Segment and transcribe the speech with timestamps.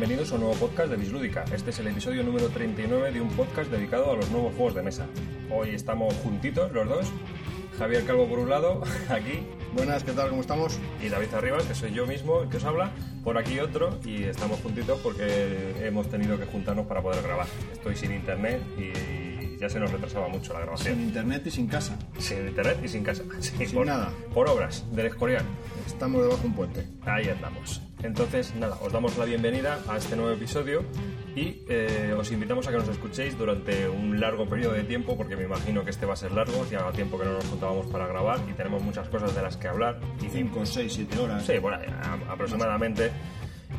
[0.00, 1.44] Bienvenidos a un nuevo podcast de Bislúdica.
[1.52, 4.82] Este es el episodio número 39 de un podcast dedicado a los nuevos juegos de
[4.82, 5.04] mesa.
[5.50, 7.06] Hoy estamos juntitos los dos.
[7.78, 9.42] Javier Calvo por un lado, aquí.
[9.74, 10.30] Buenas, ¿qué tal?
[10.30, 10.80] ¿Cómo estamos?
[11.04, 14.00] Y David Arribas, que soy yo mismo el que os habla, por aquí otro.
[14.02, 17.46] Y estamos juntitos porque hemos tenido que juntarnos para poder grabar.
[17.70, 20.94] Estoy sin internet y ya se nos retrasaba mucho la grabación.
[20.94, 21.98] Sin internet y sin casa.
[22.18, 23.22] Sin internet y sin casa.
[23.40, 24.10] Sí, Sin por, nada.
[24.32, 25.44] Por obras del Escorial.
[25.86, 26.86] Estamos debajo de un puente.
[27.02, 27.82] Ahí andamos.
[28.02, 30.84] Entonces, nada, os damos la bienvenida a este nuevo episodio
[31.36, 35.36] y eh, os invitamos a que nos escuchéis durante un largo periodo de tiempo, porque
[35.36, 38.06] me imagino que este va a ser largo, ya tiempo que no nos juntábamos para
[38.06, 40.00] grabar y tenemos muchas cosas de las que hablar.
[40.22, 41.44] Y 5, 6, 7 horas.
[41.44, 43.10] Sí, bueno, a- aproximadamente.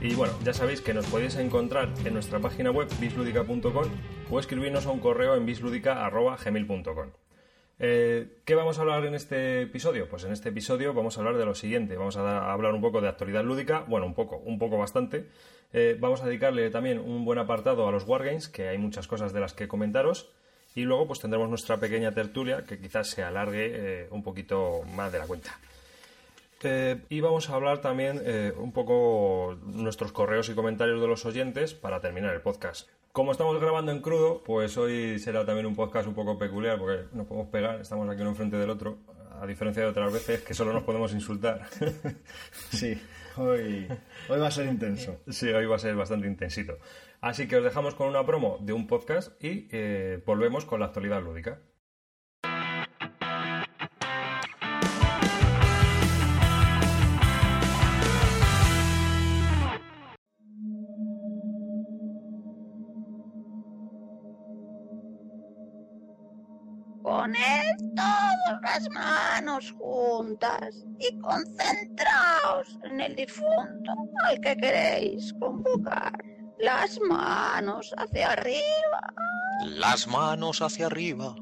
[0.01, 3.85] Y bueno, ya sabéis que nos podéis encontrar en nuestra página web bisludica.com
[4.29, 7.07] o escribirnos a un correo en bisludica.gmail.com.
[7.83, 10.07] Eh, ¿Qué vamos a hablar en este episodio?
[10.07, 11.97] Pues en este episodio vamos a hablar de lo siguiente.
[11.97, 15.25] Vamos a, hablar un poco de actualidad lúdica, bueno, un poco, un poco bastante.
[15.73, 19.33] Eh, vamos a dedicarle también un buen apartado a los Wargames, que hay muchas cosas
[19.33, 20.29] de las que comentaros.
[20.75, 25.11] Y luego pues tendremos nuestra pequeña tertulia, que quizás se alargue eh, un poquito más
[25.11, 25.59] de la cuenta.
[27.09, 28.21] Y vamos a hablar también
[28.55, 32.87] un poco nuestros correos y comentarios de los oyentes para terminar el podcast.
[33.11, 37.13] Como estamos grabando en crudo, pues hoy será también un podcast un poco peculiar porque
[37.13, 38.99] nos podemos pegar, estamos aquí uno enfrente del otro,
[39.41, 41.67] a diferencia de otras veces que solo nos podemos insultar.
[42.69, 42.97] Sí,
[43.35, 43.85] hoy,
[44.29, 45.17] hoy va a ser intenso.
[45.27, 46.77] sí, hoy va a ser bastante intensito.
[47.19, 50.85] Así que os dejamos con una promo de un podcast y eh, volvemos con la
[50.85, 51.59] actualidad lúdica.
[67.21, 73.91] Poned todas las manos juntas y concentraos en el difunto
[74.27, 76.13] al que queréis convocar.
[76.57, 79.13] Las manos hacia arriba,
[79.67, 81.35] Las manos hacia arriba,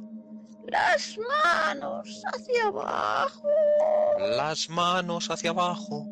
[0.68, 3.48] las manos hacia abajo.
[4.36, 6.06] las manos hacia abajo.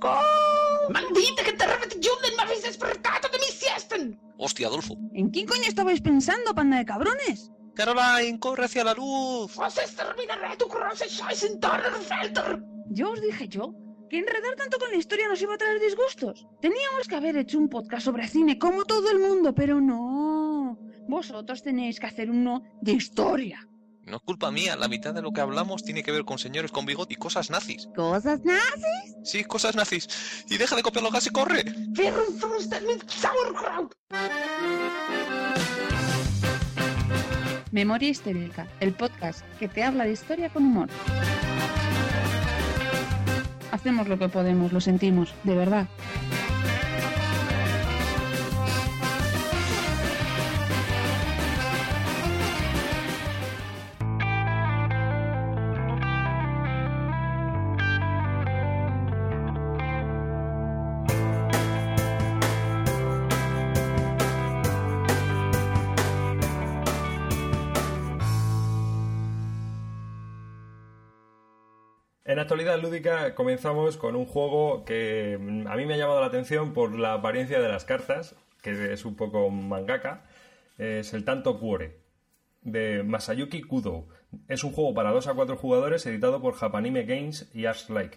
[0.00, 0.92] Con...
[0.92, 3.96] Maldita que te repetición me habéis despertado de mi siesta.
[4.36, 4.98] Hostia, Adolfo.
[5.14, 7.50] ¿En quién coño estabais pensando, panda de cabrones?
[7.78, 9.56] Caroline, corre hacia la luz.
[12.90, 13.72] Yo os dije yo
[14.10, 16.48] que enredar tanto con la historia nos iba a traer disgustos.
[16.60, 20.76] Teníamos que haber hecho un podcast sobre cine como todo el mundo, pero no.
[21.06, 23.64] Vosotros tenéis que hacer uno de historia.
[24.02, 26.72] No es culpa mía, la mitad de lo que hablamos tiene que ver con señores
[26.72, 27.88] con bigote y cosas nazis.
[27.94, 29.16] ¿Cosas nazis?
[29.22, 30.08] Sí, cosas nazis.
[30.48, 31.64] Y deja de copiar los gas y corre.
[37.70, 40.88] Memoria Histérica, el podcast que te habla de historia con humor.
[43.70, 45.86] Hacemos lo que podemos, lo sentimos, de verdad.
[72.48, 76.72] Actualidad lúdica comenzamos con un juego que mm, a mí me ha llamado la atención
[76.72, 80.24] por la apariencia de las cartas, que es un poco mangaka.
[80.78, 81.98] Es el Tanto Cuore,
[82.62, 84.06] de Masayuki Kudo.
[84.48, 88.16] Es un juego para 2 a 4 jugadores editado por Japanime Games y Ars Like.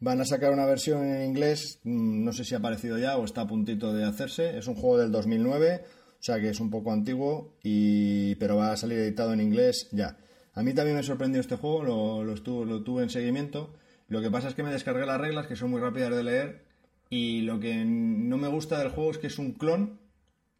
[0.00, 3.24] Van a sacar una versión en inglés, mm, no sé si ha aparecido ya o
[3.24, 4.58] está a puntito de hacerse.
[4.58, 8.34] Es un juego del 2009, o sea que es un poco antiguo, y...
[8.40, 10.16] pero va a salir editado en inglés ya.
[10.54, 13.74] A mí también me sorprendió este juego, lo, lo, estuve- lo tuve en seguimiento.
[14.08, 16.64] Lo que pasa es que me descargué las reglas, que son muy rápidas de leer,
[17.08, 19.98] y lo que no me gusta del juego es que es un clon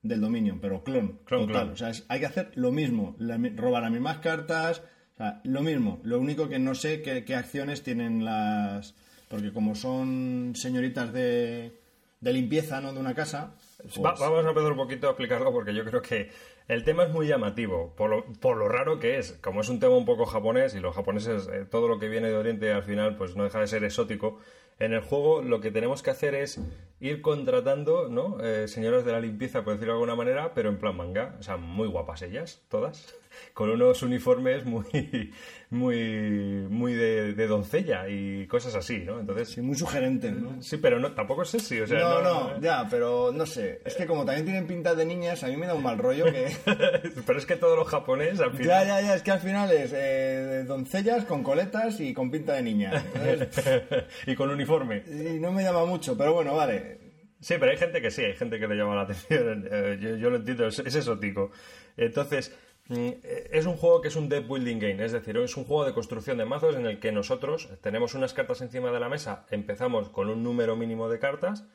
[0.02, 1.62] del Dominion, pero clon, Clon, total.
[1.62, 1.72] clon.
[1.74, 4.82] O sea, es- hay que hacer lo mismo, la robar las mismas cartas,
[5.14, 6.00] o sea, lo mismo.
[6.04, 8.94] Lo único que no sé qué, qué acciones tienen las...
[9.28, 11.72] Porque como son señoritas de,
[12.20, 12.92] de limpieza, ¿no?
[12.92, 13.54] De una casa...
[13.78, 16.30] pues- Va- vamos a empezar un poquito a explicarlo porque yo creo que
[16.68, 19.32] el tema es muy llamativo, por lo, por lo raro que es.
[19.42, 22.28] Como es un tema un poco japonés y los japoneses, eh, todo lo que viene
[22.28, 24.38] de Oriente al final pues no deja de ser exótico,
[24.78, 26.60] en el juego lo que tenemos que hacer es
[27.00, 28.40] ir contratando, ¿no?
[28.40, 31.36] Eh, señoras de la limpieza, por decirlo de alguna manera, pero en plan manga.
[31.38, 33.14] O sea, muy guapas ellas, todas.
[33.54, 35.32] Con unos uniformes muy,
[35.70, 39.20] muy, muy de, de doncella y cosas así, ¿no?
[39.20, 40.62] Entonces, Sí, muy sugerente, ¿no?
[40.62, 43.80] sí, pero no, tampoco es sexy, o sea, no, no, no, ya, pero no sé.
[43.84, 46.24] Es que como también tienen pinta de niñas, a mí me da un mal rollo
[46.26, 46.48] que...
[47.26, 48.86] Pero es que todos los japoneses al ya, final.
[48.86, 52.62] ya, ya, es que al final es eh, doncellas con coletas y con pinta de
[52.62, 52.92] niña.
[54.26, 55.02] Y con uniforme.
[55.06, 56.98] y no me llama mucho, pero bueno, vale.
[57.40, 59.66] Sí, pero hay gente que sí, hay gente que le llama la atención.
[59.70, 61.50] eh, yo, yo lo entiendo, es, es exótico.
[61.96, 62.54] Entonces, eh,
[62.88, 65.94] es un juego que es un deck building game, es decir, es un juego de
[65.94, 70.08] construcción de mazos en el que nosotros tenemos unas cartas encima de la mesa, empezamos
[70.08, 71.66] con un número mínimo de cartas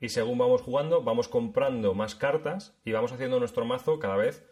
[0.00, 4.44] y según vamos jugando, vamos comprando más cartas y vamos haciendo nuestro mazo cada vez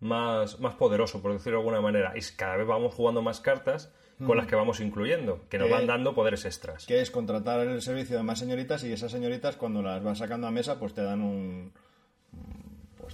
[0.00, 2.12] más, más poderoso, por decirlo de alguna manera.
[2.16, 3.92] Y cada vez vamos jugando más cartas
[4.24, 6.86] con las que vamos incluyendo, que nos Eh, van dando poderes extras.
[6.86, 10.46] Que es contratar el servicio de más señoritas y esas señoritas cuando las vas sacando
[10.46, 11.72] a mesa pues te dan un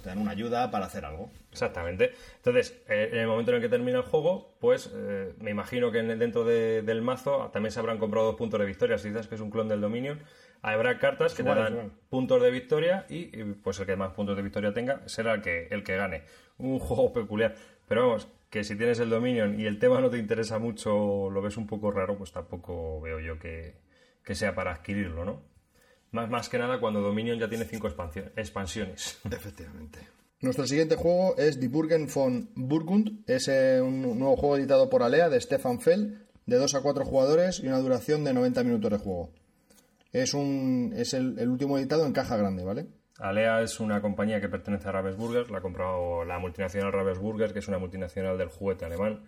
[0.01, 1.29] pues te dan una ayuda para hacer algo.
[1.51, 2.11] Exactamente.
[2.37, 5.91] Entonces, eh, en el momento en el que termina el juego, pues eh, me imagino
[5.91, 8.97] que en el- dentro de- del mazo también se habrán comprado dos puntos de victoria.
[8.97, 10.19] Si dices que es un clon del Dominion,
[10.63, 14.35] habrá cartas que te dan puntos de victoria y, y, pues el que más puntos
[14.35, 16.23] de victoria tenga será el que, el que gane.
[16.57, 17.55] Un juego peculiar.
[17.87, 21.41] Pero vamos, que si tienes el Dominion y el tema no te interesa mucho, lo
[21.41, 23.75] ves un poco raro, pues tampoco veo yo que,
[24.23, 25.41] que sea para adquirirlo, ¿no?
[26.11, 29.19] Más, más que nada cuando Dominion ya tiene cinco expansio- expansiones.
[29.31, 29.99] Efectivamente.
[30.41, 33.23] Nuestro siguiente juego es Die Burgen von Burgund.
[33.29, 37.05] Es eh, un nuevo juego editado por Alea de Stefan Fell, de 2 a 4
[37.05, 39.31] jugadores y una duración de 90 minutos de juego.
[40.11, 42.87] Es, un, es el, el último editado en caja grande, ¿vale?
[43.19, 47.59] Alea es una compañía que pertenece a Ravensburger, la ha comprado la multinacional Ravensburger, que
[47.59, 49.23] es una multinacional del juguete alemán.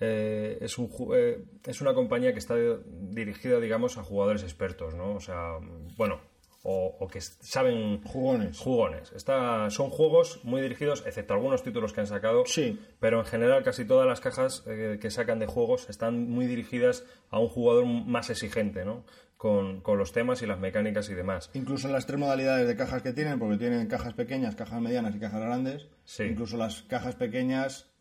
[0.00, 2.56] Eh, es, un, eh, es una compañía que está
[2.88, 5.14] dirigida, digamos, a jugadores expertos, ¿no?
[5.14, 5.58] O sea,
[5.96, 6.20] bueno,
[6.64, 8.02] o, o que saben...
[8.02, 8.58] Jugones.
[8.58, 9.12] Jugones.
[9.12, 12.44] Está, son juegos muy dirigidos, excepto algunos títulos que han sacado.
[12.46, 12.80] Sí.
[13.00, 17.04] Pero en general casi todas las cajas eh, que sacan de juegos están muy dirigidas
[17.30, 19.04] a un jugador más exigente, ¿no?
[19.36, 21.50] Con, con los temas y las mecánicas y demás.
[21.52, 25.14] Incluso en las tres modalidades de cajas que tienen, porque tienen cajas pequeñas, cajas medianas
[25.14, 25.88] y cajas grandes.
[26.04, 26.24] Sí.
[26.24, 27.93] Incluso las cajas pequeñas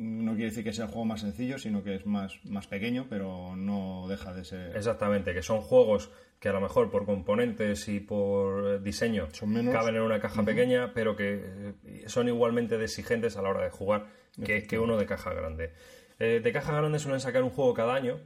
[0.00, 3.06] no quiere decir que sea el juego más sencillo, sino que es más, más pequeño,
[3.10, 4.74] pero no deja de ser.
[4.76, 9.74] Exactamente, que son juegos que a lo mejor por componentes y por diseño Son menos.
[9.74, 13.62] caben en una caja pequeña, pero que eh, son igualmente de exigentes a la hora
[13.64, 14.06] de jugar
[14.42, 15.72] que, que uno de caja grande.
[16.18, 18.20] Eh, de caja grande suelen sacar un juego cada año.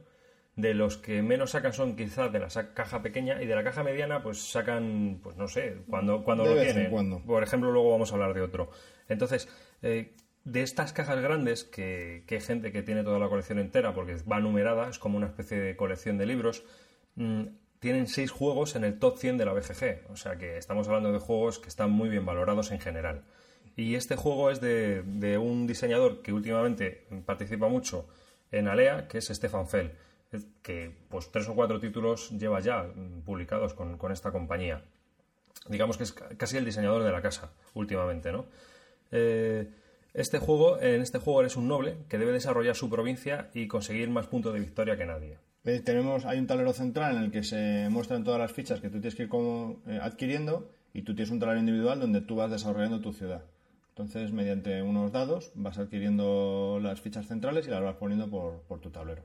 [0.55, 3.83] De los que menos sacan son quizás de la caja pequeña y de la caja
[3.83, 6.89] mediana pues sacan, pues no sé, cuando, cuando De lo tienen.
[6.89, 7.19] cuando.
[7.19, 8.69] Por ejemplo, luego vamos a hablar de otro.
[9.09, 9.49] Entonces,
[9.81, 10.13] eh,
[10.45, 14.15] de estas cajas grandes, que, que hay gente que tiene toda la colección entera porque
[14.31, 16.63] va numerada, es como una especie de colección de libros,
[17.15, 17.43] mm,
[17.79, 20.09] tienen seis juegos en el top 100 de la BGG.
[20.11, 23.23] O sea que estamos hablando de juegos que están muy bien valorados en general.
[23.75, 28.07] Y este juego es de, de un diseñador que últimamente participa mucho
[28.51, 29.91] en Alea, que es Stefan Fell,
[30.61, 34.81] que pues tres o cuatro títulos lleva ya mm, publicados con, con esta compañía
[35.69, 38.45] digamos que es ca- casi el diseñador de la casa últimamente, ¿no?
[39.11, 39.67] Eh,
[40.15, 44.09] este juego, en este juego eres un noble que debe desarrollar su provincia y conseguir
[44.09, 45.39] más puntos de victoria que nadie.
[45.65, 48.89] Eh, tenemos, hay un tablero central en el que se muestran todas las fichas que
[48.89, 52.35] tú tienes que ir como, eh, adquiriendo y tú tienes un tablero individual donde tú
[52.37, 53.43] vas desarrollando tu ciudad.
[53.89, 58.79] Entonces, mediante unos dados, vas adquiriendo las fichas centrales y las vas poniendo por, por
[58.79, 59.23] tu tablero.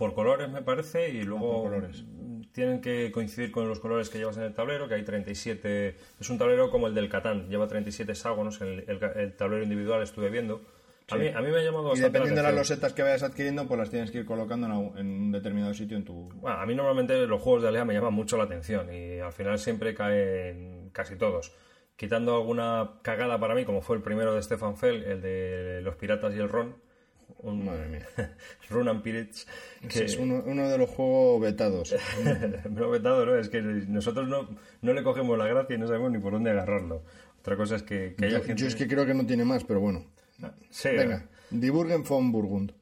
[0.00, 2.02] Por colores, me parece, y luego por colores.
[2.02, 5.94] mm, tienen que coincidir con los colores que llevas en el tablero, que hay 37...
[6.18, 10.02] Es un tablero como el del Catán, lleva 37 hexágonos, el, el- el tablero individual
[10.02, 10.62] estuve viendo.
[11.10, 13.02] A, mí, a mí me ha llamado Y bastante la dependiendo de las losetas que
[13.02, 14.66] vayas adquiriendo, pues las tienes que ir colocando
[14.96, 16.28] en un determinado sitio en tu...
[16.34, 19.32] Bueno, a mí normalmente los juegos de Alea me llaman mucho la atención y al
[19.32, 21.52] final siempre caen casi todos.
[21.96, 25.96] Quitando alguna cagada para mí, como fue el primero de Stefan Fell, el de los
[25.96, 26.76] piratas y el ron.
[27.42, 28.06] Un, Madre mía.
[28.70, 29.46] Run and Pirates.
[29.82, 31.94] Ese es uno, uno de los juegos vetados.
[32.70, 33.36] no, vetado, ¿no?
[33.36, 34.48] Es que nosotros no,
[34.82, 37.02] no le cogemos la gracia y no sabemos ni por dónde agarrarlo.
[37.40, 38.62] Otra cosa es que, que haya yo, gente...
[38.62, 40.04] yo es que creo que no tiene más, pero bueno.
[40.70, 42.72] Sí, Venga, Die Burgen von Burgund.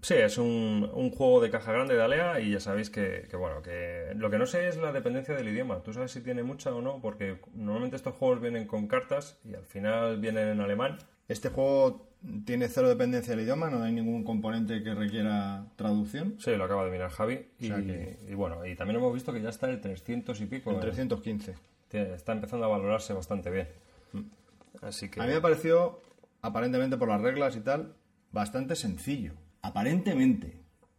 [0.00, 3.36] Sí, es un, un juego de caja grande de Alea y ya sabéis que, que,
[3.36, 5.82] bueno, que lo que no sé es la dependencia del idioma.
[5.82, 9.54] Tú sabes si tiene mucha o no, porque normalmente estos juegos vienen con cartas y
[9.54, 10.98] al final vienen en alemán.
[11.28, 12.11] Este juego
[12.44, 16.36] tiene cero dependencia del idioma, no hay ningún componente que requiera traducción.
[16.38, 17.46] Sí, lo acaba de mirar Javi.
[17.58, 20.40] Y, sea que- y bueno, y también hemos visto que ya está en el 300
[20.40, 20.70] y pico.
[20.70, 20.80] En ¿eh?
[20.80, 21.54] 315.
[21.88, 23.68] Tiene- Está empezando a valorarse bastante bien.
[24.80, 25.20] Así que...
[25.20, 26.00] A mí me pareció,
[26.40, 27.94] aparentemente por las reglas y tal,
[28.32, 29.32] bastante sencillo.
[29.62, 30.56] Aparentemente.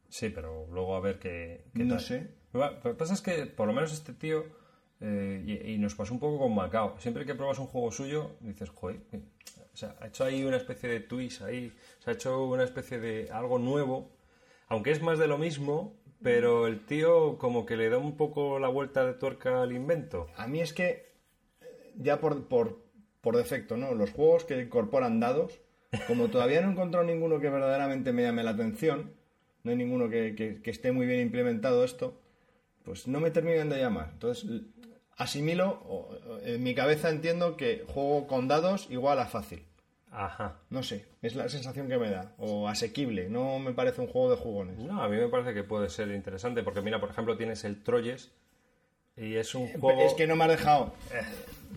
[0.09, 2.03] Sí, pero luego a ver qué, qué No tal.
[2.03, 2.27] sé.
[2.53, 4.43] Lo que pasa es que por lo menos este tío,
[5.01, 8.31] eh, y, y nos pasó un poco con Macao, siempre que pruebas un juego suyo,
[8.41, 9.21] dices, joder, eh,
[9.73, 12.99] o sea, ha hecho ahí una especie de twist ahí, se ha hecho una especie
[12.99, 14.11] de algo nuevo,
[14.67, 18.59] aunque es más de lo mismo, pero el tío como que le da un poco
[18.59, 20.27] la vuelta de tuerca al invento.
[20.37, 21.13] A mí es que,
[21.61, 22.83] eh, ya por, por,
[23.21, 23.93] por defecto, ¿no?
[23.93, 25.59] Los juegos que incorporan dados,
[26.07, 29.13] como todavía no he encontrado ninguno que verdaderamente me llame la atención,
[29.63, 32.19] no hay ninguno que, esté muy bien implementado esto,
[32.83, 34.09] pues no me terminan de llamar.
[34.13, 34.49] Entonces,
[35.17, 36.09] asimilo, o-
[36.43, 39.63] en mi cabeza entiendo que juego con dados igual a fácil.
[40.11, 40.59] Ajá.
[40.69, 42.33] No sé, es la sensación que me da.
[42.37, 44.77] O asequible, no me parece un juego de jugones.
[44.77, 47.81] No, a mí me parece que puede ser interesante porque mira, por ejemplo, tienes el
[47.83, 48.31] Troyes
[49.17, 50.01] y es un juego...
[50.01, 50.93] Es que no me has dejado.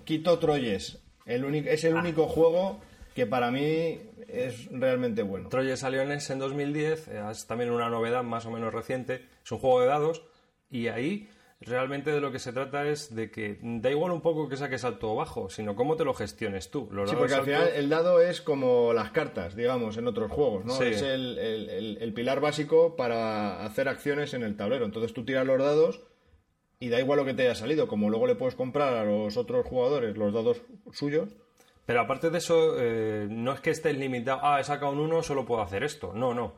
[0.04, 0.98] Quito Troyes.
[1.24, 2.78] El único, es el único juego
[3.14, 5.48] que para mí es realmente bueno.
[5.48, 9.24] Troyes salió en NES en 2010, eh, es también una novedad más o menos reciente,
[9.42, 10.22] es un juego de dados
[10.70, 11.28] y ahí
[11.60, 14.84] realmente de lo que se trata es de que da igual un poco que saques
[14.84, 16.88] alto o bajo, sino cómo te lo gestiones tú.
[16.92, 20.64] Los Sí, porque al final el dado es como las cartas, digamos, en otros juegos,
[20.64, 20.72] ¿no?
[20.74, 20.84] Sí.
[20.84, 24.84] Es el, el- el- el pilar básico para hacer acciones en el tablero.
[24.84, 26.02] Entonces tú tiras los dados
[26.78, 27.88] y da igual lo que te haya salido.
[27.88, 30.60] Como luego le puedes comprar a los otros jugadores los dados
[30.92, 31.30] suyos,
[31.86, 35.22] Pero aparte de eso, eh, no es que estés limitado, ah, he sacado un 1,
[35.22, 36.12] solo puedo hacer esto.
[36.12, 36.52] No, no.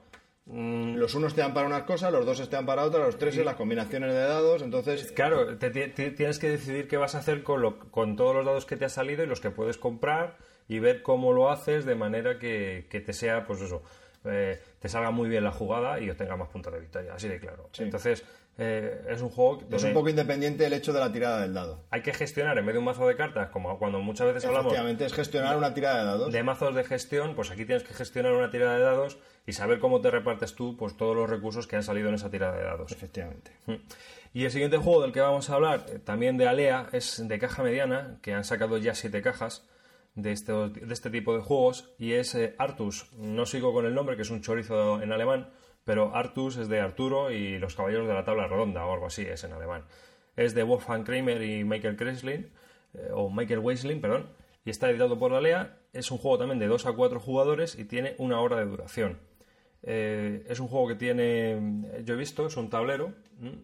[0.51, 3.19] Mm, los unos te dan para unas cosas, los dos te dan para otras, los
[3.19, 4.63] tres las combinaciones de dados.
[4.63, 8.17] Entonces, Claro, te, ti- ti- tienes que decidir qué vas a hacer con, lo- con
[8.17, 10.37] todos los dados que te ha salido y los que puedes comprar
[10.67, 13.83] y ver cómo lo haces de manera que, que te sea, pues eso,
[14.25, 17.39] eh, te salga muy bien la jugada y obtenga más puntos de victoria, así de
[17.41, 17.69] claro.
[17.79, 18.25] Entonces,
[18.59, 21.85] eh, es un juego es un poco independiente el hecho de la tirada del dado.
[21.91, 24.73] hay que gestionar en vez de un mazo de cartas, como cuando muchas veces hablamos
[24.73, 26.33] Efectivamente, es gestionar una tirada de dados.
[26.33, 29.79] de mazos de gestión, pues aquí tienes que gestionar una tirada de dados y saber
[29.79, 32.65] cómo te repartes tú pues todos los recursos que han salido en esa tirada de
[32.65, 32.93] dados.
[32.93, 33.51] Efectivamente.
[34.35, 37.39] Y el siguiente juego del que vamos a hablar, eh, también de Alea, es de
[37.39, 39.67] caja mediana, que han sacado ya siete cajas
[40.15, 43.11] de, estos- de este tipo de juegos, y es eh, Artus.
[43.17, 45.49] No sigo con el nombre, que es un chorizo en alemán,
[45.85, 49.23] pero Artus es de Arturo y los Caballeros de la Tabla Redonda, o algo así
[49.23, 49.85] es en alemán.
[50.37, 52.51] Es de Wolfgang Kramer y Michael Kreslin,
[52.93, 54.27] eh, o Michael Weisling, perdón,
[54.67, 55.79] y está editado por Alea.
[55.95, 59.19] Es un juego también de 2 a 4 jugadores y tiene una hora de duración.
[59.83, 63.13] Eh, es un juego que tiene, eh, yo he visto, es un tablero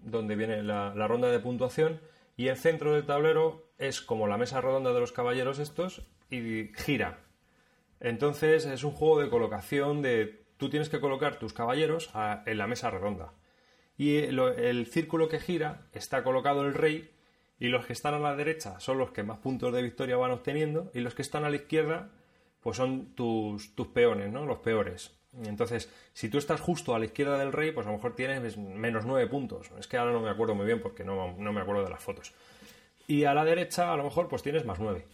[0.02, 2.00] donde viene la, ronda de puntuación
[2.36, 6.68] y el centro del tablero es como la mesa redonda de los caballeros estos y
[6.76, 7.18] gira.
[8.00, 12.10] Entonces es un juego de colocación de tú tienes que colocar tus caballeros
[12.46, 13.32] en la mesa redonda
[13.96, 17.10] y eh, lo- el círculo que gira está colocado el rey
[17.58, 20.30] y los que están a la derecha son los que más puntos de victoria van
[20.32, 22.10] obteniendo y los que están a la izquierda
[22.60, 24.46] pues son tus, tus peones, ¿no?
[24.46, 25.12] Los peores.
[25.46, 28.56] Entonces, si tú estás justo a la izquierda del rey, pues a lo mejor tienes
[28.56, 29.70] menos nueve puntos.
[29.78, 32.02] Es que ahora no me acuerdo muy bien porque no, no me acuerdo de las
[32.02, 32.32] fotos.
[33.06, 35.04] Y a la derecha, a lo mejor, pues tienes más nueve.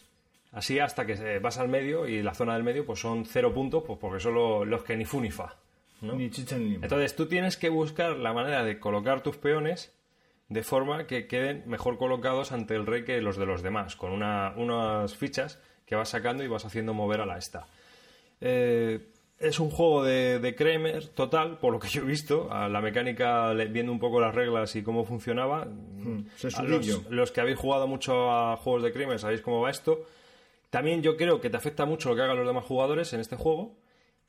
[0.53, 3.53] Así hasta que eh, vas al medio y la zona del medio, pues son cero
[3.53, 5.55] puntos, pues porque son lo- los que ni fu ni fa.
[6.01, 6.13] ¿no?
[6.13, 6.75] Ni chicha ni.
[6.75, 9.93] Entonces tú tienes que buscar la manera de colocar tus peones
[10.49, 14.11] de forma que queden mejor colocados ante el rey que los de los demás, con
[14.11, 17.67] una- unas fichas que vas sacando y vas haciendo mover a la esta.
[18.41, 18.99] Eh,
[19.41, 22.81] es un juego de, de Kramer total, por lo que yo he visto, a la
[22.81, 25.67] mecánica, viendo un poco las reglas y cómo funcionaba.
[26.63, 30.05] los, los que habéis jugado mucho a juegos de Kramer sabéis cómo va esto.
[30.69, 33.35] También yo creo que te afecta mucho lo que hagan los demás jugadores en este
[33.35, 33.75] juego.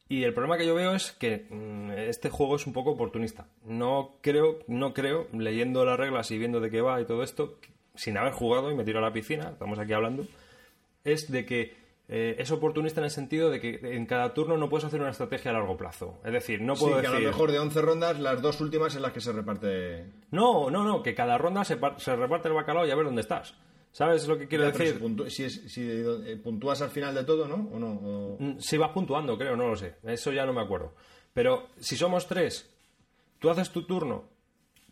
[0.08, 3.46] Y el problema que yo veo es que mm, este juego es un poco oportunista.
[3.64, 7.58] No creo, no creo, leyendo las reglas y viendo de qué va y todo esto,
[7.94, 10.26] sin haber jugado y me tiro a la piscina, estamos aquí hablando,
[11.04, 14.68] es de que eh, es oportunista en el sentido de que en cada turno no
[14.68, 16.20] puedes hacer una estrategia a largo plazo.
[16.24, 17.24] Es decir, no Sí, puedo que a decir...
[17.26, 20.06] lo mejor de 11 rondas, las dos últimas en las que se reparte.
[20.30, 23.06] No, no, no, que cada ronda se, par- se reparte el bacalao y a ver
[23.06, 23.54] dónde estás.
[23.92, 24.94] ¿Sabes lo que quiero Ya, decir?
[24.98, 27.68] Si, puntu- si es- si, eh, puntúas al final de todo, ¿no?
[27.72, 27.88] ¿O no?
[27.92, 29.96] O- Mm, Si vas puntuando, creo, no lo sé.
[30.02, 30.94] Eso ya no me acuerdo.
[31.34, 32.68] Pero si somos tres,
[33.38, 34.24] tú haces tu turno,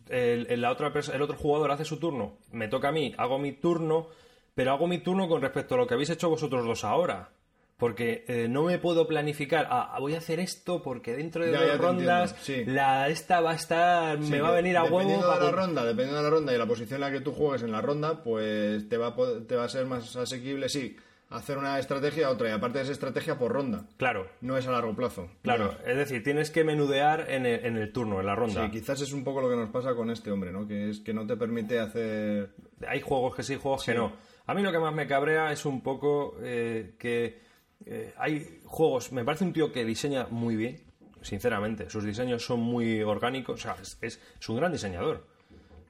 [0.08, 3.14] el, el- la otra perso- el otro jugador hace su turno, me toca a mí,
[3.16, 4.08] hago mi turno,
[4.54, 7.30] pero hago mi turno con respecto a lo que habéis hecho vosotros dos ahora.
[7.76, 11.60] Porque eh, no me puedo planificar, ah, voy a hacer esto porque dentro de Ya,
[11.60, 12.62] dos ya rondas sí.
[12.66, 14.98] la esta va a estar, Sí, me va a venir a huevo.
[14.98, 17.32] Dependiendo de la ronda, dependiendo de la ronda y la posición en la que tú
[17.32, 20.68] juegues en la ronda, pues te va a, po- te va a ser más asequible,
[20.68, 20.94] sí,
[21.30, 22.50] hacer una estrategia a otra.
[22.50, 23.86] Y aparte es estrategia por ronda.
[23.96, 25.30] Claro, No es a largo plazo.
[25.40, 25.74] claro.
[25.86, 28.66] Es decir, tienes que menudear en el, en el turno, en la ronda.
[28.66, 30.68] Sí, quizás es un poco lo que nos pasa con este hombre, ¿no?
[30.68, 32.50] Que es que no te permite hacer...
[32.86, 34.12] Hay juegos que sí, juegos que no.
[34.50, 37.38] A mí lo que más me cabrea es un poco eh, que
[37.86, 39.12] eh, hay juegos.
[39.12, 40.82] Me parece un tío que diseña muy bien,
[41.22, 41.88] sinceramente.
[41.88, 43.60] Sus diseños son muy orgánicos.
[43.60, 45.26] O sea, es, es- es un gran diseñador.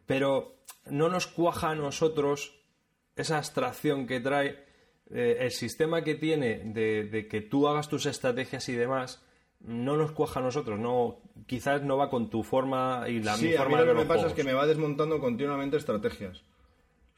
[0.06, 2.54] Pero no nos cuaja a nosotros
[3.16, 4.64] esa abstracción que trae
[5.10, 9.22] eh, el sistema que tiene de, de que tú hagas tus estrategias y demás.
[9.60, 13.42] No nos cuaja a nosotros, no, quizás no va con tu forma y la mi
[13.42, 15.76] sí, a mí forma lo de que me pasa es que me va desmontando continuamente
[15.76, 16.42] estrategias.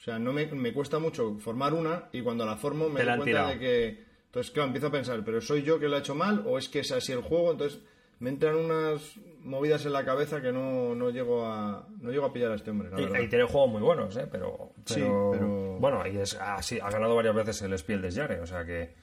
[0.02, 3.18] O sea, no me, me cuesta mucho formar una y cuando la formo me doy
[3.18, 4.04] cuenta de que...
[4.26, 6.68] Entonces, claro, empiezo a pensar, ¿pero soy yo que lo he hecho mal o es
[6.68, 7.52] que es así el juego?
[7.52, 7.80] Entonces,
[8.18, 12.32] me entran unas movidas en la cabeza que no, no llego a no llego a
[12.32, 13.00] pillar a este hombre, la.
[13.20, 14.26] Y, y tiene juegos muy buenos, ¿eh?
[14.30, 18.16] Pero, Sí, pero- Bueno, y es, ha, sí, ha ganado varias veces el Spiel des
[18.16, 18.94] Jahres, o sea que,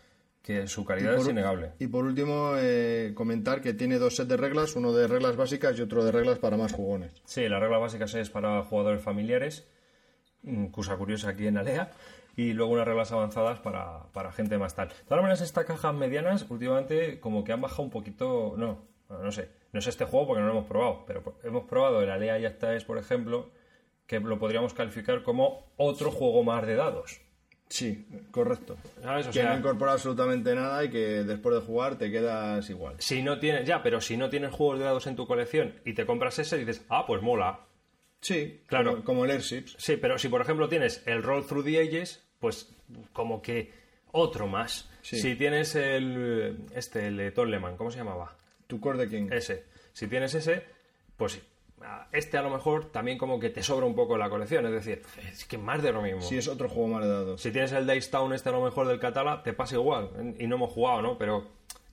[0.41, 1.71] que su calidad por- es innegable.
[1.79, 5.77] Y por último, eh, comentar que tiene dos sets de reglas, uno de reglas básicas
[5.77, 7.13] y otro de reglas para más jugones.
[7.25, 9.67] Sí, la regla básica es para jugadores familiares,
[10.71, 11.91] cosa curiosa aquí en Alea,
[12.35, 14.89] y luego unas reglas avanzadas para, para gente más tal.
[14.89, 19.23] De todas maneras, estas cajas medianas últimamente como que han bajado un poquito, no, bueno,
[19.23, 22.09] no sé, no es este juego porque no lo hemos probado, pero hemos probado el
[22.09, 23.49] Alea Ya está es, por ejemplo,
[24.05, 27.21] que lo podríamos calificar como otro juego más de dados.
[27.69, 28.77] Sí, correcto.
[29.03, 29.27] ¿Sabes?
[29.27, 32.95] O que sea, no incorpora absolutamente nada y que después de jugar te quedas igual.
[32.97, 35.93] si no tienes, ya, pero si no tienes juegos de dados en tu colección y
[35.93, 37.59] te compras ese, dices, ah, pues mola,
[38.21, 38.91] Sí, Claro.
[38.91, 39.75] como, como el Airships.
[39.77, 42.69] Sí, pero si por ejemplo tienes el Roll Through the Ages, pues
[43.13, 43.71] como que
[44.11, 44.89] otro más.
[45.01, 45.19] Sí.
[45.19, 48.35] Si tienes el este, el de Tolleman, ¿cómo se llamaba?
[48.67, 49.29] Tu Core de King.
[49.31, 49.65] Ese.
[49.93, 50.63] Si tienes ese,
[51.17, 51.41] pues
[52.11, 54.65] este a lo mejor también como que te sobra un poco la colección.
[54.65, 56.21] Es decir, es que más de lo mismo.
[56.21, 57.41] Sí, es otro juego más de dados.
[57.41, 60.35] Si tienes el Dice Town este a lo mejor del Catala, te pasa igual.
[60.37, 61.17] Y no hemos jugado, ¿no?
[61.17, 61.47] Pero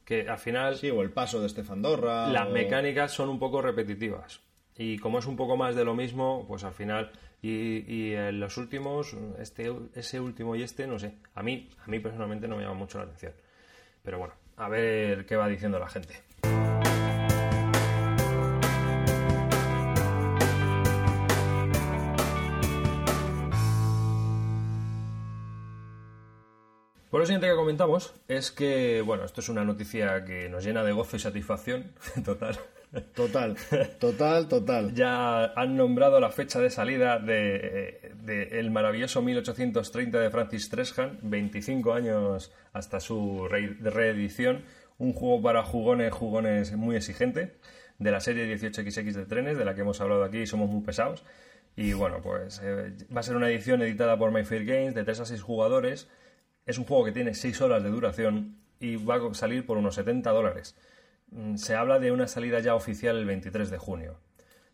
[0.04, 2.28] que al final Sí, o el paso de Stefan Dorra.
[2.28, 4.40] las o- mecánicas son un poco repetitivas.
[4.78, 7.10] Y como es un poco más de lo mismo, pues al final.
[7.42, 11.14] Y, en los últimos, este, ese último y este, no sé.
[11.34, 13.32] A mí, a mí personalmente no me llama mucho la atención.
[14.02, 16.22] Pero bueno, a ver qué va diciendo la gente.
[27.10, 30.84] Por lo siguiente que comentamos es que, bueno, esto es una noticia que nos llena
[30.84, 31.92] de gozo y satisfacción
[32.24, 32.58] total.
[33.14, 33.56] Total,
[33.98, 34.94] total, total.
[34.94, 38.14] Ya han nombrado la fecha de salida de,
[38.52, 44.62] el maravilloso 1830 de Francis Treshan, 25 años hasta su re- reedición,
[44.98, 47.56] un juego para jugones, jugones muy exigente,
[47.98, 50.82] de la serie 18XX de trenes, de la que hemos hablado aquí y somos muy
[50.82, 51.24] pesados.
[51.76, 55.20] Y bueno, pues eh, va a ser una edición editada por Mayfair Games de 3
[55.20, 56.08] a 6 jugadores.
[56.64, 59.96] Es un juego que tiene 6 horas de duración y va a salir por unos
[59.96, 60.74] 70 dólares.
[61.30, 64.18] Mm, Se habla de una salida ya oficial el 23 de junio.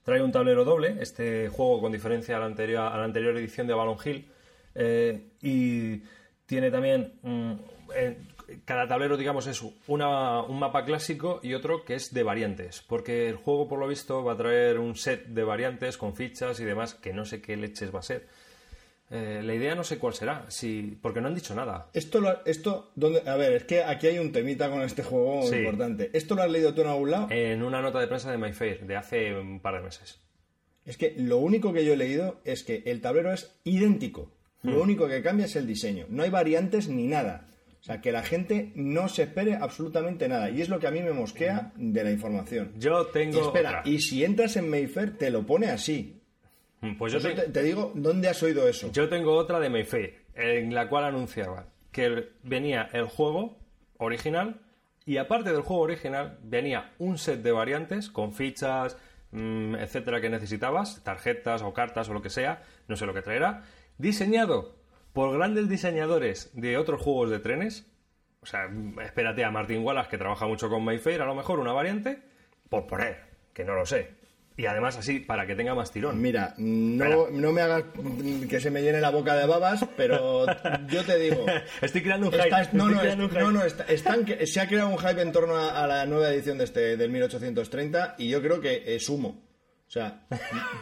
[0.05, 3.67] Trae un tablero doble, este juego con diferencia a la anterior, a la anterior edición
[3.67, 4.29] de Balon Hill,
[4.75, 6.03] eh, y
[6.47, 7.53] tiene también mm,
[7.95, 8.19] eh,
[8.65, 13.29] cada tablero, digamos, es una- un mapa clásico y otro que es de variantes, porque
[13.29, 16.65] el juego, por lo visto, va a traer un set de variantes con fichas y
[16.65, 18.27] demás que no sé qué leches va a ser.
[19.15, 21.89] Eh, la idea no sé cuál será, si, porque no han dicho nada.
[21.93, 23.23] Esto, lo- esto, ¿dónde?
[23.29, 25.57] A ver, es que aquí hay un temita con este juego Sí.
[25.57, 26.09] importante.
[26.15, 27.27] ¿Esto lo has leído tú en algún lado?
[27.31, 30.19] En una nota de prensa de MyFair de hace un par de meses.
[30.87, 34.33] Es que lo único que yo he leído es que el tablero es idéntico.
[34.63, 34.71] Hmm.
[34.71, 36.07] Lo único que cambia es el diseño.
[36.09, 37.49] No hay variantes ni nada.
[37.81, 40.49] O sea, que la gente no se espere absolutamente nada.
[40.51, 42.73] Y es lo que a mí me mosquea de la información.
[42.79, 43.39] Yo tengo.
[43.39, 43.83] Y espera, otra.
[43.85, 46.22] y si entras en Mayfair, te lo pone así.
[46.99, 48.91] Pues yo, te- te, digo, ¿dónde has oído eso?
[48.93, 53.57] yo tengo otra de Mayfair, en la cual anunciaba que venía el juego
[53.99, 54.61] original
[55.07, 58.97] y aparte del juego original venía un set de variantes con fichas,
[59.31, 63.23] mm, etcétera, que necesitabas, tarjetas o cartas o lo que sea, no sé lo que
[63.23, 63.63] traerá,
[63.99, 64.75] diseñado
[65.13, 67.87] por grandes diseñadores de otros juegos de trenes.
[68.41, 71.61] O sea, mm, espérate a Martin Wallace, que trabaja mucho con Mayfair, a lo mejor
[71.61, 72.23] una variante,
[72.69, 73.19] por poner,
[73.53, 74.21] que no lo sé.
[74.57, 76.21] Y además así, para que tenga más tirón.
[76.21, 77.85] Mira, no, no me hagas
[78.49, 80.45] que se me llene la boca de babas, pero
[80.89, 81.47] yo te digo.
[81.81, 82.45] Estoy creando un hype.
[82.45, 83.43] Estás- no, no, creando es- un hype.
[83.45, 86.29] no, no, está- están se ha creado un hype en torno a, a la nueva
[86.31, 89.41] edición de este del 1830 y yo creo que es humo.
[89.93, 90.23] O sea,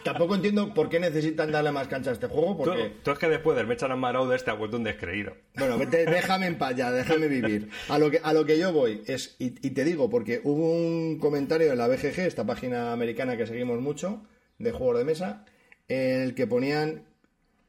[0.05, 2.93] tampoco entiendo por qué necesitan darle más cancha a este juego, porque...
[3.03, 5.33] tú es que después del Mechan Marauder te has vuelto un descreído.
[5.57, 7.67] Bueno, vete- déjame en paz ya, déjame vivir.
[7.89, 10.71] A lo que, a lo que yo voy es, y, y te digo, porque hubo
[10.71, 14.23] un comentario en la BGG, esta página americana que seguimos mucho,
[14.59, 15.43] de juegos de mesa,
[15.89, 17.03] en el que ponían,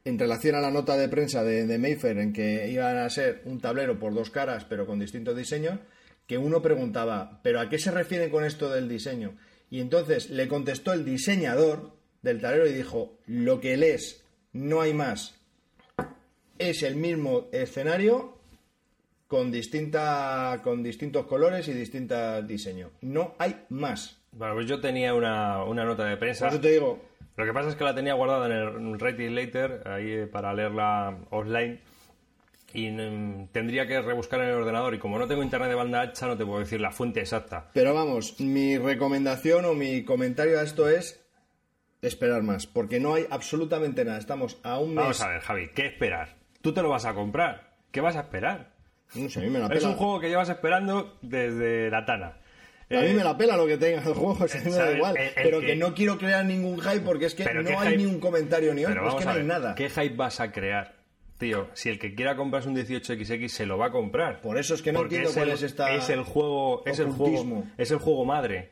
[0.05, 3.41] en relación a la nota de prensa de, de Mayfair, en que iban a ser
[3.43, 5.77] un tablero por dos caras, pero con distintos diseños,
[6.25, 9.35] que uno preguntaba, ¿pero a qué se refieren con esto del diseño?
[9.73, 14.93] Y entonces le contestó el diseñador del tablero y dijo, lo que lees, no hay
[14.93, 15.43] más
[16.69, 18.37] es el mismo escenario
[19.27, 22.91] con distinta con distintos colores y distintos diseños.
[23.01, 24.21] No hay más.
[24.31, 26.45] Bueno, pues yo tenía una, una nota de prensa.
[26.45, 27.01] Por eso te digo,
[27.35, 30.53] Lo que pasa es que la tenía guardada en el It Later, ahí eh, para
[30.53, 31.79] leerla offline.
[32.73, 34.95] Y mm, tendría que rebuscar en el ordenador.
[34.95, 37.69] Y como no tengo internet de banda ancha, no te puedo decir la fuente exacta.
[37.73, 41.23] pero vamos, mi recomendación o mi comentario a esto es
[42.01, 44.17] esperar más, porque no hay absolutamente nada.
[44.17, 44.95] Estamos a un mes.
[45.03, 46.35] Vamos a ver, Javi, ¿qué esperar?
[46.61, 47.73] Tú te lo vas a comprar.
[47.91, 48.71] ¿Qué vas a esperar?
[49.15, 49.89] No sé, a mí me la Es pela.
[49.89, 52.37] un juego que llevas esperando desde la Tana.
[52.89, 55.15] A mí me la pela lo que tenga el juego, o sea, me da igual.
[55.17, 57.75] El- el pero que- que no quiero crear ningún hype porque es que no ¿qué
[57.75, 57.97] hay hype?
[57.97, 59.75] ni un comentario ni otro, es que no hay nada.
[59.75, 60.93] ¿qué hype vas a crear?
[61.37, 64.39] Tío, si el que quiera comprarse un 18XX se lo va a comprar.
[64.41, 66.99] Por eso es que no Porque entiendo cuál el- es esta Es el juego, es
[66.99, 68.69] el juego, es el juego madre.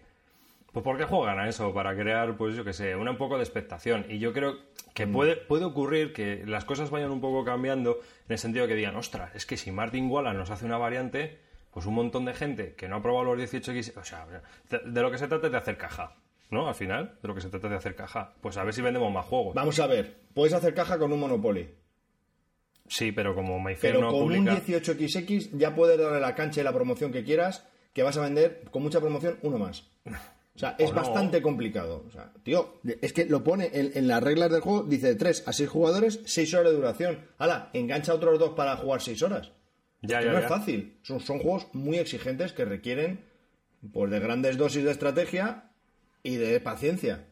[0.71, 1.73] Pues ¿por qué juegan a eso?
[1.73, 4.05] Para crear, pues yo qué sé, una un poco de expectación.
[4.07, 4.57] Y yo creo
[4.93, 5.11] que Mm.
[5.11, 8.95] puede, puede ocurrir que las cosas vayan un poco cambiando en el sentido que digan,
[8.95, 11.39] ostras, es que si Martin Wallace nos hace una variante,
[11.71, 14.25] pues un montón de gente que no ha probado los 18X, o sea,
[14.69, 16.15] de, de lo que se trata es de hacer caja,
[16.51, 16.69] ¿no?
[16.69, 18.33] Al final, de lo que se trata es de hacer caja.
[18.39, 19.53] Pues a ver si vendemos más juegos.
[19.55, 21.67] Vamos a ver, puedes hacer caja con un Monopoly,
[22.91, 24.51] Sí, pero como Mayfair pero no con publica...
[24.51, 28.21] un 18XX ya puedes darle la cancha y la promoción que quieras, que vas a
[28.21, 29.87] vender con mucha promoción uno más.
[30.53, 30.97] O sea, es no.
[30.97, 32.03] bastante complicado.
[32.05, 35.15] O sea, tío, es que lo pone en, en las reglas del juego, dice de
[35.15, 37.19] 3 a 6 jugadores, 6 horas de duración.
[37.37, 39.53] Hala, engancha a otros dos para jugar 6 horas.
[40.01, 40.43] Ya, que ya, no ya.
[40.43, 40.97] es fácil.
[41.03, 43.23] Son, son juegos muy exigentes que requieren
[43.93, 45.71] pues, de grandes dosis de estrategia
[46.23, 47.25] y de paciencia.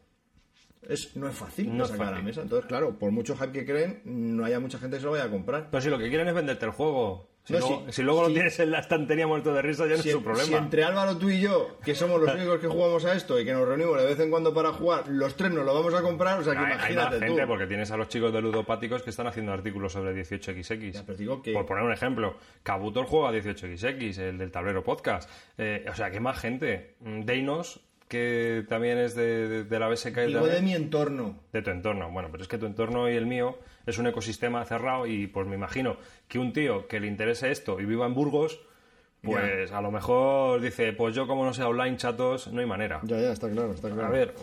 [0.88, 2.40] Es, no es fácil No es sacar a la mesa.
[2.42, 5.24] Entonces, claro, por mucho hype que creen, no haya mucha gente que se lo vaya
[5.24, 5.68] a comprar.
[5.70, 7.28] Pero si lo que quieren es venderte el juego.
[7.44, 10.00] Si, No, luego, si luego lo tienes en la estantería muerto de risa, ya no
[10.02, 10.46] es su problema.
[10.46, 13.44] si entre Álvaro, tú y yo, que somos los únicos que jugamos a esto y
[13.46, 16.02] que nos reunimos de vez en cuando para jugar, los tres nos lo vamos a
[16.02, 17.48] comprar, o sea que hay, hay más gente tú.
[17.48, 20.92] porque tienes a los chicos de ludopáticos que están haciendo artículos sobre 18XX.
[20.92, 25.28] Ya, pero digo que- Por poner un ejemplo, Kabuto juega 18XX, el del tablero podcast.
[25.56, 26.96] Eh, o sea, que más gente.
[27.00, 31.38] Mm, Deinos, que también es de, de- de la BSK Digo también- de mi entorno.
[31.52, 32.10] de tu entorno.
[32.10, 35.46] Bueno, pero es que tu entorno y el mío es un ecosistema cerrado y pues
[35.46, 35.96] me imagino
[36.28, 38.60] que un tío que le interese esto y viva en Burgos,
[39.22, 43.00] pues a lo mejor dice, pues yo como no sea online, chatos, no hay manera.
[43.04, 44.08] Ya, ya, está claro, está claro.
[44.08, 44.34] A ver,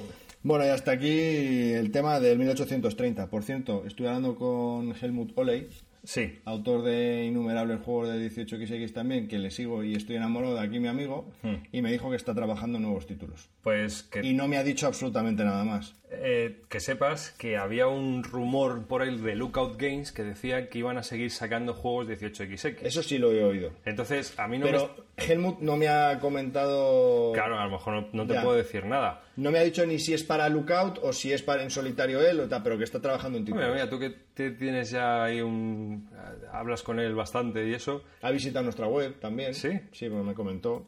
[0.44, 3.28] Bueno, y hasta aquí el tema del 1830.
[3.30, 5.68] Por cierto, estuve hablando con Helmut Oley,
[6.08, 10.62] sí, autor de innumerables juegos de 18XX también, que le sigo y estoy enamorado de
[10.62, 11.30] aquí mi amigo,
[11.72, 13.50] y me dijo que está trabajando nuevos títulos.
[13.62, 15.96] pues que, Y no me ha dicho absolutamente nada más.
[16.10, 20.80] eh, que sepas que había un rumor por ahí de Lookout Games que decía que
[20.80, 22.78] iban a seguir sacando juegos 18XX.
[22.82, 23.72] Eso sí lo he oído.
[23.86, 25.04] Entonces, a mí no Pero me...
[25.18, 27.32] Helmut no me ha comentado...
[27.34, 28.44] Claro, a lo mejor no, no te Ya.
[28.44, 29.24] puedo decir nada.
[29.36, 32.22] No me ha dicho ni si es para Lookout o si es para en solitario
[32.22, 33.66] él, o tal, pero que está trabajando en títulos.
[33.66, 36.08] Mira, mira, tú que te tienes ya ahí un...
[36.52, 39.54] hablas con él bastante y eso, Ha visitado nuestra web también.
[39.56, 39.80] ¿Sí?
[39.92, 40.86] Sí, me comentó.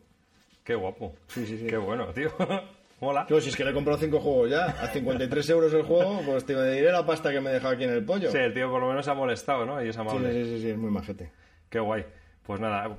[0.64, 1.16] qué guapo.
[1.28, 1.66] Sí, sí, sí.
[1.68, 2.30] Qué bueno, tío.
[3.02, 3.26] Mola.
[3.26, 6.22] Claro, si es que le he comprado cinco juegos ya, a 53 euros el juego,
[6.26, 8.30] pues te diré la pasta que me he dejado aquí en el pollo.
[8.30, 9.84] Sí, el tío por lo menos se ha molestado, ¿no?
[9.84, 10.34] Y es sí, amable.
[10.34, 11.32] sí, sí, sí, es muy majete.
[11.70, 12.06] Qué guay.
[12.44, 12.96] Pues nada,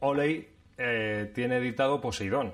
[0.00, 2.52] Oley eh, tiene editado Poseidón,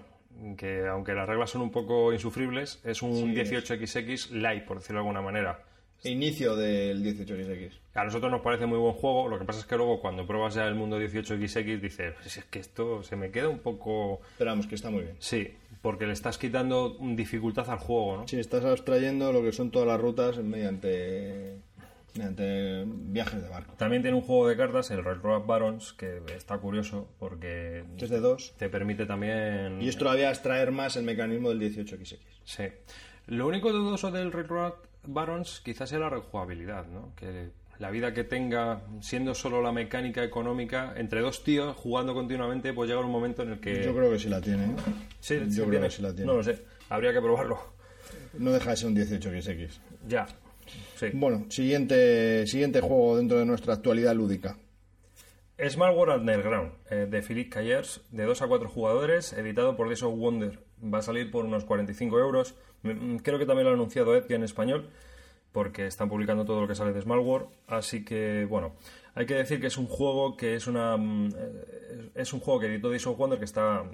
[0.57, 5.01] que aunque las reglas son un poco insufribles, es un Sí, 18XX light, por decirlo
[5.01, 5.65] de alguna manera.
[6.05, 7.71] Inicio del 18XX.
[7.95, 10.55] A nosotros nos parece muy buen juego, lo que pasa es que luego cuando pruebas
[10.55, 14.21] ya el mundo 18XX dices, "Pues es que esto se me queda un poco...
[14.37, 15.15] Pero vamos, que está muy bien.
[15.21, 18.27] Sí, porque le estás quitando dificultad al juego, ¿no?
[18.29, 21.59] Sí, estás abstrayendo lo que son todas las rutas mediante,
[22.15, 23.75] mediante viajes de barco.
[23.79, 28.11] También tiene un juego de cartas, el Red Road Barons, que está curioso porque Es
[28.11, 28.55] de dos.
[28.59, 29.81] te permite también...
[29.81, 32.19] Y es todavía extraer más el mecanismo del 18XX.
[32.45, 32.65] Sí.
[33.29, 34.75] Lo único dudoso del Red Road
[35.07, 37.15] Barons quizás sea la rejugabilidad, ¿no?
[37.17, 42.73] Que la vida que tenga, siendo solo la mecánica económica, entre dos tíos jugando continuamente,
[42.73, 43.83] pues llega un momento en el que...
[43.85, 44.65] Yo creo que sí la tiene.
[44.67, 44.69] ¿eh?
[45.19, 45.87] Sí, Yo sí creo tiene.
[45.87, 46.27] que sí la tiene.
[46.27, 47.59] No lo sé, habría que probarlo.
[48.39, 49.71] No deja de ser un 18XX.
[50.07, 50.27] Ya.
[50.97, 51.07] Sí.
[51.13, 54.57] Bueno, siguiente, siguiente juego dentro de nuestra actualidad lúdica.
[55.69, 60.03] Small World Underground, eh, de Philippe Cayers, de 2 a 4 jugadores, editado por Days
[60.03, 60.59] of Wonder.
[60.83, 62.55] Va a salir por unos 45 euros.
[62.83, 64.89] Mm, Creo que también lo ha anunciado Edge en español,
[65.53, 67.47] porque están publicando todo lo que sale de Small World.
[67.69, 68.75] Así que, bueno,
[69.15, 70.97] hay que decir que es un juego que es una.
[70.97, 73.85] mm, eh, Es un juego que editó Days of Wonder que está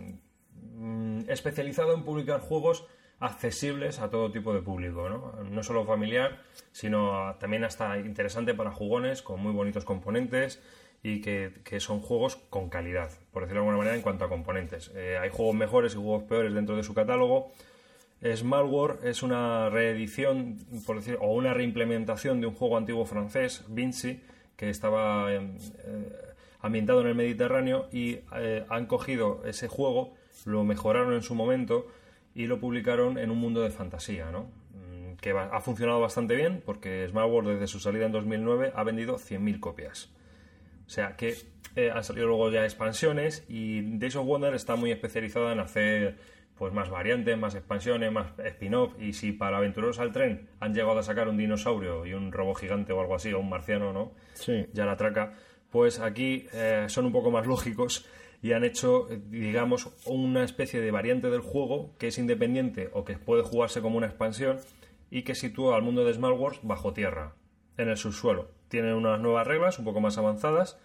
[0.55, 2.87] mm, especializado en publicar juegos
[3.21, 5.33] accesibles a todo tipo de público, ¿no?
[5.51, 10.63] No solo familiar, sino también hasta interesante para jugones, con muy bonitos componentes
[11.03, 14.93] y que, son juegos con calidad, por decirlo de alguna manera, en cuanto a componentes.
[14.95, 17.53] Eh, hay juegos mejores y juegos peores dentro de su catálogo.
[18.23, 24.21] Smallware es una reedición, por decir, o una reimplementación de un juego antiguo francés, Vinci,
[24.57, 25.41] que estaba eh,
[25.87, 31.37] eh, ambientado en el Mediterráneo y eh, han cogido ese juego, lo mejoraron en su
[31.37, 31.87] momento
[32.35, 34.51] y lo publicaron en un mundo de fantasía, ¿no?
[34.75, 39.19] Mm, que ha funcionado bastante bien porque Smallware desde su salida en 2009 ha vendido
[39.19, 40.11] 100.000 copias.
[40.87, 41.37] O sea que
[41.77, 46.17] eh, han salido luego ya expansiones y Days of Wonder está muy especializada en hacer
[46.57, 50.99] pues más variantes, más expansiones, más spin-off y si para aventureros al tren han llegado
[50.99, 54.13] a sacar un dinosaurio y un robot gigante o algo así, o un marciano, ¿no?
[54.35, 54.67] Sí.
[54.73, 55.35] Ya la traca,
[55.71, 58.07] pues aquí eh, son un poco más lógicos
[58.43, 63.05] y han hecho, eh, digamos, una especie de variante del juego que es independiente o
[63.05, 64.59] que puede jugarse como una expansión
[65.11, 67.35] y que sitúa al mundo de Small Wars bajo tierra,
[67.77, 68.51] en el subsuelo.
[68.69, 70.79] Tienen unas nuevas reglas un poco más avanzadas,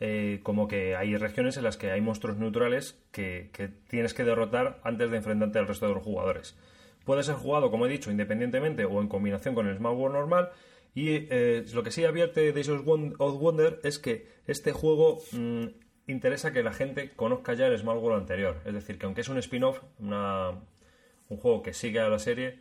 [0.00, 4.24] eh, como que hay regiones en las que hay monstruos neutrales que, que tienes que
[4.24, 6.56] derrotar antes de enfrentarte al resto de los jugadores.
[7.04, 10.50] Puede ser jugado, como he dicho, independientemente o en combinación con el Small War normal.
[10.94, 15.66] Y eh, lo que sí advierte Days of Wonder es que este juego mm,
[16.08, 18.60] interesa que la gente conozca ya el Small World anterior.
[18.64, 22.58] Es decir, que aunque es un spin-off, un juego que sigue a la serie,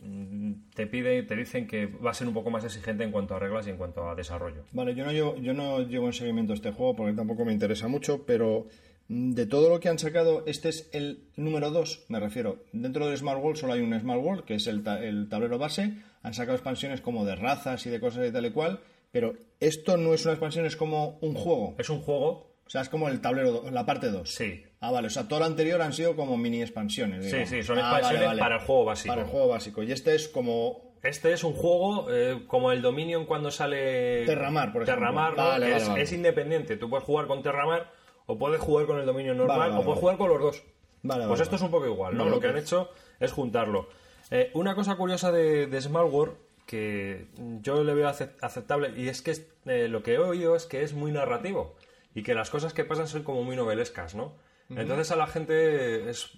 [0.00, 3.34] mm, te pide, te dicen que va a ser un poco más exigente en cuanto
[3.34, 4.64] a reglas y en cuanto a desarrollo.
[4.72, 7.88] Vale, yo no llevo, yo no llevo en seguimiento este juego porque tampoco me interesa
[7.88, 8.66] mucho, pero
[9.08, 12.58] mm, de todo lo que han sacado, este es el número 2, me refiero.
[12.72, 15.58] Dentro del Smart World solo hay un Smart World, que es el, ta- el tablero
[15.58, 15.94] base.
[16.22, 19.96] Han sacado expansiones como de razas y de cosas y tal y cual, pero esto
[19.96, 21.74] no es una expansión, es como un juego.
[21.78, 24.30] Es un juego, O sea, es como el tablero, la parte 2.
[24.30, 27.24] sí, Ah, vale, o sea, todo lo anterior han sido como mini expansiones.
[27.24, 27.48] Sí, digamos.
[27.50, 28.40] sí, son Ah, expansiones vale.
[28.40, 29.12] para el juego básico.
[29.12, 29.82] Para el juego básico.
[29.82, 34.72] Y este es como Este es un juego eh, como el Dominion cuando sale Terramar,
[34.72, 35.00] por ejemplo.
[35.00, 35.42] Terramar, ¿no?
[35.48, 36.76] Vale, es, independiente.
[36.76, 37.90] Tú puedes jugar con Terramar
[38.26, 40.62] o puedes jugar con el Dominion normal o puedes jugar con los dos.
[41.02, 42.28] Vale, pues esto es un poco igual, ¿no?
[42.28, 43.88] Lo que han hecho es juntarlo.
[44.30, 46.34] Eh, una cosa curiosa de, de Smallworld
[46.66, 47.26] que
[47.62, 49.34] yo le veo acep- aceptable y es que
[49.66, 51.74] eh, lo que he oído es que es muy narrativo
[52.14, 54.34] y que las cosas que pasan son como muy novelescas, ¿no?
[54.68, 56.30] Entonces a la gente es,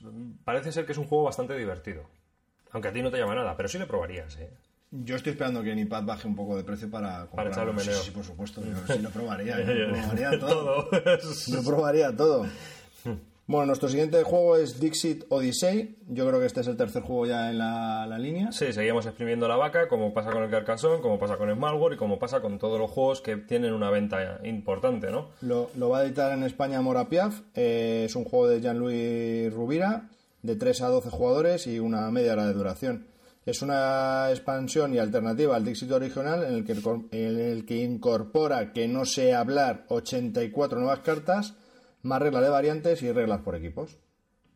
[0.44, 2.08] parece ser que es un juego bastante divertido.
[2.70, 4.50] Aunque a ti no te llama nada, pero sí le probarías, ¿eh?
[4.90, 7.52] Yo estoy esperando que Nipad baje un poco de precio para comprarlo.
[7.52, 7.90] echarle un Sí.
[7.92, 8.62] Sí, por supuesto.
[8.64, 9.58] Yo sí lo probaría.
[9.64, 10.85] yo lo probaría todo.
[10.88, 11.54] Todo.
[11.54, 12.46] Lo probaría todo.
[13.46, 15.98] Bueno, nuestro siguiente juego es Dixit Odyssey.
[16.09, 18.52] Yo creo que este es el tercer juego ya en la, la línea.
[18.52, 21.94] Sí, seguimos exprimiendo la vaca, como pasa con el Carcassonne, como pasa con el Malware
[21.94, 25.31] y como pasa con todos los juegos que tienen una venta importante, ¿no?
[25.40, 27.40] Lo, lo va a editar en España Mora Piaf.
[27.55, 30.09] Eh, es un juego de Jean-Louis Rubira,
[30.42, 33.07] de 3 a 12 jugadores y una media hora de duración.
[33.44, 36.74] Es una expansión y alternativa al Dixit original en el que,
[37.11, 41.55] en el que incorpora que no sé hablar 84 nuevas cartas,
[42.03, 43.99] más reglas de variantes y reglas por equipos.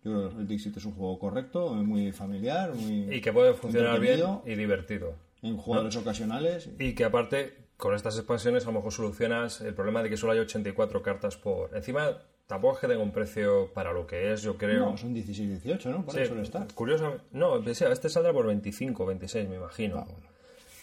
[0.05, 3.55] Yo creo que el Dixit es un juego correcto, muy familiar, muy Y que puede
[3.55, 5.15] funcionar bien y divertido.
[5.43, 6.71] en jugadores ocasionales.
[6.79, 10.33] Y que aparte, con estas expansiones a lo mejor solucionas el problema de que solo
[10.33, 11.75] hay 84 cartas por...
[11.77, 14.91] Encima, tampoco es que tenga un precio para lo que es, yo creo...
[14.91, 16.05] No, son 16, 18, ¿no?
[16.05, 16.73] Por Sí, suele estar.
[16.75, 19.99] curioso, no, este saldrá por 25, 26, me imagino.
[19.99, 20.36] Ah, bueno.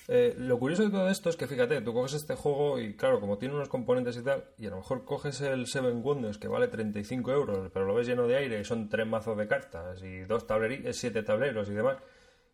[0.07, 3.21] Eh, lo curioso de todo esto es que, fíjate, tú coges este juego y, claro,
[3.21, 6.49] como tiene unos componentes y tal, y a lo mejor coges el Seven Wonders que
[6.49, 10.03] vale 35 euros, pero lo ves lleno de aire y son tres mazos de cartas
[10.03, 11.97] y dos tableros, siete tableros y demás.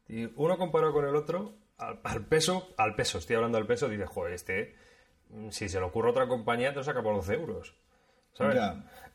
[0.07, 3.89] Y uno comparado con el otro, al, al peso, al peso, estoy hablando del peso,
[3.89, 4.75] dices, joder, este,
[5.29, 7.75] mm, si se le ocurre a otra compañía, te lo saca por 12 euros.
[8.33, 8.57] ¿Sabes?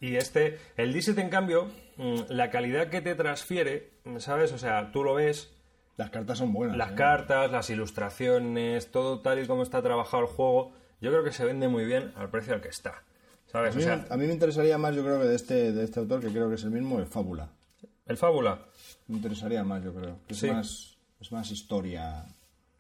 [0.01, 4.53] Y este, el Dixit, en cambio, mm, la calidad que te transfiere, mm, ¿sabes?
[4.53, 5.54] O sea, tú lo ves,
[5.97, 6.77] Las cartas son buenas.
[6.77, 6.95] las ¿eh?
[6.97, 11.45] cartas, las ilustraciones, todo tal y como está trabajado el juego, yo creo que se
[11.45, 12.91] vende muy bien al precio al que está.
[12.91, 13.03] A
[13.47, 13.75] ¿Sabes?
[13.75, 16.01] O mí, sea, a mí me interesaría más, yo creo que de este, de este
[16.01, 17.51] autor, que creo que es el mismo, el Fábula.
[18.07, 18.59] el Fábula.
[19.07, 20.19] Me interesaría más, yo creo.
[20.27, 22.25] que Es, más, es más historia,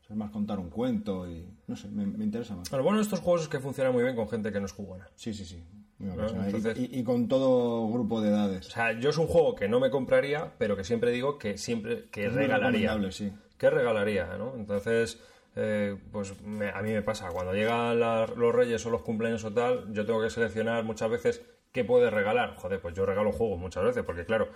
[0.08, 1.46] es más contar un cuento y...
[1.68, 2.72] No sé, me, me interesa más.
[2.72, 4.72] Lo bueno de estos juegos es que funciona muy bien con gente que no es
[4.72, 5.08] jugona.
[5.14, 5.62] Sí, sí, sí.
[6.00, 6.04] Y-
[6.46, 8.66] Entonces- y, y con todo grupo de edades.
[8.68, 11.56] O sea, yo es un juego que no me compraría, pero que siempre digo que
[11.58, 12.96] siempre que Es regalaría.
[13.12, 13.32] sí.
[13.58, 14.54] Que regalaría, ¿no?
[14.56, 15.20] Entonces,
[15.56, 19.44] eh, pues me- a mí me pasa, cuando llegan las- los reyes o los cumpleaños
[19.44, 22.56] o tal, yo tengo que seleccionar muchas veces qué puede regalar.
[22.56, 24.48] Joder, pues yo regalo juegos muchas veces, porque claro,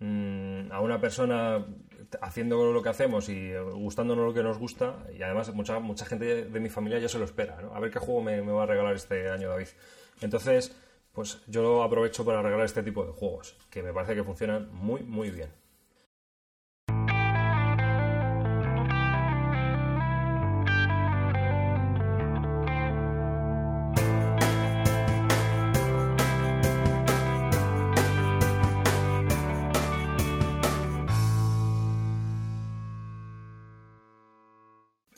[0.00, 1.64] mm, a una persona
[2.20, 6.44] haciendo lo que hacemos y gustándonos lo que nos gusta, y además mucha, mucha gente
[6.44, 7.74] de mi familia ya se lo espera, ¿no?
[7.74, 9.68] A ver qué juego me, me va a regalar este año David.
[10.20, 10.74] Entonces,
[11.12, 14.68] pues yo lo aprovecho para regalar este tipo de juegos, que me parece que funcionan
[14.72, 15.50] muy, muy bien.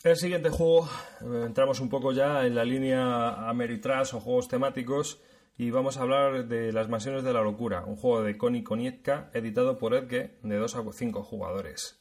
[0.07, 0.87] El siguiente juego,
[1.19, 5.21] eh, entramos un poco ya en la línea Ameritrash o juegos temáticos
[5.57, 9.29] y vamos a hablar de Las Mansiones de la Locura, un juego de Connie Konietka
[9.33, 11.99] editado por Edge de 2 a 5 jugadores.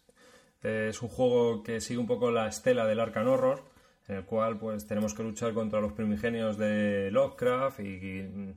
[0.63, 3.65] Eh, Es un juego que sigue un poco la estela del Arkham Horror,
[4.07, 8.55] en el cual pues tenemos que luchar contra los primigenios de Lovecraft y, y, mm,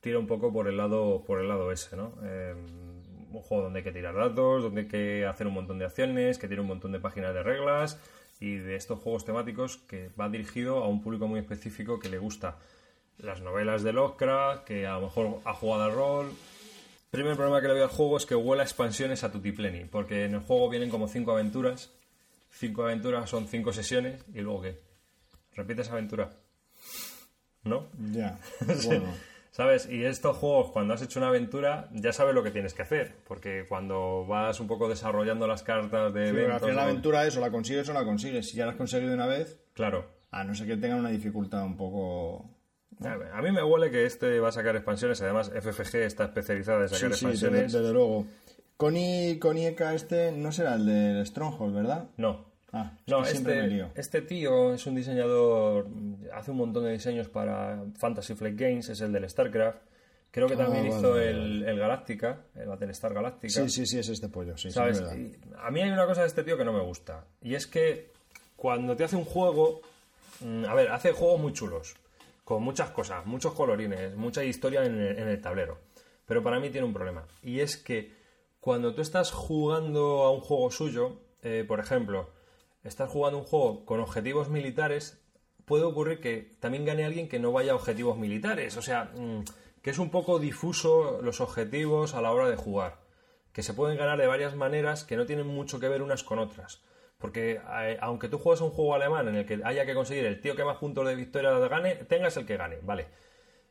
[0.00, 2.12] tira un poco por el lado por el lado ese, ¿no?
[2.22, 2.54] Eh,
[3.32, 6.38] un juego donde hay que tirar datos, donde hay que hacer un montón de acciones,
[6.38, 7.98] que tiene un montón de páginas de reglas
[8.40, 12.18] y de estos juegos temáticos que va dirigido a un público muy específico que le
[12.18, 12.56] gusta
[13.18, 16.32] las novelas de Lovecraft, que a lo mejor ha jugado al rol.
[17.10, 20.24] Primer problema que le veo al juego es que huele a expansiones a tutipleni, porque
[20.24, 21.90] en el juego vienen como cinco aventuras.
[22.50, 24.78] Cinco aventuras son cinco sesiones, y luego ¿qué?
[25.54, 26.32] ¿Repites aventura?
[27.64, 27.86] ¿No?
[28.12, 28.38] Ya.
[28.86, 29.35] Bueno.
[29.56, 29.88] ¿Sabes?
[29.90, 33.14] Y estos juegos, cuando has hecho una aventura, ya sabes lo que tienes que hacer.
[33.26, 37.38] Porque cuando vas un poco desarrollando las cartas de Sí, al final la aventura es
[37.38, 38.50] o la consigues o la consigues.
[38.50, 40.10] Si ya la has conseguido una vez, Claro.
[40.30, 42.50] a no ser que tenga una dificultad un poco...
[43.02, 45.22] A mí me huele que este va a sacar expansiones.
[45.22, 47.72] Además, FFG está especializada en sacar Sí, sí, desde, expansiones.
[47.72, 48.26] desde luego.
[48.76, 49.38] Connie,
[49.94, 52.10] este no será el del Stronghold, ¿verdad?
[52.18, 52.44] No.
[52.72, 53.90] Ah, No, me este, lío.
[53.94, 55.86] este tío es un diseñador,
[56.34, 59.78] hace un montón de diseños para Fantasy Flight Games, es el del StarCraft.
[60.30, 63.52] Creo que Ah, también vale, hizo vale, el, el Galactica, el Battlestar Galactica.
[63.52, 65.00] Sí, sí, sí, es este pollo, sí, ¿Sabes?
[65.00, 67.24] a mí hay una cosa de este tío que no me gusta.
[67.40, 68.10] Y es que
[68.56, 69.80] cuando te hace un juego.
[70.40, 71.94] mm, A ver, hace juegos muy chulos.
[72.44, 75.78] Con muchas cosas, muchos colorines, mucha historia en el, en el tablero.
[76.26, 77.24] Pero para mí tiene un problema.
[77.42, 78.12] Y es que
[78.60, 82.28] cuando tú estás jugando a un juego suyo, eh, por ejemplo,
[82.86, 85.20] estás jugando un juego con objetivos militares,
[85.64, 88.76] puede ocurrir que también gane alguien que no vaya a objetivos militares.
[88.76, 89.44] O sea, mm,
[89.82, 92.98] que es un poco difuso los objetivos a la hora de jugar.
[93.52, 96.38] Que se pueden ganar de varias maneras que no tienen mucho que ver unas con
[96.38, 96.82] otras.
[97.18, 97.60] Porque
[98.00, 100.64] aunque tú juegues un juego alemán en el que haya que conseguir el tío que
[100.64, 103.06] más puntos de victoria gane, tengas el que gane, vale.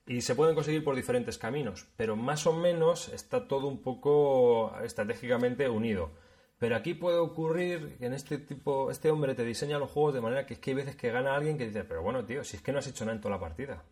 [0.07, 4.75] Y se pueden conseguir por diferentes caminos, pero más o menos está todo un poco
[4.83, 6.11] estratégicamente unido.
[6.57, 10.21] Pero aquí puede ocurrir que en este tipo, este hombre te diseña los juegos de
[10.21, 12.57] manera que es que hay veces que gana alguien que dice, pero bueno, tío, si
[12.57, 13.83] es que no has hecho nada en toda la partida.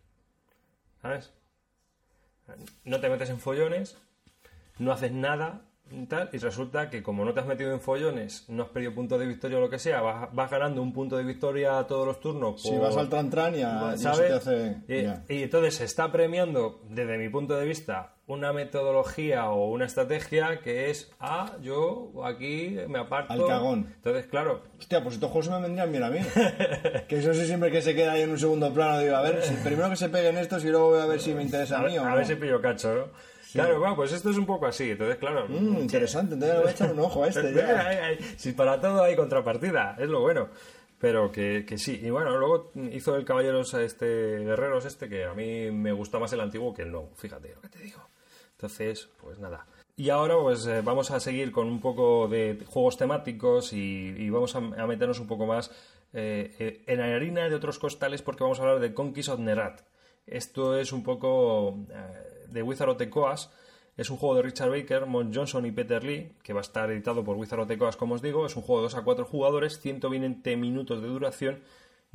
[1.02, 1.32] ¿Sabes?
[2.84, 3.98] No te metes en follones,
[4.78, 5.70] no haces nada
[6.08, 9.18] tal, y resulta que como no te has metido en follones, no has perdido puntos
[9.20, 12.20] de victoria o lo que sea, vas, vas ganando un punto de victoria todos los
[12.20, 12.60] turnos.
[12.62, 14.28] Si vas al tran tran y, a- y eso ¿sabes?
[14.28, 14.76] te hace...
[14.88, 15.24] Y, ya.
[15.28, 20.60] y entonces se está premiando, desde mi punto de vista, una metodología o una estrategia
[20.60, 23.32] que es, ah, yo aquí me aparto.
[23.34, 23.92] Al cagón.
[23.96, 26.18] Entonces, claro, Hostia, pues estos juegos me vendrían bien a mí.
[27.08, 29.42] que eso sí siempre que se queda ahí en un segundo plano, digo, a ver,
[29.42, 31.80] si primero que se peguen estos y luego voy a ver si me interesa a,
[31.82, 32.16] a, mí o a no.
[32.16, 33.33] ver si pillo cacho, ¿no?
[33.54, 34.90] Claro, bueno, pues esto es un poco así.
[34.90, 35.46] Entonces, claro.
[35.48, 38.10] Mm, interesante, entonces le voy a echar un ojo a este ya.
[38.36, 40.48] Si para todo hay contrapartida, es lo bueno.
[40.98, 42.00] Pero que, que sí.
[42.02, 46.32] Y bueno, luego hizo el Caballeros este Guerreros este, que a mí me gusta más
[46.32, 47.10] el antiguo que el nuevo.
[47.14, 48.00] Fíjate lo que te digo.
[48.52, 49.66] Entonces, pues nada.
[49.96, 54.30] Y ahora pues eh, vamos a seguir con un poco de juegos temáticos y, y
[54.30, 55.70] vamos a, a meternos un poco más
[56.12, 59.40] eh, eh, en la harina de otros costales porque vamos a hablar de Conquist of
[59.40, 59.82] Nerat.
[60.26, 61.78] Esto es un poco
[62.54, 63.52] de Wizard of the Coast.
[63.96, 66.90] Es un juego de Richard Baker, Mon Johnson y Peter Lee, que va a estar
[66.90, 68.46] editado por Wizard of the Coast, como os digo.
[68.46, 71.60] Es un juego de 2 a 4 jugadores, 120 minutos de duración.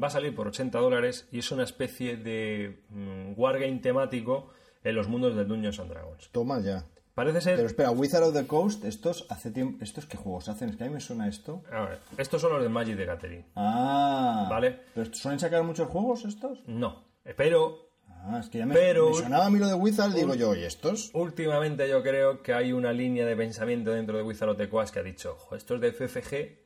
[0.02, 4.49] Va a salir por 80 dólares y es una especie de mm, wargame temático
[4.84, 6.30] en los mundos del Dungeons and Dragons.
[6.32, 6.86] Toma ya.
[7.13, 7.56] Parece ser...
[7.58, 10.86] Pero espera, Wizard of the Coast, estos hace tiempo, estos qué juegos hacen, es que
[10.86, 11.63] a mí me suena esto.
[11.69, 13.45] A ver, estos son los de Magic de Gathering.
[13.56, 14.80] Ah, Vale.
[14.95, 16.63] ¿Pero suelen sacar muchos juegos estos?
[16.65, 17.04] No,
[17.36, 17.88] pero
[18.21, 20.53] Ah, es que ya me, Pero- me sonaba a mí lo de Wizard, digo yo,
[20.55, 21.10] ¿y estos?
[21.13, 24.93] últimamente yo creo que hay una línea de pensamiento dentro de Wizard of the Coast
[24.93, 26.60] que ha dicho, "Jo, estos de FFG,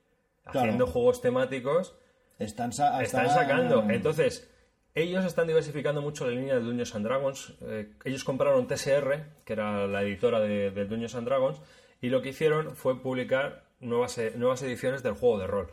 [0.46, 1.96] haciendo juegos temáticos,
[2.40, 3.84] Están, sa- están están- sacando.
[3.90, 4.50] Entonces,
[4.96, 7.54] ellos están diversificando mucho la línea de Dungeons and Dragons.
[7.62, 11.62] Eh, ellos compraron TSR, que era la editora de, de Dungeons and Dragons,
[12.02, 15.68] y lo que hicieron fue publicar nuevas, e- nuevas ediciones del juego de rol.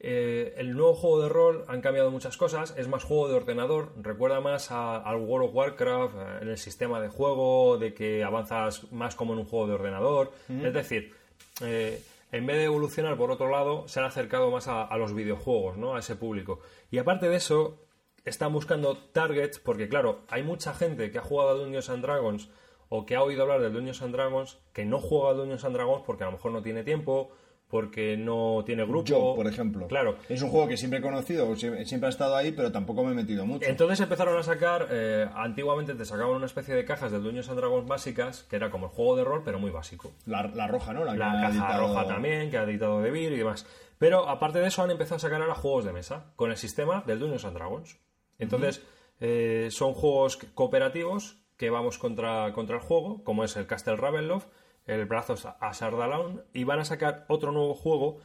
[0.00, 3.92] Eh, el nuevo juego de rol han cambiado muchas cosas, es más juego de ordenador,
[3.96, 8.92] recuerda más al World of Warcraft, eh, en el sistema de juego, de que avanzas
[8.92, 10.32] más como en un juego de ordenador.
[10.48, 11.14] Es decir,
[11.62, 12.02] eh,
[12.32, 15.76] en vez de evolucionar por otro lado, se han acercado más a, a los videojuegos,
[15.76, 15.94] ¿no?
[15.94, 16.60] A ese público.
[16.90, 17.78] Y aparte de eso,
[18.24, 22.50] están buscando targets, porque claro, hay mucha gente que ha jugado a Dungeons and Dragons
[22.88, 25.74] o que ha oído hablar de Dungeons and Dragons que no juega a Dungeons and
[25.74, 27.30] Dragons porque a lo mejor no tiene tiempo,
[27.74, 29.04] porque no tiene grupo.
[29.04, 29.88] Yo, por ejemplo.
[29.88, 30.16] Claro.
[30.28, 33.10] Es un juego que siempre he conocido, sie- siempre ha estado ahí, pero tampoco me
[33.10, 33.66] he metido mucho.
[33.68, 37.58] Entonces empezaron a sacar, eh, antiguamente te sacaban una especie de cajas de Dungeons and
[37.58, 40.12] Dragons básicas, que era como el juego de rol, pero muy básico.
[40.24, 41.04] La, la roja, ¿no?
[41.04, 43.66] La, caja editado- roja también, que ha editado De Beer y demás.
[43.98, 47.02] Pero aparte de eso, han empezado a sacar ahora juegos de mesa con el sistema
[47.08, 47.98] del Dungeons and Dragons.
[48.38, 48.82] Entonces,
[49.18, 54.46] eh, son juegos cooperativos que vamos contra, contra el juego, como es el Castle Ravenloft,
[54.86, 58.18] el Brazos a Sardalaun, y van a sacar otro nuevo juego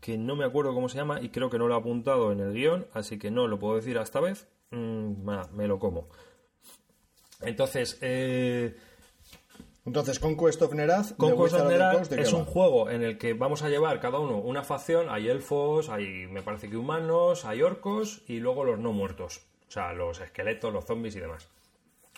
[0.00, 2.40] que no me acuerdo cómo se llama y creo que no lo he apuntado en
[2.40, 4.48] el guion, así que no lo puedo decir esta vez.
[4.70, 6.08] Mm, me lo como.
[7.42, 8.76] Entonces, eh,
[9.86, 12.44] Entonces, Conquest of Nerath, Conquest Wizard of of the Nerat Coast, ¿de qué es un
[12.44, 15.08] juego en el que vamos a llevar cada uno una facción.
[15.08, 19.42] Hay elfos, hay me parece que humanos, hay orcos y luego los no muertos.
[19.68, 21.48] O sea, los esqueletos, los zombies y demás.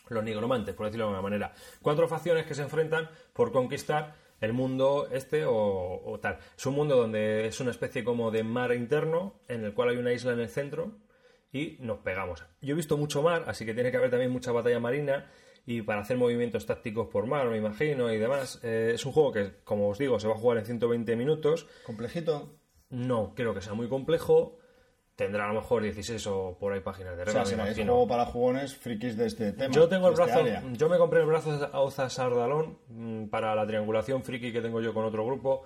[0.09, 1.53] Los nigromantes, por decirlo de alguna manera.
[1.81, 6.39] Cuatro facciones que se enfrentan por conquistar el mundo este o, o tal.
[6.57, 9.97] Es un mundo donde es una especie como de mar interno, en el cual hay
[9.97, 10.93] una isla en el centro
[11.53, 12.45] y nos pegamos.
[12.61, 15.31] Yo he visto mucho mar, así que tiene que haber también mucha batalla marina
[15.65, 18.59] y para hacer movimientos tácticos por mar, me imagino, y demás.
[18.63, 21.69] Eh, es un juego que, como os digo, se va a jugar en 120 minutos.
[21.85, 22.59] Complejito.
[22.91, 24.59] No creo que sea muy complejo.
[25.23, 27.69] Tendrá a lo mejor 16 o por ahí páginas de O sea, reglas, será es
[27.71, 27.93] imagino.
[27.93, 29.73] juego para jugones frikis de este tema.
[29.73, 33.55] Yo tengo el este brazo, yo me compré el brazo de Auza Sardalón mm, para
[33.55, 35.63] la triangulación friki que tengo yo con otro grupo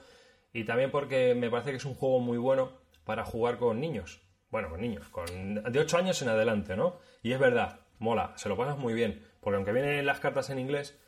[0.52, 2.70] y también porque me parece que es un juego muy bueno
[3.04, 4.20] para jugar con niños.
[4.50, 6.98] Bueno, con niños, con de 8 años en adelante, ¿no?
[7.22, 10.58] Y es verdad, mola, se lo pasas muy bien, porque aunque vienen las cartas en
[10.58, 10.98] inglés,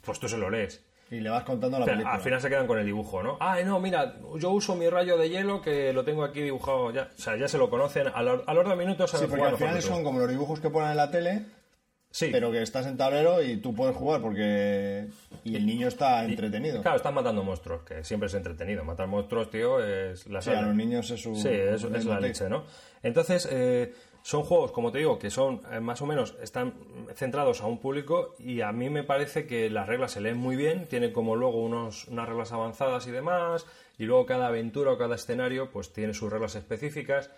[0.00, 0.84] pues tú se lo lees.
[1.10, 2.14] Y le vas contando la Pero película.
[2.16, 3.36] al final se quedan con el dibujo, ¿no?
[3.40, 7.08] Ah, no, mira, yo uso mi rayo de hielo que lo tengo aquí dibujado ya.
[7.16, 8.08] O sea, ya se lo conocen.
[8.14, 10.68] A, lo- a los dos minutos Sí, porque al final son como los dibujos que
[10.68, 11.46] ponen en la tele,
[12.10, 12.28] Sí.
[12.32, 15.06] pero que estás en tablero y tú puedes jugar porque...
[15.44, 16.82] Y el niño está entretenido.
[16.82, 18.84] Claro, están matando monstruos, que siempre es entretenido.
[18.84, 20.58] Matar monstruos, tío, es la Sí, sala.
[20.60, 21.34] a los niños es su...
[21.36, 22.64] Sí, es, es la leche, ¿no?
[23.02, 23.94] Entonces, eh,
[24.28, 26.74] son juegos, como te digo, que son eh, más o menos, están
[27.14, 30.54] centrados a un público y a mí me parece que las reglas se leen muy
[30.54, 33.64] bien, tienen como luego unos, unas reglas avanzadas y demás,
[33.96, 37.30] y luego cada aventura o cada escenario pues tiene sus reglas específicas.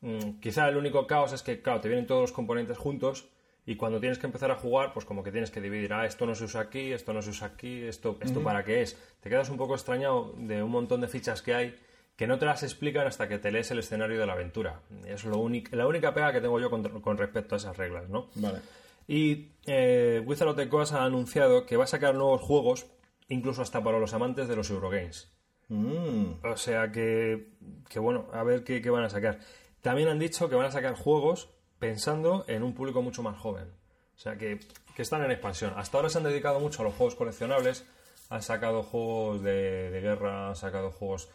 [0.00, 3.28] Mm, quizá el único caos es que, claro, te vienen todos los componentes juntos
[3.66, 6.24] y cuando tienes que empezar a jugar, pues como que tienes que dividir, ah, esto
[6.24, 8.96] no se usa aquí, esto no se usa aquí, esto, esto para qué es.
[9.20, 11.78] Te quedas un poco extrañado de un montón de fichas que hay
[12.22, 14.80] que no te las explican hasta que te lees el escenario de la aventura.
[15.08, 18.28] Es lo la única pega que tengo yo con, con respecto a esas reglas, ¿no?
[18.36, 18.60] Vale.
[19.08, 22.86] Y eh, Wizard of the Coast ha anunciado que va a sacar nuevos juegos,
[23.26, 25.32] incluso hasta para los amantes de los Eurogames.
[25.66, 27.48] Mm, O sea que,
[27.88, 29.40] que bueno, a ver qué, qué van a sacar.
[29.80, 31.48] También han dicho que van a sacar juegos
[31.80, 33.64] pensando en un público mucho más joven.
[34.14, 34.60] O sea que,
[34.94, 35.72] que están en expansión.
[35.76, 37.84] Hasta ahora se han dedicado mucho a los juegos coleccionables.
[38.30, 41.28] Han sacado juegos de, de guerra, han sacado juegos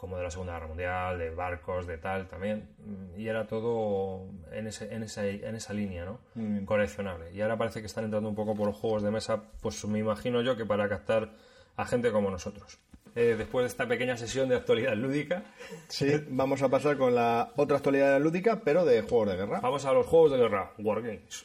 [0.00, 2.70] como de la Segunda Guerra Mundial, de barcos, de tal también.
[3.18, 6.20] Y era todo en, ese, en, esa, en esa línea, ¿no?
[6.64, 7.30] Coleccionable.
[7.34, 9.98] Y ahora parece que están entrando un poco por los juegos de mesa, pues me
[9.98, 11.34] imagino yo que para captar
[11.76, 12.78] a gente como nosotros.
[13.14, 15.42] Eh, después de esta pequeña sesión de actualidad lúdica,
[15.88, 19.60] sí, vamos a pasar con la otra actualidad lúdica, pero de juegos de guerra.
[19.60, 21.44] vamos a los juegos de guerra, Wargames.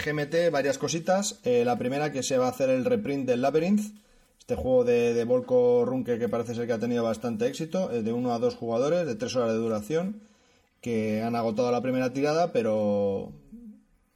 [0.00, 1.40] GMT varias cositas.
[1.44, 3.94] Eh, la primera que se va a hacer el reprint del Labyrinth.
[4.38, 7.90] Este juego de, de Volko Runke que parece ser que ha tenido bastante éxito.
[7.92, 10.22] eh, de uno a dos jugadores, de tres horas de duración.
[10.80, 13.32] Que han agotado la primera tirada, pero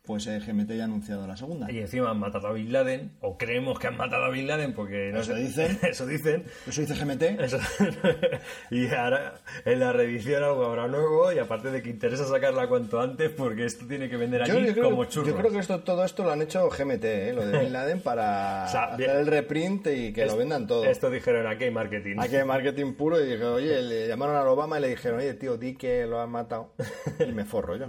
[0.07, 1.70] pues eh, GMT ya ha anunciado la segunda.
[1.72, 4.74] Y encima han matado a Bin Laden, o creemos que han matado a Bin Laden
[4.74, 5.78] porque no Eso sé- dicen.
[5.90, 6.44] eso dicen.
[6.66, 7.22] Eso dice GMT.
[7.40, 7.59] Eso-
[8.70, 9.34] y ahora
[9.64, 13.64] en la reedición algo habrá nuevo y aparte de que interesa sacarla cuanto antes porque
[13.64, 15.28] esto tiene que vender Yo, creo, como churros.
[15.30, 18.00] yo creo que esto, todo esto lo han hecho GMT, eh, lo de Bin Laden,
[18.00, 19.11] para O sea, hacer bien.
[19.18, 20.84] el reprint y que lo vendan todo.
[20.84, 22.16] Esto dijeron aquí marketing.
[22.18, 25.32] Aquí hay marketing puro y dije, oye, le llamaron a Obama y le dijeron, oye,
[25.34, 26.74] tío, di que lo han matado.
[27.26, 27.86] Y me forro yo.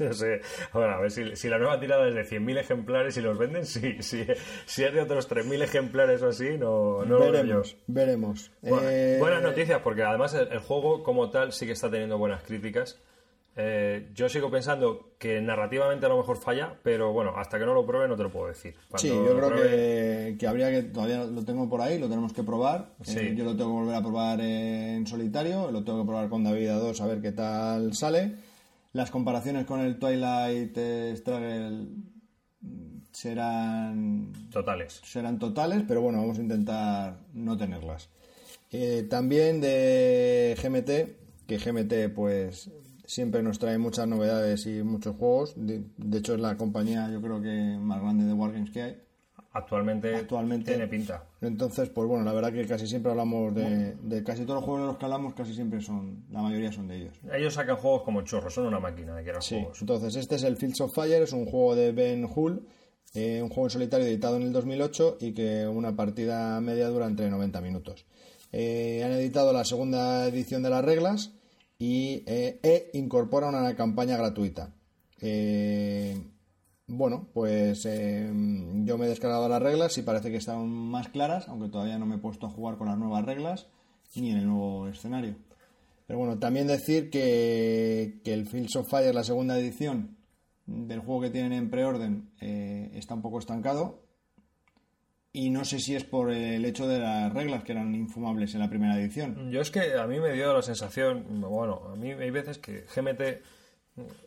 [0.00, 0.40] No sé.
[0.72, 3.64] Bueno, a ver si, si la nueva tirada es de 100.000 ejemplares y los venden,
[3.66, 3.96] sí.
[4.00, 4.24] sí.
[4.66, 7.32] Si es de otros 3.000 ejemplares o así, no, no lo veo yo.
[7.32, 8.50] veremos, veremos.
[8.62, 12.18] Bueno, Eh, Buenas noticias, porque además el, el juego como tal sí que está teniendo
[12.18, 13.00] buenas críticas.
[13.60, 17.74] Eh, yo sigo pensando que narrativamente a lo mejor falla, pero bueno, hasta que no
[17.74, 18.72] lo pruebe no te lo puedo decir.
[18.88, 19.68] Cuando Sí, yo lo creo pruebe-
[20.32, 22.90] que, que habría que, todavía lo tengo por ahí, lo tenemos que probar.
[23.02, 23.18] Sí.
[23.18, 26.44] Eh, yo lo tengo que volver a probar en solitario, lo tengo que probar con
[26.44, 28.36] David a 2 a ver qué tal sale.
[28.98, 31.86] Las comparaciones con el Twilight eh, Struggle
[32.62, 35.00] mm, serán Totales.
[35.04, 38.08] serán totales, pero bueno, vamos a intentar no tenerlas.
[38.72, 42.72] Eh, también de GMT, que GMT pues
[43.06, 45.54] siempre nos trae muchas novedades y muchos juegos.
[45.54, 48.96] De, de hecho es la compañía yo creo que más grande de Wargames que hay.
[49.58, 51.24] Actualmente, Actualmente tiene pinta.
[51.40, 54.80] Entonces, pues bueno, la verdad que casi siempre hablamos de, de casi todos los juegos
[54.82, 57.14] de los que hablamos, casi siempre son, la mayoría son de ellos.
[57.32, 59.80] Ellos sacan juegos como chorros, son una máquina de crear Sí, juegos.
[59.80, 62.66] entonces este es el Fields of Fire, es un juego de Ben Hull,
[63.14, 67.06] eh, un juego en solitario editado en el 2008 y que una partida media dura
[67.06, 68.06] entre 90 minutos.
[68.52, 71.32] Eh, han editado la segunda edición de las reglas
[71.78, 74.74] y eh, e incorpora una campaña gratuita.
[75.20, 76.16] Eh,
[76.88, 78.26] bueno, pues eh,
[78.84, 82.06] yo me he descargado las reglas y parece que están más claras, aunque todavía no
[82.06, 83.66] me he puesto a jugar con las nuevas reglas
[84.16, 85.36] ni en el nuevo escenario.
[86.06, 90.16] Pero bueno, también decir que, que el Fields of Fire, la segunda edición
[90.64, 94.02] del juego que tienen en preorden, eh, está un poco estancado.
[95.30, 98.60] Y no sé si es por el hecho de las reglas que eran infumables en
[98.60, 99.50] la primera edición.
[99.50, 102.86] Yo es que a mí me dio la sensación, bueno, a mí hay veces que
[102.94, 103.44] GMT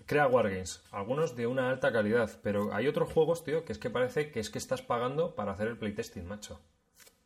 [0.05, 3.89] crea wargames, algunos de una alta calidad, pero hay otros juegos, tío, que es que
[3.89, 6.59] parece que es que estás pagando para hacer el playtesting, macho.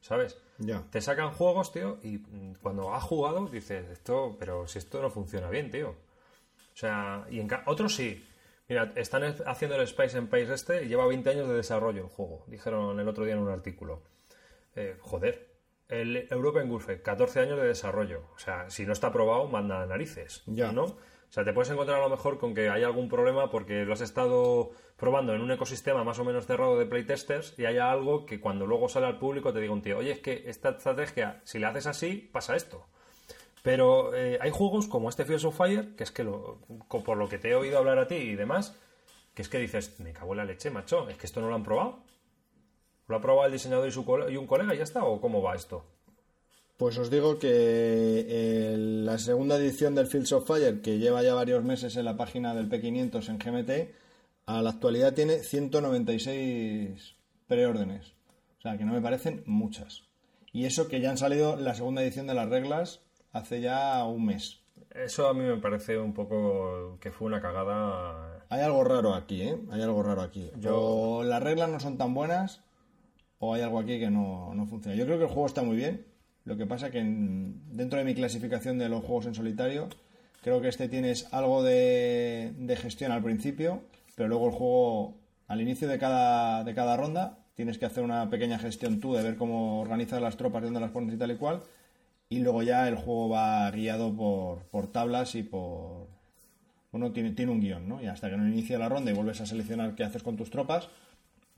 [0.02, 0.38] ¿Sabes?
[0.60, 0.84] Ya.
[0.92, 5.10] Te sacan juegos, tío, y mm, cuando has jugado dices, esto, pero si esto no
[5.10, 5.90] funciona bien, tío.
[5.90, 8.24] O sea, y en otros sí.
[8.68, 12.10] Mira, están es- haciendo el Space Empire este y lleva 20 años de desarrollo el
[12.10, 12.44] juego.
[12.48, 14.02] Dijeron el otro día en un artículo.
[14.76, 15.54] Eh, joder.
[15.88, 18.24] El European Warfare, 14 años de desarrollo.
[18.36, 20.42] O sea, si no está aprobado, manda narices.
[20.48, 20.72] Ya.
[20.72, 20.98] ¿No?
[21.36, 24.00] Sea, te puedes encontrar a lo mejor con que hay algún problema porque lo has
[24.00, 28.40] estado probando en un ecosistema más o menos cerrado de playtesters y haya algo que
[28.40, 31.60] cuando luego sale al público te diga un tío, oye, es que esta estrategia, si
[31.60, 32.88] la haces así, pasa esto.
[33.64, 37.38] Pero eh, hay juegos como este Fields of Fire, que es que por lo que
[37.38, 38.80] te he oído hablar a ti y demás,
[39.34, 41.56] que es que dices, me cago en la leche, macho, es que esto no lo
[41.56, 42.00] han probado.
[43.08, 45.04] ¿Lo ha probado el diseñador y, su y un colega y ya está?
[45.04, 45.84] ¿O cómo va esto?
[46.78, 51.34] Pues os digo que el- la segunda edición del Fields of Fire, que lleva ya
[51.34, 53.94] varios meses en la página del P500 en GMT,
[54.46, 57.16] a la actualidad tiene 196
[57.48, 58.14] preórdenes.
[58.60, 60.04] O sea, que no me parecen muchas.
[60.52, 63.02] Y eso que ya han salido la segunda edición de las reglas
[63.32, 64.60] hace ya un mes.
[64.94, 68.46] Eso a mí me parece un poco que fue una cagada.
[68.50, 69.58] Hay algo raro aquí, ¿eh?
[69.72, 70.50] Hay algo raro aquí.
[70.74, 72.62] O las reglas no son tan buenas,
[73.40, 74.96] o hay algo aquí que no, no funciona.
[74.98, 76.06] Yo creo que el juego está muy bien.
[76.46, 79.90] Lo que pasa que en- dentro de mi clasificación de los juegos en solitario,
[80.42, 83.82] creo que este tienes algo de, de gestión al principio,
[84.16, 85.16] pero luego el juego,
[85.48, 89.24] al inicio de cada, de cada ronda, tienes que hacer una pequeña gestión tú de
[89.24, 91.62] ver cómo organizas las tropas, de dónde las pones y tal y cual.
[92.30, 96.08] Y luego ya el juego va guiado por, por tablas y por,
[96.92, 98.02] uno tiene, tiene un guion, ¿no?
[98.02, 100.50] Y hasta que no inicia la ronda y vuelves a seleccionar qué haces con tus
[100.50, 100.90] tropas,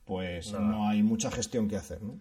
[0.05, 2.17] pues no hay mucha gestión que hacer, ¿no?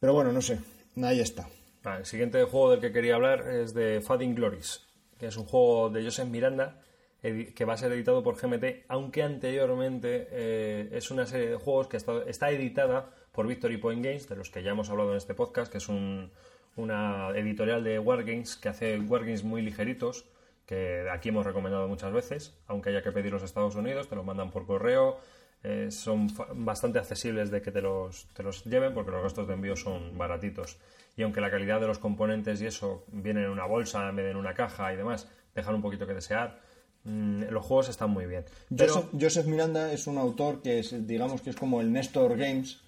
[0.00, 0.58] Pero bueno, no sé,
[1.04, 1.48] ahí está.
[1.84, 4.86] El siguiente juego del que quería hablar es de Fading Glories,
[5.18, 6.82] que es un juego de Joseph Miranda
[7.22, 11.86] que va a ser editado por GMT, aunque anteriormente eh, es una serie de juegos
[11.86, 15.18] que está, está editada por Victory Point Games, de los que ya hemos hablado en
[15.18, 16.30] este podcast, que es un-
[16.76, 20.24] una editorial de Wargames que hace Wargames muy ligeritos,
[20.64, 24.24] que aquí hemos recomendado muchas veces, aunque haya que pedirlos a Estados Unidos, te los
[24.24, 25.18] mandan por correo,
[25.62, 29.54] eh, son bastante accesibles de que te los, te los lleven porque los gastos de
[29.54, 30.78] envío son baratitos.
[31.16, 34.24] Y aunque la calidad de los componentes y eso vienen en una bolsa en vez
[34.24, 36.60] de en una caja y demás, dejan un poquito que desear,
[37.04, 38.44] mm, los juegos están muy bien.
[38.74, 42.38] Pero, Joseph, Joseph Miranda es un autor que es, digamos que es como el Nestor
[42.38, 42.80] Games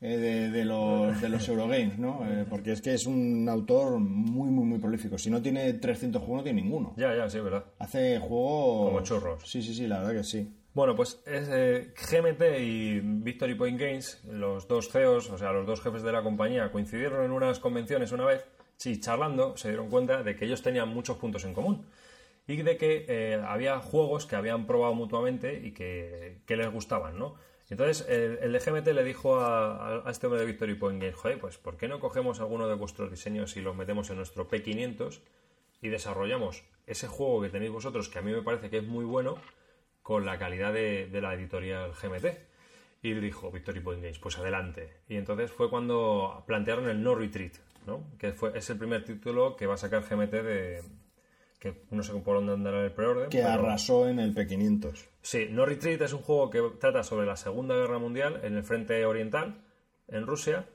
[0.00, 2.20] eh, de, de los, de los Eurogames, ¿no?
[2.30, 5.18] Eh, porque es que es un autor muy, muy, muy prolífico.
[5.18, 6.94] Si no tiene 300 juegos, no tiene ninguno.
[6.96, 7.64] ya, ya, sí, verdad.
[7.78, 8.88] Hace juegos...
[8.88, 9.50] Como churros.
[9.50, 10.50] Sí, sí, sí, la verdad que sí.
[10.76, 15.66] Bueno, pues es, eh, GMT y Victory Point Games, los dos CEOs, o sea, los
[15.66, 18.44] dos jefes de la compañía, coincidieron en unas convenciones una vez,
[18.76, 21.86] sí, charlando, se dieron cuenta de que ellos tenían muchos puntos en común
[22.46, 27.36] y de que eh, había juegos que habían probado mutuamente y que, les gustaban, ¿no?
[27.70, 31.38] Entonces, el, el de GMT le dijo a este hombre de Victory Point Games, joder,
[31.38, 35.20] pues ¿por qué no cogemos alguno de vuestros diseños y los metemos en nuestro P500
[35.80, 39.06] y desarrollamos ese juego que tenéis vosotros, que a mí me parece que es muy
[39.06, 39.38] bueno,
[40.06, 42.26] con la calidad de, de la editorial GMT.
[43.02, 44.88] Y dijo Victory Point Games, pues adelante.
[45.08, 47.54] Y entonces fue cuando plantearon el No Retreat,
[47.88, 48.04] ¿no?
[48.16, 50.82] Que fue, es el primer título que va a sacar GMT de...
[51.58, 53.30] que no sé por dónde andará el preorden.
[53.30, 55.08] Que pero- arrasó en el P500.
[55.22, 58.62] Sí, No Retreat es un juego que trata sobre la Segunda Guerra Mundial en el
[58.62, 59.60] frente oriental,
[60.06, 60.66] en Rusia,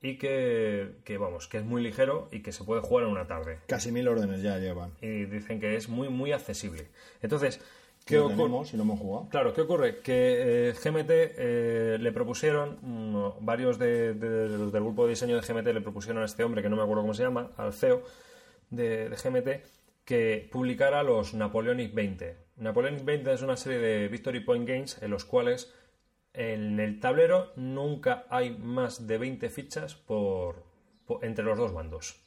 [0.00, 3.28] y que, que, vamos, que es muy ligero y que se puede jugar en una
[3.28, 3.60] tarde.
[3.68, 4.90] Casi mil órdenes ya llevan.
[5.00, 6.88] Y dicen que es muy, muy accesible.
[7.22, 7.60] Entonces,
[8.06, 9.28] ¿qué Lo tenemos y lo hemos jugado.
[9.30, 10.00] Claro, ¿qué ocurre?
[10.00, 15.10] Que eh, GMT eh, le propusieron, mm, varios de- de- de los del grupo de
[15.10, 17.50] diseño de GMT le propusieron a este hombre, que no me acuerdo cómo se llama,
[17.56, 18.02] al CEO
[18.70, 19.62] de, de GMT,
[20.04, 22.36] que publicara los Napoleonic 20.
[22.56, 25.72] Napoleonic 20 es una serie de Victory Point Games en los cuales
[26.34, 30.64] en el tablero nunca hay más de 20 fichas por,
[31.06, 32.20] por- entre los dos bandos.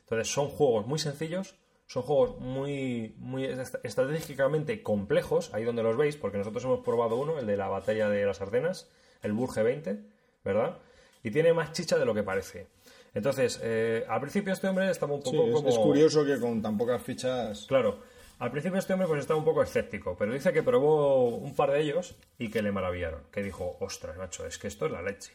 [0.00, 1.54] Entonces son juegos muy sencillos,
[1.90, 7.16] son juegos muy, muy est- estratégicamente complejos, ahí donde los veis, porque nosotros hemos probado
[7.16, 8.88] uno, el de la batalla de las Ardenas,
[9.24, 9.98] el Burge 20,
[10.44, 10.78] ¿verdad?
[11.24, 12.68] Y tiene más chicha de lo que parece.
[13.12, 15.68] Entonces, eh, al principio este hombre estaba un Sí, poco es, como...
[15.68, 17.66] es curioso que con tan pocas fichas...
[17.66, 17.98] Claro,
[18.38, 21.72] al principio este hombre pues estaba un poco escéptico, pero dice que probó un par
[21.72, 25.02] de ellos y que le maravillaron, que dijo, ostras, macho, es que esto es la
[25.02, 25.32] leche.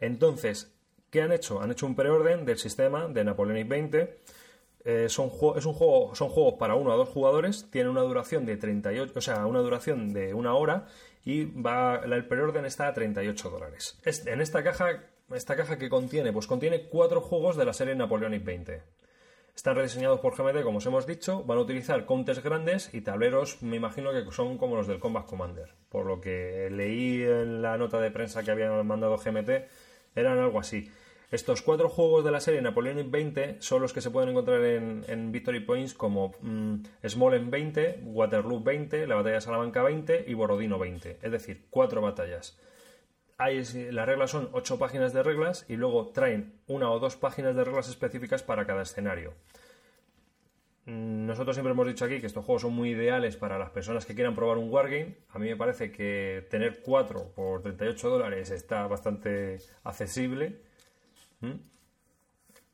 [0.00, 0.72] Entonces,
[1.10, 1.60] ¿qué han hecho?
[1.60, 4.18] Han hecho un preorden del sistema de Napoleonic 20,
[4.90, 8.46] eh, son, es un juego, son juegos para uno a dos jugadores, tiene una duración
[8.46, 10.86] de 38, o sea, una duración de una hora
[11.26, 13.98] y va, el preorden está a 38 dólares.
[14.04, 17.94] Es- en esta caja, esta caja que contiene, pues contiene cuatro juegos de la serie
[17.94, 18.82] Napoleonic 20.
[19.54, 23.60] Están rediseñados por GMT, como os hemos dicho, van a utilizar counters grandes y tableros,
[23.62, 25.74] me imagino que son como los del Combat Commander.
[25.90, 29.50] Por lo que leí en la nota de prensa que habían mandado GMT,
[30.14, 30.90] eran algo así.
[31.30, 35.30] Estos cuatro juegos de la serie Napoleonic 20 son los que se pueden encontrar en,
[35.30, 36.76] Victory Points como mm,
[37.06, 41.18] Smolensk 20, Waterloo 20, la batalla de Salamanca 20 y Borodino 20.
[41.20, 42.58] Es decir, cuatro batallas.
[43.38, 47.62] Las reglas son ocho páginas de reglas y luego traen una o dos páginas de
[47.62, 49.34] reglas específicas para cada escenario.
[50.86, 54.14] Nosotros siempre hemos dicho aquí que estos juegos son muy ideales para las personas que
[54.14, 55.18] quieran probar un wargame.
[55.28, 60.67] A mí me parece que tener 4 por 38 dólares está bastante accesible.
[61.40, 61.52] ¿Mm?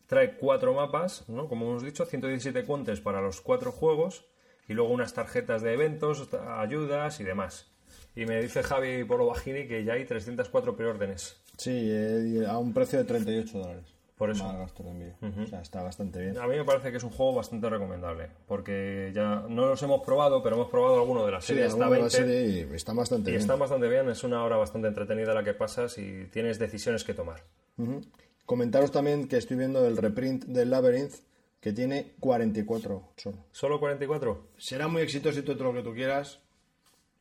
[0.06, 1.48] Trae cuatro mapas, ¿no?
[1.48, 4.26] como hemos dicho, 117 counters para los cuatro juegos
[4.68, 7.70] y luego unas tarjetas de eventos, ayudas y demás.
[8.14, 11.40] Y me dice Javi Polo Bajini que ya hay 304 preórdenes.
[11.56, 13.84] Sí, eh, a un precio de 38 dólares.
[14.16, 14.44] Por eso.
[14.44, 15.14] Más gasto de envío.
[15.42, 16.38] O sea, está bastante bien.
[16.38, 20.02] A mí me parece que es un juego bastante recomendable, porque ya no los hemos
[20.02, 22.68] probado, pero hemos probado alguno de la Sí, serie hasta alguno de la 20 serie
[22.70, 23.40] y está bastante y bien.
[23.40, 27.12] están bastante bien, es una hora bastante entretenida la que pasas y tienes decisiones que
[27.14, 27.42] tomar.
[27.76, 28.02] Ujú.
[28.46, 31.14] Comentaros también que estoy viendo el reprint del Labyrinth,
[31.60, 33.38] que tiene 44 solo.
[33.52, 34.48] ¿Solo 44?
[34.58, 36.40] Será muy exitoso y todo lo que tú quieras.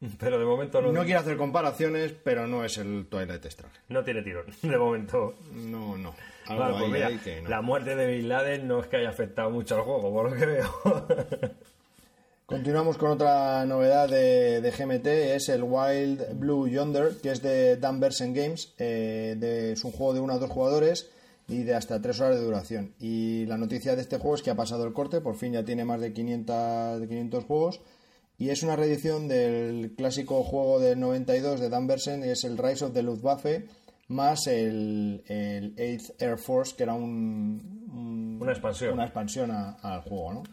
[0.19, 3.79] Pero de momento no, No quiero hacer comparaciones, pero no es el Twilight Struggle.
[3.87, 5.33] no tiene tirón, de momento.
[5.53, 6.13] No, no.
[6.47, 7.49] Algo Vale, pues ahí mira, hay que no.
[7.49, 10.35] la muerte de Bin Laden no es que haya afectado mucho al juego, por lo
[10.37, 10.69] que veo.
[12.45, 17.77] Continuamos con otra novedad de, de GMT, es el Wild Blue Yonder, que es de
[17.77, 21.09] Dan Bersen Games, eh, de- es un juego de uno a dos jugadores
[21.47, 22.93] y de hasta tres horas de duración.
[22.99, 25.63] Y la noticia de este juego es que ha pasado el corte, por fin ya
[25.63, 27.79] tiene más de 500, de 500 juegos,
[28.37, 32.85] y es una reedición del clásico juego del 92 de Dan Bersen, es el Rise
[32.85, 33.67] of the Luftwaffe,
[34.09, 38.93] más el, el 8th Air Force, que era un, un- Una expansión.
[38.95, 40.43] una expansión a- al juego, ¿no?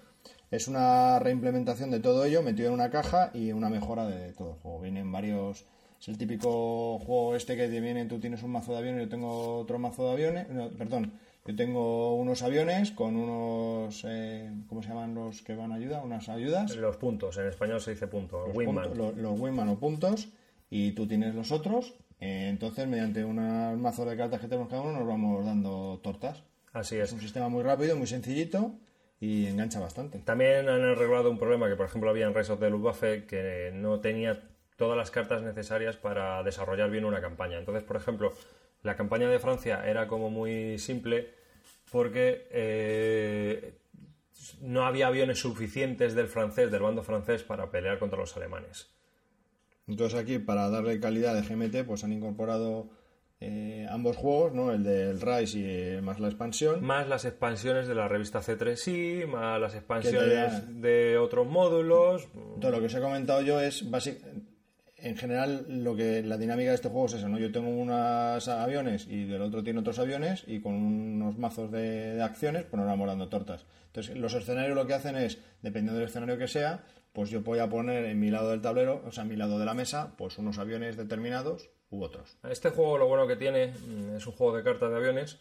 [0.50, 4.50] Es una reimplementación de todo ello metido en una caja y una mejora de todo
[4.52, 4.80] el juego.
[4.80, 5.64] Vienen varios.
[6.00, 9.08] Es el típico juego este que te viene, tú tienes un mazo de aviones, yo
[9.08, 10.48] tengo otro mazo de aviones.
[10.48, 11.12] no, perdón,
[11.46, 14.02] yo tengo unos aviones con unos.
[14.08, 16.02] eh, ¿Cómo se llaman los que van a ayuda?
[16.02, 16.74] Unas ayudas.
[16.76, 18.96] Los puntos, en español se dice punto, Los, Wingman.
[18.96, 20.28] los Wingman o puntos.
[20.70, 21.94] Y tú tienes los otros.
[22.20, 26.42] eh, entonces, mediante unos mazos de cartas que tenemos cada uno, nos vamos dando tortas.
[26.72, 27.12] Así Es es.
[27.12, 28.74] un sistema muy rápido, muy sencillito
[29.20, 30.18] y engancha bastante.
[30.18, 33.70] También han arreglado un problema que, por ejemplo, había en Rise of the Luftwaffe que
[33.74, 34.42] no tenía
[34.76, 37.58] todas las cartas necesarias para desarrollar bien una campaña.
[37.58, 38.32] Entonces, por ejemplo,
[38.82, 41.34] la campaña de Francia era como muy simple
[41.92, 43.74] porque eh,
[44.62, 48.88] no había aviones suficientes del francés, del bando francés, para pelear contra los alemanes.
[49.86, 52.88] Entonces aquí, para darle calidad de GMT, pues han incorporado
[53.40, 54.70] eh, ambos juegos, ¿no?
[54.72, 56.84] El del Rise y eh, más la expansión.
[56.84, 62.28] Más las expansiones de la revista C3I, más las expansiones te- de otros módulos.
[62.60, 64.20] Todo lo que os he comentado yo es básic-
[65.02, 67.38] en general lo que la dinámica de este juego es eso, ¿no?
[67.38, 72.16] Yo tengo unos aviones y del otro tiene otros aviones y con unos mazos de,
[72.16, 73.64] de acciones pues nos vamos dando tortas.
[73.86, 76.84] Entonces los escenarios lo que hacen es, dependiendo del escenario que sea,
[77.14, 79.58] pues yo voy a poner en mi lado del tablero, o sea, en mi lado
[79.58, 82.36] de la mesa, pues unos aviones determinados u otros.
[82.48, 85.38] Este juego lo bueno que tiene mm, es un juego de cartas de aviones.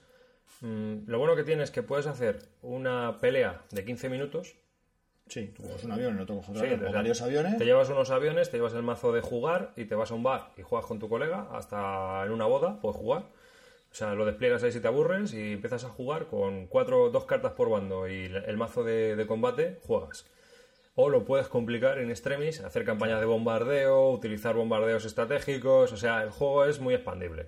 [0.61, 4.55] Mm, Lo bueno que tiene es que puedes hacer una pelea de 15 minutos.
[5.27, 7.57] Sí, tú coges un avión, el otro coge otro Sí, avión, o varios aviones.
[7.59, 10.23] Te llevas unos aviones, te llevas el mazo de jugar y te vas a un
[10.23, 13.25] bar y juegas con tu colega hasta en una boda, puedes jugar.
[13.91, 17.25] O sea, lo despliegas ahí si te aburres y empiezas a jugar con cuatro, dos
[17.25, 20.25] cartas por bando y el el mazo de, de combate, juegas.
[21.01, 26.23] O lo puedes complicar en extremis, hacer campañas de bombardeo, utilizar bombardeos estratégicos, o sea,
[26.23, 27.47] el juego es muy expandible.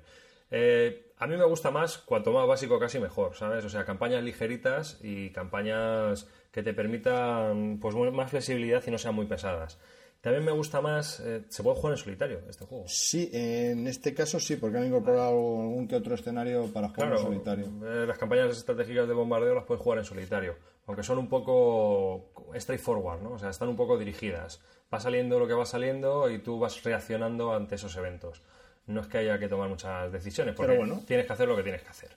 [0.51, 3.65] Eh, a mí me gusta más, cuanto más básico casi mejor, ¿sabes?
[3.65, 9.15] O sea, campañas ligeritas y campañas que te permitan pues más flexibilidad y no sean
[9.15, 9.77] muy pesadas.
[10.21, 12.85] También me gusta más, eh, se puede jugar en solitario este juego.
[12.87, 17.17] Sí, en este caso sí, porque han incorporado algún que otro escenario para jugar Claro,
[17.21, 17.65] en solitario.
[17.83, 20.55] eh, las campañas estratégicas de bombardeo las puedes jugar en solitario,
[20.91, 23.31] aunque son un poco straightforward, ¿no?
[23.31, 24.61] O sea, están un poco dirigidas.
[24.93, 28.41] Va saliendo lo que va saliendo y tú vas reaccionando ante esos eventos.
[28.87, 31.01] No es que haya que tomar muchas decisiones, porque Pero bueno.
[31.07, 32.09] tienes que hacer lo que tienes que hacer.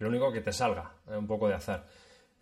[0.00, 1.86] Lo único que te salga, eh, un poco de azar.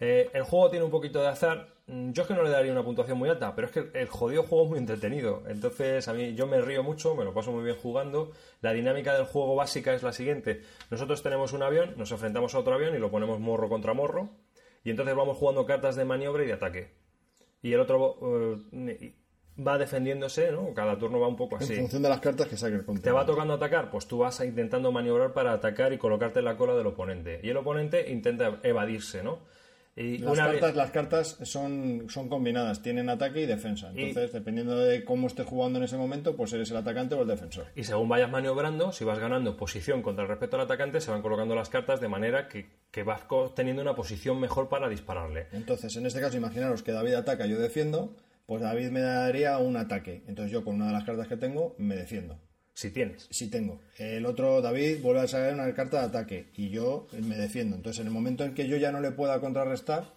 [0.00, 1.68] Eh, el juego tiene un poquito de azar.
[1.86, 4.08] Mm, Yo es que no le daría una puntuación muy alta, pero es que el
[4.08, 5.42] jodido juego es muy entretenido.
[5.48, 8.32] Entonces, a mí yo me río mucho, me lo paso muy bien jugando.
[8.62, 10.62] La dinámica del juego básica es la siguiente.
[10.90, 14.30] Nosotros tenemos un avión, nos enfrentamos a otro avión y lo ponemos morro contra morro.
[14.84, 16.92] Y entonces vamos jugando cartas de maniobra y de ataque.
[17.62, 18.18] Y el otro
[18.72, 19.14] eh,
[19.66, 20.74] va defendiéndose, ¿no?
[20.74, 21.76] Cada turno va un poco En así.
[21.76, 23.90] función de las cartas que saque el ¿Te va tocando atacar?
[23.90, 27.40] Pues tú vas intentando maniobrar para atacar y colocarte en la cola del oponente.
[27.42, 29.38] Y el oponente intenta evadirse, ¿no?
[29.96, 33.92] Y Las una vez- cartas, las cartas son, son combinadas, tienen ataque y defensa.
[33.94, 37.28] Entonces, dependiendo de cómo estés jugando en ese momento, pues eres el atacante o el
[37.28, 37.66] defensor.
[37.76, 41.54] Y según vayas maniobrando, si vas ganando posición contra respecto al atacante, se van colocando
[41.54, 43.22] las cartas de manera que, que vas
[43.54, 45.46] teniendo una posición mejor para dispararle.
[45.52, 48.16] Entonces, en este caso, imaginaros que David ataca, yo defiendo,
[48.46, 50.24] pues David me daría un ataque.
[50.26, 52.36] Entonces yo con una de las cartas que tengo me defiendo.
[52.74, 53.28] Si tienes.
[53.30, 53.80] Si tengo.
[53.98, 57.76] El otro, David, vuelve a sacar una carta de ataque y yo me defiendo.
[57.76, 60.12] Entonces, en el momento en que yo ya no le pueda contrarrestar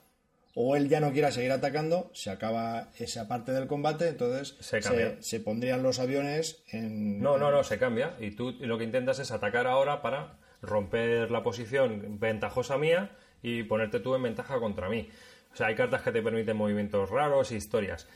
[0.55, 4.81] o él ya no quiera seguir atacando, se acaba esa parte del combate, entonces Se
[4.81, 5.15] cambia.
[5.21, 7.21] se pondrían los aviones en...
[7.21, 8.15] No, no, no, se cambia.
[8.19, 13.11] Y tú lo que intentas es atacar ahora para romper la posición ventajosa mía
[13.43, 15.07] y ponerte tú en ventaja contra mí.
[15.53, 18.07] O sea, hay cartas que te permiten movimientos raros y historias.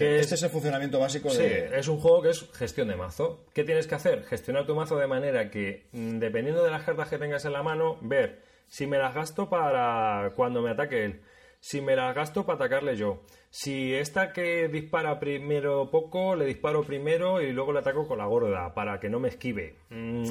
[0.00, 1.78] ¿Qué Este es el funcionamiento básico Sí, de...
[1.78, 3.44] es un juego que es gestión de mazo.
[3.54, 4.24] ¿Qué tienes que hacer?
[4.24, 7.62] Gestionar tu mazo de manera que, mm, dependiendo de las cartas que tengas en la
[7.62, 11.20] mano, ver si me las gasto para cuando me ataque él,
[11.60, 16.82] si me las gasto para atacarle yo, si esta que dispara primero poco, le disparo
[16.84, 19.74] primero y luego le ataco con la gorda para que no me esquive.
[19.90, 20.30] Mm,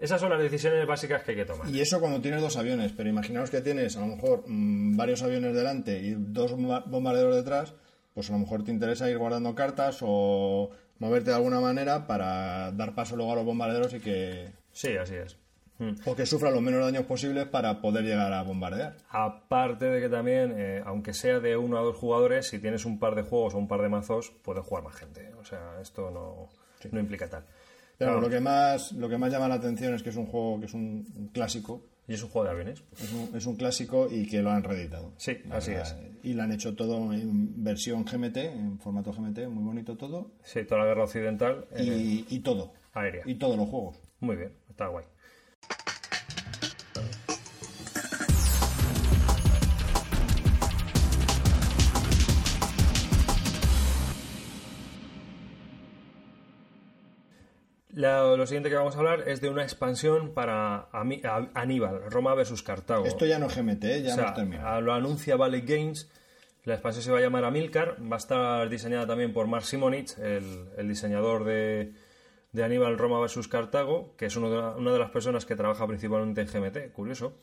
[0.00, 1.68] esas son las decisiones básicas que hay que tomar.
[1.70, 5.22] Y eso cuando tienes dos aviones, pero imaginaos que tienes a lo mejor mm, varios
[5.22, 7.74] aviones delante y dos bomba- bombarderos detrás,
[8.14, 12.70] pues a lo mejor te interesa ir guardando cartas o moverte de alguna manera para
[12.72, 15.36] dar paso luego a los bombarderos y que, Sí, así es.
[15.78, 15.94] Mm.
[16.06, 18.96] o que sufran los menos daños posibles para poder llegar a bombardear.
[19.10, 23.00] Aparte de que también, eh, aunque sea de uno a dos jugadores, si tienes un
[23.00, 25.32] par de juegos o un par de mazos, puedes jugar más gente.
[25.40, 26.48] O sea, esto no,
[26.92, 27.44] no implica tal.
[27.98, 30.26] Pero Claro, lo que más lo que más llama la atención es que es un
[30.26, 32.84] juego que es un, un clásico, Y es un juego de aviones.
[33.00, 35.12] es un, es un clásico y que lo han reeditado.
[35.16, 35.96] Sí, así es.
[36.22, 40.30] Y lo han hecho todo en versión GMT, en formato GMT, muy bonito todo.
[40.42, 41.84] Sí, toda la guerra occidental eh,
[42.28, 42.72] Y, y todo.
[42.92, 43.22] aérea.
[43.26, 43.96] Y todos los juegos.
[44.20, 45.04] Muy bien, está guay.
[57.94, 62.62] La- lo siguiente que vamos a hablar es de una expansión para Aníbal, Roma versus
[62.62, 63.04] Cartago.
[63.06, 64.02] Esto ya no es GMT, ¿eh?
[64.02, 64.80] ya O sea, hemos terminado.
[64.80, 66.10] lo anuncia Valley Games.
[66.64, 67.96] La expansión se va a llamar Amilcar.
[68.10, 71.92] Va a estar diseñada también por Mark Simonich, el, el diseñador de,
[72.52, 75.54] de Aníbal Roma vs Cartago, que es uno de la- una de las personas que
[75.56, 76.92] trabaja principalmente en GMT.
[76.92, 77.34] Curioso.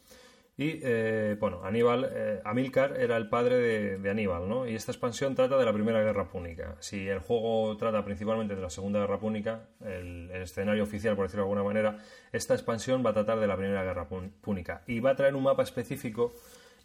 [0.62, 4.68] Y eh, bueno, Aníbal, eh, Amilcar era el padre de, Aníbal, ¿no?
[4.68, 6.76] Y esta expansión trata de la Primera Guerra Púnica.
[6.82, 11.26] Si el juego trata principalmente de la Segunda Guerra Púnica, el, el escenario oficial, por
[11.26, 11.98] decirlo de alguna manera,
[12.32, 14.84] esta expansión va a tratar de la Primera Guerra Pún- Púnica.
[14.86, 16.32] Y va a traer un mapa específico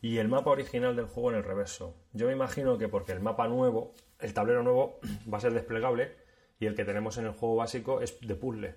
[0.01, 1.95] y el mapa original del juego en el reverso.
[2.15, 5.01] Yo me imagino que porque el mapa nuevo, el tablero nuevo,
[5.31, 6.13] va a ser desplegable
[6.59, 8.75] y el que tenemos en el juego básico es de puzzle.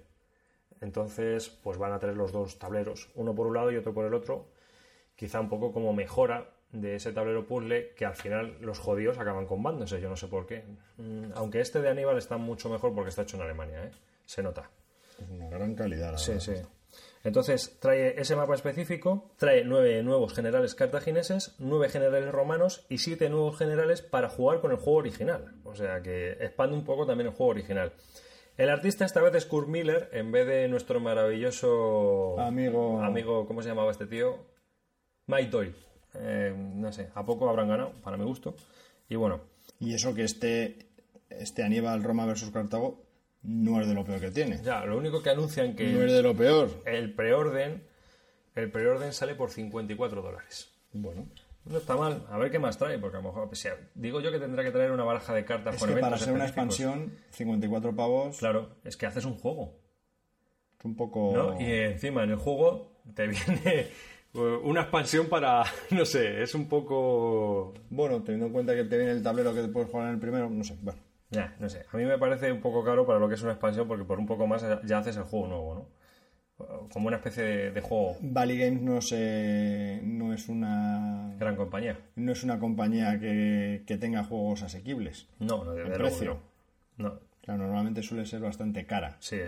[0.81, 4.05] Entonces, pues van a tener los dos tableros, uno por un lado y otro por
[4.05, 4.49] el otro,
[5.19, 9.45] quizá un poco como mejora de ese tablero puzzle que al final los jodidos acaban
[9.45, 10.63] combándose, yo no sé por qué.
[10.95, 13.91] Mm, Aunque este de Aníbal está mucho mejor porque está hecho en Alemania, ¿eh?
[14.25, 14.69] se nota.
[15.21, 16.13] Es una gran calidad.
[16.13, 16.43] la Sí, verdad.
[16.45, 16.53] sí.
[17.25, 23.27] Entonces trae ese mapa específico, trae nueve nuevos generales cartagineses, nueve generales romanos y siete
[23.29, 25.55] nuevos generales para jugar con el juego original.
[25.65, 27.91] O sea que expande un poco también el juego original.
[28.57, 33.61] El artista esta vez es Kurt Miller en vez de nuestro maravilloso Amigo- amigo ¿cómo
[33.61, 34.37] se llamaba este tío?
[35.29, 35.75] Mike Doyle.
[36.15, 38.55] Eh, no sé, a poco habrán ganado, para mi gusto.
[39.07, 39.41] Y bueno,
[39.79, 40.87] Y eso que este,
[41.29, 43.03] este Aníbal Roma versus Cartago
[43.43, 44.59] no es de lo peor que tiene.
[44.63, 46.69] ya, lo único que anuncian que No es de lo peor.
[46.85, 47.83] el preorden,
[48.55, 50.69] el preorden sale por 54 dólares.
[50.93, 51.27] Bueno,
[51.65, 52.25] No está mal.
[52.29, 54.71] A ver qué más trae, porque a lo mejor, sea, digo yo que tendrá que
[54.71, 56.79] traer una baraja de cartas es con que para eventos ser una específicos.
[56.79, 59.75] expansión, 54 pavos, Claro, es que haces un juego,
[60.79, 61.31] es un poco...
[61.35, 61.61] ¿no?
[61.61, 63.87] Y encima en el juego te viene
[64.33, 67.73] una expansión para, no sé, es un poco...
[67.89, 70.19] Bueno, teniendo en cuenta que te viene el tablero que te puedes jugar en el
[70.19, 70.99] primero, no sé, bueno.
[71.31, 71.85] Ya, no sé.
[71.91, 74.17] A mí me parece un poco caro para lo que es una expansión, porque por
[74.19, 75.99] un poco más ya haces el juego nuevo, ¿no?
[76.91, 81.97] Como una especie de, de juego Valley Games no, se, no es una gran compañía.
[82.15, 85.27] no es una compañía que, que tenga juegos asequibles.
[85.39, 86.39] No, no, ¿En luego precio?
[86.97, 87.09] no.
[87.09, 89.15] No, Claro, normalmente suele ser bastante cara.
[89.19, 89.39] sí.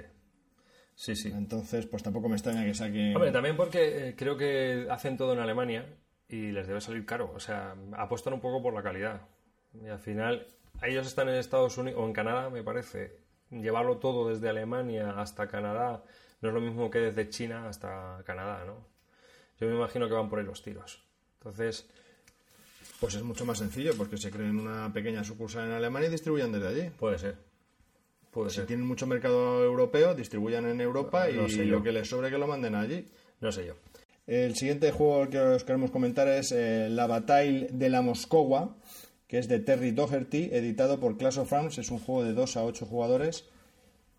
[0.95, 1.31] Sí, sí.
[1.33, 3.13] Entonces, pues tampoco me extraña que saque...
[3.15, 5.85] Hombre, también porque eh, creo que hacen todo en Alemania
[6.29, 7.31] y les debe salir caro.
[7.35, 9.21] O sea, apuestan un poco por la calidad.
[9.73, 10.47] Y al final,
[10.83, 13.19] ellos están en Estados Unidos o en Canadá, me parece.
[13.49, 16.03] Llevarlo todo desde Alemania hasta Canadá
[16.41, 18.87] no es lo mismo que desde China hasta Canadá, ¿no?
[19.59, 21.03] Yo me imagino que van por ahí los tiros.
[21.39, 21.87] Entonces,
[22.99, 26.51] Pues es mucho más sencillo porque se creen una pequeña sucursal en Alemania y distribuyan
[26.51, 26.89] desde allí.
[26.91, 27.50] Puede ser.
[28.31, 32.07] Puede Si tienen mucho mercado europeo, distribuyan en Europa No y sé lo que les
[32.07, 33.05] sobre que lo manden allí.
[33.41, 33.73] No sé yo.
[34.25, 38.77] El siguiente juego que os queremos comentar es eh, La Bataille de la Moscova,
[39.27, 41.77] que es de Terry Doherty, editado por Clash of Clans.
[41.77, 43.45] Es un juego de 2 a 8 jugadores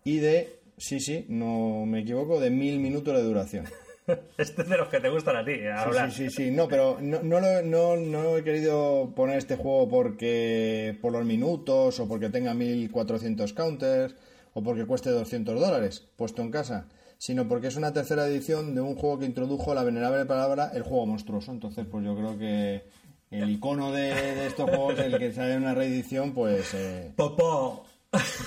[0.03, 3.65] y de, sí, sí, no me equivoco, de mil minutos de duración.
[4.37, 6.11] Este es de los que te gustan a ti, Sí, hablar.
[6.11, 9.87] sí, sí, sí, no, pero no, no, lo- no, no he querido poner este juego
[9.89, 14.15] porque por los minutos o porque tenga 1400 counters
[14.53, 16.87] o porque cueste 200 dólares puesto en casa,
[17.17, 20.83] sino porque es una tercera edición de un juego que introdujo la venerable palabra el
[20.83, 21.51] juego monstruoso.
[21.51, 22.83] Entonces, pues yo creo que
[23.31, 26.73] el icono de, de estos juegos, el que sale en una reedición, pues...
[26.75, 27.85] Eh, Popó.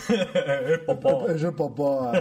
[0.08, 1.28] el popó.
[1.28, 1.54] es el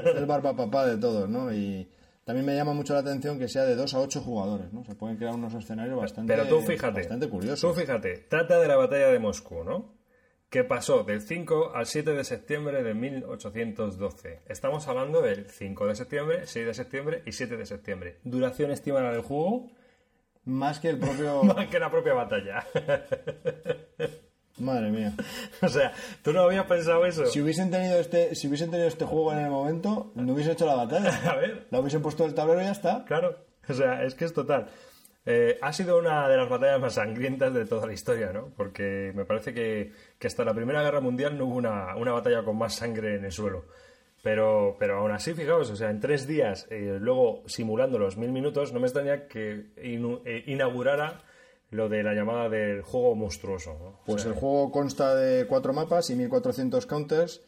[0.07, 1.53] es el barba papá de todos, ¿no?
[1.53, 1.87] Y
[2.25, 4.83] también me llama mucho la atención que sea de 2 a 8 jugadores, ¿no?
[4.83, 7.01] Se pueden crear unos escenarios bastante, Pero tú fíjate.
[7.01, 8.17] bastante Tú fíjate.
[8.27, 9.93] Trata de la batalla de Moscú, ¿no?
[10.49, 14.41] Que pasó del 5 al 7 de septiembre de 1812.
[14.47, 18.19] Estamos hablando del 5 de septiembre, 6 de septiembre y 7 de septiembre.
[18.23, 19.67] Duración estimada del juego,
[20.45, 21.43] Más que el propio...
[21.43, 22.65] más que la propia batalla.
[24.57, 25.13] Madre mía.
[25.61, 25.91] o sea,
[26.23, 27.25] ¿tú no habías pensado eso?
[27.25, 30.65] Si hubiesen tenido este, si hubiesen tenido este juego en el momento, no hubiesen hecho
[30.65, 31.11] la batalla.
[31.31, 31.67] A ver.
[31.71, 33.03] La hubiesen puesto en el tablero y ya está.
[33.05, 33.37] Claro,
[33.67, 34.67] o sea, es que es total.
[35.25, 38.49] Eh, ha sido una de las batallas más sangrientas de toda la historia, ¿no?
[38.55, 42.43] Porque me parece que, que hasta la Primera Guerra Mundial no hubo una, una batalla
[42.43, 43.65] con más sangre en el suelo.
[44.21, 48.31] Pero, pero aún así, fijaos, o sea, en tres días, eh, luego simulando los mil
[48.31, 51.21] minutos, no me extraña que inu- eh, inaugurara
[51.71, 53.73] lo de la llamada del juego monstruoso.
[53.79, 53.85] ¿no?
[53.87, 57.41] O Pues sea, el juego consta de cuatro mapas y 1400 counters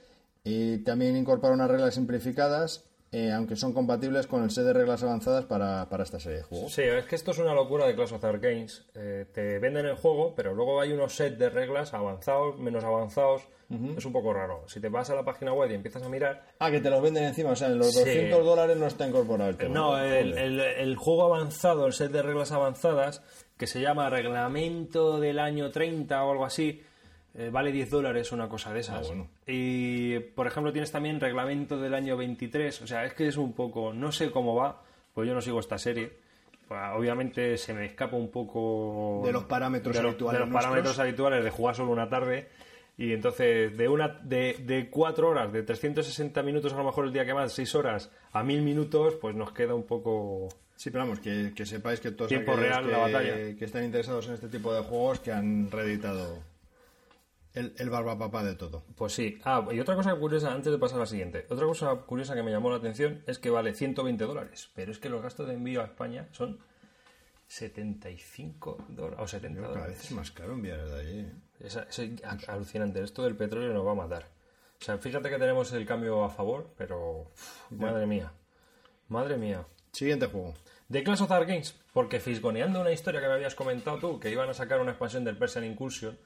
[0.43, 5.01] y también incorpora unas reglas simplificadas, eh, aunque son compatibles con el set de reglas
[5.03, 6.73] avanzadas para, para esta serie de juegos.
[6.73, 8.85] Sí, es que esto es una locura de Clash of Games.
[8.95, 13.43] Eh, te venden el juego, pero luego hay unos sets de reglas avanzados, menos avanzados.
[13.97, 14.63] Es un poco raro.
[14.67, 17.01] Si te vas a la página web y empiezas a mirar, Ah, que te los
[17.01, 17.99] venden encima, o sea, en los Sí.
[17.99, 19.73] 200 dólares no está incorporado el tema.
[19.73, 20.37] No, el, Joder.
[20.45, 23.21] el- el juego avanzado, el set de reglas avanzadas,
[23.57, 26.81] que se llama Reglamento del año 30 o algo así,
[27.35, 29.05] eh, vale 10 dólares, una cosa de esas.
[29.05, 29.27] Ah, bueno.
[29.45, 33.53] Y, por ejemplo, tienes también Reglamento del año 23, o sea, es que es un
[33.53, 34.81] poco, no sé cómo va,
[35.13, 36.11] pues yo no sigo esta serie.
[36.67, 40.49] Pues, obviamente se me escapa un poco De los parámetros de los- habituales de los
[40.49, 40.65] nuestros.
[40.71, 42.49] parámetros habituales de jugar solo una tarde
[42.97, 47.13] y entonces de una de, de cuatro horas de 360 minutos a lo mejor el
[47.13, 51.03] día que más seis horas a mil minutos pues nos queda un poco Sí, pero
[51.03, 53.33] vamos, que, que sepáis que todos Tiempo real, que, la batalla.
[53.57, 56.41] que están interesados en este tipo de juegos que han reeditado
[57.53, 58.83] el, el barbapapá de todo.
[58.95, 61.95] pues sí ah y otra cosa curiosa antes de pasar a la siguiente otra cosa
[62.05, 65.23] curiosa que me llamó la atención es que vale 120 dólares pero es que los
[65.23, 66.59] gastos de envío a España son
[67.47, 71.31] 75 dólares o 70 Cada vez dólares es más caro enviar de allí.
[71.59, 73.01] Es, es alucinante.
[73.01, 74.27] Esto del petróleo nos va a matar.
[74.79, 77.31] O sea, fíjate que tenemos el cambio a favor, pero.
[77.33, 78.31] uf, madre mía.
[79.07, 79.65] Madre mía.
[79.91, 80.53] Siguiente juego.
[80.89, 84.49] De Clash of Games, porque fisgoneando una historia que me habías comentado tú, que iban
[84.49, 86.17] a sacar una expansión del Persian Incursion,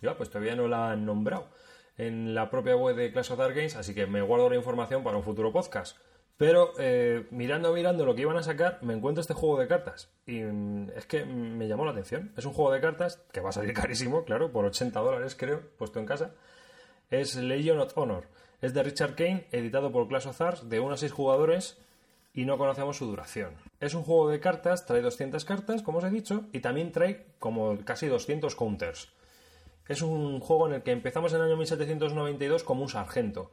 [0.00, 1.48] yo, ah, pues todavía no la han nombrado
[1.96, 5.16] en la propia web de Clash of Games, así que me guardo la información para
[5.16, 5.96] un futuro podcast.
[6.36, 10.08] Pero eh, mirando, mirando lo que iban a sacar, me encuentro este juego de cartas.
[10.24, 12.32] Y mm, es que me llamó la atención.
[12.36, 15.62] Es un juego de cartas que va a salir carísimo, claro, por 80 dólares creo,
[15.76, 16.34] puesto en casa.
[17.10, 18.28] Es Legion of Honor.
[18.60, 21.78] Es de Richard Kane, editado por Clash of Stars, de 1 a 6 jugadores
[22.40, 23.54] y no conocemos su duración.
[23.80, 27.26] Es un juego de cartas, trae 200 cartas, como os he dicho, y también trae
[27.38, 29.08] como casi 200 counters.
[29.88, 33.50] Es un juego en el que empezamos en el año 1792 como un sargento.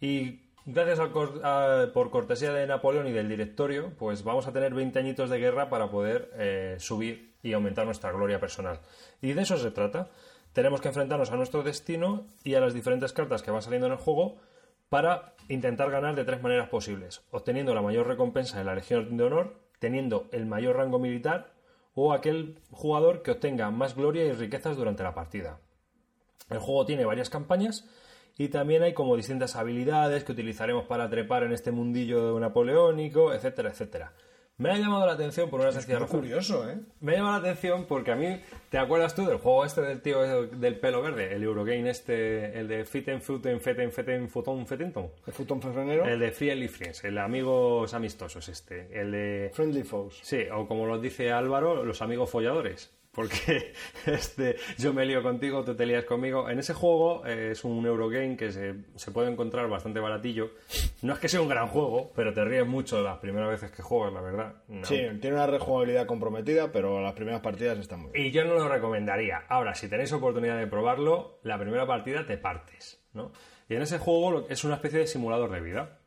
[0.00, 4.98] Y gracias a- por cortesía de Napoleón y del directorio, pues vamos a tener 20
[4.98, 8.78] añitos de guerra para poder eh, subir y aumentar nuestra gloria personal.
[9.20, 10.08] Y de eso se trata.
[10.52, 13.92] Tenemos que enfrentarnos a nuestro destino y a las diferentes cartas que van saliendo en
[13.92, 14.36] el juego
[14.92, 17.22] para intentar ganar de tres maneras posibles.
[17.30, 21.54] Obteniendo la mayor recompensa de la Legión de Honor, teniendo el mayor rango militar
[21.94, 25.60] o aquel jugador que obtenga más gloria y riquezas durante la partida.
[26.50, 27.88] El juego tiene varias campañas
[28.36, 33.70] y también hay como distintas habilidades que utilizaremos para trepar en este mundillo napoleónico, etcétera,
[33.70, 34.12] etcétera.
[34.62, 36.20] Me ha llamado la atención por una sencilla Muy razón.
[36.20, 36.78] curioso, ¿eh?
[37.00, 38.40] Me ha llamado la atención porque a mí,
[38.70, 41.34] ¿te acuerdas tú del juego este del tío del pelo verde?
[41.34, 45.10] El Eurogame este, el de Fitten, Futen, Feten, Feten, Futón, Fetenton.
[45.26, 46.04] El futón fefrenero.
[46.04, 48.88] El de Friendly Friends, el de amigos amistosos este.
[48.92, 49.50] El de...
[49.52, 50.20] Friendly Foes.
[50.22, 52.92] Sí, o como lo dice Álvaro, los amigos folladores.
[53.12, 53.74] Porque
[54.06, 56.48] este, yo me lío contigo, tú te lías conmigo.
[56.48, 60.50] En ese juego eh, es un Eurogame que se, se puede encontrar bastante baratillo.
[61.02, 63.82] No es que sea un gran juego, pero te ríes mucho las primeras veces que
[63.82, 64.54] juegas, la verdad.
[64.68, 64.84] No.
[64.84, 68.26] Sí, tiene una rejugabilidad comprometida, pero las primeras partidas están muy bien.
[68.26, 69.44] Y yo no lo recomendaría.
[69.48, 73.32] Ahora, si tenéis oportunidad de probarlo, la primera partida te partes, ¿no?
[73.68, 75.98] Y en ese juego es una especie de simulador de vida.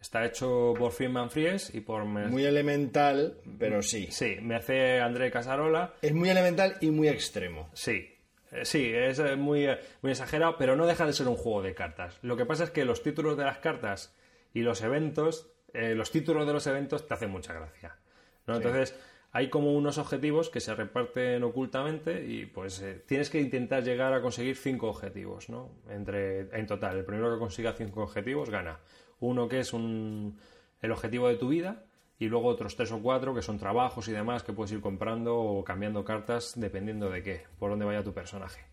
[0.00, 2.04] Está hecho por Friedman Fries y por...
[2.06, 4.08] Mer- Muy elemental, pero sí.
[4.10, 5.92] Sí, Merced André Casarola.
[6.00, 7.68] Es muy elemental y muy extremo.
[7.74, 8.16] Sí,
[8.52, 11.62] Eh, sí, es eh, muy, eh, muy exagerado, pero no deja de ser un juego
[11.62, 12.18] de cartas.
[12.22, 14.12] Lo que pasa es que los títulos de las cartas
[14.54, 17.96] y los eventos, eh, los títulos de los eventos te hacen mucha gracia.
[18.46, 18.56] ¿no?
[18.56, 18.98] Entonces,
[19.32, 24.12] hay como unos objetivos que se reparten ocultamente y pues eh, tienes que intentar llegar
[24.14, 25.70] a conseguir cinco objetivos, ¿no?
[25.88, 28.80] Entre, en total, el primero que consiga cinco objetivos gana.
[29.20, 30.38] Uno que es un,
[30.80, 31.84] el objetivo de tu vida
[32.18, 35.38] y luego otros tres o cuatro que son trabajos y demás que puedes ir comprando
[35.38, 38.70] o cambiando cartas dependiendo de qué, por dónde vaya tu personaje.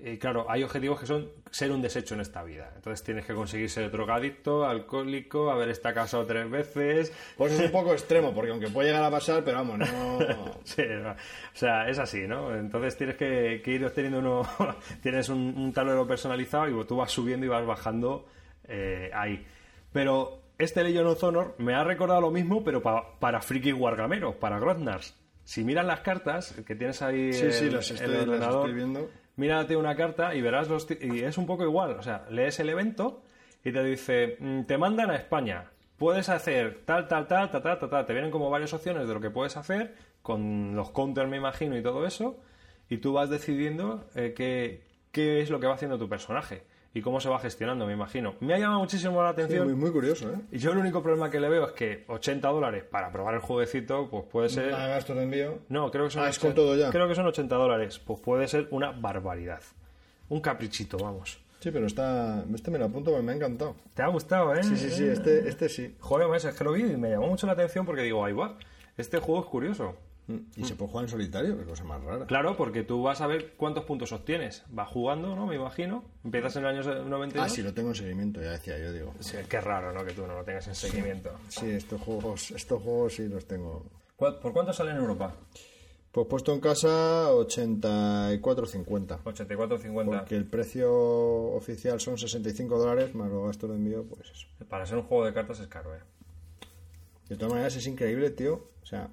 [0.00, 2.70] Y claro, hay objetivos que son ser un desecho en esta vida.
[2.76, 7.12] Entonces tienes que conseguir ser drogadicto, alcohólico, haber estado casado tres veces.
[7.36, 10.56] Pues es un poco extremo, porque aunque puede llegar a pasar, pero vamos, no.
[10.64, 11.16] Sí, o
[11.56, 12.54] sea, es así, ¿no?
[12.54, 14.48] Entonces tienes que, que ir obteniendo uno.
[15.02, 18.26] tienes un, un tablero personalizado y tú vas subiendo y vas bajando
[18.68, 19.44] eh, ahí.
[19.92, 24.34] Pero este Legion of Honor me ha recordado lo mismo, pero pa- para friki wargameros,
[24.36, 25.14] para Groznars.
[25.44, 28.56] Si miras las cartas que tienes ahí Sí, sí, en las el estoy, las ordenador,
[28.68, 29.10] estoy viendo.
[29.36, 30.86] mírate una carta y verás los...
[31.00, 33.22] Y es un poco igual, o sea, lees el evento
[33.64, 37.78] y te dice, mm, te mandan a España, puedes hacer tal, tal, tal, tal, tal,
[37.78, 38.06] tal, tal.
[38.06, 41.78] Te vienen como varias opciones de lo que puedes hacer, con los counters me imagino
[41.78, 42.38] y todo eso,
[42.90, 46.62] y tú vas decidiendo eh, qué, qué es lo que va haciendo tu personaje
[46.94, 48.34] y cómo se va gestionando, me imagino.
[48.40, 49.66] Me ha llamado muchísimo la Sí, atención.
[49.66, 50.38] muy, muy curioso, ¿eh?
[50.52, 53.40] Y yo el único problema que le veo es que 80 dólares para probar el
[53.40, 54.74] jueguecito, pues puede ser...
[54.74, 55.58] De envío.
[55.68, 56.90] No, creo que son Ah, es con 80 todo ya.
[56.90, 57.98] Creo que son 80 dólares.
[57.98, 59.60] Pues puede ser una barbaridad.
[60.28, 61.38] Un caprichito, vamos.
[61.60, 62.44] Sí, pero está.
[62.54, 63.74] Este me lo apunto porque me ha encantado.
[63.94, 64.62] ¿Te ha gustado, eh?
[64.62, 65.96] Sí, sí, sí, este, este sí.
[65.98, 68.56] Joder, es que lo vi y me llamó mucho la atención porque digo, ahí va.
[68.96, 69.96] Este juego es curioso.
[70.56, 72.26] Y se puede jugar en solitario, qué cosa más rara.
[72.26, 74.62] Claro, porque tú vas a ver cuántos puntos obtienes.
[74.68, 75.46] Vas jugando, ¿no?
[75.46, 76.04] Me imagino.
[76.22, 77.46] Empiezas en el año 92.
[77.46, 79.14] Ah, sí, lo tengo en seguimiento, ya decía yo, digo.
[79.20, 80.04] Sí, qué raro, ¿no?
[80.04, 81.30] Que tú no lo tengas en seguimiento.
[81.48, 83.86] Sí, estos juegos, estos juegos sí los tengo.
[84.16, 85.34] ¿Cu- ¿Por cuánto sale en Europa?
[86.12, 89.22] Pues puesto en casa 84.50.
[89.24, 90.04] 84.50.
[90.04, 94.46] Porque el precio oficial son 65 dólares, más los gastos de envío, pues eso.
[94.68, 96.00] Para ser un juego de cartas es caro, ¿eh?
[97.28, 98.68] De todas maneras es increíble, tío.
[98.82, 99.08] O sea,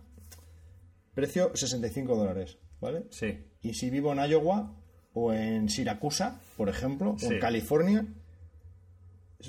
[1.16, 3.05] precio 65 dólares, ¿vale?
[3.09, 3.39] Sí.
[3.61, 4.74] Y si vivo en Iowa
[5.13, 8.05] o en Siracusa, por ejemplo, o en California,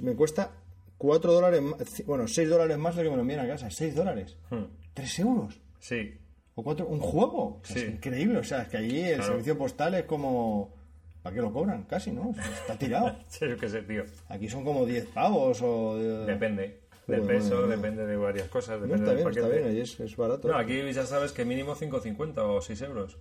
[0.02, 0.52] me cuesta
[0.98, 1.60] 4 dólares,
[2.06, 3.70] bueno, 6 dólares más de lo que me lo envían a casa.
[3.70, 4.36] 6 dólares.
[4.50, 4.64] Hmm.
[4.94, 5.60] 3 euros.
[5.78, 6.14] Sí.
[6.54, 7.60] O cuatro, un juego.
[7.64, 7.78] Sí.
[7.80, 8.38] Es increíble.
[8.38, 9.24] O sea, es que allí el Claro.
[9.32, 10.74] servicio postal es como...
[11.22, 11.82] ¿Para qué lo cobran?
[11.84, 12.30] Casi, ¿no?
[12.30, 13.14] Está tirado.
[13.28, 14.04] Sí, yo qué sé, tío.
[14.28, 15.98] Aquí son como 10 pavos o...
[16.24, 16.80] Depende.
[17.06, 18.80] Del Bueno, peso, bueno, depende de varias cosas.
[18.80, 19.82] No, Depende está del bien, está bien.
[19.82, 20.48] Es, es barato.
[20.48, 23.18] No, aquí ya sabes que mínimo 5,50 o 6 euros.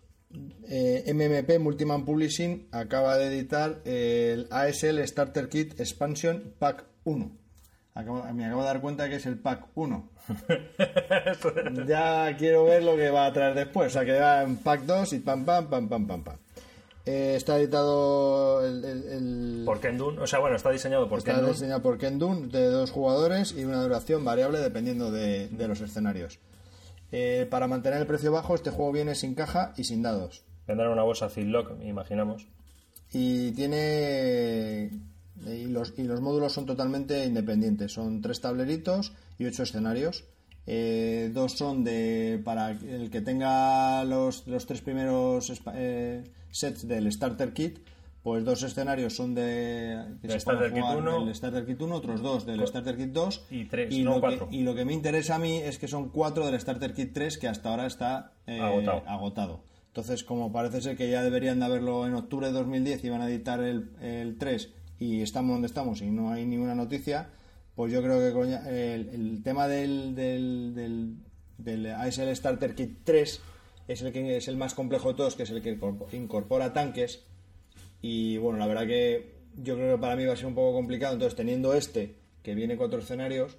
[0.68, 7.32] Eh, MMP Multiman Publishing acaba de editar el ASL Starter Kit Expansion Pack 1.
[7.94, 10.10] Acabo- me acabo de dar cuenta que es el Pack 1.
[11.88, 13.88] ya quiero ver lo que va a traer después.
[13.88, 16.38] O sea, que va en Pack 2 y pam, pam, pam, pam, pam, pam.
[17.06, 18.84] Eh, está editado el...
[18.84, 21.52] el- el- Por Kendun, o sea, bueno, está diseñado por Está Kendun.
[21.52, 21.98] diseñado por
[22.50, 26.40] de dos jugadores y una duración variable dependiendo de, de los escenarios.
[27.12, 30.44] Eh, para mantener el precio bajo, este juego viene sin caja y sin dados.
[30.68, 32.48] Vendrá en una bolsa Ziploc, imaginamos.
[33.14, 34.90] Y tiene.
[35.46, 37.94] Y los, y los módulos son totalmente independientes.
[37.94, 40.24] Son tres tableritos y ocho escenarios.
[40.68, 42.42] Eh, dos son de.
[42.44, 47.80] Para el que tenga los, los tres primeros eh, sets del Starter Kit.
[48.24, 50.04] Pues dos escenarios son de.
[50.22, 51.26] que pueden Starter Kit jugar 1.
[51.26, 53.46] del Starter Kit 1, otros dos del Starter Kit 2.
[53.52, 54.50] Y tres, y no, lo cuatro.
[54.50, 57.14] Que, y lo que me interesa a mí es que son cuatro del Starter Kit
[57.14, 59.04] 3 que hasta ahora está eh, Agotado.
[59.06, 59.60] agotado.
[59.90, 63.30] Entonces, como parece ser que ya deberían de haberlo en octubre de 2010 iban a
[63.30, 67.30] editar el, el 3 y estamos donde estamos y no hay ninguna noticia,
[67.76, 71.16] pues yo creo que coña- el, el tema del, del, del,
[71.58, 73.42] del ASL Starter Kit 3
[73.88, 76.74] es el que es el más complejo de todos, que es el que incorpor- incorpora
[76.74, 77.24] tanques
[78.02, 80.74] y bueno, la verdad que yo creo que para mí va a ser un poco
[80.74, 83.58] complicado, entonces teniendo este que viene cuatro escenarios,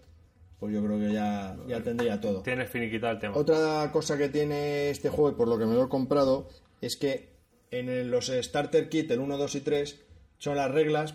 [0.61, 2.43] pues yo creo que ya, ya tendría todo.
[2.43, 3.37] Tienes finiquitado el tema.
[3.37, 6.49] Otra cosa que tiene este juego, y por lo que me lo he comprado,
[6.81, 7.35] es que
[7.73, 10.01] en los Starter Kit, el 1, 2 y 3,
[10.39, 11.14] son las reglas,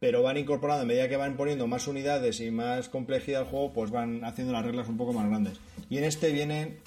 [0.00, 3.72] pero van incorporando, a medida que van poniendo más unidades y más complejidad al juego,
[3.74, 5.60] pues van haciendo las reglas un poco más grandes.
[5.90, 6.80] Y en este vienen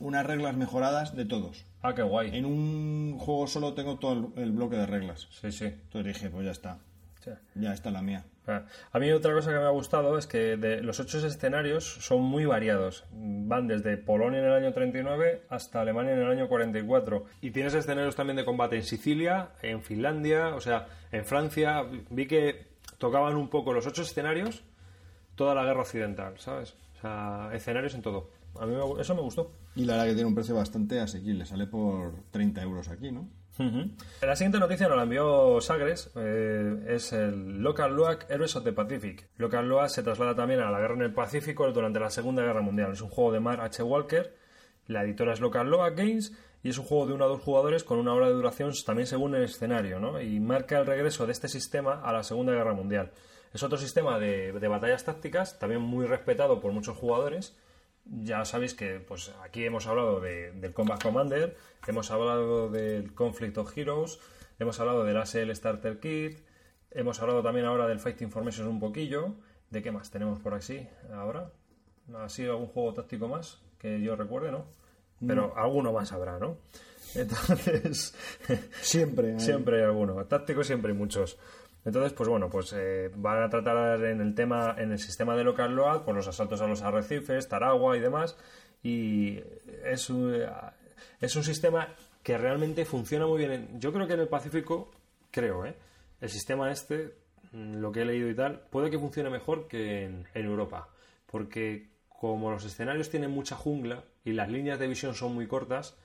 [0.00, 1.64] unas reglas mejoradas de todos.
[1.82, 2.36] Ah, qué guay.
[2.36, 5.28] En un juego solo tengo todo el, bloque de reglas.
[5.40, 5.66] Sí, sí.
[5.66, 6.78] Entonces dije, pues ya está.
[7.26, 7.32] Sí.
[7.56, 8.24] Ya está la mía.
[8.46, 8.62] Ah,
[8.92, 12.22] A mí otra cosa que me ha gustado es que de los ocho escenarios son
[12.22, 13.04] muy variados.
[13.12, 17.24] Van desde Polonia en el año 39 hasta Alemania en el año 44.
[17.42, 21.84] Y tienes escenarios también de combate en Sicilia, en Finlandia, o sea, en Francia.
[22.10, 22.68] Vi que
[22.98, 24.62] tocaban un poco los ocho escenarios,
[25.34, 26.76] toda la guerra occidental, ¿sabes?
[26.98, 28.30] O sea, escenarios en todo.
[28.60, 29.50] A mí me- eso me gustó.
[29.74, 31.44] Y la verdad que tiene un precio bastante asequible.
[31.44, 33.28] Sale por 30 euros aquí, ¿no?
[34.20, 38.72] La siguiente noticia nos la envió Sagres, eh, es el Local Loak Heroes of the
[38.72, 39.28] Pacific.
[39.38, 42.60] Local Loak se traslada también a la guerra en el Pacífico durante la Segunda Guerra
[42.60, 42.92] Mundial.
[42.92, 43.82] Es un juego de Mark H.
[43.82, 44.34] Walker,
[44.88, 46.32] la editora es Local Loak Games
[46.62, 49.06] y es un juego de uno a dos jugadores con una hora de duración también
[49.06, 50.20] según el escenario, ¿no?
[50.20, 53.12] Y marca el regreso de este sistema a la Segunda Guerra Mundial.
[53.54, 57.56] Es otro sistema de, de batallas tácticas, también muy respetado por muchos jugadores.
[58.08, 63.58] Ya sabéis que pues aquí hemos hablado de- del Combat Commander, hemos hablado del Conflict
[63.58, 64.18] of Heroes,
[64.58, 66.38] hemos hablado del ASL Starter Kit,
[66.92, 69.34] hemos hablado también ahora del Fighting Formations un poquillo.
[69.70, 71.50] ¿De qué más tenemos por así ahora?
[72.18, 74.66] ¿Así algún juego táctico más que yo recuerde, no?
[75.26, 76.58] Pero alguno más habrá, ¿no?
[77.16, 78.14] Entonces,
[78.80, 79.32] Siempre.
[79.32, 80.24] hay- Siempre hay alguno.
[80.26, 81.38] Táctico siempre hay muchos.
[81.86, 85.44] Entonces, pues bueno, pues eh, van a tratar en el tema, en el sistema de
[85.44, 88.36] local load, pues los asaltos a los arrecifes, Taragua y demás.
[88.82, 89.40] Y
[89.84, 90.36] es un,
[91.20, 91.88] es un sistema
[92.22, 93.52] que realmente funciona muy bien.
[93.52, 94.90] en- yo creo que en el Pacífico,
[95.30, 95.74] creo, ¿eh?
[96.20, 97.14] El sistema este,
[97.52, 100.88] mm, lo que he leído y tal, puede que funcione mejor que en, en Europa.
[101.26, 105.96] Porque como los escenarios tienen mucha jungla y las líneas de visión son muy cortas,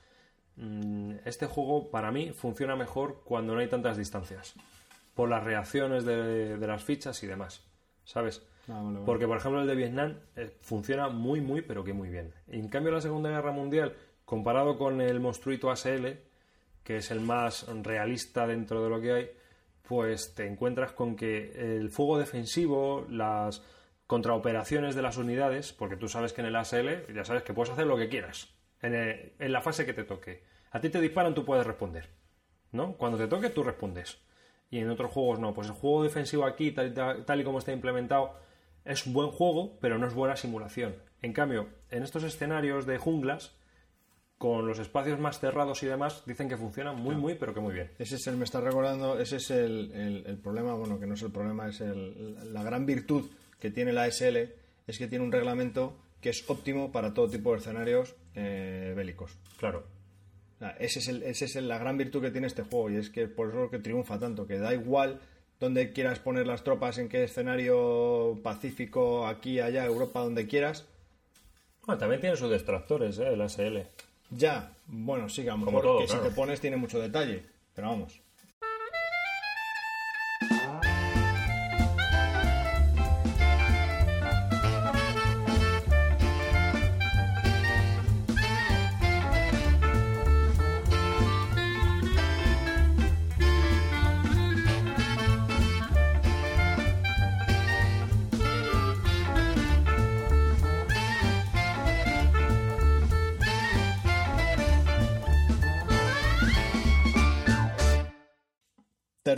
[0.54, 4.52] Mm, este juego para mí funciona mejor cuando no hay tantas distancias.
[5.14, 7.64] Por las reacciones de, de las fichas y demás.
[8.04, 8.42] ¿Sabes?
[8.68, 9.04] Ah, vale, vale.
[9.06, 12.32] Porque, por ejemplo, el de Vietnam eh, funciona muy, muy, pero que muy bien.
[12.48, 13.94] En cambio, la Segunda Guerra Mundial,
[14.24, 16.18] comparado con el monstruito ASL,
[16.82, 19.30] que es el más realista dentro de lo que hay,
[19.86, 23.62] pues te encuentras con que el fuego defensivo, las
[24.06, 27.72] contraoperaciones de las unidades, porque tú sabes que en el ASL ya sabes que puedes
[27.72, 28.48] hacer lo que quieras,
[28.80, 30.42] en, el- en la fase que te toque.
[30.70, 32.08] A ti te disparan, tú puedes responder,
[32.72, 32.94] ¿no?
[32.94, 34.18] Cuando te toque, tú respondes.
[34.72, 35.54] Y en otros juegos no.
[35.54, 38.32] Pues el juego defensivo aquí, tal, y tal- tal y como está implementado,
[38.84, 40.96] es un buen juego, pero no es buena simulación.
[41.20, 43.52] En cambio, en estos escenarios de junglas,
[44.38, 47.74] con los espacios más cerrados y demás, dicen que funciona muy, muy, pero que muy
[47.74, 47.92] bien.
[48.00, 51.14] Ese es el, me está recordando, ese es el, el- el problema, bueno, que no
[51.14, 54.52] es el problema, es el- la gran virtud que tiene la SL,
[54.88, 59.36] es que tiene un reglamento que es óptimo para todo tipo de escenarios eh, bélicos.
[59.58, 59.84] Claro.
[60.70, 63.10] Ese es, el, ese es el- la gran virtud que tiene este juego y es
[63.10, 65.20] que por eso es que triunfa tanto, que da igual
[65.60, 70.84] donde quieras poner las tropas, en qué escenario pacífico, aquí, allá, Europa, donde quieras.
[71.86, 73.28] Bueno, también tiene sus detractores, ¿eh?
[73.32, 73.86] El ASL.
[74.30, 76.22] Ya, bueno, sí, que a lo Como mejor todo, que claro.
[76.22, 77.44] si te pones tiene mucho detalle,
[77.74, 78.20] pero vamos.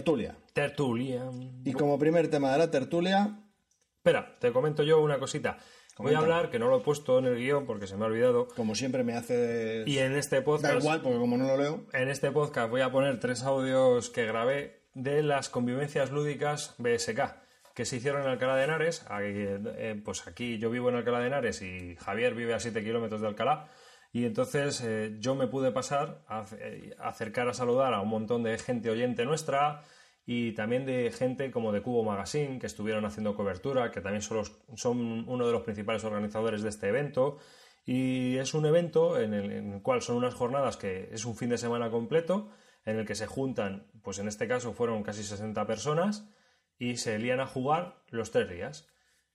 [0.05, 0.37] Tertulia.
[0.53, 1.23] Tertulia.
[1.65, 3.39] Y como primer tema de la tertulia,
[3.97, 5.57] Espera, te comento yo una cosita.
[5.97, 8.09] Voy a hablar, que no lo he puesto en el guion porque se me ha
[8.09, 8.49] olvidado.
[8.49, 9.83] como siempre me hace...
[9.87, 10.81] Y en este Da podcast.
[10.81, 11.87] igual, porque como no lo leo...
[11.95, 17.21] En este podcast voy a poner tres audios que grabé de las convivencias lúdicas BSK
[17.75, 19.07] que se hicieron en Alcalá de Henares.
[19.09, 22.85] Aquí, eh, pues aquí yo vivo en Alcalá de Henares y Javier vive a 7
[22.85, 23.69] kilómetros de Alcalá.
[24.13, 28.43] Y entonces eh, yo me pude pasar a eh, acercar a saludar a un montón
[28.43, 29.83] de gente oyente nuestra
[30.27, 34.39] y también de gente como de Cubo Magazine que estuvieron haciendo cobertura, que también son,
[34.39, 37.39] los- son uno de los principales organizadores de este evento.
[37.87, 41.37] Y es un evento en el, en el cual son unas jornadas que es un
[41.37, 42.49] fin de semana completo,
[42.87, 46.27] en el que se juntan, pues en este caso fueron casi 60 personas,
[46.79, 48.89] y se lían a jugar los tres días.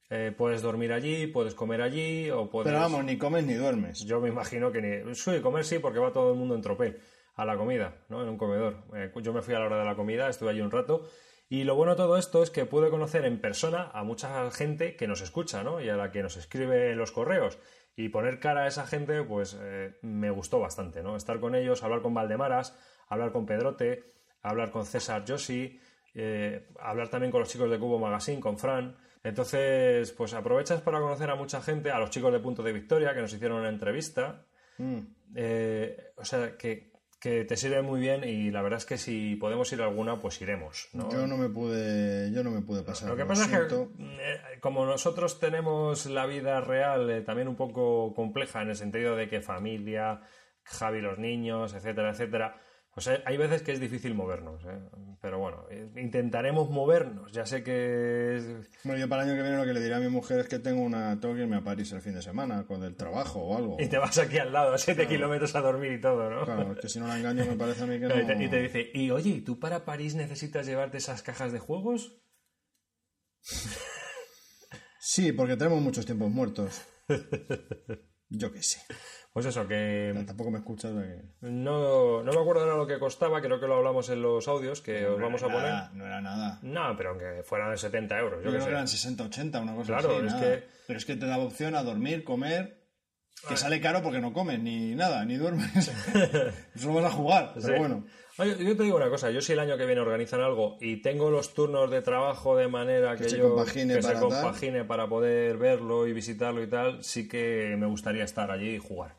[0.10, 2.68] Eh, puedes dormir allí, puedes comer allí, o puedes...
[2.72, 4.00] Pero vamos, ni comes ni duermes.
[4.06, 5.14] Yo me imagino que ni...
[5.16, 7.00] Sí, comer sí, porque va todo el mundo en tropel
[7.40, 8.22] a la comida, ¿no?
[8.22, 8.84] En un comedor.
[8.94, 11.08] Eh, yo me fui a la hora de la comida, estuve allí un rato.
[11.48, 14.98] Y lo bueno de todo esto es que pude conocer en persona a mucha gente
[14.98, 15.80] que nos escucha, ¿no?
[15.80, 17.58] Y a la que nos escribe los correos.
[17.96, 21.16] Y poner cara a esa gente, pues eh, me gustó bastante, ¿no?
[21.16, 24.04] Estar con ellos, hablar con Valdemaras, hablar con Pedrote,
[24.42, 25.80] hablar con César Josi,
[26.14, 28.98] eh, hablar también con los chicos de Cubo Magazine, con Fran.
[29.24, 33.14] Entonces, pues aprovechas para conocer a mucha gente, a los chicos de Punto de Victoria
[33.14, 34.46] que nos hicieron una entrevista.
[34.78, 35.00] Mm.
[35.36, 36.89] Eh, o sea, que,
[37.20, 40.22] que te sirve muy bien y la verdad es que si podemos ir a alguna,
[40.22, 40.88] pues iremos.
[40.94, 41.12] ¿no?
[41.12, 43.10] Yo no me pude, yo no me pude pasar.
[43.10, 47.50] Lo que lo pasa es que, eh, como nosotros tenemos la vida real eh, también
[47.50, 50.22] un poco compleja en el sentido de que familia,
[50.64, 52.62] Javi los niños, etcétera, etcétera,
[53.00, 54.62] pues hay- hay veces que es difícil movernos.
[54.66, 54.78] ¿eh?
[55.22, 55.66] Pero bueno,
[55.96, 57.32] intentaremos movernos.
[57.32, 59.96] Ya sé que es- Bueno, yo para el año que viene lo que le diré
[59.96, 62.22] a mi mujer es que tengo una, tengo que irme a París el fin de
[62.22, 63.78] semana con el trabajo o algo.
[63.80, 66.44] Y te vas aquí al lado, a 7 kilómetros a dormir y todo, ¿no?
[66.44, 68.44] Claro, que si no la engaño me parece a mí que Y, te, no.
[68.44, 72.22] y te dice, y oye, ¿y tú para París necesitas llevarte esas cajas de juegos?
[75.00, 76.82] Sí, porque tenemos muchos tiempos muertos.
[78.30, 78.80] Yo qué sé.
[79.32, 81.22] Pues eso, que Tampoco me de que...
[81.52, 84.82] no, no me acuerdo ahora lo que costaba, creo que lo hablamos en los audios
[84.82, 85.62] que os vamos a poner.
[85.64, 86.60] nada, no era nada.
[86.64, 88.72] No, pero aunque fueran de 70 euros, yo Yo creo que sé.
[88.72, 90.26] eran 60, 80, una cosa Claro, así.
[90.26, 90.42] es nada.
[90.42, 92.80] que- Pero es que te daba opción a dormir, comer,
[93.48, 95.72] que sale caro porque no comes ni nada, ni duermes.
[96.76, 97.74] Solo vas a jugar, pero Sí.
[97.78, 98.06] bueno.
[98.40, 101.02] Oye, yo te digo una cosa, yo si el año que viene organizan algo y
[101.02, 104.22] tengo los turnos de trabajo de manera que, yo compagine que se tal.
[104.22, 108.78] compagine para poder verlo y visitarlo y tal, sí que me gustaría estar allí y
[108.78, 109.19] jugar.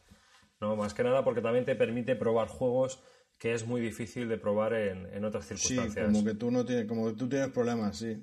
[0.61, 3.03] No, más que nada porque también te permite probar juegos
[3.39, 6.07] que es muy difícil de probar en, en otras Sí, circunstancias.
[6.13, 8.23] como que tú no tienes, como que tú tienes problemas, sí.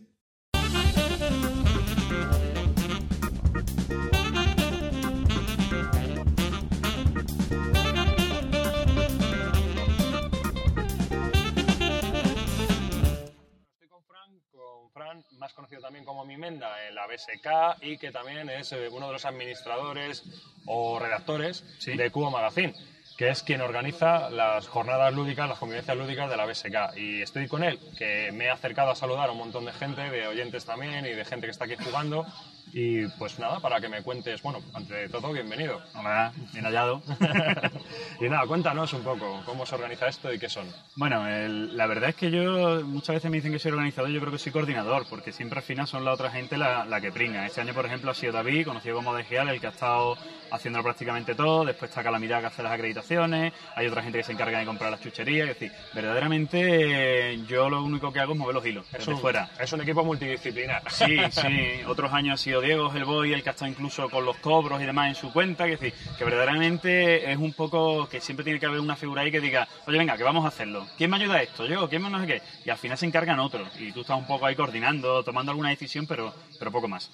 [15.38, 19.14] Más conocido también como Mimenda en la BSK y que también es eh, uno de
[19.14, 20.24] los administradores
[20.66, 22.74] o redactores de Cubo Magazine,
[23.18, 26.98] que es quien organiza las jornadas lúdicas, las convivencias lúdicas de la BSK.
[26.98, 30.02] Y estoy con él, que me he acercado a saludar a un montón de gente,
[30.10, 32.26] de oyentes también y de gente que está aquí jugando.
[32.74, 35.82] Y pues nada, para que me cuentes, bueno, ante todo, bienvenido.
[35.96, 37.02] Hola, bien hallado.
[38.20, 40.68] y nada, cuéntanos un poco cómo se organiza esto y qué son.
[40.96, 44.20] Bueno, el- la verdad es que yo muchas veces me dicen que soy organizador, yo
[44.20, 47.12] creo que soy coordinador, porque siempre al final son la otra gente la, la que
[47.12, 47.46] pringa.
[47.48, 50.18] Este año, por ejemplo, ha sido David, conocido como Degial, el que ha estado
[50.52, 54.32] haciéndolo prácticamente todo, después está Calamidad que hace las acreditaciones, hay otra gente que se
[54.34, 58.56] encarga de comprar las chucherías, es decir, verdaderamente yo lo único que hago es mover
[58.56, 59.50] los hilos, Es desde un, fuera.
[59.60, 60.84] es un equipo multidisciplinar.
[60.90, 61.82] Sí, sí.
[61.88, 64.86] Otros años ha sido Diego Hellboy el que ha estado incluso con los cobros y
[64.86, 65.66] demás en su cuenta.
[65.66, 69.22] Que, es decir, que verdaderamente es un poco que siempre tiene que haber una figura
[69.22, 70.88] ahí que diga, oye, venga, que vamos a hacerlo.
[70.98, 71.66] ¿Quién me ayuda a esto?
[71.66, 71.88] ¿Yo?
[71.90, 72.42] ¿Quién me no sé qué?
[72.66, 73.68] Y al final se encargan otros.
[73.80, 77.10] Y tú estás un poco ahí coordinando, tomando alguna decisión, pero, pero poco más.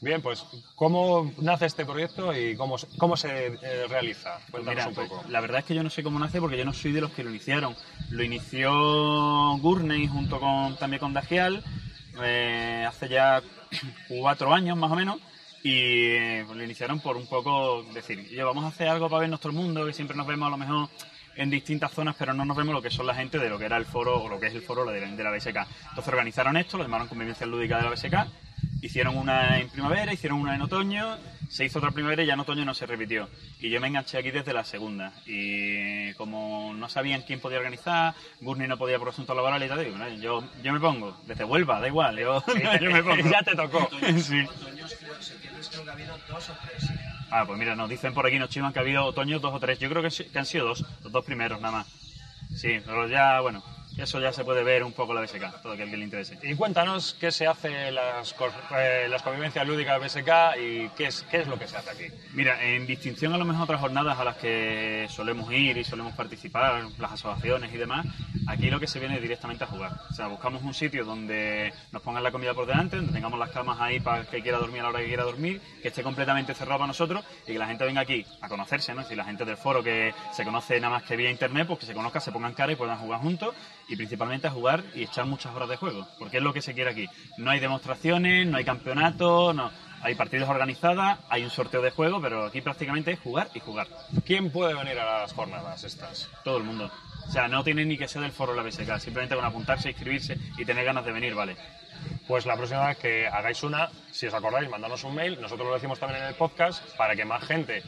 [0.00, 4.38] Bien, pues, ¿cómo nace este proyecto y cómo, se- cómo se eh, realiza?
[4.50, 5.24] Cuéntanos Mira, un pues, poco.
[5.28, 7.12] la verdad es que yo no sé cómo nace porque yo no soy de los
[7.12, 7.76] que lo iniciaron.
[8.10, 11.62] Lo inició Gurney junto con también con Dagial
[12.22, 13.42] eh, hace ya
[14.08, 15.18] cuatro años más o menos
[15.62, 19.28] y eh, lo iniciaron por un poco decir, "Oye, vamos a hacer algo para ver
[19.28, 20.88] nuestro mundo, que siempre nos vemos a lo mejor
[21.36, 23.66] en distintas zonas, pero no nos vemos lo que son la gente de lo que
[23.66, 25.56] era el foro o lo que es el foro de la, de la BSK.
[25.88, 28.14] Entonces organizaron esto, lo llamaron Convivencia Lúdica de la BSK,
[28.82, 31.16] hicieron una en primavera, hicieron una en otoño,
[31.48, 33.28] se hizo otra primavera y ya en otoño no se repitió.
[33.60, 35.12] Y yo me enganché aquí desde la segunda.
[35.26, 39.84] Y como no sabían quién podía organizar, Gurney no podía por asuntos laborales y tal,
[39.84, 42.42] digo, "No, yo, yo me pongo, desde Huelva, da igual, yo,
[42.80, 43.30] yo me pongo.
[43.30, 43.88] ya te tocó.
[44.18, 44.44] Sí.
[47.30, 49.60] Ah, pues mira, nos dicen por aquí, nos chivan que ha habido otoños dos o
[49.60, 49.78] tres.
[49.78, 51.86] Yo creo que, que han sido dos, los dos primeros nada más.
[52.54, 53.62] Sí, pero ya, bueno,
[53.96, 56.38] eso ya se puede ver un poco la BSK, todo aquel que le interese.
[56.42, 58.34] Y cuéntanos qué se hace las,
[58.76, 61.90] eh, las convivencias lúdicas de BSK y qué es, qué es lo que se hace
[61.90, 62.04] aquí.
[62.34, 66.14] Mira, en distinción a lo mejor otras jornadas a las que solemos ir y solemos
[66.14, 68.06] participar, las asociaciones y demás,
[68.46, 69.92] aquí lo que se viene es directamente a jugar.
[70.10, 73.50] O sea, buscamos un sitio donde nos pongan la comida por delante, donde tengamos las
[73.50, 76.54] camas ahí para que quiera dormir a la hora que quiera dormir, que esté completamente
[76.54, 79.02] cerrado para nosotros y que la gente venga aquí a conocerse, ¿no?
[79.02, 81.86] Decir, la gente del foro que se conoce nada más que vía internet, pues que
[81.86, 83.54] se conozca, se pongan cara y puedan jugar juntos
[83.88, 86.74] y principalmente a jugar y echar muchas horas de juego, porque es lo que se
[86.74, 87.08] quiere aquí.
[87.38, 89.70] No hay demostraciones, no hay campeonatos, no.
[90.02, 93.88] Hay partidas organizadas, hay un sorteo de juego, pero aquí prácticamente es jugar y jugar.
[94.24, 96.28] ¿Quién puede venir a las jornadas estas?
[96.44, 96.90] Todo el mundo.
[97.26, 99.90] O sea, no tiene ni que ser del foro de la BSK, simplemente con apuntarse,
[99.90, 101.56] inscribirse y tener ganas de venir, vale.
[102.28, 105.74] Pues la próxima vez que hagáis una, si os acordáis, mandanos un mail, nosotros lo
[105.74, 107.82] decimos también en el podcast, para que más gente,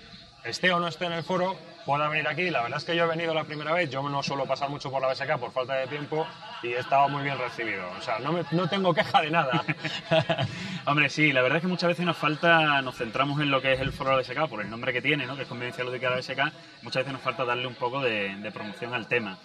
[0.45, 1.57] esté o no esté en el foro,
[1.89, 2.51] pueda venir aquí.
[2.51, 4.90] La verdad es que yo he venido la primera vez, yo no suelo pasar mucho
[4.90, 6.27] por la BSK por falta de tiempo
[6.62, 7.82] y he estado muy bien recibido.
[7.98, 9.65] O sea, no, me- no tengo queja de nada.
[10.85, 13.73] Hombre, sí, la verdad es que muchas veces nos falta, nos centramos en lo que
[13.73, 15.35] es el foro de la BSK por el nombre que tiene, ¿no?
[15.35, 16.52] que es Convivencia Lúdica de la BSK,
[16.82, 19.39] muchas veces nos falta darle un poco de, de promoción al tema.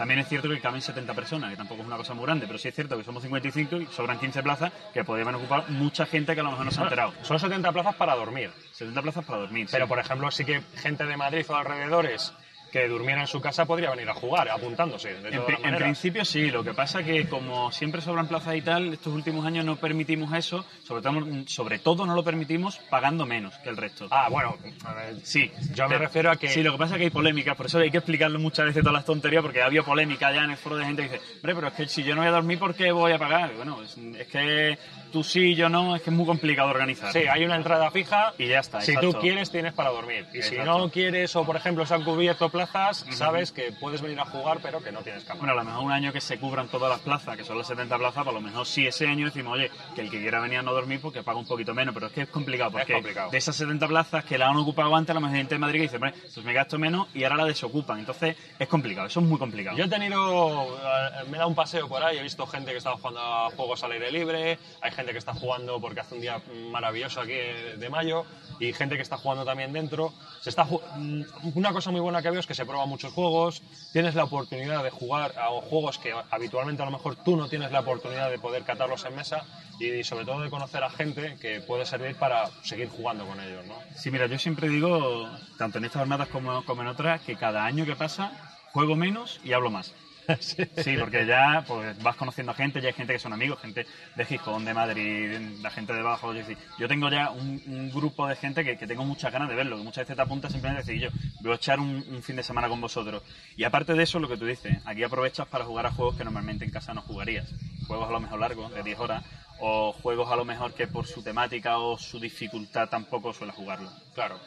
[0.00, 2.58] También es cierto que caben 70 personas, que tampoco es una cosa muy grande, pero
[2.58, 6.32] sí es cierto que somos 55 y sobran 15 plazas que podrían ocupar mucha gente
[6.32, 7.12] que a lo mejor no se ha enterado.
[7.20, 8.50] Son 70 plazas para dormir.
[8.72, 9.68] 70 plazas para dormir.
[9.68, 9.72] sí.
[9.72, 12.32] Pero, por ejemplo, sí que gente de Madrid o alrededores
[12.72, 15.14] que durmiera en su casa podría venir a jugar, apuntándose.
[15.14, 18.92] De En, en principio sí, lo que pasa que como siempre sobran plazas y tal,
[18.92, 23.54] estos últimos años no permitimos eso, sobre todo, sobre todo no lo permitimos pagando menos
[23.58, 24.06] que el resto.
[24.10, 26.94] Ah, bueno, a ver, Sí, yo me Pero- refiero a que Sí, lo que pasa
[26.94, 29.62] es que hay polémicas, por eso hay que explicarlo muchas veces todas las tonterías, porque
[29.62, 31.86] ha habido polémica ya en el foro de gente que dice, hombre, pero es que
[31.88, 33.52] si yo no voy a dormir, ¿por qué voy a pagar?
[33.56, 34.78] Bueno, es, es que
[35.12, 37.12] tú sí, yo no, es que es muy complicado organizar.
[37.12, 39.12] Sí, hay una entrada fija Y ya está, Si exacto.
[39.12, 40.26] tú quieres, tienes para dormir.
[40.32, 40.78] Y si Exacto.
[40.78, 44.58] no quieres, o por ejemplo se han cubierto plazas, sabes que puedes venir a jugar,
[44.62, 45.40] pero que no tienes cama.
[45.40, 47.66] Bueno, a lo mejor un año que se cubran todas las plazas, que son las
[47.66, 50.58] 70 plazas, por lo mejor sí ese año decimos, oye, que el que quiera venir
[50.58, 53.30] a no dormir, porque paga un poquito menos, pero es que es complicado, porque complicado.
[53.30, 55.58] de esas 70 plazas que la han ocupado antes, a lo mejor hay gente de
[55.58, 57.98] Madrid que dice, hombre, pues me gasto menos y ahora la desocupan.
[58.00, 59.76] Entonces es complicado, eso es muy complicado.
[59.76, 62.78] Yo he tenido, eh, me he dado un paseo por ahí, he visto gente que
[62.78, 66.20] está jugando a juegos al aire libre, hay gente que está jugando porque hace un
[66.20, 68.24] día maravilloso aquí de mayo
[68.58, 70.12] y gente que está jugando también dentro.
[70.40, 71.22] Se está mm,
[71.54, 73.62] una cosa muy buena que veo es que se prueban muchos juegos,
[73.92, 77.72] tienes la oportunidad de jugar a juegos que habitualmente a lo mejor tú no tienes
[77.72, 79.44] la oportunidad de poder catarlos en mesa
[79.78, 83.64] y sobre todo de conocer a gente que puede servir para seguir jugando con ellos,
[83.66, 83.74] ¿no?
[83.94, 85.28] Sí, mira, yo siempre digo,
[85.58, 88.32] tanto en estas jornadas como, como en otras, que cada año que pasa
[88.72, 89.94] juego menos y hablo más.
[90.40, 93.86] Sí, porque ya pues, vas conociendo a gente, ya hay gente que son amigos, gente
[94.16, 96.32] de Gijón, de Madrid, la gente de Bajo.
[96.78, 99.82] Yo, tengo ya un, grupo de gente que, que tengo muchas ganas de verlo, que
[99.82, 101.10] muchas veces te apuntas simplemente a decir, yo
[101.40, 103.22] voy a echar un, un fin de semana con vosotros.
[103.56, 106.24] Y aparte de eso, lo que tú dices, aquí aprovechas para jugar a juegos que
[106.24, 107.52] normalmente en casa no jugarías.
[107.86, 109.24] Juegos a lo mejor largos, de 10 horas,
[109.60, 113.90] o juegos a lo mejor que por su temática o su dificultad tampoco suele jugarlo.
[114.14, 114.40] Claro,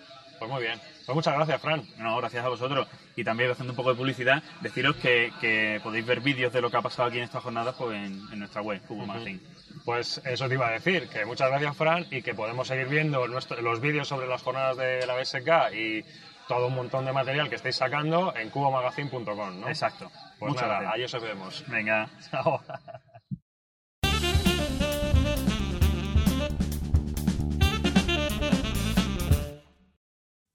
[0.48, 0.80] pues muy bien.
[1.06, 1.84] Pues muchas gracias, Fran.
[1.98, 2.88] No, gracias a vosotros.
[3.16, 6.70] Y también haciendo un poco de publicidad, deciros que, que podéis ver vídeos de lo
[6.70, 9.40] que ha pasado aquí en estas jornadas pues, en, en nuestra web, Fútbol Magazine.
[9.86, 13.28] Pues eso te iba a decir, que muchas gracias Fran y que podemos seguir viendo
[13.28, 16.04] nuestro- los vídeos sobre las jornadas de la BSK y
[16.48, 19.68] todo un montón de material que estáis sacando en cubomagazine.com, ¿no?
[19.70, 20.12] Exacto.
[20.40, 21.14] Pues Muchas nada, gracias.
[21.14, 21.64] ahí os vemos.
[21.68, 22.10] Venga.
[22.32, 22.62] Chao.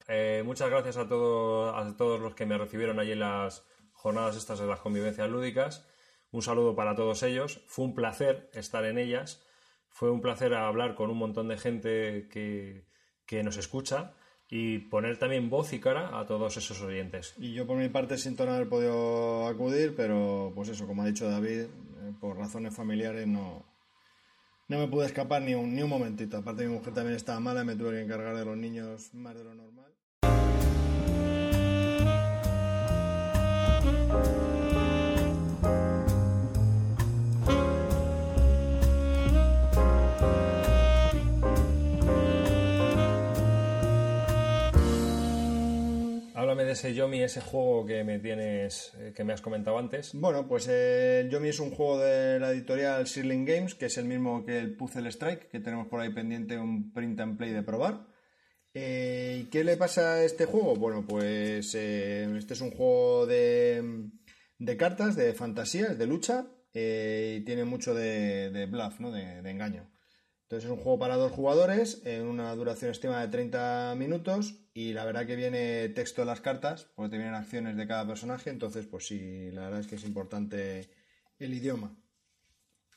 [0.09, 4.36] Eh, muchas gracias a, todo- a todos los que me recibieron allí en las jornadas
[4.36, 5.86] estas de las convivencias lúdicas.
[6.30, 7.62] Un saludo para todos ellos.
[7.68, 9.44] Fue un placer estar en ellas.
[9.90, 12.86] Fue un placer hablar con un montón de gente que,
[13.26, 14.14] que nos escucha
[14.51, 17.35] y poner también voz y cara a todos esos oyentes.
[17.36, 21.06] Y yo por mi parte siento no haber podido acudir, pero pues eso, como ha
[21.06, 21.68] dicho David, eh,
[22.20, 23.66] por razones familiares no,
[24.68, 26.39] no me pude escapar ni un, ni un momentito.
[26.39, 29.44] Aparte mi mujer también estaba mala me tuve que encargar de los niños más de
[29.44, 29.77] lo normal.
[46.69, 50.12] De ese Yomi, ese juego que me tienes, eh, que me has comentado antes.
[50.12, 53.97] Bueno, pues eh, el Yomi es un juego de la editorial Sirling Games, que es
[53.97, 57.52] el mismo que el Puzzle Strike, que tenemos por ahí pendiente un print and play
[57.52, 58.06] de probar.
[58.74, 60.76] Eh, ¿y ¿Qué le pasa a este juego?
[60.76, 64.10] Bueno, pues eh, este es un juego de,
[64.58, 69.10] de cartas, de fantasías, de lucha, eh, y tiene mucho de, de bluff, ¿no?
[69.10, 69.90] de, de engaño.
[70.42, 74.94] Entonces es un juego para dos jugadores, en una duración estimada de 30 minutos y
[74.94, 78.48] la verdad que viene texto de las cartas, porque te vienen acciones de cada personaje,
[78.48, 80.88] entonces pues sí, la verdad es que es importante
[81.38, 81.94] el idioma.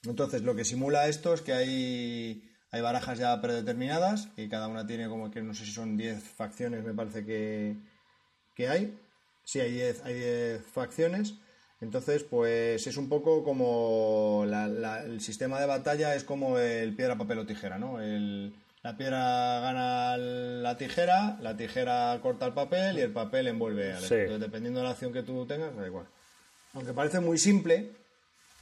[0.04, 4.88] Entonces lo que simula esto es que hay, hay barajas ya predeterminadas y cada una
[4.88, 7.76] tiene como que no sé si son 10 facciones me parece que,
[8.56, 8.98] que hay.
[9.44, 11.34] Sí, hay 10 hay 10 facciones.
[11.82, 16.96] Entonces, pues es un poco como la- la- el sistema de batalla es como el
[16.96, 18.00] piedra, papel o tijera, ¿no?
[18.00, 18.54] El-
[18.84, 24.04] la piedra gana la tijera, la tijera corta el papel y el papel envuelve al
[24.04, 24.14] Sí.
[24.14, 26.06] Entonces, dependiendo de la acción que tú tengas, da igual.
[26.74, 27.92] Aunque parece muy simple,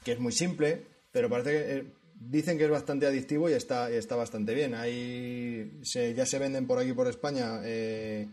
[0.04, 1.86] que es muy simple, pero parece que eh,
[2.20, 4.74] dicen que es bastante adictivo y está, y está bastante bien.
[5.84, 8.28] Se- ya se venden por aquí por España eh,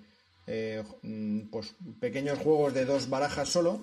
[0.47, 3.83] eh, mm, pues pequeños juegos de dos barajas solo,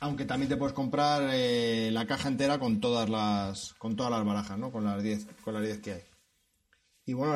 [0.00, 4.24] aunque también te puedes comprar eh, la caja entera con todas las con todas las
[4.24, 4.70] barajas, ¿no?
[4.72, 6.02] Con las 10 con las 10 que hay.
[7.08, 7.34] Y bueno,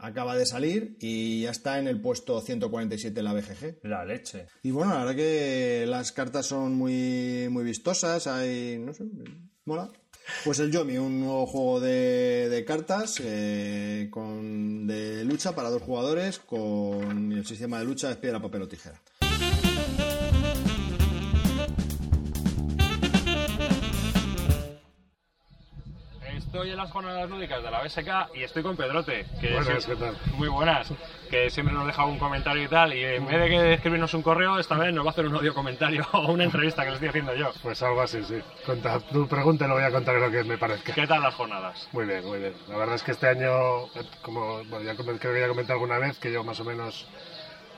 [0.00, 3.80] acaba de salir y ya está en el puesto 147 en la BGG.
[3.82, 4.46] La leche.
[4.62, 9.04] Y bueno, la verdad que las cartas son muy, muy vistosas, hay, no sé,
[9.66, 9.90] mola.
[10.44, 15.82] Pues el Yomi, un nuevo juego de, de cartas eh, con, de lucha para dos
[15.82, 19.00] jugadores con el sistema de lucha es piedra, papel o tijera.
[26.52, 29.24] Estoy en las jornadas lúdicas de la BSK y estoy con Pedrote.
[29.40, 30.14] Que Buenas, ¿qué tal?
[30.34, 30.92] Muy buenas.
[31.30, 32.92] Que siempre nos deja un comentario y tal.
[32.92, 35.34] Y en vez de que escribirnos un correo, esta vez nos va a hacer un
[35.34, 37.52] audio comentario o una entrevista que le estoy haciendo yo.
[37.62, 38.38] Pues algo así, sí.
[38.66, 40.92] Cuenta, tu pregunta y lo voy a contar lo que me parezca.
[40.92, 41.88] ¿Qué tal las jornadas?
[41.90, 42.52] Muy bien, muy bien.
[42.68, 45.96] La verdad es que este año, eh, como bueno, ya creo que ya comenté alguna
[45.96, 47.06] vez, que yo más o menos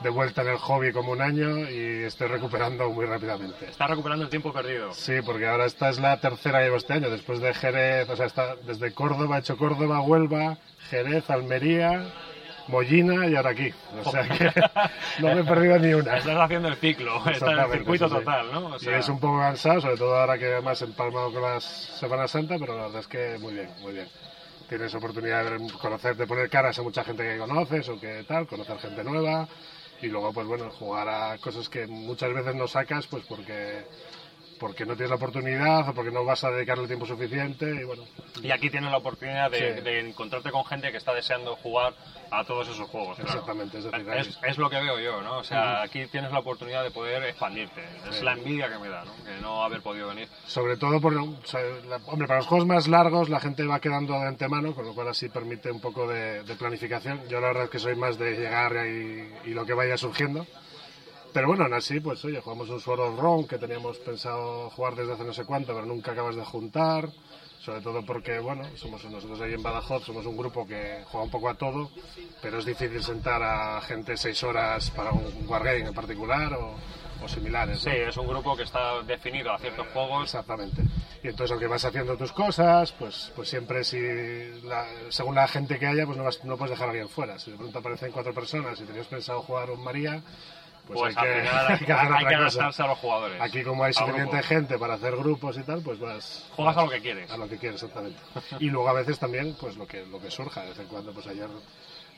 [0.02, 3.66] de vuelta en el hobby como un año y estoy recuperando muy rápidamente.
[3.66, 4.92] Está recuperando el tiempo perdido.
[4.92, 8.16] Sí, porque ahora esta es la tercera que llevo este año, después de Jerez, o
[8.16, 10.58] sea, está desde Córdoba, he hecho Córdoba, Huelva,
[10.90, 12.12] Jerez, Almería,
[12.68, 13.72] Mollina y ahora aquí.
[14.04, 14.50] O sea que
[15.22, 16.16] no me he perdido ni una.
[16.16, 18.66] Estás haciendo el ciclo, está en el circuito sí, total, ¿no?
[18.66, 21.42] O y sea, es un poco cansado, sobre todo ahora que además he empalmado con
[21.42, 24.08] la Semana Santa, pero la verdad es que muy bien, muy bien.
[24.68, 28.46] Tienes oportunidad de conocer, de poner caras a mucha gente que conoces o que tal,
[28.46, 29.46] conocer gente nueva
[30.04, 33.84] y luego pues bueno, jugar a cosas que muchas veces no sacas pues porque
[34.58, 38.04] porque no tienes la oportunidad o porque no vas a dedicarle tiempo suficiente y bueno,
[38.42, 39.80] Y aquí tienes la oportunidad de, Sí.
[39.82, 41.94] de encontrarte con gente que está deseando jugar
[42.30, 43.16] a todos esos juegos.
[43.16, 43.30] claro.
[43.30, 45.38] Exactamente, es decir, ahí- es, es lo que veo yo, ¿no?
[45.38, 47.82] O sea, aquí tienes la oportunidad de poder expandirte.
[48.10, 48.24] Es Sí.
[48.24, 49.12] la envidia que me da, ¿no?
[49.24, 50.28] Que no haber podido venir.
[50.46, 53.80] Sobre todo, por, o sea, la- hombre, para los juegos más largos la gente va
[53.80, 57.20] quedando de antemano, con lo cual así permite un poco de, de planificación.
[57.28, 60.46] Yo la verdad es que soy más de llegar y, y lo que vaya surgiendo.
[61.34, 65.12] Pero bueno, aún así, pues oye, jugamos un Sword Rome que teníamos pensado jugar desde
[65.12, 67.10] hace no sé cuánto, pero nunca acabas de juntar.
[67.60, 71.30] Sobre todo porque, bueno, somos nosotros ahí en Badajoz, somos un grupo que juega un
[71.30, 71.90] poco a todo,
[72.42, 76.74] pero es difícil sentar a gente seis horas para un wargame en particular o,
[77.24, 77.80] o similares.
[77.80, 78.08] Sí, ¿no?
[78.10, 80.24] es un grupo que está definido a ciertos juegos.
[80.24, 80.82] Exactamente.
[81.22, 83.98] Y entonces, aunque vas haciendo tus cosas, pues, pues siempre, si
[84.62, 87.38] la- según la gente que haya, pues no, vas- no puedes dejar a alguien fuera.
[87.38, 90.22] Si de pronto aparecen cuatro personas y tenías pensado jugar un María,
[90.86, 92.58] pues, Pues, hay, que, final hay que hacer hay otra que cosa.
[92.60, 93.40] adaptarse a los jugadores.
[93.40, 96.46] Aquí, como hay suficiente gente para hacer grupos y tal, pues vas.
[96.56, 97.30] Juegas a lo que quieres.
[97.30, 98.18] A lo que quieres, exactamente.
[98.60, 100.62] Y luego a veces también, pues lo que, lo que surja.
[100.62, 101.48] De vez en cuando, pues ayer,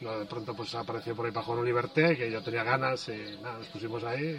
[0.00, 3.08] no, de pronto, pues apareció por ahí para jugar un Liberté, que yo tenía ganas
[3.08, 4.38] y nada, nos pusimos ahí.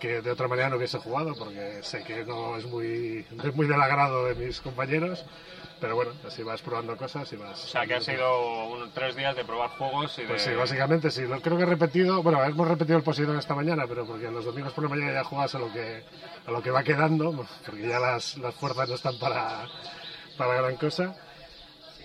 [0.00, 3.54] Que de otra manera no hubiese jugado, porque sé que no es muy, no es
[3.54, 5.24] muy del agrado de mis compañeros.
[5.84, 7.62] Pero bueno, así vas probando cosas y vas.
[7.62, 10.28] O sea, que ha sido un- tres días de probar juegos y de...
[10.28, 11.26] Pues sí, básicamente sí.
[11.26, 14.46] Lo, creo que he repetido, bueno, hemos repetido el Poseidón esta mañana, pero porque los
[14.46, 16.02] domingos por la mañana ya juegas a lo que,
[16.46, 19.66] a lo que va quedando, porque ya las, las fuerzas no están para,
[20.38, 21.14] para gran cosa.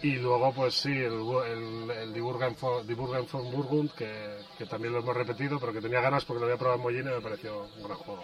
[0.02, 1.14] Y luego, pues sí, el,
[1.48, 5.60] el, el Die Burgen von, Die Burgen von Burgund, que, que también lo hemos repetido,
[5.60, 7.98] pero que tenía ganas porque lo había probado en Mollina y me pareció un gran
[7.98, 8.24] juego.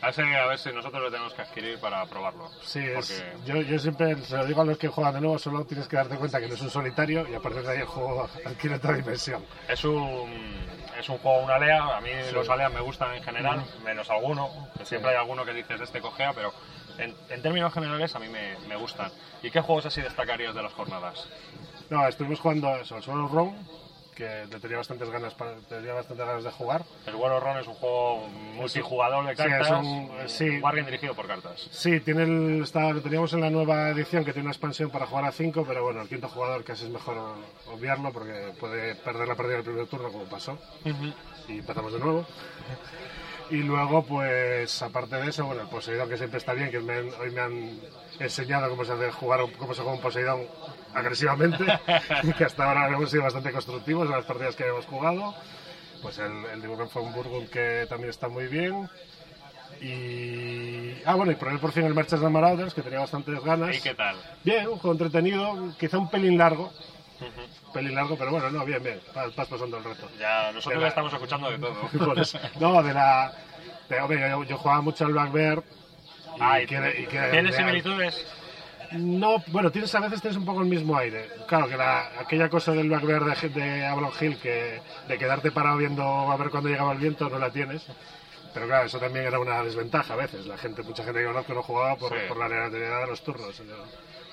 [0.00, 2.48] A ver, si- a ver si nosotros lo tenemos que adquirir para probarlo.
[2.62, 5.38] Sí, es- Porque- yo, yo siempre se lo digo a los que juegan de nuevo,
[5.40, 7.78] solo tienes que darte cuenta que no es un solitario y a partir de ahí
[7.78, 9.44] el juego adquiere otra dimensión.
[9.68, 10.56] Es un,
[10.96, 11.96] es un juego, una alea.
[11.96, 14.68] A mí los aleas me gustan en general, menos alguno.
[14.78, 16.52] que siempre hay alguno que dices este cojea, pero
[16.98, 19.10] en, en términos generales a mí me, me gustan.
[19.42, 20.91] ¿Y qué juegos así destacarías de las jornadas?
[21.90, 23.54] No, estuvimos jugando eso, el Solo Rome,
[24.14, 26.84] que le tenía bastantes ganas para, tenía bastantes ganas de jugar.
[27.06, 30.58] El War es un juego multijugador de Sí, es cartas, un- un sí.
[30.60, 31.68] wargame dirigido por cartas.
[31.70, 35.06] Sí, tiene el, está, lo teníamos en la nueva edición que tiene una expansión para
[35.06, 37.16] jugar a 5, pero bueno, el quinto jugador casi es mejor
[37.72, 40.58] obviarlo porque puede perder la partida del primer turno como pasó.
[41.48, 42.24] Y empezamos de nuevo.
[43.50, 47.00] Y luego, pues, aparte de eso, bueno, el Poseidón, que siempre está bien, que me
[47.00, 47.80] hoy me han
[48.18, 50.46] enseñado cómo se hace jugar, cómo se juega un Poseidón
[50.94, 51.64] agresivamente,
[52.38, 55.34] que hasta ahora hemos sido bastante constructivos en las partidas que hemos jugado.
[56.02, 58.88] Pues el, el de von Burgund, que también está muy bien.
[59.80, 61.02] Y.
[61.04, 63.76] Ah, bueno, y probé por fin el Merchants of Marauders, que tenía bastantes ganas.
[63.76, 64.16] ¿Y qué tal?
[64.44, 66.72] Bien, un juego entretenido, quizá un pelín largo.
[67.20, 69.00] Un pelín largo, pero bueno, no, bien, bien.
[69.14, 70.08] Vas, vas pasando el reto.
[70.18, 71.74] Ya, nosotros De ya la- estamos escuchando de todo.
[72.06, 72.38] Por eso.
[72.60, 73.32] No, de la.
[73.88, 75.58] de- hombre, yo, yo jugaba mucho al Black Bear.
[75.58, 78.26] y Ah, ¿y quiere- y quiere- ¿Tienes de- similitudes?
[78.94, 81.28] No, bueno, tienes a veces tienes un poco el mismo aire.
[81.46, 85.50] Claro que la, aquella cosa del Black Bear de, de Avalon Hill, que de quedarte
[85.50, 87.86] parado viendo a ver cuándo llegaba el viento, no la tienes.
[88.54, 90.46] Pero claro, eso también era una desventaja a veces.
[90.46, 92.18] La gente, mucha gente que conozco no jugaba por, Sí.
[92.28, 93.76] por la aleatoriedad de los turnos en el,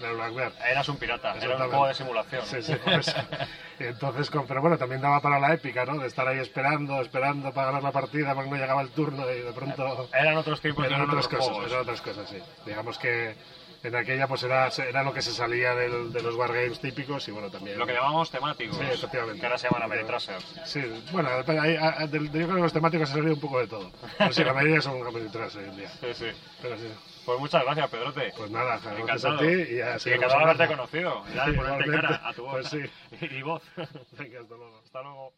[0.01, 0.51] en el Black Bear.
[0.69, 2.45] Eras un pirata, era un juego de simulación.
[2.45, 3.13] Sí, sí, por eso.
[3.79, 5.97] Entonces, con- pero bueno, también daba para la épica, ¿no?
[5.99, 9.39] De estar ahí esperando, esperando para ganar la partida porque no llegaba el turno y
[9.39, 10.09] de pronto...
[10.13, 11.71] Eran otros tiempos, Eran eran otras otros cosas, juegos.
[11.71, 12.37] eran otras cosas, sí.
[12.65, 13.35] Digamos que
[13.83, 17.31] en aquella pues era, era lo que se salía del- de los wargames típicos y
[17.31, 17.77] bueno, también...
[17.79, 18.77] Lo que llamamos temáticos.
[18.77, 19.39] Sí, efectivamente.
[19.39, 20.45] Que ahora se llaman Ameritrasers.
[20.65, 20.81] Sí,
[21.11, 23.91] bueno, hay- hay- del- yo creo que los temáticos ha salido un poco de todo.
[24.17, 25.89] Pero sí, la mayoría son ameritranos hoy en día.
[25.89, 26.25] Sí, sí.
[26.61, 26.87] Pero sí.
[27.25, 28.33] Pues muchas gracias, Pedrote.
[28.35, 29.35] Pues nada, Encantado.
[29.35, 31.23] a ti y ya Y encantado de haberte conocido.
[31.35, 32.07] Ya de Sí, ponerte igualmente.
[32.07, 32.51] cara a tu voz.
[32.53, 33.25] Pues sí.
[33.37, 33.61] y voz.
[34.17, 34.81] Venga, hasta luego.
[34.83, 35.33] Hasta luego.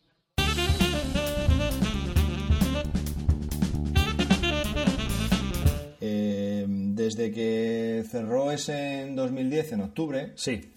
[6.04, 6.51] Eh,
[6.96, 10.72] desde que cerró ese en 2010, en octubre, Sí,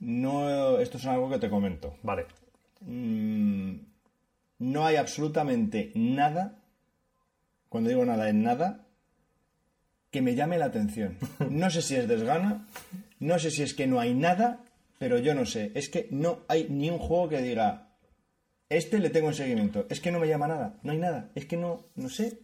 [0.00, 1.94] no, esto es algo que te comento.
[2.02, 2.26] vale.
[2.80, 3.76] Mm,
[4.58, 6.58] no hay absolutamente nada,
[7.68, 8.86] cuando digo nada, es nada,
[10.10, 11.16] que me llame la atención.
[11.50, 12.66] No sé si es desgana,
[13.20, 14.60] no sé si es que no hay nada,
[14.98, 15.72] pero yo no sé.
[15.74, 17.88] Es que no hay ni un juego que diga,
[18.70, 19.86] este le tengo en seguimiento.
[19.90, 21.30] Es que no me llama nada, no hay nada.
[21.34, 22.38] Es que no, no sé.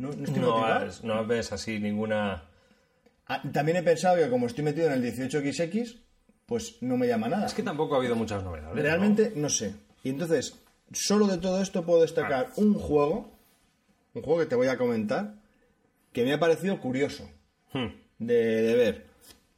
[0.00, 2.44] No, no estoy No, has- no ves así ninguna...
[3.26, 5.96] Ah, También he pensado que como estoy metido en el 18XX,
[6.46, 7.46] pues no me llama nada.
[7.46, 8.74] Es que tampoco ha habido muchas novedades.
[8.74, 8.82] ¿no?
[8.82, 9.74] Realmente no sé.
[10.02, 10.58] Y entonces,
[10.92, 13.30] solo de todo esto puedo destacar un juego,
[14.14, 15.34] un juego que te voy a comentar,
[16.12, 17.28] que me ha parecido curioso
[17.72, 17.86] Hmm.
[18.18, 19.06] de, de ver.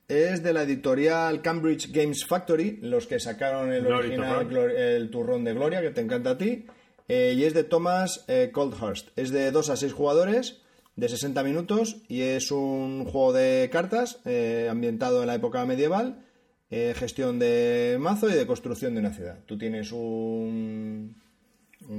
[0.09, 4.47] Es de la editorial Cambridge Games Factory, los que sacaron el Glory original.
[4.51, 6.67] Glor- el turrón de Gloria, que te encanta a ti.
[7.09, 9.09] Eh, y es de Thomas eh, Coldhurst.
[9.17, 10.61] Es de 2 a 6 jugadores,
[10.97, 16.25] de 60 minutos, y es un juego de cartas eh, ambientado en la época medieval,
[16.71, 19.41] gestión de mazo y de construcción de una ciudad.
[19.45, 21.21] Tú tienes un,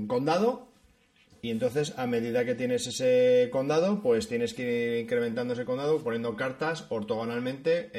[0.08, 0.68] condado
[1.44, 6.00] y entonces, a medida que tienes ese condado, pues tienes que ir incrementando ese condado
[6.04, 7.92] poniendo cartas ortogonalmente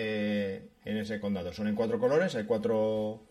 [0.84, 1.52] en ese condado.
[1.52, 3.22] Son en cuatro colores, hay cuatro,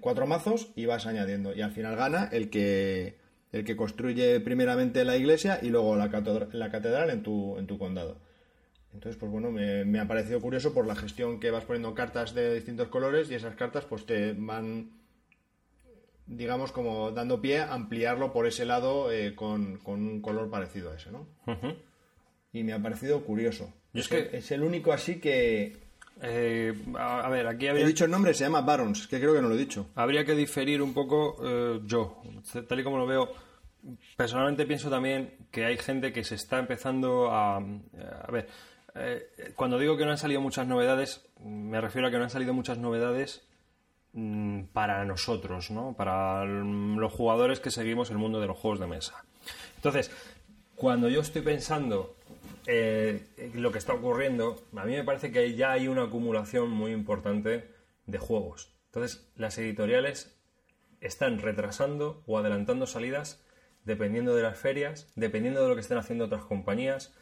[0.00, 1.54] cuatro mazos y vas añadiendo.
[1.54, 3.18] Y al final gana el que,
[3.52, 7.66] el que construye primeramente la iglesia y luego la catedral, la catedral en, tu, en
[7.66, 8.18] tu condado.
[8.92, 12.32] Entonces, pues bueno, me, me ha parecido curioso por la gestión que vas poniendo cartas
[12.34, 14.90] de distintos colores y esas cartas pues te van
[16.26, 20.90] digamos, como dando pie a ampliarlo por ese lado eh, con, con un color parecido
[20.90, 21.26] a ese, ¿no?
[22.52, 23.72] Y me ha parecido curioso.
[23.92, 25.83] Yo es que que- es el único así que...
[26.22, 29.34] Eh, a, a ver, aquí He habría, dicho el nombre, se llama Barons, que creo
[29.34, 29.88] que no lo he dicho.
[29.94, 32.22] habría que diferir un poco eh, yo,
[32.68, 33.32] tal y como lo veo.
[34.16, 37.56] Personalmente pienso también que hay gente que se está empezando a...
[37.56, 38.48] A ver,
[38.94, 42.30] eh, cuando digo que no han salido muchas novedades, me refiero a que no han
[42.30, 43.42] salido muchas novedades
[44.12, 45.94] mm, para nosotros, ¿no?
[45.94, 49.24] Para los jugadores que seguimos el mundo de los juegos de mesa.
[49.76, 50.10] Entonces,
[50.76, 52.16] cuando yo estoy pensando
[52.66, 56.92] eh, lo que está ocurriendo, a mí me parece que ya hay una acumulación muy
[56.92, 57.70] importante
[58.06, 58.74] de juegos.
[58.86, 60.38] Entonces, las editoriales
[61.00, 63.44] están retrasando o adelantando salidas
[63.84, 67.14] dependiendo de las ferias, dependiendo de lo que estén haciendo otras compañías.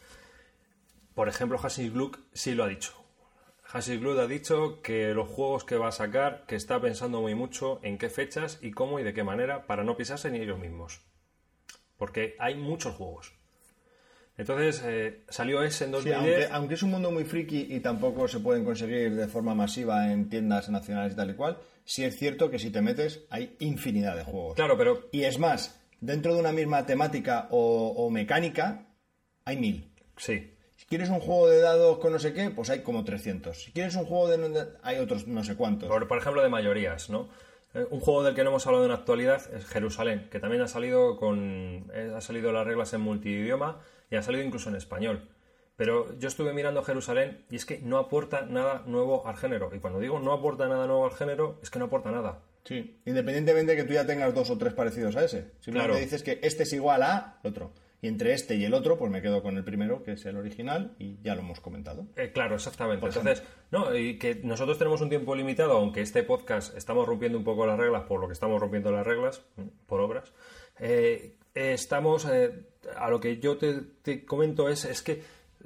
[1.14, 2.94] Por ejemplo, Hassis Gluck sí lo ha dicho.
[3.72, 7.34] Hassis Gluck ha dicho que los juegos que va a sacar, que está pensando muy
[7.34, 10.58] mucho en qué fechas y cómo y de qué manera para no pisarse ni ellos
[10.58, 11.00] mismos.
[11.96, 13.32] Porque hay muchos juegos.
[14.36, 16.16] Entonces, eh, salió ese en Sí, 2010.
[16.16, 20.10] aunque, aunque es un mundo muy friki y tampoco se pueden conseguir de forma masiva
[20.10, 23.54] en tiendas nacionales y tal y cual, sí es cierto que si te metes hay
[23.60, 24.54] infinidad de juegos.
[24.54, 28.86] Claro, pero Y es más, dentro de una misma temática o, o mecánica,
[29.44, 29.92] hay mil.
[30.16, 30.48] sí.
[30.74, 33.56] Si quieres un juego de dados con no sé qué, pues hay como 300.
[33.62, 35.88] Si quieres un juego de- hay otros no sé cuántos.
[35.88, 37.28] Por, por ejemplo, de mayorías, ¿no?
[37.72, 40.60] Eh, Un juego del que no hemos hablado en la actualidad es Jerusalén, que también
[40.62, 43.80] ha salido con eh, ha salido las reglas en multidioma
[44.12, 45.28] y ha salido incluso en español.
[45.74, 49.70] Pero yo estuve mirando Jerusalén y es que no aporta nada nuevo al género.
[49.74, 52.42] Y cuando digo no aporta nada nuevo al género, es que no aporta nada.
[52.64, 55.52] Sí, independientemente de que tú ya tengas dos o tres parecidos a ese.
[55.60, 55.94] Simplemente Claro.
[55.96, 57.72] dices que este es igual a otro.
[58.02, 60.36] Y entre este y el otro, pues me quedo con el primero, que es el
[60.36, 62.06] original, y ya lo hemos comentado.
[62.16, 63.06] Eh, claro, exactamente.
[63.06, 67.44] Entonces, no, y que nosotros tenemos un tiempo limitado, aunque este podcast estamos rompiendo un
[67.44, 70.32] poco las reglas por lo que estamos rompiendo las reglas, mm, por obras.
[70.78, 72.64] eh, estamos, eh,
[72.96, 75.22] a lo que yo te, te comento es, es que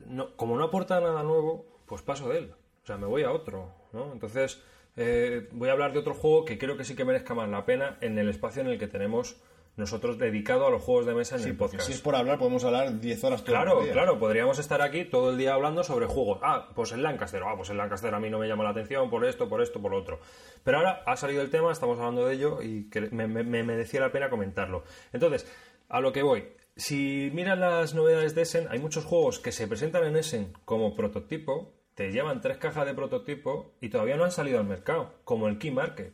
[0.06, 2.54] no, como no aporta nada nuevo, pues paso de él.
[2.82, 4.12] O sea, me voy a otro, ¿no?
[4.12, 4.62] Entonces,
[4.96, 7.64] eh, voy a hablar de otro juego que creo que sí que merezca más la
[7.64, 9.36] pena en el espacio en el que tenemos
[9.76, 11.86] nosotros dedicado a los juegos de mesa en el Porque podcast.
[11.88, 13.92] si es por hablar, podemos hablar 10 horas todo Claro, el día.
[13.92, 16.38] claro, podríamos estar aquí todo el día hablando sobre juegos.
[16.42, 19.10] Ah, pues el Lancaster, ah, pues el Lancaster a mí no me llama la atención
[19.10, 20.18] por esto, por esto, por lo otro.
[20.64, 23.62] Pero ahora ha salido el tema, estamos hablando de ello y que me, me- me
[23.64, 24.84] merecía la pena comentarlo.
[25.12, 25.46] Entonces,
[25.88, 26.44] a lo que voy.
[26.76, 30.94] Si miras las novedades de Essen, hay muchos juegos que se presentan en Essen como
[30.94, 35.48] prototipo, te llevan tres cajas de prototipo y todavía no han salido al mercado, como
[35.48, 36.12] el Key Market.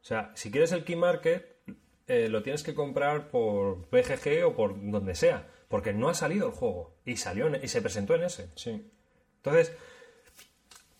[0.00, 1.56] O sea, si quieres el Key Market,
[2.08, 6.48] eh, lo tienes que comprar por BGG o por donde sea, porque no ha salido
[6.48, 8.50] el juego y salió en- y se presentó en ese.
[8.56, 8.90] Sí.
[9.36, 9.72] Entonces,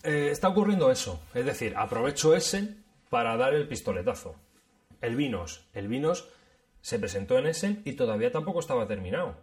[0.04, 1.20] eh, está ocurriendo eso.
[1.34, 2.76] Es decir, aprovecho ese
[3.10, 4.36] para dar el pistoletazo.
[5.00, 5.66] El Vinos.
[5.74, 6.28] El Vinos
[6.84, 9.36] se presentó en Essen y todavía tampoco estaba terminado.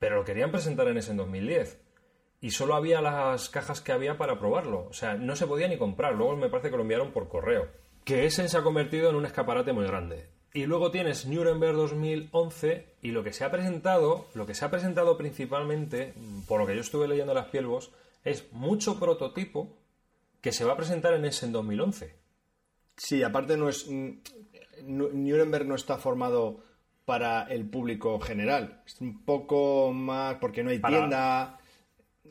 [0.00, 1.78] Pero lo querían presentar en Essen 2010.
[2.40, 4.88] Y solo había las cajas que había para probarlo.
[4.88, 6.16] O sea, no se podía ni comprar.
[6.16, 7.68] Luego me parece que lo enviaron por correo.
[8.04, 10.26] Que Essen se ha convertido en un escaparate muy grande.
[10.52, 14.70] Y luego tienes Nuremberg 2011 y lo que se ha presentado, lo que se ha
[14.70, 16.14] presentado principalmente,
[16.48, 17.92] por lo que yo estuve leyendo las Pielvos,
[18.24, 19.76] es mucho prototipo
[20.40, 22.14] que se va a presentar en Essen 2011.
[22.96, 23.86] Sí, aparte no es.
[23.88, 24.10] mm,
[24.84, 26.60] Nu- Nuremberg no está formado
[27.08, 28.82] para el público general.
[28.86, 30.36] Es un poco más.
[30.36, 31.58] porque no hay Para- tienda.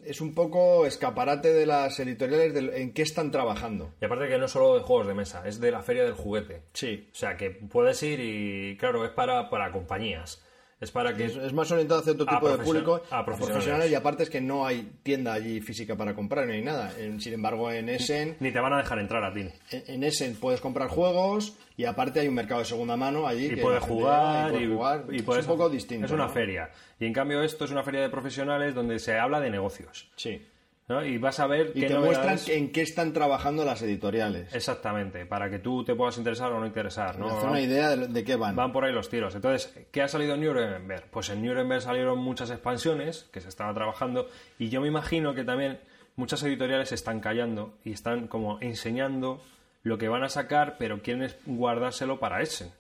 [0.06, 3.92] Es un poco escaparate de las editoriales de en qué están trabajando.
[4.00, 6.14] Y aparte que no es solo de juegos de mesa, es de la feria del
[6.14, 6.62] juguete.
[6.74, 7.10] Sí.
[7.12, 10.44] O sea, que puedes ir y, claro, es para, para compañías.
[10.80, 11.26] Es para que...
[11.26, 13.90] Es, es más orientado hacia otro tipo de público, a a profesionales.
[13.90, 16.92] y aparte es que no hay tienda allí física para comprar ni nada.
[17.20, 19.42] Sin embargo, en Essen, Ni te van a dejar entrar a ti.
[19.72, 23.48] en, en Essen puedes comprar juegos y aparte hay un mercado de segunda mano allí
[23.48, 25.06] Y que puedes jugar, y puede y, jugar.
[25.12, 26.06] y es puedes- un poco distinto.
[26.06, 26.30] Es una ¿no?
[26.34, 26.70] feria.
[27.00, 30.10] Y en cambio esto es una feria de profesionales donde se habla de negocios.
[30.16, 30.46] Sí.
[30.88, 31.04] ¿No?
[31.04, 34.54] Y vas a ver Y qué te muestran en qué están trabajando las editoriales.
[34.54, 37.20] Exactamente, para que tú te puedas interesar o no interesar.
[37.20, 37.44] ¿no?
[37.44, 38.56] Una idea de, de qué van.
[38.56, 39.36] Van por ahí los tiros.
[39.36, 41.10] Entonces, ¿qué ha salido en Nuremberg?
[41.10, 44.28] Pues en Nuremberg salieron muchas expansiones que se estaba trabajando
[44.58, 45.80] y yo me imagino que también
[46.16, 49.42] muchas editoriales están callando y están como enseñando
[49.84, 52.72] lo que van a sacar, pero quieren guardárselo para Essen,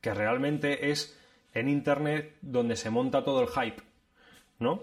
[0.00, 1.16] que realmente es
[1.54, 3.82] en Internet donde se monta todo el hype,
[4.58, 4.82] ¿no?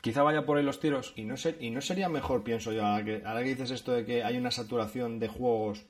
[0.00, 1.12] Quizá vaya por ahí los tiros.
[1.16, 3.92] Y no, ser- y no sería mejor, pienso yo, ahora que, ahora que dices esto
[3.92, 5.84] de que hay una saturación de juegos,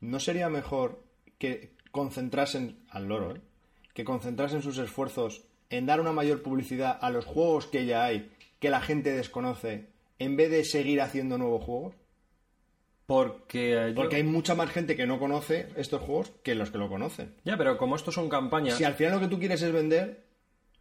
[0.00, 1.02] ¿no sería mejor
[1.38, 3.40] que concentrasen, al loro, ¿eh?
[3.94, 8.30] que concentrasen sus esfuerzos en dar una mayor publicidad a los juegos que ya hay,
[8.60, 9.86] que la gente desconoce,
[10.18, 11.94] en vez de seguir haciendo nuevos juegos?
[13.06, 16.70] Porque, eh, yo- Porque hay mucha más gente que no conoce estos juegos que los
[16.70, 17.34] que lo conocen.
[17.44, 18.76] Ya, pero como estos son campañas...
[18.76, 20.22] Si al final lo que tú quieres es vender,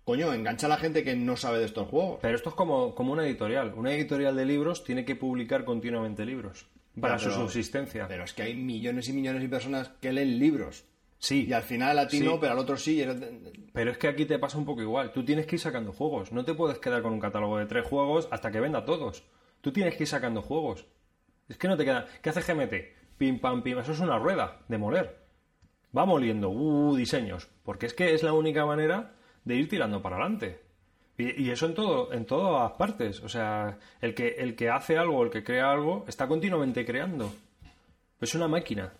[0.04, 2.20] coño, engancha a la gente que no sabe de estos juegos.
[2.22, 3.74] Pero esto es como, como una editorial.
[3.76, 6.66] Una editorial de libros tiene que publicar continuamente libros
[7.00, 8.08] para su subsistencia.
[8.08, 10.84] Pero es que hay millones y millones de personas que leen libros.
[11.18, 12.26] sí, Y al final a ti Sí.
[12.26, 13.06] no, pero al otro sí.
[13.74, 15.12] pero es que aquí te pasa un poco igual.
[15.14, 16.32] Tú tienes que ir sacando juegos.
[16.32, 19.24] No te puedes quedar con un catálogo de tres juegos hasta que venda todos.
[19.62, 20.86] Tú tienes que ir sacando juegos.
[21.48, 22.06] Es que no te queda...
[22.22, 23.18] ¿Qué hace GMT?
[23.18, 23.78] Pim, pam, pim.
[23.80, 25.20] Eso es una rueda de moler.
[25.98, 26.50] Va moliendo.
[26.50, 27.48] Uh, diseños.
[27.64, 29.16] Porque es que es la única manera
[29.50, 30.62] de ir tirando para adelante.
[31.18, 33.22] Y, y eso en todo, en todas partes.
[33.24, 37.34] O sea, el que, el que hace algo, el que crea algo, está continuamente creando.
[38.22, 38.94] Es una máquina.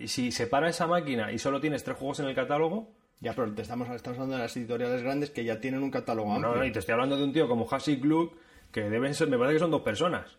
[0.00, 2.88] Y si se para esa máquina y solo tienes tres juegos en el catálogo,
[3.18, 6.32] Ya, pero te estamos, estamos hablando de las editoriales grandes que ya tienen un catálogo
[6.32, 6.52] amplio.
[6.54, 8.34] no, no, y te estoy hablando de un tío como Hassi Gluck,
[8.70, 10.36] que deben ser, me parece que son dos personas.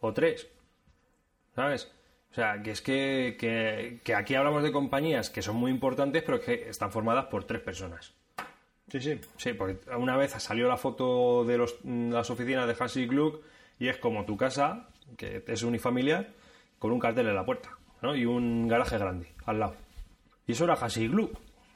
[0.00, 0.48] O tres.
[1.54, 1.90] ¿Sabes?
[2.30, 6.22] O sea, que es que, que, que aquí hablamos de compañías que son muy importantes,
[6.24, 8.12] pero que están formadas por tres personas.
[8.90, 9.20] Sí, sí.
[9.36, 13.42] Sí, porque una vez salió la foto de los- las oficinas de Hassi Gluck
[13.78, 16.28] y es como tu casa, que es unifamiliar,
[16.78, 17.70] con un cartel en la puerta,
[18.02, 18.14] ¿no?
[18.16, 19.74] Y un garaje grande al lado.
[20.46, 21.32] Y eso era Hassi Gluck.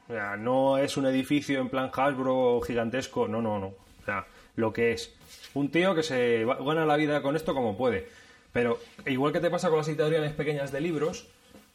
[0.08, 3.66] O sea, no es un edificio en plan Hasbro gigantesco, no, no, no.
[3.68, 4.26] O sea,
[4.56, 5.14] lo que es.
[5.54, 8.08] Un tío que se gana la vida con esto como puede.
[8.52, 11.28] Pero igual que te pasa con las editoriales pequeñas de libros,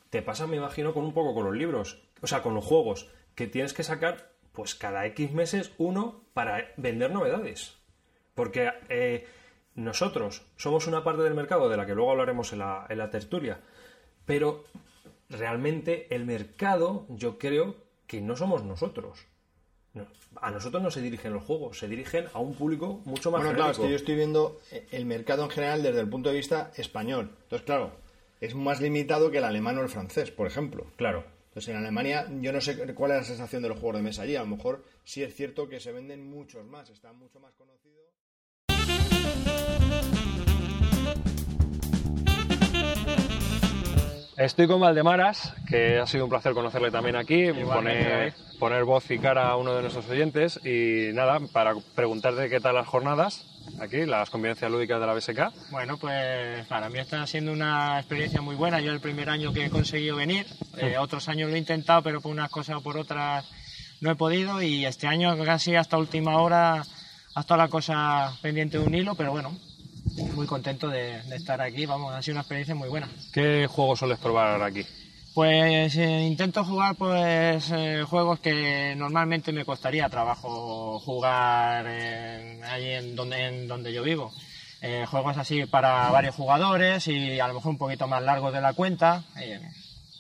[0.10, 2.00] te pasa, me imagino, con un poco con los libros.
[2.22, 3.10] O sea, con los juegos.
[3.36, 7.76] Que tienes que sacar, pues cada X meses uno para vender novedades.
[8.34, 9.28] Porque eh,
[9.76, 13.12] nosotros somos una parte del mercado de la que luego hablaremos en la, en la
[13.12, 13.60] tertulia.
[14.26, 14.64] Pero
[15.30, 17.76] realmente el mercado, yo creo
[18.08, 19.28] que no somos nosotros.
[19.94, 20.08] No,
[20.42, 23.56] a nosotros no se dirigen los juegos, se dirigen a un público mucho más Bueno,
[23.56, 23.84] claro, es genérico.
[23.84, 24.60] que yo estoy viendo
[24.90, 27.30] el mercado en general desde el punto de vista español.
[27.44, 27.92] Entonces, claro,
[28.42, 30.88] es más limitado que el alemán o el francés, por ejemplo.
[30.96, 31.37] Claro.
[31.58, 34.22] Entonces, en Alemania, yo no sé cuál es la sensación de los juegos de mesa
[34.22, 34.36] allí.
[34.36, 37.98] A lo mejor sí es cierto que se venden muchos más, están mucho más conocidos.
[44.38, 49.18] Estoy con Valdemaras, que ha sido un placer conocerle también aquí, poner, poner voz y
[49.18, 50.64] cara a uno de nuestros oyentes.
[50.64, 55.72] Y nada, para preguntarte qué tal las jornadas aquí, las convivencias lúdicas de la BSK.
[55.72, 58.80] Bueno, pues para mí está siendo una experiencia muy buena.
[58.80, 60.46] Yo el primer año que he conseguido venir,
[60.78, 63.46] eh, otros años lo he intentado, pero por unas cosas o por otras
[64.02, 64.62] no he podido.
[64.62, 66.84] Y este año casi hasta última hora
[67.36, 69.56] ha estado la cosa pendiente de un hilo, pero bueno,
[70.34, 71.86] muy contento de, de estar aquí.
[71.86, 73.10] Vamos, ha sido una experiencia muy buena.
[73.34, 74.86] ¿Qué juegos sueles probar aquí?
[75.38, 82.90] Pues eh, intento jugar pues eh, juegos que normalmente me costaría trabajo jugar en- allí
[82.90, 84.32] en donde, en donde yo vivo.
[84.82, 88.62] Eh, juegos así para varios jugadores y a lo mejor un poquito más largos de
[88.62, 89.26] la cuenta.
[89.40, 89.62] eh,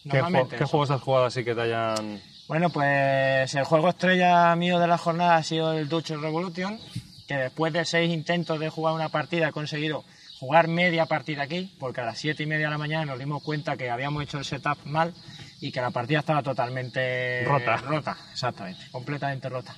[0.03, 2.21] ¿Qué, ju- qué juegos has jugado así que te hayan...?
[2.47, 6.79] Bueno, pues el juego estrella mío de la jornada ha sido el Dutch Revolution,
[7.27, 10.03] que después de seis intentos de jugar una partida he conseguido
[10.39, 13.41] jugar media partida aquí, porque a las siete y media de la mañana nos dimos
[13.43, 15.13] cuenta que habíamos hecho el setup mal
[15.59, 17.77] y que la partida estaba totalmente Rota.
[17.77, 19.75] rota, exactamente, completamente rota.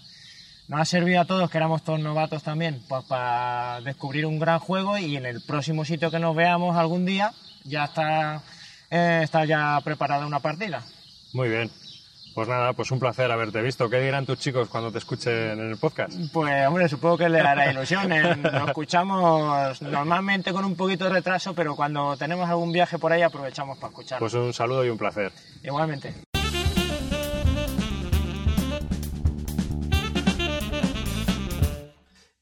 [0.68, 4.60] Nos ha servido a todos, que éramos todos novatos también, pues para descubrir un gran
[4.60, 7.34] juego y en el próximo sitio que nos veamos algún día
[7.64, 8.44] ya está,
[8.92, 10.84] eh, está ya preparada una partida.
[11.34, 11.72] Muy bien.
[12.40, 13.90] Pues nada, pues un placer haberte visto.
[13.90, 16.14] ¿Qué dirán tus chicos cuando te escuchen en el podcast?
[16.32, 18.14] Pues hombre, supongo que le hará ilusión.
[18.14, 18.34] eh.
[18.38, 23.24] Nos escuchamos normalmente con un poquito de retraso, pero cuando tenemos algún viaje por ahí
[23.24, 24.20] aprovechamos para escuchar.
[24.20, 25.34] Pues un saludo y un placer.
[25.66, 26.14] Igualmente.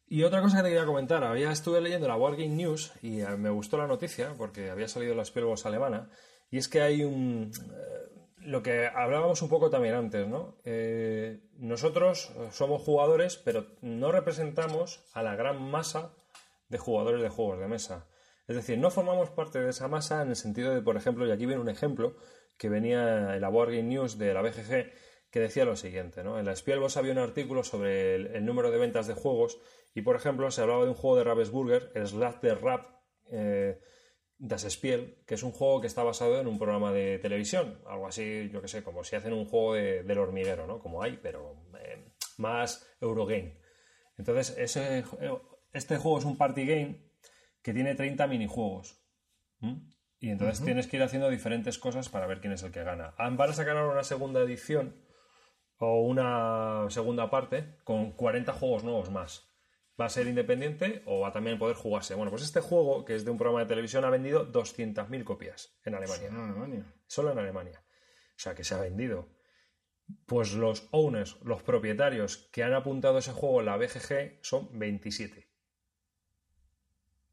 [0.08, 3.36] Y otra cosa que te quería comentar, había estuve leyendo la Wargame News y eh,
[3.36, 6.08] me gustó la noticia porque había salido la Spielbox alemana
[6.52, 7.97] y es que hay un eh,
[8.48, 10.56] lo que hablábamos un poco también antes, ¿no?
[10.64, 16.14] Eh, nosotros somos jugadores, pero no representamos a la gran masa
[16.70, 18.08] de jugadores de juegos de mesa.
[18.48, 21.32] Es decir, no formamos parte de esa masa en el sentido de, por ejemplo, y
[21.32, 22.16] aquí viene un ejemplo
[22.58, 24.94] que venía en la Wargame News de la BGG
[25.30, 26.40] que decía lo siguiente, ¿no?
[26.40, 29.60] En la Spielbox había un artículo sobre el, el número de ventas de juegos
[29.94, 32.86] y, por ejemplo, se hablaba de un juego de Ravensburger, el Slash de Rap
[33.30, 33.82] eh,
[34.40, 38.08] Das Spiel, que es un juego que está basado en un programa de televisión, algo
[38.08, 40.80] así, yo que sé, como si hacen un juego de- del hormiguero, ¿no?
[40.80, 43.60] Como hay, pero eh, más Eurogame.
[44.18, 45.04] Entonces, ese,
[45.74, 47.10] este juego es un party game
[47.64, 49.02] que tiene 30 minijuegos.
[50.20, 53.14] Y entonces tienes que ir haciendo diferentes cosas para ver quién es el que gana.
[53.18, 54.96] Ah, Van a sacar ahora una segunda edición
[55.80, 59.47] o una segunda parte con 40 juegos nuevos más.
[60.00, 62.14] ¿Va a ser independiente o va a también poder jugarse?
[62.14, 65.76] Bueno, pues este juego, que es de un programa de televisión, ha vendido 200.000 copias
[65.84, 66.30] en Alemania.
[66.30, 66.94] Solo en Alemania.
[67.08, 67.84] Solo en Alemania.
[68.36, 69.30] O sea, que se ha vendido.
[70.28, 75.50] Pues los owners, los propietarios que han apuntado ese juego en la BGG son 27.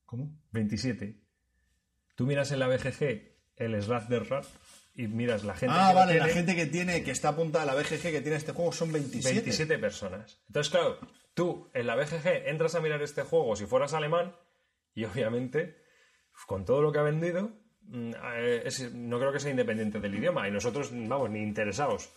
[0.07, 0.31] ¿Cómo?
[0.53, 1.20] 27.
[2.15, 4.45] Tú miras en la BGG el Slash de Rap
[4.95, 7.65] y miras la gente Ah, que vale, la tiene, gente que tiene, que está apuntada
[7.65, 9.35] a la BGG que tiene este juego son 27.
[9.35, 10.41] 27 personas.
[10.47, 10.99] Entonces, claro,
[11.35, 14.35] tú en la BGG entras a mirar este juego si fueras alemán
[14.94, 15.77] y obviamente
[16.47, 17.51] con todo lo que ha vendido
[17.82, 22.11] mm, eh, no creo que sea independiente del idioma y nosotros, vamos, ni interesados.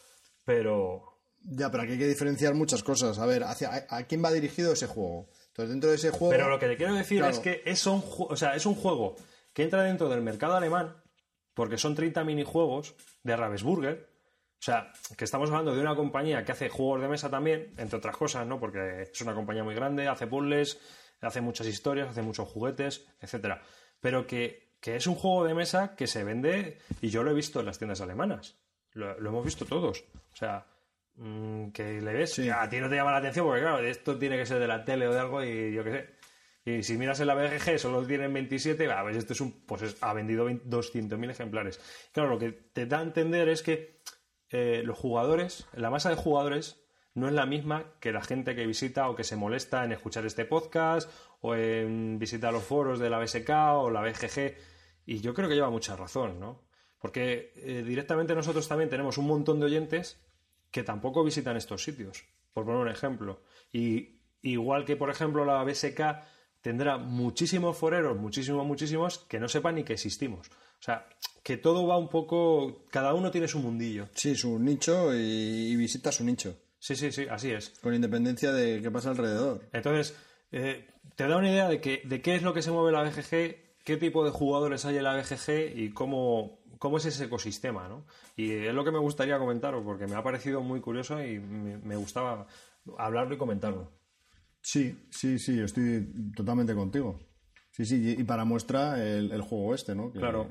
[0.46, 3.20] Pero Ya, pero aquí hay que diferenciar muchas cosas.
[3.20, 5.30] A ver, hacia, a, quién va dirigido ese juego?
[5.50, 6.30] Entonces, dentro de ese juego...
[6.30, 7.34] Pero lo que te quiero decir Claro.
[7.34, 9.16] es que es un, o sea, es un juego
[9.54, 10.96] que entra dentro del mercado alemán
[11.54, 14.08] porque son 30 minijuegos de Ravensburger.
[14.60, 17.98] O sea, que estamos hablando de una compañía que hace juegos de mesa también, entre
[17.98, 18.60] otras cosas, ¿no?
[18.60, 20.80] Porque es una compañía muy grande, hace puzzles,
[21.22, 23.62] hace muchas historias, hace muchos juguetes, etcétera.
[24.00, 27.36] Pero que, que es un juego de mesa que se vende, y yo lo he
[27.36, 28.58] visto en las tiendas alemanas.
[28.94, 30.04] Lo, lo hemos visto todos.
[30.34, 30.66] O sea,
[31.16, 34.38] mm, que le ves, a ti no te llama la atención porque, claro, esto tiene
[34.38, 36.18] que ser de la tele o de algo y yo qué sé.
[36.70, 39.84] Y si miras en la BGG solo tienen 27, ah, pues esto es un, pues
[39.84, 41.80] es- ha vendido 20 200.000 ejemplares.
[42.12, 43.97] Claro, lo que te da a entender es que
[44.50, 46.82] eh, los jugadores, la masa de jugadores
[47.14, 50.26] no es la misma que la gente que visita o que se molesta en escuchar
[50.26, 51.10] este podcast
[51.42, 54.56] o en visitar los foros de la BSK o la BGG.
[55.06, 56.68] Y yo creo que lleva mucha razón, ¿no?
[57.00, 60.24] Porque eh, directamente nosotros también tenemos un montón de oyentes
[60.72, 63.42] que tampoco visitan estos sitios, por poner un ejemplo.
[63.72, 66.02] Y igual que, por ejemplo, la BSK
[66.62, 70.52] tendrá muchísimos foreros, muchísimos, muchísimos, que no sepan ni que existimos.
[70.80, 71.08] O sea,
[71.44, 72.84] que todo va un poco...
[72.92, 74.08] Cada uno tiene su mundillo.
[74.14, 75.18] Sí, su nicho y,
[75.72, 76.56] y visita su nicho.
[76.80, 77.72] Sí, sí, sí, así es.
[77.82, 79.68] Con independencia de qué pasa alrededor.
[79.74, 80.16] Entonces,
[80.52, 83.04] eh, te da una idea de, que, de qué es lo que se mueve la
[83.04, 87.88] BGG, qué tipo de jugadores hay en la BGG y cómo, cómo es ese ecosistema,
[87.88, 88.06] ¿no?
[88.36, 91.78] Y es lo que me gustaría comentaros, porque me ha parecido muy curioso y me,
[91.78, 92.46] me gustaba
[92.98, 93.92] hablarlo y comentarlo.
[94.62, 97.20] Sí, sí, sí, estoy totalmente contigo.
[97.72, 100.12] Sí, sí, y para muestra el, el juego este, ¿no?
[100.12, 100.48] Que- Claro.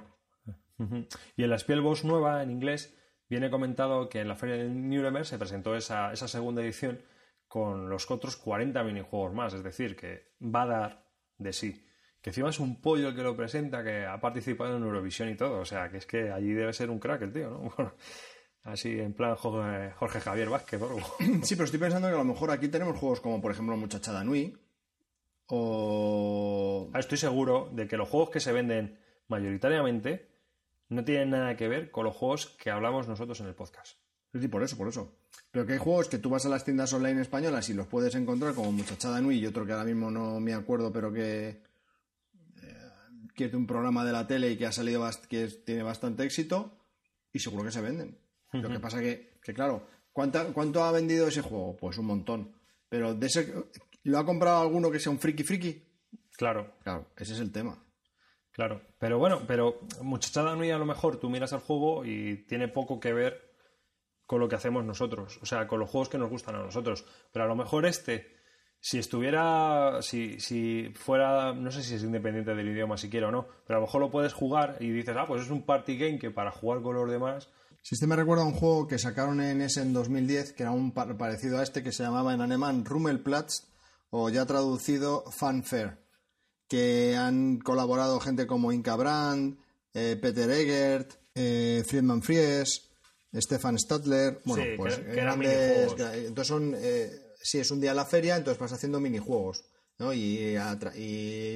[1.37, 2.97] Y en la Spielbox nueva, en inglés,
[3.29, 7.01] viene comentado que en la feria de Nuremberg se presentó esa, esa segunda edición
[7.49, 11.07] con los otros 40 minijuegos más, es decir, que va a dar
[11.39, 11.87] de sí.
[12.21, 15.37] Que encima es un pollo el que lo presenta, que ha participado en Eurovisión y
[15.37, 17.71] todo, o sea, que es que allí debe ser un crack el tío, ¿no?
[17.77, 17.93] Bueno,
[18.65, 21.01] así en plan Jorge, Jorge Javier Vázquez o algo.
[21.45, 24.25] Sí, pero estoy pensando que a lo mejor aquí tenemos juegos como, por ejemplo, Muchachada
[24.25, 24.59] Nui.
[25.47, 26.91] O.
[26.93, 28.99] Ah, Estoy seguro de que los juegos que se venden
[29.29, 30.36] mayoritariamente
[30.89, 33.99] no tienen nada que ver con los juegos que hablamos nosotros en el podcast.
[34.39, 35.17] Sí, por eso, por eso.
[35.51, 38.15] Pero que hay juegos que tú vas a las tiendas online españolas y los puedes
[38.15, 41.63] encontrar como Muchachada Nui y otro que ahora mismo no me acuerdo, pero que,
[42.63, 42.83] eh,
[43.37, 46.25] es de un programa de la tele y que ha salido bast- que tiene bastante
[46.25, 46.79] éxito
[47.33, 48.19] y seguro que se venden.
[48.53, 51.77] Lo que pasa que, que claro, ¿cuánta- ¿cuánto ha vendido ese juego?
[51.77, 52.53] Pues un montón.
[52.89, 53.53] Pero de ese,
[54.05, 55.83] ¿lo ha comprado alguno que sea un friki friki?
[56.37, 56.75] Claro.
[56.83, 57.83] Claro, ese es el tema.
[58.57, 62.69] Claro, pero bueno, pero Muchachada Nui a lo mejor tú miras el juego y tiene
[62.69, 63.39] poco que ver
[64.25, 67.05] con lo que hacemos nosotros, o sea, con los juegos que nos gustan a nosotros.
[67.33, 68.35] Pero a lo mejor este,
[68.81, 73.47] si estuviera, si, si fuera, no sé si es independiente del idioma siquiera o no,
[73.67, 76.19] pero a lo mejor lo puedes jugar y dices, ah, pues es un party game
[76.19, 77.51] que para jugar con los demás.
[77.83, 80.73] Si este me recuerda a un juego que sacaron en ese en 2010, que era
[80.73, 83.69] un par- parecido a este, que se llamaba en alemán Rummelplatz,
[84.09, 85.99] o ya traducido Fanfare,
[86.69, 89.59] que han colaborado gente como Inka Brand,
[89.95, 92.89] eh, Peter Egert, eh, Friedman Fries,
[93.35, 95.93] Stefan Stadler, bueno, Sí, pues que- grandes-
[96.27, 97.11] entonces son, eh,
[97.41, 99.65] sí, es un día a la feria, entonces vas haciendo minijuegos.
[99.99, 100.13] ¿no?
[100.13, 100.55] Y,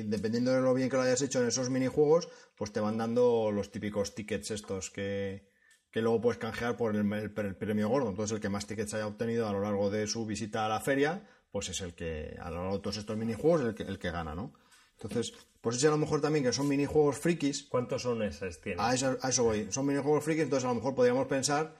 [0.06, 3.50] dependiendo de lo bien que lo hayas hecho en esos minijuegos, pues te van dando
[3.52, 5.50] los típicos tickets estos que,
[5.90, 8.08] que luego puedes canjear por el, el- el premio gordo.
[8.08, 10.80] Entonces, el que más tickets haya obtenido a lo largo de su visita a la
[10.80, 13.98] feria, pues es el que, a lo largo de todos estos minijuegos, el que, el
[13.98, 14.54] que gana, ¿no?
[15.00, 18.82] Entonces, pues ese a lo mejor también que son minijuegos frikis, ¿Cuántos son esos tiene?
[18.82, 19.66] a eso, a eso voy.
[19.70, 21.76] Son minijuegos frikis, entonces a lo mejor podríamos pensar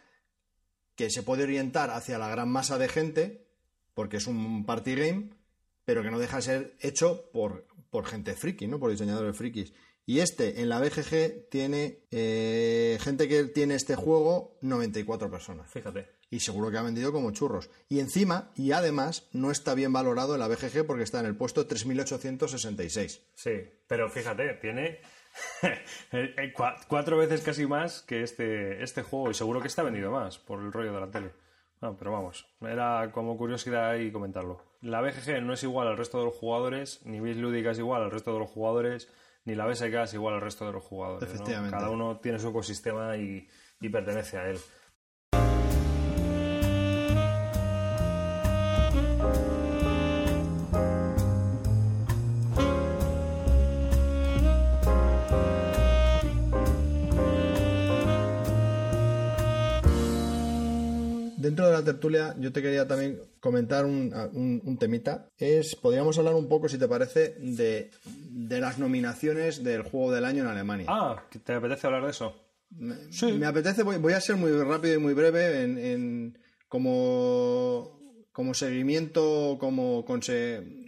[0.95, 3.47] que se puede orientar hacia la gran masa de gente,
[3.95, 5.31] porque es un party game,
[5.85, 8.79] pero que no deja de ser hecho por, por gente friki, ¿no?
[8.79, 9.73] Por diseñadores frikis.
[10.07, 15.71] Y este, en la BGG, tiene eh, gente que tiene este juego 94 personas.
[15.71, 16.20] Fíjate.
[16.31, 17.71] Y seguro que ha vendido como churros.
[17.89, 21.37] Y encima, y además, no está bien valorado en la BGG porque está en el
[21.37, 23.23] puesto 3866.
[23.35, 23.51] Sí,
[23.89, 25.01] pero fíjate, tiene
[25.63, 25.83] eh,
[26.13, 30.11] eh, cua- cuatro veces casi más que este, este juego y seguro que está vendido
[30.11, 31.33] más por el rollo de la tele.
[31.81, 34.63] No, pero vamos, era como curiosidad y comentarlo.
[34.83, 38.03] La BGG no es igual al resto de los jugadores, ni Bis Lúdica es igual
[38.03, 39.09] al resto de los jugadores,
[39.47, 41.27] ni la BSK es igual al resto de los jugadores.
[41.29, 41.35] ¿no?
[41.35, 41.77] Efectivamente.
[41.77, 43.49] Cada uno tiene su ecosistema y,
[43.81, 44.59] y pertenece a él.
[61.51, 65.27] Dentro de la tertulia, yo te quería también comentar un, un- un temita.
[65.37, 70.25] Es, podríamos hablar un poco, si te parece, de, de las nominaciones del juego del
[70.27, 70.87] año en Alemania.
[70.89, 72.37] Ah, ¿que ¿te apetece hablar de eso?
[73.33, 77.99] Me apetece, voy, voy a ser muy rápido y muy breve en, en- como,
[78.33, 80.80] como seguimiento, como conse-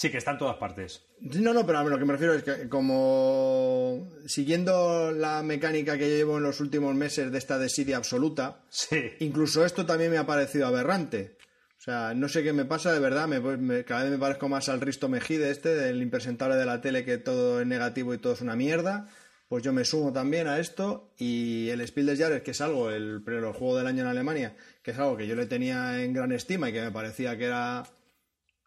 [0.00, 1.02] Sí, que está en todas partes.
[1.20, 6.08] No, no, pero a lo que me refiero es que como siguiendo la mecánica que
[6.08, 9.10] llevo en los últimos meses de esta desidia absoluta, Sí.
[9.18, 11.36] incluso esto también me ha parecido aberrante.
[11.78, 14.48] O sea, no sé qué me pasa, de verdad, me, me- cada vez me parezco
[14.48, 18.18] más al Risto Mejide este, del impresentable de la tele que todo es negativo y
[18.18, 19.08] todo es una mierda.
[19.48, 22.90] Pues yo me sumo también a esto y el Spiel des Jahres, que es algo,
[22.90, 26.12] el, el juego del año en Alemania, que es algo que yo le tenía en
[26.12, 27.82] gran estima y que me parecía que era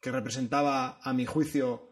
[0.02, 1.90] que representaba, a mi juicio,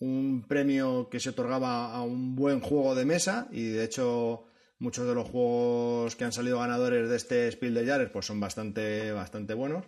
[0.00, 4.44] un premio que se otorgaba a un buen juego de mesa y de hecho
[4.78, 8.40] muchos de los juegos que han salido ganadores de este Spiel de Jahres pues son
[8.40, 9.84] bastante, bastante buenos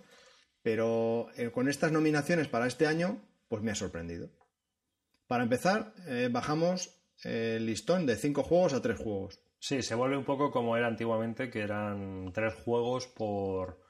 [0.66, 4.30] pero eh, con estas nominaciones para este año pues me ha sorprendido.
[5.28, 6.90] Para empezar eh, bajamos
[7.22, 9.40] el listón de 5 juegos a 3 juegos.
[9.60, 13.80] Sí, se vuelve un poco como era antiguamente, que eran tres juegos por,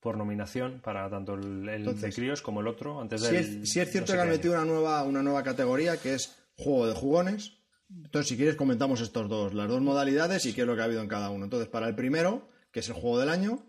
[0.00, 3.00] por nominación para tanto el, el Entonces, de críos como el otro.
[3.00, 5.22] Antes Si del, es, sí es no cierto sé que han metido una nueva, una
[5.22, 7.58] nueva categoría que es juego de jugones.
[7.90, 10.84] Entonces, si quieres, comentamos estos dos, las dos modalidades y qué es lo que ha
[10.84, 11.44] habido en cada uno.
[11.44, 13.66] Entonces, para el primero, que es el juego del año,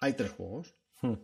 [0.00, 0.74] hay tres juegos.
[1.02, 1.14] Hmm.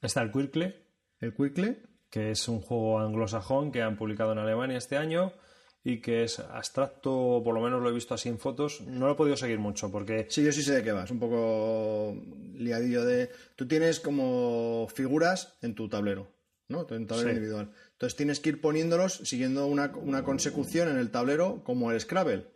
[0.00, 0.86] Está el Quirkle,
[1.20, 5.32] El Quickle, que es un juego anglosajón que han publicado en Alemania este año
[5.90, 8.80] y que es abstracto, por lo menos lo he visto así en fotos.
[8.82, 11.10] No lo he podido seguir mucho porque sí, yo sí sé de qué va, es
[11.10, 12.14] un poco
[12.54, 13.30] liadillo de...
[13.56, 16.30] Tú tienes como figuras en tu tablero,
[16.68, 16.80] ¿no?
[16.90, 17.34] En tu tablero Sí.
[17.36, 17.72] individual.
[17.92, 22.46] Entonces tienes que ir poniéndolos siguiendo una, una consecución en el tablero como el Scrabble.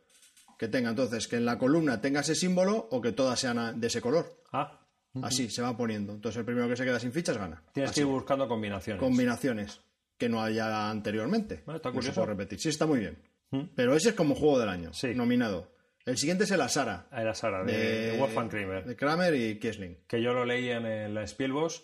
[0.59, 3.87] Que tenga entonces que en la columna tenga ese símbolo o que todas sean de
[3.87, 4.27] ese color.
[4.53, 4.79] ah,
[5.23, 6.13] Así, se va poniendo.
[6.15, 7.63] Entonces el primero que se queda sin fichas gana.
[7.73, 8.01] tienes Así.
[8.03, 9.01] que ir buscando combinaciones.
[9.01, 9.81] Combinaciones
[10.23, 11.63] que no haya anteriormente.
[11.67, 12.61] Ah, está no se puede repetir.
[12.61, 13.19] Sí, está muy bien.
[13.51, 13.63] ¿Mm?
[13.75, 15.15] Pero ese es como juego del año, Sí.
[15.15, 15.73] nominado.
[16.07, 18.85] El siguiente es el Asara, Ah, Era Sara, de, de Wolfgang Kramer.
[18.85, 19.99] de Kramer y Kiesling.
[20.07, 21.83] que yo lo leí en el Spielbox.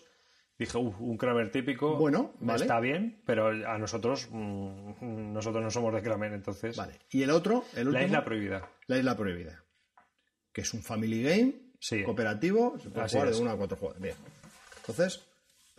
[0.57, 1.95] Dije, "Uf, un Kramer típico.
[1.97, 2.61] Bueno, vale.
[2.61, 6.75] Está bien, pero a nosotros, mm, nosotros no somos de Kramer, entonces.
[6.75, 6.93] Vale.
[7.11, 8.69] Y el otro, el último, La isla prohibida.
[8.87, 9.63] La Isla Prohibida.
[10.51, 12.03] Que es un family game, Sí.
[12.03, 13.35] cooperativo, se puede Así jugar es.
[13.37, 14.01] de uno a cuatro jugadores.
[14.03, 14.15] Bien.
[14.81, 15.25] Entonces,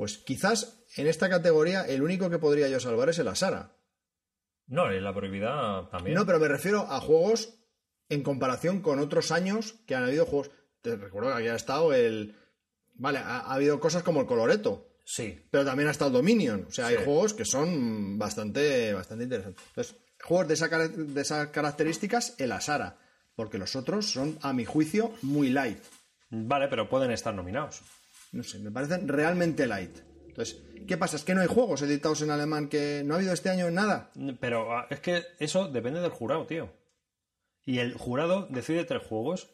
[0.01, 3.77] pues quizás en esta categoría el único que podría yo salvar es el Asara.
[4.67, 6.17] No, la prohibida también.
[6.17, 7.59] No, pero me refiero a juegos
[8.09, 10.51] en comparación con otros años que han habido juegos.
[10.81, 12.35] Te recuerdo que aquí ha estado el.
[12.95, 15.47] Vale, ha, ha habido cosas como el Coloreto, Sí.
[15.51, 16.65] pero también ha estado el Dominion.
[16.67, 19.63] O sea, hay juegos que son bastante, bastante interesantes.
[19.69, 22.97] Entonces, juegos de, esa de esas características el Asara,
[23.35, 25.83] porque los otros son, a mi juicio, muy light.
[26.31, 27.83] Vale, pero pueden estar nominados.
[28.33, 29.99] No sé, me parecen realmente light.
[30.29, 31.17] Entonces, ¿qué pasa?
[31.17, 34.11] Es que no hay juegos editados en alemán, que no ha habido este año nada.
[34.41, 36.73] Pero ah, es que eso depende del jurado, tío.
[37.65, 39.51] Y el jurado decide tres juegos.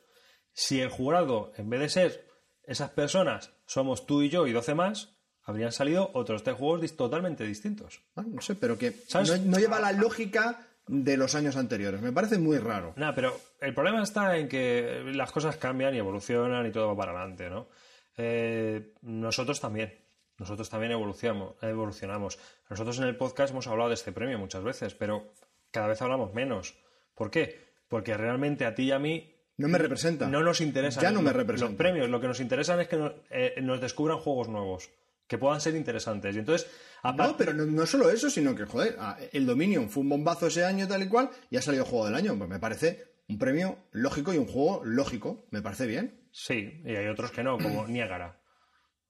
[0.52, 2.26] Si el jurado, en vez de ser
[2.64, 6.96] esas personas, somos tú y yo y 12 más, habrían salido otros tres juegos dis-
[6.96, 8.00] totalmente distintos.
[8.14, 12.00] Ah, no sé, pero que no, no lleva la lógica de los años anteriores.
[12.00, 12.92] Me parece muy raro.
[12.96, 16.96] Nada, pero el problema está en que las cosas cambian y evolucionan y todo va
[16.96, 17.68] para adelante, ¿no?
[18.16, 19.94] Eh, nosotros también.
[20.38, 22.38] Nosotros también evolucionamos, evolucionamos.
[22.68, 25.32] Nosotros en el podcast hemos hablado de este premio muchas veces, pero
[25.70, 26.74] cada vez hablamos menos.
[27.14, 27.64] ¿Por qué?
[27.88, 30.28] Porque realmente a ti y a mí No me representa.
[30.28, 31.70] no nos interesan Ya no me los- representa.
[31.70, 32.10] los premios.
[32.10, 34.90] Lo que nos interesan es que nos, eh, nos descubran juegos nuevos
[35.26, 36.36] que puedan ser interesantes.
[36.36, 36.70] Y entonces,
[37.02, 38.96] aparte- No, pero no, no solo eso, sino que, joder,
[39.32, 42.14] el Dominion fue un bombazo ese año tal y cual y ha salido juego del
[42.14, 42.36] año.
[42.36, 45.46] Pues me parece un premio lógico y un juego lógico.
[45.50, 46.25] Me parece bien.
[46.38, 48.40] Sí, y hay otros que no, como Niágara.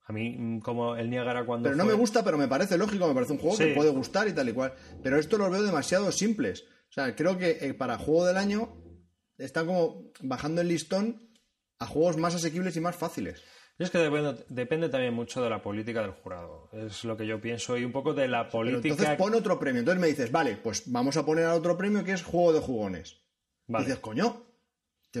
[0.05, 1.65] A mí, mm, como el Niágara cuando.
[1.65, 3.65] Pero no fue- me gusta, pero me parece lógico, me parece un juego Sí.
[3.65, 4.73] que puede gustar y tal y cual.
[5.03, 6.63] Pero esto lo veo demasiado simples.
[6.89, 8.77] O sea, creo que eh, para juego del año
[9.37, 11.29] están como bajando el listón
[11.79, 13.43] a juegos más asequibles y más fáciles.
[13.77, 16.69] Es que depende, depende también mucho de la política del jurado.
[16.71, 18.87] Es lo que yo pienso y un poco de la Pero política.
[18.93, 19.79] entonces pon otro premio.
[19.81, 22.59] Entonces me dices, vale, pues vamos a poner a otro premio que es juego de
[22.61, 23.21] jugones.
[23.67, 23.83] Vale.
[23.83, 24.46] Y dices, coño.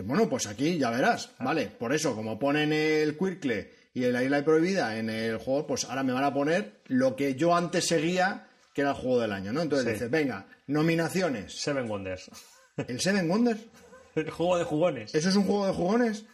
[0.03, 1.31] Bueno, pues aquí ya verás.
[1.39, 1.45] Ah.
[1.45, 5.85] Vale, por eso, como ponen el Quirkle y la isla prohibida en el juego, pues
[5.85, 9.31] ahora me van a poner lo que yo antes seguía, que era el juego del
[9.31, 9.61] año, ¿no?
[9.63, 9.93] Entonces Sí.
[9.93, 11.53] dices, venga, nominaciones.
[11.59, 12.29] Seven Wonders.
[12.87, 13.59] El Seven Wonders.
[14.13, 15.15] El juego de jugones.
[15.15, 16.25] ¿Eso es un juego de jugones?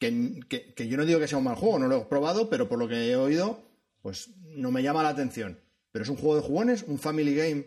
[0.00, 2.50] Que, que- que yo no digo que sea un mal juego, no lo he probado,
[2.50, 3.62] pero por lo que he oído,
[4.00, 5.60] pues no me llama la atención.
[5.92, 6.82] ¿Pero es un juego de jugones?
[6.88, 7.66] ¿Un family game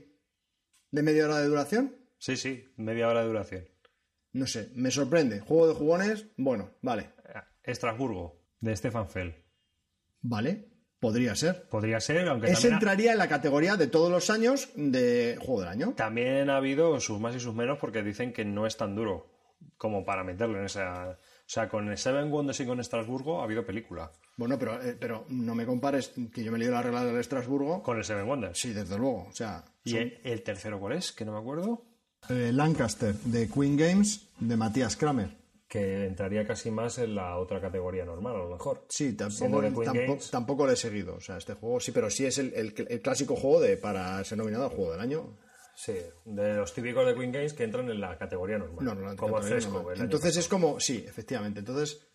[0.92, 1.96] de media hora de duración?
[2.20, 3.66] Sí, sí, media hora de duración.
[4.36, 5.40] No sé, me sorprende.
[5.40, 7.12] Juego de jugones, bueno, vale.
[7.64, 9.34] Estrasburgo, de Stefan Fell.
[10.20, 10.68] Vale,
[11.00, 11.70] podría ser.
[11.70, 15.38] Podría ser, aunque Ese también ha, entraría en la categoría de todos los años de
[15.40, 15.94] juego del año.
[15.96, 19.32] también ha habido sus más y sus menos porque dicen que no es tan duro
[19.78, 21.12] como para meterlo en esa.
[21.12, 21.18] O
[21.48, 24.12] sea, con el Seven Wonders y con Estrasburgo ha habido película.
[24.36, 27.18] Bueno, pero, eh, pero no me compares que yo me he leído la regla del
[27.18, 27.82] Estrasburgo.
[27.82, 28.60] Con el Seven Wonders.
[28.60, 29.28] Sí, desde luego.
[29.30, 31.14] O sea, ¿Y el tercero cuál es?
[31.14, 31.95] Que no me acuerdo.
[32.30, 35.36] Eh, Lancaster de Queen Games de Matías Kramer.
[35.68, 38.86] Que entraría casi más en la otra categoría normal, a lo mejor.
[38.90, 40.32] Sí, tampoco, de tampoco, Games.
[40.32, 41.16] tampoco lo he seguido.
[41.16, 44.24] O sea, este juego sí, pero sí es el, el- el clásico juego de para
[44.24, 45.38] ser nominado al juego del año.
[45.76, 48.86] Sí, de los típicos de Queen Games que entran en la categoría normal.
[48.86, 49.74] No, no, la como categoría fresco.
[49.74, 50.02] normal.
[50.02, 51.60] Entonces es como, sí, efectivamente.
[51.60, 52.08] Entonces,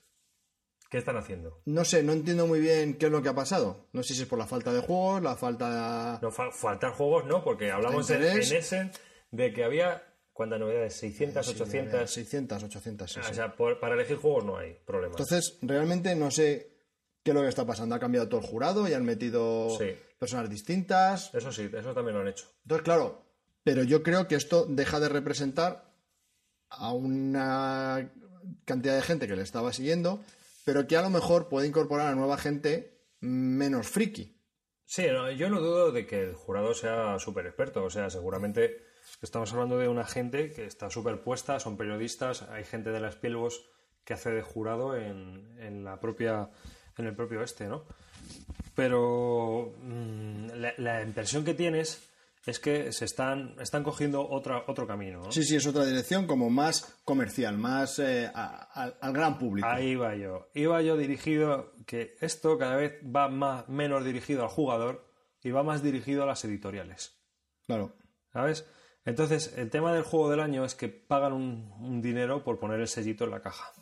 [0.89, 1.61] ¿Qué están haciendo?
[1.66, 3.89] no sé, no entiendo muy bien qué es lo que ha pasado.
[3.93, 7.27] No sé si es por la falta de juegos, la falta No, fa- faltar juegos
[7.27, 8.51] no, porque hablamos en, interés.
[8.51, 8.91] en Essen
[9.31, 10.02] de que había,
[10.32, 10.94] ¿cuántas novedades?
[10.94, 12.11] 600, 800.
[12.11, 13.31] 600, 800, sí, Ah, sí.
[13.32, 15.12] O sea, por- para elegir juegos no hay problema.
[15.12, 16.70] Entonces, realmente no sé
[17.23, 17.94] qué es lo que está pasando.
[17.94, 19.94] Ha cambiado todo el jurado y han metido Sí.
[20.19, 21.35] personas distintas.
[21.35, 22.47] Eso sí, eso también lo han hecho.
[22.62, 23.23] Entonces, claro,
[23.62, 25.90] pero yo creo que esto deja de representar
[26.70, 28.11] a una
[28.65, 30.20] cantidad de gente que le estaba siguiendo,
[30.65, 34.36] pero que a lo mejor puede incorporar a nueva gente menos friki.
[34.86, 37.85] Sí, no, yo no dudo de que el jurado sea súper experto.
[37.85, 38.82] O sea, seguramente
[39.23, 43.11] estamos hablando de una gente que está súper puesta, son periodistas, hay gente de la
[43.12, 43.65] Spielbos
[44.05, 46.51] que hace de jurado en, en la propia,
[46.97, 47.85] en el propio este, ¿no?
[48.74, 52.07] Pero mm, la, la impresión que tienes
[52.47, 55.31] es que se están, están cogiendo otra, otro camino, ¿no?
[55.32, 59.69] Sí, sí, es otra dirección como más comercial, más eh, a- a- al gran público.
[59.69, 60.49] Ahí iba yo.
[60.55, 65.07] Iba yo dirigido, que esto cada vez va más, menos dirigido al jugador
[65.43, 67.15] y va más dirigido a las editoriales.
[67.66, 67.93] Claro.
[68.32, 68.65] ¿Sabes?
[69.05, 72.81] Entonces, el tema del juego del año es que pagan un, un dinero por poner
[72.81, 73.72] el sellito en la caja.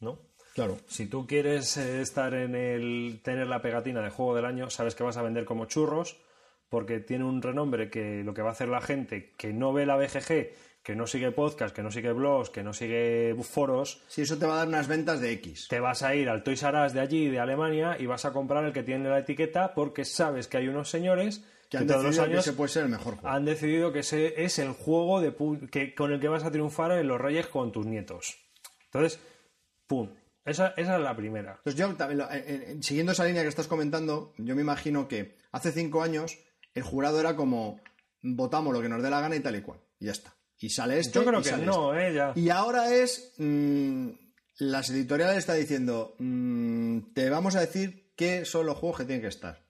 [0.00, 0.32] ¿No?
[0.54, 0.78] Claro.
[0.86, 3.20] Si tú quieres eh, estar en el.
[3.22, 6.20] tener la pegatina de juego del año, sabes que vas a vender como churros,
[6.68, 9.86] porque tiene un renombre que lo que va a hacer la gente que no ve
[9.86, 10.50] la BGG,
[10.82, 14.46] que no sigue podcast, que no sigue blogs, que no sigue foros, Sí, eso te
[14.46, 15.68] va a dar unas ventas de X.
[15.68, 18.32] te vas a ir al Toys R Us de allí, de Alemania, y vas a
[18.32, 22.04] comprar el que tiene la etiqueta porque sabes que hay unos señores Que han todos
[22.04, 23.28] los decidido que años ese puede ser el mejor juego.
[23.28, 25.34] han decidido que ese es el juego de
[25.70, 28.36] que, con el que vas a triunfar en los Reyes con tus nietos.
[28.84, 29.18] Entonces,
[29.86, 30.10] ¡pum!
[30.44, 31.52] Esa, esa es la primera.
[31.58, 35.38] Entonces yo también, en- en- siguiendo esa línea que estás comentando, yo me imagino que
[35.52, 36.38] hace cinco años
[36.74, 37.80] el jurado era como
[38.22, 39.80] votamos lo que nos dé la gana y tal y cual.
[39.98, 40.34] Y ya está.
[40.58, 41.20] Y sale esto.
[41.20, 41.98] Yo creo y que sale no, esto.
[41.98, 42.14] ¿eh?
[42.14, 42.32] Ya.
[42.34, 43.34] Y ahora es.
[43.38, 44.08] mm,
[44.58, 46.14] las editoriales están diciendo.
[46.18, 49.61] mm, te vamos a decir qué son los juegos que tienen que estar.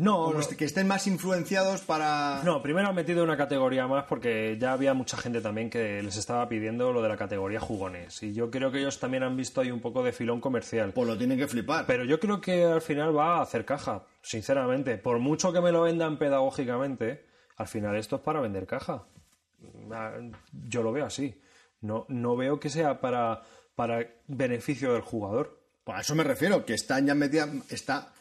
[0.00, 0.40] No, Como no.
[0.40, 2.40] est- que estén más influenciados para...
[2.42, 6.16] No, primero han metido una categoría más porque ya había mucha gente también que les
[6.16, 8.22] estaba pidiendo lo de la categoría jugones.
[8.22, 10.92] Y yo creo que ellos también han visto ahí un poco de filón comercial.
[10.94, 11.84] Pues lo tienen que flipar.
[11.86, 14.96] Pero yo creo que al final va a hacer caja, sinceramente.
[14.96, 19.04] Por mucho que me lo vendan pedagógicamente, al final esto es para vender caja.
[19.92, 20.12] Ah,
[20.66, 21.38] Yo lo veo así.
[21.82, 23.42] No, no veo que sea para,
[23.74, 25.60] para beneficio del jugador.
[25.84, 28.12] Pues a eso me refiero, que están ya metidas, está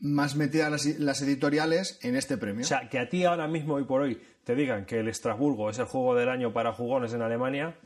[0.00, 2.64] más metidas las, las editoriales en este premio.
[2.64, 5.70] O sea, que a ti ahora mismo, hoy por hoy, te digan que el Estrasburgo
[5.70, 7.76] es el juego del año para jugones en Alemania,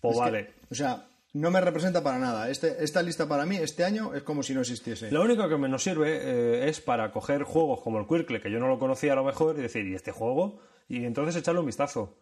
[0.00, 0.50] pues Es que, vale.
[0.70, 2.50] o sea, no me representa para nada.
[2.50, 5.10] Este, esta lista para mí, este año, es como si no existiese.
[5.10, 8.50] Lo único que me nos sirve eh, es para coger juegos como el Quirkle, que
[8.50, 10.60] yo no lo conocía a lo mejor, y decir, ¿y este juego?
[10.88, 12.18] Y entonces echarle un vistazo.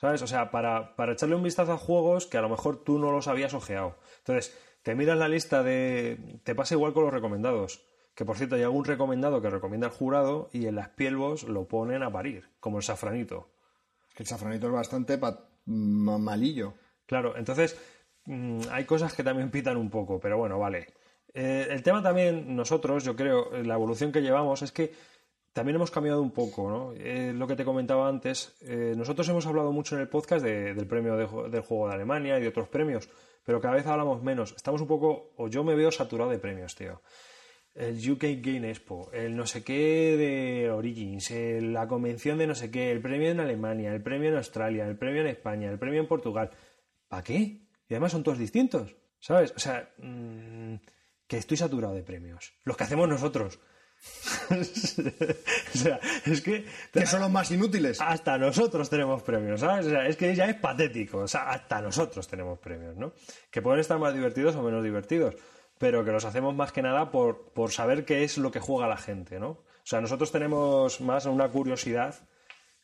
[0.00, 0.20] ¿Sabes?
[0.22, 3.10] O sea, para, para echarle un vistazo a juegos que a lo mejor tú no
[3.12, 3.96] los habías ojeado.
[4.18, 6.38] Entonces, te miras la lista de.
[6.44, 7.85] Te pasa igual con los recomendados.
[8.16, 11.68] Que por cierto, hay algún recomendado que recomienda el jurado y en las pielvos lo
[11.68, 13.50] ponen a parir, como el safranito.
[14.14, 15.20] Que el safranito es bastante
[15.66, 16.74] malillo.
[17.06, 17.78] Claro, entonces
[18.24, 20.88] mm, hay cosas que también pitan un poco, pero bueno, vale.
[21.34, 24.94] Eh, el tema también, nosotros, yo creo, eh, la evolución que llevamos es que
[25.52, 26.92] también hemos cambiado un poco, ¿no?
[26.96, 30.74] Eh, lo que te comentaba antes, eh, nosotros hemos hablado mucho en el podcast de-
[30.74, 33.08] del premio de del juego de Alemania y de otros premios,
[33.44, 34.52] pero cada vez hablamos menos.
[34.56, 37.00] Estamos un poco, o yo me veo saturado de premios, tío.
[37.76, 42.54] El UK Game Expo, el no sé qué de Origins, el- la convención de no
[42.54, 45.78] sé qué, el premio en Alemania, el premio en Australia, el premio en España, el
[45.78, 46.50] premio en Portugal.
[47.08, 47.34] ¿Para qué?
[47.88, 49.52] Y además son todos distintos, ¿sabes?
[49.54, 50.74] O sea, mm,
[51.26, 52.54] que estoy saturado de premios.
[52.64, 53.58] Los que hacemos nosotros.
[54.50, 56.64] o sea, es que...
[56.92, 58.00] Que son los más inútiles.
[58.00, 59.86] Hasta nosotros tenemos premios, ¿sabes?
[59.86, 61.18] O sea, es que ya es patético.
[61.18, 63.12] O sea, hasta nosotros tenemos premios, ¿no?
[63.50, 65.34] Que pueden estar más divertidos o menos divertidos,
[65.78, 68.88] pero que los hacemos más que nada por, por saber qué es lo que juega
[68.88, 69.48] la gente, ¿no?
[69.48, 72.14] O sea, nosotros tenemos más una curiosidad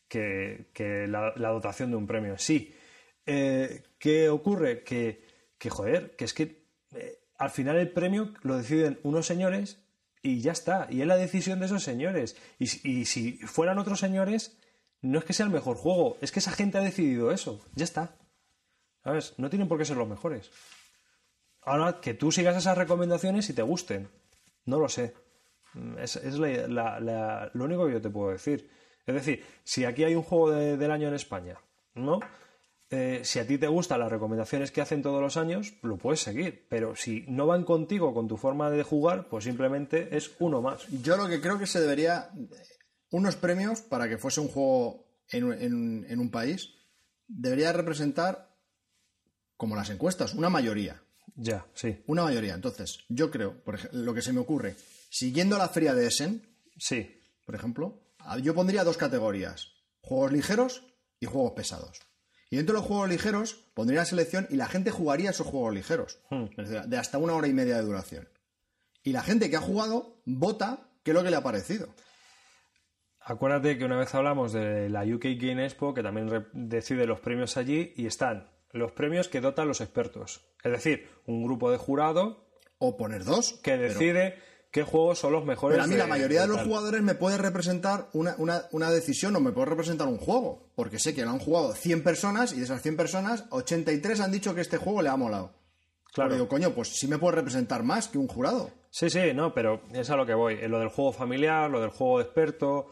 [0.09, 2.75] que, que la, dotación de un premio sí.
[3.27, 4.85] Eh, ¿Qué ocurre?
[4.85, 5.25] Que,
[5.59, 9.83] que, joder, que es que eh, al final el premio lo deciden unos señores
[10.23, 10.87] y ya está.
[10.91, 12.37] Y es la decisión de esos señores.
[12.59, 14.59] Y, y si fueran otros señores,
[15.01, 17.65] no es que sea el mejor juego, es que esa gente ha decidido eso.
[17.75, 18.17] Ya está.
[19.03, 19.35] ¿Sabes?
[19.39, 20.51] No tienen por qué ser los mejores.
[21.63, 24.09] Ahora, que tú sigas esas recomendaciones y te gusten.
[24.65, 25.15] No lo sé.
[25.99, 28.69] Es, lo único que yo te puedo decir.
[29.07, 31.59] Es decir, si aquí hay un juego de- del año en España,
[31.95, 32.21] ¿no?
[32.91, 36.21] Eh, si a ti te gustan las recomendaciones que hacen todos los años, lo puedes
[36.21, 36.67] seguir.
[36.69, 40.87] Pero si no van contigo con tu forma de jugar, pues simplemente es uno más.
[41.03, 42.31] Yo lo que creo que se debería.
[43.11, 46.75] Unos premios para que fuese un juego en un país,
[47.27, 48.55] debería representar,
[49.57, 51.03] como las encuestas, una mayoría.
[51.35, 52.03] Ya, sí.
[52.07, 52.55] Una mayoría.
[52.55, 54.77] Entonces, yo creo, por ejemplo, lo que se me ocurre,
[55.11, 56.43] siguiendo la feria de Essen,
[56.77, 57.21] Sí.
[57.47, 59.69] por ejemplo, a- yo pondría dos categorías:
[60.01, 60.85] juegos ligeros
[61.21, 62.01] y juegos pesados.
[62.51, 66.19] Y dentro de los juegos ligeros pondría selección y la gente jugaría esos juegos ligeros,
[66.31, 66.45] Hmm.
[66.59, 68.29] es decir, de hasta una hora y media de duración.
[69.03, 71.89] Y la gente que ha jugado vota qué es lo que le ha parecido.
[73.25, 77.57] Acuérdate que una vez hablamos de la UK Game Expo, que también decide los premios
[77.57, 80.41] allí, y están los premios que dotan los expertos.
[80.65, 82.47] Es decir, un grupo de jurado
[82.79, 83.55] O poner dos.
[83.63, 84.37] que decide
[84.71, 85.75] qué juegos son los mejores.
[85.77, 86.67] Pero a mí la mayoría de los tal.
[86.67, 90.71] jugadores me puede representar una, una- una decisión o me puede representar un juego.
[90.75, 94.33] Porque sé que lo han jugado 100 personas y de esas 100 personas, 83 han
[94.33, 95.53] dicho que este juego le ha molado.
[96.15, 96.31] Claro.
[96.31, 98.71] Pero digo, coño, pues sí me puede representar más que un jurado.
[98.91, 100.59] Sí, sí, no, pero es a lo que voy.
[100.61, 102.87] En lo del juego familiar, lo del juego de experto.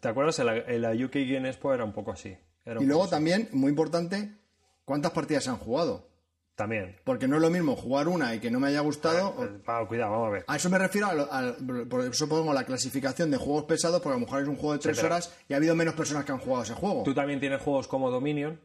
[0.00, 0.38] ¿Te acuerdas?
[0.38, 2.34] En la, en la UK Expo era un poco así.
[2.64, 3.10] Un Y luego así.
[3.10, 4.38] también, muy importante,
[4.84, 6.08] ¿cuántas partidas se han jugado?
[6.54, 6.96] También.
[7.04, 9.28] Porque no es lo mismo jugar una y que no me haya gustado.
[9.30, 10.44] o- Ah, cuidado, vamos a ver.
[10.46, 14.16] A eso me refiero, a lo- por eso pongo la clasificación de juegos pesados, porque
[14.16, 16.32] a lo mejor es un juego de tres horas y ha habido menos personas que
[16.32, 17.02] han jugado ese juego.
[17.04, 18.60] Tú también tienes juegos como Dominion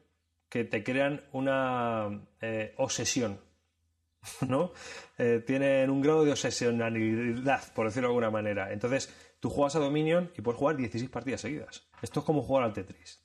[0.50, 3.40] que te crean una eh, obsesión,
[4.48, 4.72] ¿no?
[5.18, 8.72] Eh, tienen un grado de obsesionalidad, por decirlo de alguna manera.
[8.74, 11.88] Entonces, tú juegas a Dominion y puedes jugar 16 partidas seguidas.
[12.02, 13.22] Esto es como jugar al Tetris.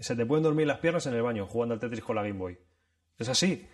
[0.00, 2.38] Se te pueden dormir las piernas en el baño jugando al Tetris con la Game
[2.38, 2.58] Boy.
[3.18, 3.66] Es así.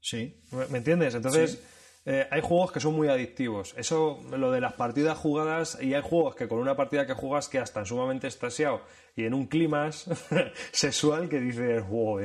[0.00, 0.40] Sí.
[0.70, 1.14] ¿Me entiendes?
[1.14, 1.62] Entonces,
[2.04, 3.74] eh, hay juegos que son muy adictivos.
[3.76, 7.48] Eso, lo de las partidas jugadas, y hay juegos que con una partida que juegas
[7.48, 8.82] quedas tan sumamente extasiado
[9.16, 9.90] y en un clima
[10.72, 12.20] sexual que dices, wow,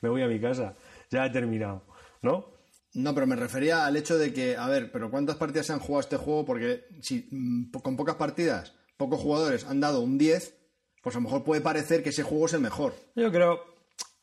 [0.00, 0.76] me voy a mi casa,
[1.10, 1.84] ya he terminado,
[2.22, 2.54] ¿no?
[2.94, 5.80] No, pero me refería al hecho de que, a ver, pero ¿cuántas partidas se han
[5.80, 6.44] jugado este juego?
[6.44, 10.56] Porque si mm, con pocas partidas, pocos jugadores han dado un 10,
[11.04, 12.94] pues a lo mejor puede parecer que ese juego es el mejor.
[13.14, 13.60] Yo creo,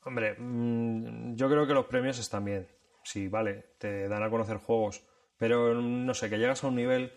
[0.03, 2.68] hombre, mm, yo creo que los premios están bien.
[3.03, 5.03] Sí, vale, te dan a conocer juegos,
[5.38, 7.14] pero no sé, que llegas a un nivel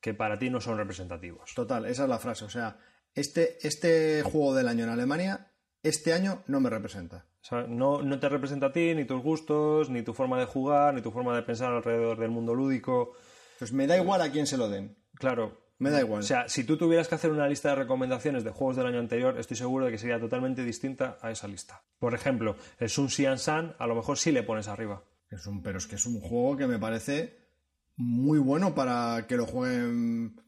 [0.00, 1.52] que para ti no son representativos.
[1.54, 2.46] Total, esa es la frase.
[2.46, 2.78] O sea,
[3.14, 5.52] este, este juego del año en Alemania,
[5.82, 7.26] este año no me representa.
[7.42, 10.46] O sea, no, no te representa a ti, ni tus gustos, ni tu forma de
[10.46, 13.12] jugar, ni tu forma de pensar alrededor del mundo lúdico.
[13.58, 14.96] Pues me da igual a quién se lo den.
[15.14, 15.63] Claro.
[15.78, 16.20] Me da igual.
[16.20, 19.00] O sea, si tú tuvieras que hacer una lista de recomendaciones de juegos del año
[19.00, 21.82] anterior, estoy seguro de que sería totalmente distinta a esa lista.
[21.98, 25.02] Por ejemplo, el Sun Xian San, a lo mejor sí le pones arriba.
[25.30, 27.36] Es un, pero es que es un juego que me parece
[27.96, 30.40] muy bueno para que lo jueguen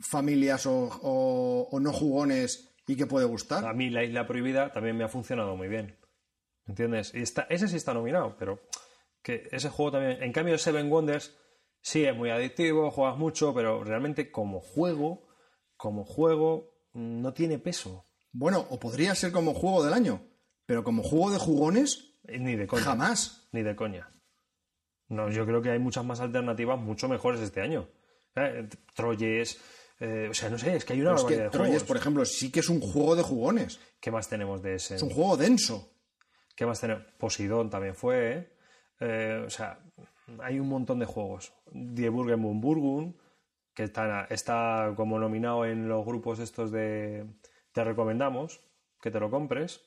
[0.00, 3.66] familias o, o- o no jugones y que puede gustar.
[3.66, 5.96] A mí la Isla Prohibida también me ha funcionado muy bien.
[6.66, 7.12] ¿Entiendes?
[7.14, 8.60] Y está, ese sí está nominado, pero
[9.22, 10.22] que ese juego también...
[10.22, 11.36] En cambio, Seven Wonders
[11.88, 15.26] sí es muy adictivo, juegas mucho, pero realmente como juego,
[15.76, 18.04] como juego, no tiene peso.
[18.30, 20.20] Bueno, o podría ser como juego del año,
[20.66, 22.82] pero como juego de jugones, Ni de coña.
[22.82, 23.48] jamás.
[23.52, 24.12] Ni de coña.
[25.08, 27.88] No, yo creo que hay muchas más alternativas mucho mejores este año.
[28.36, 29.58] Eh, Troyes,
[30.00, 31.70] eh, o sea, no sé, es que hay una Pero es barbaridad que de Troyes,
[31.72, 31.88] juegos.
[31.88, 33.80] por ejemplo, sí que es un juego de jugones.
[33.98, 34.96] ¿Qué más tenemos de ese?
[34.96, 35.90] Es un juego denso.
[36.54, 37.04] ¿Qué más tenemos?
[37.18, 38.52] Poseidón también fue, ¿eh?
[39.00, 39.78] Eh, o sea,
[40.40, 41.52] hay un montón de juegos.
[41.72, 43.16] Die Burgen und Burgun,
[43.74, 47.24] que está, está como nominado en los grupos estos de
[47.72, 48.60] te recomendamos
[49.00, 49.80] que te lo compres,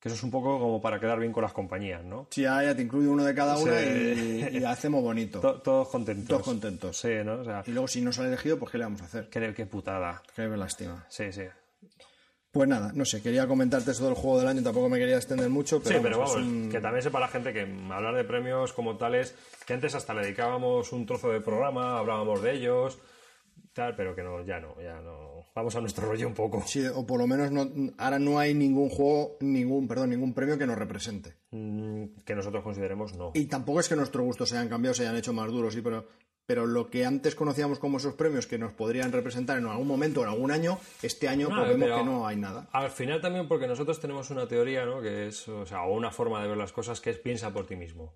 [0.00, 2.26] que eso es un poco como para quedar bien con las compañías, ¿no?
[2.30, 4.48] Sí, ya, ya te incluye uno de cada una Sí.
[4.52, 5.40] y, y hacemos bonito.
[5.40, 6.28] To- todos contentos.
[6.28, 6.96] Todos contentos.
[6.98, 7.40] Sí, ¿no?
[7.40, 9.28] O sea, Y luego si no se ha elegido, pues ¿qué le vamos a hacer?
[9.28, 10.22] qué, qué putada.
[10.34, 11.04] Qué lástima.
[11.08, 11.42] Sí, sí.
[12.54, 15.50] Pues nada, no sé, quería comentarte eso del juego del año, tampoco me quería extender
[15.50, 18.72] mucho, pero sí, pero vamos, un- que también sepa la gente que hablar de premios
[18.72, 19.34] como tales,
[19.66, 22.96] que antes hasta le dedicábamos un trozo de programa, hablábamos de ellos,
[23.72, 25.33] tal, pero que no, ya no, ya no.
[25.54, 26.64] Vamos a nuestro rollo un poco.
[26.66, 30.58] Sí, o por lo menos no, ahora no hay ningún juego, ningún, perdón, ningún premio
[30.58, 31.36] que nos represente.
[31.52, 33.30] Mm, que nosotros consideremos no.
[33.34, 35.80] Y tampoco es que nuestros gustos se hayan cambiado, se hayan hecho más duros, sí,
[35.80, 36.08] pero,
[36.44, 40.22] pero lo que antes conocíamos como esos premios que nos podrían representar en algún momento
[40.22, 42.68] en algún año, este año No, pues vemos que no hay nada.
[42.72, 45.00] Al final también porque nosotros tenemos una teoría, ¿no?
[45.00, 47.76] Que es, o sea, una forma de ver las cosas que es piensa por ti
[47.76, 48.12] mismo.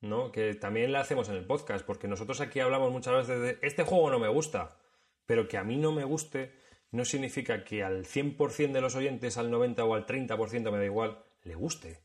[0.00, 0.32] ¿No?
[0.32, 3.84] Que también la hacemos en el podcast, porque nosotros aquí hablamos muchas veces de este
[3.84, 4.78] juego no me gusta,
[5.26, 6.58] pero que a mí no me guste
[6.90, 10.84] no significa que al 100% de los oyentes, al 90 o al 30% me da
[10.84, 12.00] igual, le guste.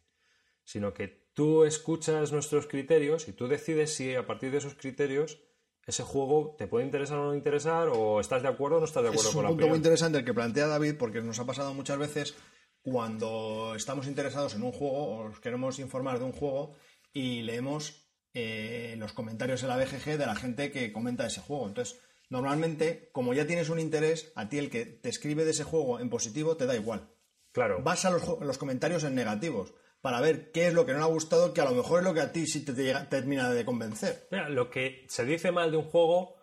[0.64, 5.40] Sino que tú escuchas nuestros criterios y tú decides si a partir de esos criterios
[5.86, 9.04] ese juego te puede interesar o no interesar, o estás de acuerdo o no estás
[9.04, 11.40] de acuerdo Es con un la punto muy interesante el que plantea David, porque nos
[11.40, 12.36] ha pasado muchas veces
[12.82, 16.74] cuando estamos interesados en un juego o nos queremos informar de un juego
[17.14, 21.68] y leemos eh, los comentarios en la BGG de la gente que comenta ese juego.
[21.68, 22.00] Entonces,
[22.30, 26.00] normalmente, como ya tienes un interés, a ti el que te escribe de ese juego
[26.00, 27.10] en positivo te da igual.
[27.52, 27.82] Claro.
[27.82, 31.08] Vas a los, comentarios en negativos para ver qué es lo que no le ha
[31.08, 32.74] gustado, que a lo mejor es lo que a ti sí te,
[33.10, 34.28] termina de convencer.
[34.32, 36.36] Mira, lo que se dice mal de un juego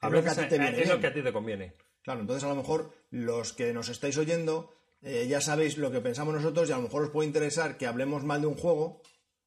[0.00, 1.00] a Es lo que veces a ti te viene es lo bien.
[1.00, 1.74] que a ti te conviene.
[2.02, 6.00] Claro, entonces a lo mejor los que nos estáis oyendo eh, ya sabéis lo que
[6.00, 9.00] pensamos nosotros y a lo mejor os puede interesar que hablemos mal de un juego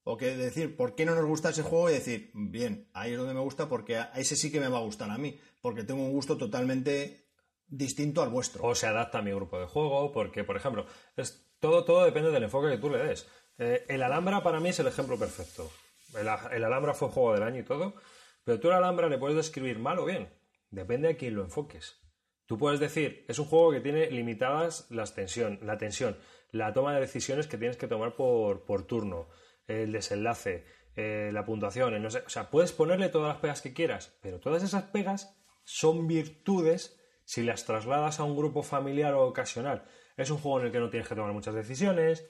[0.04, 3.18] o que decir por qué no nos gusta ese juego y decir, bien, ahí es
[3.18, 5.84] donde me gusta porque a ese sí que me va a gustar a mí, porque
[5.84, 7.30] tengo un gusto totalmente
[7.68, 8.64] distinto al vuestro.
[8.66, 10.86] O se adapta a mi grupo de juego, porque, por ejemplo,
[11.16, 13.28] es, todo, todo depende del enfoque que tú le des.
[13.58, 15.72] Eh, el Alhambra para mí es el ejemplo perfecto.
[16.20, 16.28] El,
[16.64, 17.96] Alhambra fue juego del año y todo,
[18.44, 20.30] pero tú el Alhambra le puedes describir mal o bien.
[20.70, 22.02] Depende a quién lo enfoques.
[22.46, 26.18] Tú puedes decir, es un juego que tiene limitadas las tensión, la tensión,
[26.52, 29.30] la toma de decisiones que tienes que tomar por, por turno,
[29.68, 30.66] el desenlace,
[30.96, 34.42] eh, la puntuación, no sé, o sea, puedes ponerle todas las pegas que quieras, pero
[34.42, 39.86] todas esas pegas son virtudes si las trasladas a un grupo familiar o ocasional.
[40.18, 42.26] Es un juego en el que no tienes que tomar muchas decisiones,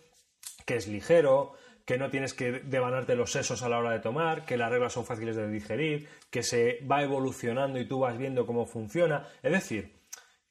[0.66, 1.54] que es ligero,
[1.86, 4.94] que no tienes que devanarte los sesos a la hora de tomar, que las reglas
[4.94, 9.28] son fáciles de digerir, que se va evolucionando y tú vas viendo cómo funciona.
[9.42, 10.00] Es decir,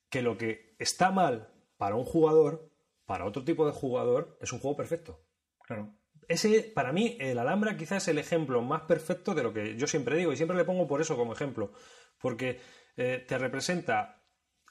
[0.09, 2.71] que lo que está mal para un jugador,
[3.07, 5.21] para otro tipo de jugador, es un juego perfecto.
[5.63, 5.95] Claro.
[6.29, 9.87] Ese, para mí, el Alhambra quizás es el ejemplo más perfecto de lo que yo
[9.87, 11.73] siempre digo, y siempre le pongo por eso como ejemplo,
[12.21, 12.61] porque
[12.97, 14.23] eh, te representa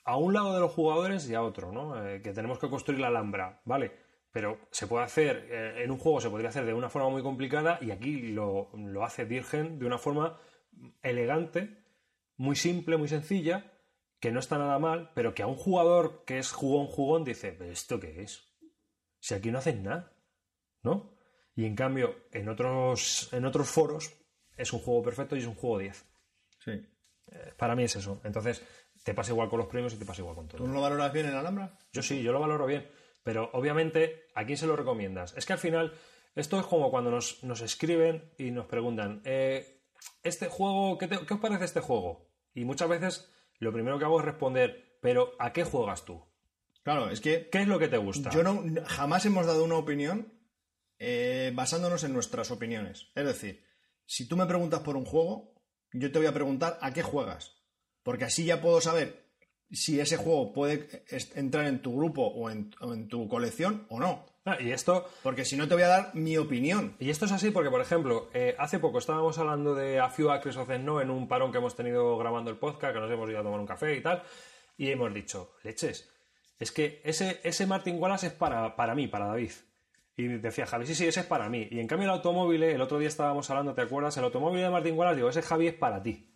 [0.06, 2.06] a un lado de los jugadores y a otro, ¿no?
[2.06, 3.92] Eh, que tenemos que construir la Alhambra, ¿vale?
[4.32, 7.22] Pero se puede hacer, eh, en un juego se podría hacer de una forma muy
[7.22, 10.40] complicada y aquí lo, lo hace Dirgen de una forma
[11.02, 11.84] elegante,
[12.38, 13.74] muy simple, muy sencilla,
[14.20, 17.52] que no está nada mal, pero que a un jugador que es jugón, jugón, dice,
[17.52, 18.48] ¿pero esto qué es?
[19.20, 20.14] Si aquí no hacen nada,
[20.84, 21.18] ¿no?
[21.56, 24.14] Y en cambio, en otros, en otros foros
[24.56, 26.06] es un juego perfecto y es un juego 10.
[26.60, 26.72] Sí.
[27.32, 28.20] Eh, para mí es eso.
[28.24, 28.62] Entonces,
[29.04, 30.58] te pasa igual con los premios y te pasa igual con todo.
[30.58, 31.78] ¿Tú no lo valoras bien en Alhambra?
[31.94, 32.90] Yo sí, yo lo valoro bien.
[33.24, 35.34] Pero obviamente, ¿a quién se lo recomiendas?
[35.38, 35.94] Es que al final,
[36.36, 39.82] esto es como cuando nos, nos escriben y nos preguntan, eh,
[40.24, 42.30] ¿este juego, qué, te- qué os parece este juego?
[42.54, 46.24] Y muchas veces lo primero que hago es responder, pero ¿a qué juegas tú?
[46.84, 48.30] Claro, es que ¿Qué es lo que te gusta?
[48.32, 50.34] yo no jamás hemos dado una opinión
[50.98, 53.08] eh, basándonos en nuestras opiniones.
[53.16, 53.64] Es decir,
[54.06, 55.54] si tú me preguntas por un juego,
[55.94, 57.56] yo te voy a preguntar a qué juegas.
[58.04, 59.30] Porque así ya puedo saber
[59.72, 61.04] si ese juego puede
[61.36, 64.26] entrar en tu grupo o en, o en tu colección o no.
[64.46, 66.96] Ah, y esto Porque si no te voy a dar mi opinión.
[67.00, 70.32] Y esto es así porque, por ejemplo, eh, hace poco estábamos hablando de A Few
[70.32, 73.30] Acres of No en un parón que hemos tenido grabando el podcast, que nos hemos
[73.30, 74.24] ido a tomar un café y tal,
[74.78, 76.10] y hemos dicho, leches,
[76.58, 79.52] es que ese, ese Martin Wallace es para, para mí, para David.
[80.20, 81.68] Y decía Javi, sí, sí, ese es para mí.
[81.72, 84.18] Y en cambio el automóvil, el otro día estábamos hablando, ¿te acuerdas?
[84.18, 86.30] El automóvil de Martin Wallace, digo, ese Javi es para ti.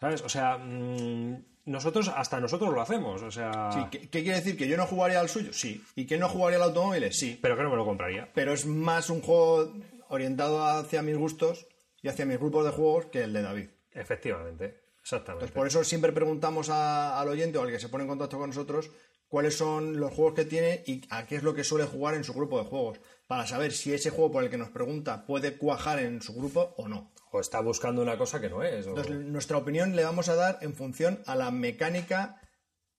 [0.00, 0.20] ¿Sabes?
[0.22, 3.22] O sea, mm, nosotros, hasta nosotros lo hacemos.
[3.22, 4.56] O sea, Sí, ¿qué, qué quiere decir?
[4.56, 5.52] ¿Que yo no jugaría al suyo?
[5.52, 5.82] Sí.
[5.96, 7.10] ¿Y que no jugaría al automóvil?
[7.12, 7.38] Sí.
[7.40, 8.28] pero que no me lo compraría.
[8.34, 9.72] Pero es más un juego
[10.08, 11.66] orientado hacia mis gustos
[12.02, 13.68] y hacia mis grupos de juegos que el de David.
[13.92, 15.44] Efectivamente, exactamente.
[15.46, 18.36] Entonces, por eso siempre preguntamos a- al oyente o al que se pone en contacto
[18.38, 18.90] con nosotros
[19.28, 22.24] cuáles son los juegos que tiene y a qué es lo que suele jugar en
[22.24, 23.00] su grupo de juegos,
[23.32, 26.74] para saber si ese juego por el que nos pregunta puede cuajar en su grupo
[26.76, 27.14] o no.
[27.30, 28.84] O está buscando una cosa que no es.
[28.86, 32.42] o- Entonces, nuestra opinión le vamos a dar en función a la mecánica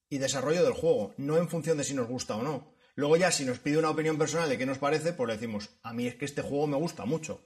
[0.08, 2.74] y desarrollo del juego, no en función de si nos gusta o no.
[2.96, 5.70] Luego ya, si nos pide una opinión personal de qué nos parece, pues le decimos,
[5.84, 7.40] a mí es que este juego me gusta mucho.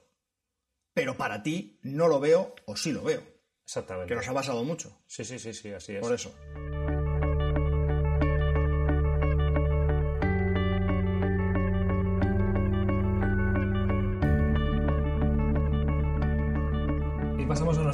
[0.95, 3.23] Pero para ti no lo veo o sí lo veo.
[3.65, 4.09] Exactamente.
[4.09, 4.99] Que nos ha pasado mucho.
[5.07, 6.01] Sí, sí, sí, sí, así es.
[6.01, 6.33] Por eso.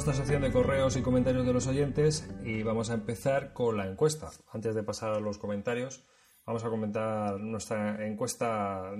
[0.05, 3.87] Nuestra sección de correos y comentarios de los oyentes y vamos a empezar con la
[3.87, 4.29] encuesta.
[4.51, 6.05] Antes de pasar a los comentarios,
[6.45, 8.91] vamos a comentar nuestra encuesta,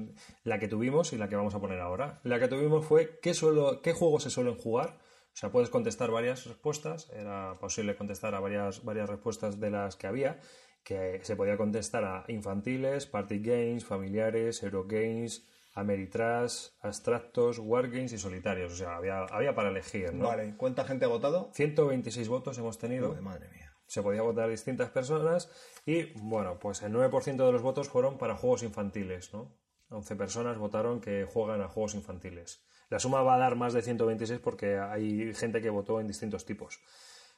[0.44, 2.22] la que tuvimos y la que vamos a poner ahora.
[2.24, 4.98] La que tuvimos fue ¿qué, suelo- qué juegos se suelen jugar?
[4.98, 9.96] O sea, puedes contestar varias respuestas, era posible contestar a varias, varias respuestas de las
[9.98, 10.40] que había,
[10.84, 15.46] que se podía contestar a infantiles, party games, familiares, Eurogames,
[15.76, 18.72] Ameritrash, abstractos, wargames y solitarios.
[18.74, 20.28] O sea, había, había para elegir, ¿no?
[20.28, 21.52] Vale, ¿cuánta gente ha votado?
[21.54, 23.14] 126 votos hemos tenido.
[23.22, 23.74] Madre mía.
[23.86, 25.52] Se podía votar distintas personas
[25.86, 29.52] y, bueno, pues el 9% de los votos fueron para juegos infantiles, ¿no?
[29.90, 32.64] 11 personas votaron que juegan a juegos infantiles.
[32.90, 36.46] La suma va a dar más de 126 porque hay gente que votó en distintos
[36.46, 36.80] tipos.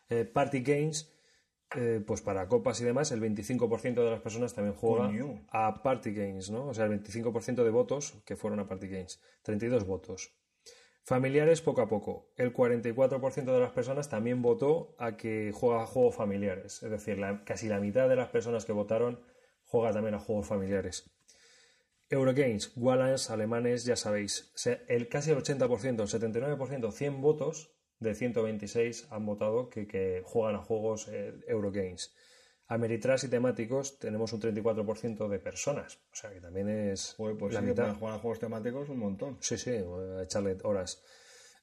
[0.10, 1.12] Eh, party Games,
[1.76, 5.46] eh, pues para copas y demás, el 25% de las personas también juega Coño.
[5.50, 6.68] a Party Games, ¿no?
[6.68, 9.20] O sea, el 25% de votos que fueron a Party Games.
[9.44, 10.32] 32 votos.
[11.04, 12.32] Familiares poco a poco.
[12.36, 16.84] El 44% de las personas también votó a que juega a juegos familiares.
[16.84, 19.22] Es decir, la- casi la mitad de las personas que votaron
[19.64, 21.10] juega también a juegos familiares.
[22.10, 24.52] Eurogames, Wallans, alemanes, ya sabéis.
[24.56, 29.88] O sea, el, casi el 80%, el 79%, 100 votos de 126 han votado que,
[29.88, 32.14] que juegan a juegos eh, Eurogames.
[32.70, 36.00] Ameritrash y temáticos tenemos un 34% de personas.
[36.12, 37.96] O sea que también es Joder, pues la sí, mitad.
[37.96, 39.38] jugar a juegos temáticos un montón.
[39.40, 41.02] Sí, sí, a echarle horas.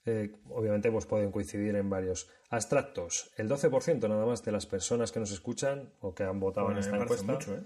[0.07, 2.29] Eh, obviamente pues pueden coincidir en varios.
[2.51, 6.67] Abstractos, el 12% nada más de las personas que nos escuchan o que han votado
[6.67, 7.63] Bueno, en esta encuesta mucho, ¿eh?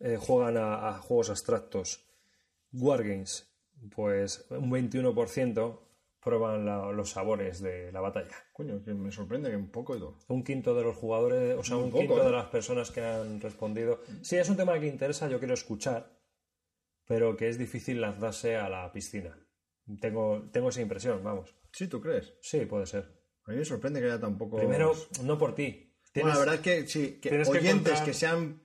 [0.00, 2.06] eh, juegan a, a juegos abstractos.
[2.72, 3.52] Wargames,
[3.94, 5.80] pues un 21%
[6.22, 8.36] prueban la- los sabores de la batalla.
[8.52, 10.18] Coño, que me sorprende que un poco y todo.
[10.28, 12.26] Un quinto de los jugadores, o sea, un poco, quinto ¿eh?
[12.26, 14.00] de las personas que han respondido.
[14.22, 16.12] Sí, es un tema que interesa, yo quiero escuchar,
[17.06, 19.36] pero que es difícil lanzarse a la piscina.
[20.00, 21.54] Tengo, tengo esa impresión, vamos.
[21.72, 22.34] Sí, ¿tú crees?
[22.42, 23.18] Sí, puede ser.
[23.46, 24.58] A mí me sorprende que haya tan poco...
[24.58, 24.92] Primero,
[25.24, 25.70] no por ti.
[25.72, 28.62] Bueno, Tienes- la verdad es que sí, que que oyentes encontrar- que sean...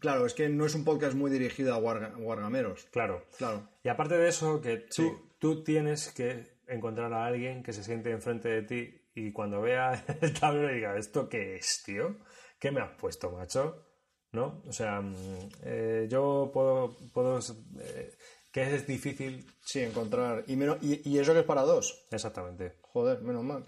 [0.00, 2.84] Claro, es que no es un podcast muy dirigido a wargameros.
[2.92, 3.24] Claro.
[3.36, 3.68] Claro.
[3.82, 5.10] Y aparte de eso, que tú, Sí.
[5.40, 10.04] tú tienes que encontrar a alguien que se siente enfrente de ti y cuando vea
[10.20, 12.18] el tablero diga, ¿esto qué es, tío?
[12.58, 13.84] ¿Qué me has puesto, macho?
[14.32, 14.62] ¿No?
[14.66, 15.14] O sea, mm,
[15.62, 16.96] eh, yo puedo...
[17.12, 17.38] puedo
[17.80, 18.12] eh,
[18.52, 19.46] que es difícil...
[19.64, 20.44] Sí, encontrar...
[20.46, 22.06] Y, menos- y, y eso que es para dos.
[22.10, 22.78] Exactamente.
[22.82, 23.64] Joder, menos mal.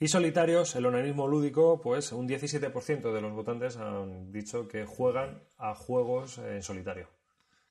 [0.00, 5.42] Y solitarios, el onanismo lúdico, pues un 17% de los votantes han dicho que juegan
[5.56, 7.08] a juegos en solitario.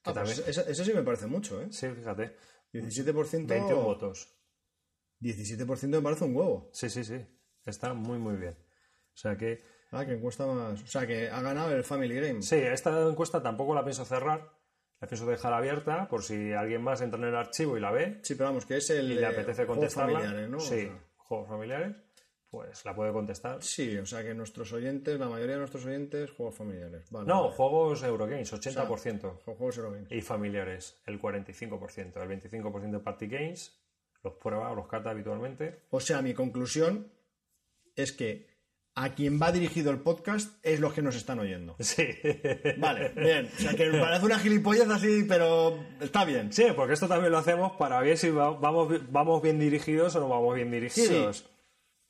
[0.03, 1.67] Ah, pues también- ese, ese sí me parece mucho, ¿eh?
[1.71, 2.35] Sí, fíjate.
[2.73, 3.47] 17%...
[3.47, 4.36] 21 votos.
[5.21, 6.69] 17% me parece un huevo.
[6.73, 7.25] Sí, sí, sí.
[7.65, 8.53] Está muy, muy bien.
[9.13, 9.63] O sea que...
[9.91, 10.81] Ah, que encuesta más...
[10.83, 12.41] O sea, que ha ganado el Family Game.
[12.41, 14.51] Sí, esta encuesta tampoco la pienso cerrar.
[14.99, 18.19] La pienso dejar abierta por si alguien más entra en el archivo y la ve
[18.23, 19.11] Sí, pero vamos, que es el...
[19.11, 20.19] y le apetece juegos contestarla.
[20.19, 20.57] familiares, ¿no?
[20.57, 21.95] O Sí, sea, juegos familiares.
[22.49, 23.61] Pues la puede contestar.
[23.61, 27.11] sí, o sea, que nuestros oyentes, la mayoría de nuestros oyentes, juegos familiares.
[27.11, 27.55] Vale, No, vale.
[27.55, 29.39] juegos Eurogames, O sea, 80%.
[29.43, 30.11] juegos Eurogames.
[30.11, 32.21] Y familiares, el 45%.
[32.23, 33.77] El 25% de party games,
[34.27, 35.81] los prueba o los cata habitualmente.
[35.89, 37.11] O sea, mi conclusión
[37.95, 38.47] es que
[38.95, 41.75] a quien va dirigido el podcast es los que nos están oyendo.
[41.79, 42.07] Sí.
[42.77, 43.47] Vale, bien.
[43.55, 46.51] O sea, que parece una gilipollez así, pero está bien.
[46.51, 50.19] Sí, porque esto también lo hacemos para ver si va- vamos, vamos bien dirigidos o
[50.19, 51.43] no vamos bien dirigidos.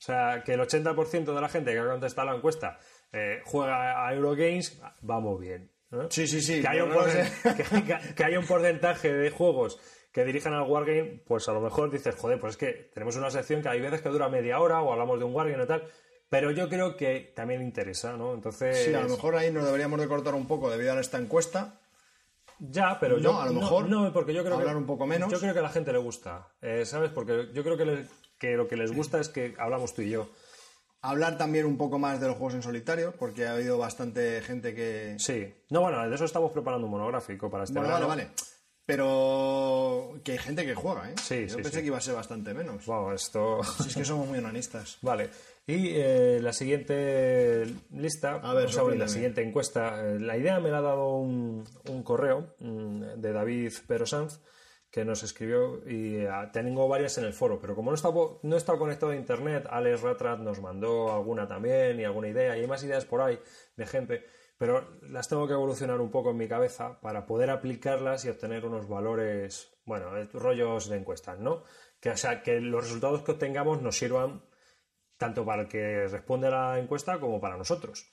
[0.00, 2.78] sea, que el 80% de la gente que ha contestado la encuesta
[3.12, 5.70] eh, juega a Eurogames, vamos bien.
[5.90, 6.10] ¿no?
[6.10, 6.60] Sí, sí, sí.
[6.62, 6.92] Que haya, un
[7.56, 9.78] que- que- que haya un porcentaje de juegos
[10.18, 13.30] que dirijan al Wargame, pues a lo mejor dices, joder, pues es que tenemos una
[13.30, 15.84] sección que hay veces que dura media hora o hablamos de un Wargame y tal,
[16.28, 18.34] pero yo creo que también interesa, ¿no?
[18.34, 18.84] Entonces...
[18.84, 21.78] Sí, a lo mejor ahí nos deberíamos de cortar un poco debido a esta encuesta.
[22.58, 25.06] Ya, pero No, yo a lo mejor no, porque yo creo hablar que un poco
[25.06, 25.30] menos.
[25.30, 27.10] Yo creo que a la gente le gusta, eh, ¿sabes?
[27.12, 28.06] Porque yo creo que, le-
[28.40, 30.28] que lo que les gusta es que hablamos tú y yo.
[31.00, 34.74] Hablar también un poco más de los juegos en solitario, porque ha habido bastante gente
[34.74, 35.14] que...
[35.20, 35.54] Sí.
[35.70, 38.30] No, bueno, de eso estamos preparando un monográfico para este Bueno, vale, vale.
[38.88, 41.14] Pero que hay gente que juega, ¿eh?
[41.22, 41.80] Sí, Yo sí, pensé sí.
[41.80, 42.86] que iba a ser bastante menos.
[42.86, 43.62] Wow, esto...
[43.62, 44.96] Si es que somos muy onanistas.
[45.02, 45.28] Vale.
[45.66, 49.04] Y eh, la siguiente lista, A ver, o sea, sorpréndeme.
[49.04, 53.32] la siguiente encuesta, eh, la idea me la ha dado un, un correo mm, de
[53.34, 54.40] David Perosanz
[54.90, 58.08] que nos escribió y eh, tengo varias en el foro, pero como no está,
[58.42, 62.62] no está conectado a internet, Alex Ratrat nos mandó alguna también y alguna idea y
[62.62, 63.38] hay más ideas por ahí
[63.76, 64.24] de gente,
[64.58, 68.66] pero las tengo que evolucionar un poco en mi cabeza para poder aplicarlas y obtener
[68.66, 71.62] unos valores, bueno, eh, rollos de encuestas, ¿no?
[72.00, 74.44] Que, o sea, que los resultados que obtengamos nos sirvan
[75.16, 78.12] tanto para el que responde a la encuesta como para nosotros.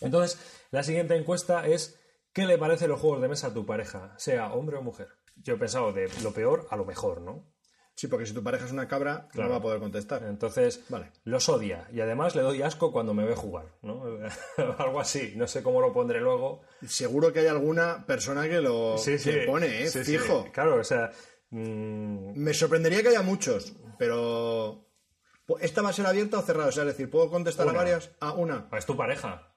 [0.00, 1.98] Entonces, la siguiente encuesta es
[2.32, 5.08] ¿qué le parecen los juegos de mesa a tu pareja, sea hombre o mujer?
[5.36, 7.52] Yo he pensado de lo peor a lo mejor, ¿no?
[8.00, 9.48] Sí, porque si tu pareja es una cabra, Claro.
[9.48, 10.22] no va a poder contestar.
[10.22, 11.10] Entonces, Vale.
[11.24, 14.04] los odia y además le doy asco cuando me ve jugar, ¿no?
[14.78, 16.62] Algo así, no sé cómo lo pondré luego.
[16.86, 19.88] Seguro que hay alguna persona que lo que pone, ¿eh?
[19.90, 20.02] Sí.
[20.02, 20.46] Fijo.
[20.50, 21.10] Claro, o sea,
[21.50, 24.86] mm, Me sorprendería que haya muchos, pero...
[25.60, 26.68] ¿Esta va a ser abierta o cerrada?
[26.70, 27.74] O sea, es decir, ¿puedo contestar Una.
[27.74, 28.12] a varias?
[28.20, 28.66] A una.
[28.78, 29.49] es tu pareja.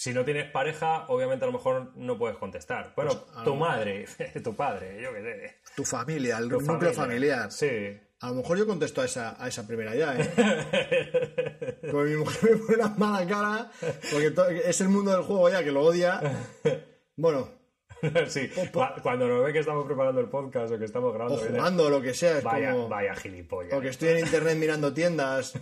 [0.00, 2.92] Si no tienes pareja, obviamente a lo mejor no puedes contestar.
[2.94, 4.06] Bueno, Pues, tu madre,
[4.44, 5.56] tu padre, yo qué sé.
[5.74, 6.94] Tu familia, el Tu núcleo familia.
[6.94, 7.50] familiar.
[7.50, 8.00] Sí.
[8.20, 11.80] A lo mejor yo contesto a esa, a esa primera ya, ¿eh?
[11.90, 13.70] Como mi mujer me pone una mala cara,
[14.12, 14.32] porque
[14.64, 16.20] es el mundo del juego ya que lo odia.
[17.16, 17.48] Bueno,
[18.28, 21.40] sí, cu- cuando nos ve que estamos preparando el podcast o que estamos o grabando.
[21.40, 22.88] viene, jugando o lo que sea, es Vaya, como...
[22.88, 23.72] vaya gilipollas.
[23.72, 25.54] O que estoy en internet mirando tiendas.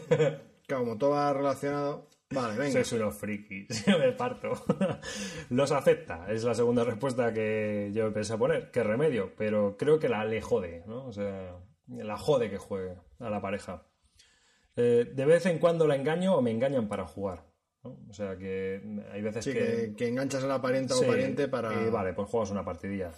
[0.66, 2.08] Claro, como todo va relacionado.
[2.30, 2.72] Vale, venga.
[2.72, 4.52] Sois unos frikis, yo me parto.
[5.50, 8.70] Los acepta, es la segunda respuesta que yo pensé poner.
[8.70, 9.34] ¿Qué remedio?
[9.36, 11.06] Pero creo que la le jode, ¿no?
[11.06, 11.56] O sea,
[11.88, 13.86] la jode que juegue a la pareja.
[14.76, 17.46] Eh, de vez en cuando la engaño o me engañan para jugar.
[17.82, 17.98] ¿no?
[18.10, 18.82] O sea que
[19.12, 19.58] hay veces Sí, que...
[19.60, 21.72] que, que enganchas a la parienta Sí, o pariente para...
[21.82, 23.12] y vale, pues juegas una partidilla.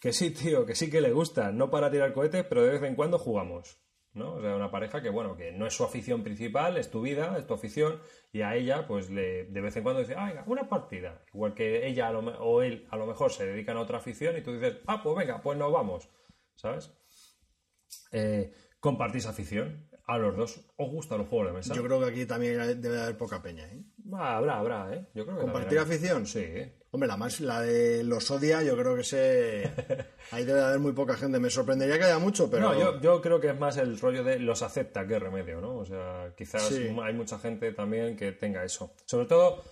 [0.00, 1.50] Que sí, tío, que sí que le gusta.
[1.52, 3.78] No para tirar cohetes, pero de vez en cuando jugamos.
[4.12, 4.34] ¿No?
[4.34, 7.36] O sea, una pareja que, bueno, que no es su afición principal, es tu vida,
[7.38, 8.00] es tu afición,
[8.32, 11.24] y a ella, pues, le, de vez en cuando dice, ah, venga, una partida.
[11.32, 14.36] Igual que ella a lo o él a lo mejor se dedican a otra afición
[14.36, 16.08] y tú dices, ah, pues venga, pues nos vamos.
[16.54, 16.92] ¿Sabes?
[18.12, 20.66] Eh, compartís afición a los dos.
[20.76, 21.74] ¿Os gustan los juegos de mesa?
[21.74, 23.84] Yo creo que aquí también debe haber poca peña, ¿eh?
[24.12, 25.06] Ah, habrá, habrá, ¿eh?
[25.14, 26.26] Yo creo que ¿Compartir afición?
[26.26, 26.44] Sí.
[26.92, 29.70] Hombre, la más, la de los odia, yo creo que se...
[30.32, 31.38] Ahí debe de haber muy poca gente.
[31.38, 32.72] Me sorprendería que haya mucho, pero...
[32.72, 35.76] No, yo, yo creo que es más el rollo de los acepta que remedio, ¿no?
[35.76, 36.88] O sea, quizás Sí.
[37.02, 38.92] hay mucha gente también que tenga eso.
[39.04, 39.62] Sobre todo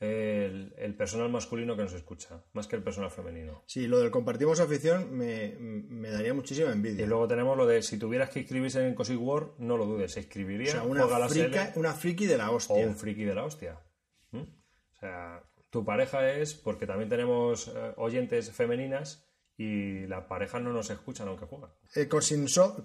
[0.00, 3.62] el, el personal masculino que nos escucha, más que el personal femenino.
[3.66, 7.04] Sí, lo del compartimos afición me, me daría muchísima envidia.
[7.04, 10.12] Y luego tenemos lo de si tuvieras que inscribirse en Cosy War, no lo dudes,
[10.12, 11.06] se o inscribiría, sea, una,
[11.50, 12.86] frica- friki de la o hostia.
[12.86, 13.80] un friki de la hostia.
[14.32, 14.40] ¿Mm?
[14.40, 19.22] O sea, tu pareja es, porque también tenemos eh, oyentes femeninas
[19.58, 21.70] y las parejas no nos escuchan aunque juegan.
[21.94, 22.06] Eh,
[22.48, 22.82] So-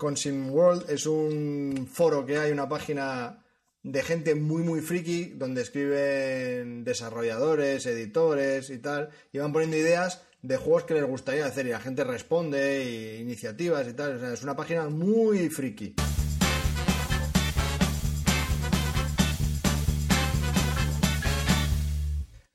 [0.49, 3.43] World es un foro que hay, una página
[3.83, 10.23] de gente muy, muy friki, donde escriben desarrolladores, editores y tal, y van poniendo ideas
[10.41, 14.15] de juegos que les gustaría hacer, y la gente responde, y iniciativas y tal.
[14.15, 15.95] O sea, es una página muy friki.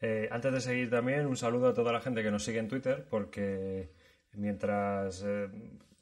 [0.00, 2.68] Eh, antes de seguir también, un saludo a toda la gente que nos sigue en
[2.68, 3.90] Twitter, porque
[4.34, 5.48] mientras eh,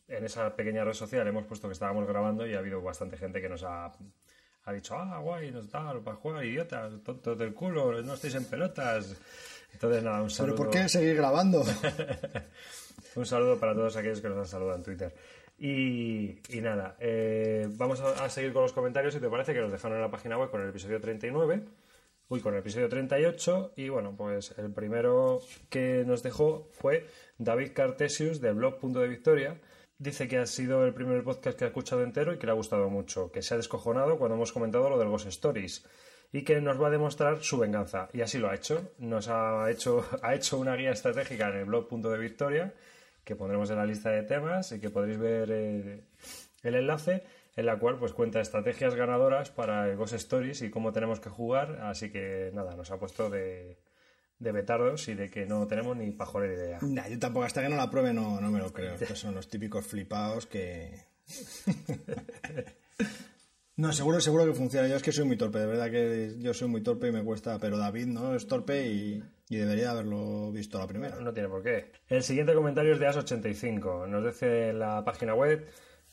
[0.08, 3.40] en esa pequeña red social hemos puesto que estábamos grabando y ha habido bastante gente
[3.40, 3.92] que nos ha,
[4.64, 8.44] ha dicho, ah, guay, nos da para jugar, idiotas, tontos del culo, no estáis en
[8.46, 9.14] pelotas.
[9.72, 10.56] Entonces, nada, un ¿Pero saludo.
[10.56, 11.64] por qué seguir grabando?
[13.16, 15.14] Un saludo para todos aquellos que nos han saludado en Twitter.
[15.56, 19.14] Y, y nada, eh, vamos a, a seguir con los comentarios.
[19.14, 21.62] Si te parece que nos dejaron en la página web con el episodio 39.
[22.28, 23.74] Uy, con el episodio 38.
[23.76, 27.06] Y bueno, pues el primero que nos dejó fue
[27.38, 29.60] David Cartesius del blog Punto de Victoria.
[29.98, 32.56] Dice que ha sido el primer podcast que ha escuchado entero y que le ha
[32.56, 33.30] gustado mucho.
[33.30, 35.84] Que se ha descojonado cuando hemos comentado lo del Ghost Stories.
[36.32, 38.08] y que nos va a demostrar su venganza.
[38.12, 38.92] Y así lo ha hecho.
[38.98, 42.74] Nos ha hecho, ha hecho una guía estratégica en el blog Punto de Victoria,
[43.22, 46.04] que pondremos en la lista de temas y que podréis ver eh,
[46.64, 47.22] el enlace,
[47.56, 51.30] en la cual pues cuenta estrategias ganadoras para el Ghost Stories y cómo tenemos que
[51.30, 51.78] jugar.
[51.82, 53.78] Así que nada, nos ha puesto de,
[54.38, 56.78] de betardos y de que no tenemos ni pajolera idea.
[56.82, 58.94] Nah, yo tampoco, hasta que no la pruebe, no, no me lo creo.
[59.00, 61.06] Estos son los típicos flipados que.
[63.76, 64.88] no, seguro, seguro que funciona.
[64.88, 67.24] Yo es que soy muy torpe, de verdad que yo soy muy torpe y me
[67.24, 67.58] cuesta.
[67.58, 71.20] Pero David no es torpe y, y debería haberlo visto la primera.
[71.20, 71.92] No tiene por qué.
[72.08, 74.08] El siguiente comentario es de As85.
[74.08, 75.66] Nos dice en la página web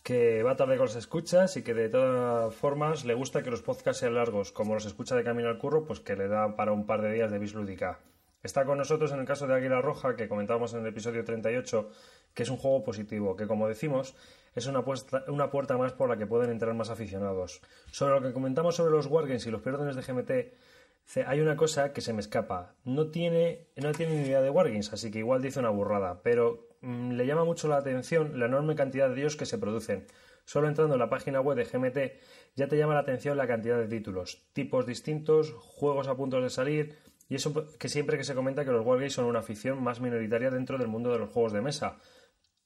[0.03, 3.61] que va tarde con las escuchas y que de todas formas le gusta que los
[3.61, 4.51] podcasts sean largos.
[4.51, 7.11] Como los escucha de camino al curro, pues que le da para un par de
[7.11, 7.99] días de bislúdica.
[8.43, 11.89] Está con nosotros en el caso de Águila Roja, que comentábamos en el episodio 38,
[12.33, 14.15] que es un juego positivo, que como decimos,
[14.55, 17.61] es una, puerta más por la que pueden entrar más aficionados.
[17.91, 21.93] Sobre lo que comentamos sobre los Wargames y los perdones de GMT, hay una cosa
[21.93, 22.73] que se me escapa.
[22.83, 26.67] No tiene, no tiene ni idea de Wargames, así que igual dice una burrada, pero
[26.81, 30.07] mm, le llama mucho la atención la enorme cantidad de ellos que se producen.
[30.45, 32.19] Solo entrando en la página web de GMT
[32.55, 36.49] ya te llama la atención la cantidad de títulos, tipos distintos, juegos a punto de
[36.49, 36.97] salir,
[37.31, 40.51] y eso que siempre que se comenta que los Wargames son una afición más minoritaria
[40.51, 41.97] dentro del mundo de los juegos de mesa.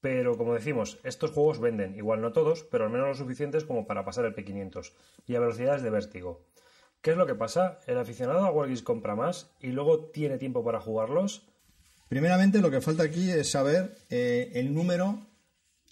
[0.01, 3.85] Pero como decimos, estos juegos venden, igual no todos, pero al menos lo suficientes como
[3.85, 4.91] para pasar el P500
[5.27, 6.47] y a velocidades de vértigo.
[7.01, 7.77] ¿Qué es lo que pasa?
[7.85, 11.43] El aficionado a Wargames compra más y luego tiene tiempo para jugarlos.
[12.09, 15.27] Primeramente, lo que falta aquí es saber eh, el número.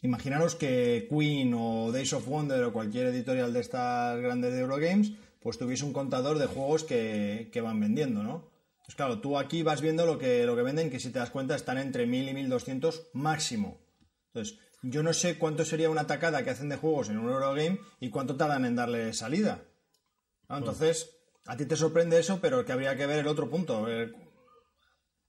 [0.01, 5.11] Imaginaros que Queen o Days of Wonder o cualquier editorial de estas grandes de Eurogames,
[5.41, 8.51] pues tuviese un contador de juegos que, que van vendiendo, ¿no?
[8.93, 11.31] Pues claro, tú aquí vas viendo lo que, lo que venden, que si te das
[11.31, 13.81] cuenta están entre 1000 y 1200 máximo.
[14.27, 17.79] Entonces, yo no sé cuánto sería una tacada que hacen de juegos en un Eurogame
[17.99, 19.63] y cuánto tardan en darle salida.
[20.47, 21.09] Ah, Entonces,
[21.47, 23.87] a ti te sorprende eso, pero que habría que ver el otro punto.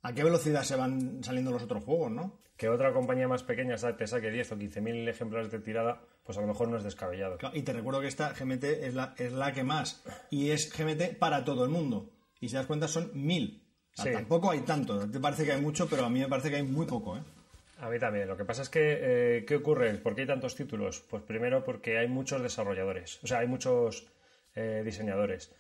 [0.03, 2.43] ¿A qué velocidad se van saliendo los otros juegos, no?
[2.59, 6.43] Que otra compañía más pequeña te saque 10 o 15.000 ejemplares de tirada, pues a
[6.43, 7.39] lo mejor no es descabellado.
[7.39, 10.05] Claro, Y te recuerdo que esta GMT es la, es la que más.
[10.31, 12.14] Y es GMT para todo el mundo.
[12.41, 13.63] Y si das cuenta son mil.
[13.97, 14.13] O sea, Sí.
[14.13, 15.09] Tampoco hay tanto.
[15.09, 17.23] Te parece que hay mucho, pero a mí me parece que hay muy poco, ¿eh?
[17.79, 18.29] A mí también.
[18.29, 19.95] Lo que pasa es que, eh, ¿qué ocurre?
[19.99, 21.01] ¿Por qué hay tantos títulos?
[21.09, 24.07] Pues primero porque hay muchos desarrolladores, o sea, hay muchos
[24.55, 25.55] eh, diseñadores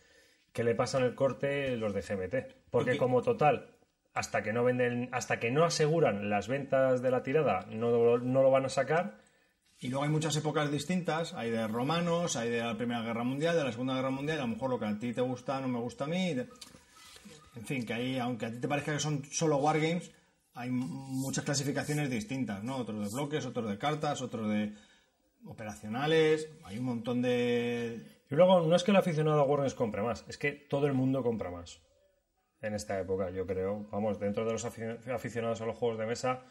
[0.52, 2.70] que le pasan el corte los de GMT.
[2.70, 3.76] Porque como total,
[4.14, 8.42] hasta que no venden, hasta que no aseguran las ventas de la tirada, no, no
[8.42, 9.18] lo van a sacar.
[9.84, 11.34] Y luego hay muchas épocas distintas.
[11.34, 14.38] Hay de romanos, hay de la Primera Guerra Mundial, de la Segunda Guerra Mundial.
[14.38, 16.30] A lo mejor lo que a ti te gusta no me gusta a mí.
[16.30, 20.10] En fin, que ahí, aunque a ti te parezca que son solo wargames,
[20.54, 22.78] hay muchas clasificaciones distintas, ¿no?
[22.78, 24.72] Otros de bloques, otros de cartas, otros de
[25.44, 26.48] operacionales.
[26.64, 28.22] Hay un montón de...
[28.30, 30.94] Y luego, no es que el aficionado a Wargames compre más, es que todo el
[30.94, 31.82] mundo compra más.
[32.62, 33.86] En esta época, yo creo.
[33.90, 36.42] Vamos, dentro de los afi- aficionados a los juegos de mesa,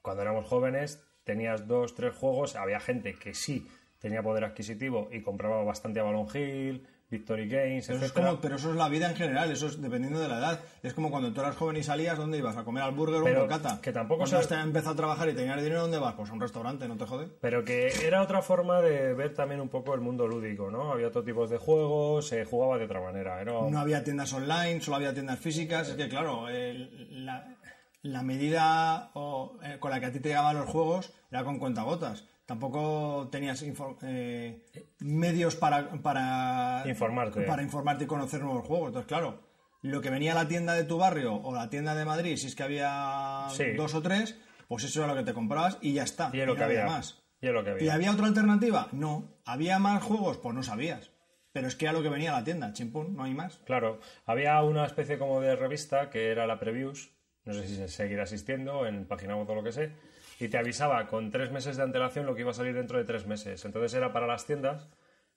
[0.00, 2.56] cuando éramos jóvenes, tenías dos, tres juegos.
[2.56, 3.68] Había gente que sí
[3.98, 8.38] tenía poder adquisitivo y compraba bastante a Balon Hill, Victory Games, Pero eso, es como,
[8.40, 10.60] pero eso es la vida en general, eso es dependiendo de la edad.
[10.82, 12.56] Es como cuando tú eras joven y salías, ¿dónde ibas?
[12.58, 13.80] ¿A comer al burger o un bocata?
[13.82, 16.14] que tampoco Cuando se- has empezado a trabajar y tenías dinero, ¿dónde vas?
[16.14, 17.28] Pues a un restaurante, ¿no te jode?
[17.40, 20.92] Pero que era otra forma de ver también un poco el mundo lúdico, ¿no?
[20.92, 23.40] Había otro tipos de juegos, se jugaba de otra manera.
[23.40, 23.52] Era...
[23.52, 25.88] No había tiendas online, solo había tiendas físicas.
[25.88, 27.56] Es que, claro, el- la,
[28.02, 31.58] la medida o, eh, con la que a ti te llegaban los juegos era con
[31.58, 32.24] cuentagotas.
[32.46, 33.62] Tampoco tenías
[34.02, 34.64] eh,
[35.00, 37.42] medios para, para Informarte.
[37.42, 38.88] para informarte y conocer nuevos juegos.
[38.88, 39.42] Entonces, claro,
[39.82, 42.46] lo que venía a la tienda de tu barrio o la tienda de Madrid, si
[42.46, 43.72] es que había Sí.
[43.76, 46.30] dos o tres, pues eso era lo que te comprabas y ya está.
[46.32, 46.86] Y es lo que había.
[46.86, 47.22] más.
[47.40, 47.84] Y es lo que había.
[47.84, 48.88] ¿Y había otra alternativa?
[48.92, 49.36] No.
[49.44, 50.38] ¿Había más juegos?
[50.38, 51.10] Pues no sabías.
[51.52, 53.58] Pero es que era lo que venía a la tienda, chimpún, no hay más.
[53.64, 57.10] Claro, había una especie como de revista que era la Previews,
[57.48, 59.90] no sé si se seguirá asistiendo en página web o lo que sé,
[60.38, 63.04] y te avisaba con tres meses de antelación lo que iba a salir dentro de
[63.04, 63.64] tres meses.
[63.64, 64.88] Entonces era para las tiendas,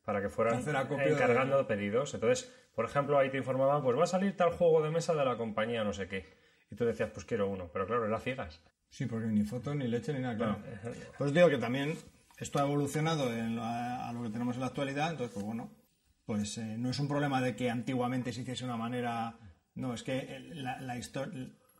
[0.05, 0.71] para que fueran de-
[1.13, 2.13] encargando pedidos.
[2.13, 5.23] Entonces, por ejemplo, ahí te informaban, pues va a salir tal juego de mesa de
[5.25, 6.25] la compañía, no sé qué.
[6.69, 8.61] Y tú decías, pues quiero uno, pero claro, era ciegas.
[8.89, 10.59] Sí, porque ni foto, ni leche, ni nada, claro.
[11.17, 11.97] Pues digo que también
[12.37, 15.71] esto ha evolucionado en lo- a lo que tenemos en la actualidad, entonces, pues bueno,
[16.25, 19.37] pues eh, no es un problema de que antiguamente se hiciese una manera...
[19.75, 21.31] No, es que eh, la, la, histo-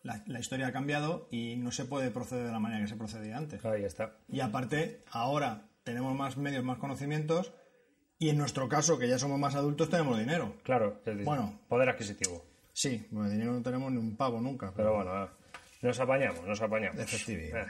[0.03, 2.95] la- la historia ha cambiado y no se puede proceder de la manera que se
[2.95, 3.63] procedía antes.
[3.65, 4.13] Ahí está.
[4.29, 7.53] Y aparte, ahora tenemos más medios, más conocimientos
[8.19, 10.55] y en nuestro caso, que ya somos más adultos, tenemos dinero.
[10.63, 11.59] Claro, es decir, Bueno.
[11.67, 12.45] poder adquisitivo.
[12.73, 14.71] Sí, bueno, dinero no tenemos ni un pavo nunca.
[14.75, 15.29] Pero bueno,
[15.81, 16.99] nos apañamos, nos apañamos.
[17.01, 17.57] Efectivo.
[17.57, 17.65] Eh.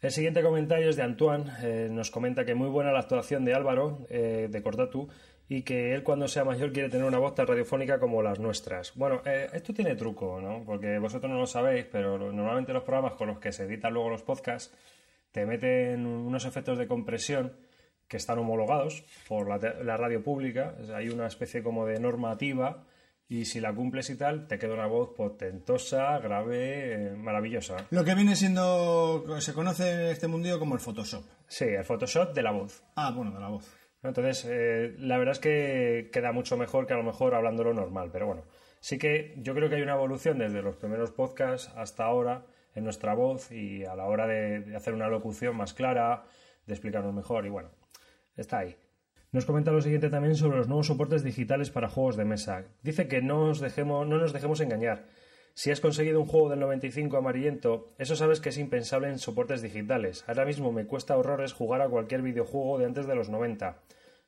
[0.00, 1.44] El siguiente comentario es de Antoine.
[1.62, 5.08] eh, nos comenta que muy buena la actuación de Álvaro, eh, de Cortatu,
[5.48, 8.94] y que él cuando sea mayor quiere tener una voz tan radiofónica como las nuestras.
[8.94, 10.62] Bueno, eh, esto tiene truco, ¿no?
[10.64, 14.10] Porque vosotros no lo sabéis, pero normalmente los programas con los que se editan luego
[14.10, 14.74] los podcasts
[15.32, 17.52] te meten unos efectos de compresión
[18.08, 20.74] que están homologados por la, radio pública.
[20.94, 22.84] Hay una especie como de normativa
[23.28, 27.86] y si la cumples y tal, te queda una voz potentosa, grave, eh, maravillosa.
[27.90, 31.24] Lo que viene siendo, se conoce en este mundillo como el Photoshop.
[31.46, 32.82] Sí, el Photoshop de la voz.
[32.96, 33.77] Ah, bueno, de la voz.
[34.02, 38.10] Entonces, eh, la verdad es que queda mucho mejor que a lo mejor hablándolo normal,
[38.12, 38.44] pero bueno,
[38.80, 42.84] sí que yo creo que hay una evolución desde los primeros podcasts hasta ahora en
[42.84, 46.24] nuestra voz y a la hora de, de hacer una locución más clara,
[46.66, 47.70] de explicarnos mejor y bueno,
[48.36, 48.76] está ahí.
[49.30, 52.64] Nos comenta lo siguiente también sobre los nuevos soportes digitales para juegos de mesa.
[52.82, 55.04] Dice que no, os dejemos, no nos dejemos engañar.
[55.58, 59.60] Si has conseguido un juego del 95 amarillento, eso sabes que es impensable en soportes
[59.60, 60.22] digitales.
[60.28, 63.76] Ahora mismo me cuesta horrores jugar a cualquier videojuego de antes de los 90.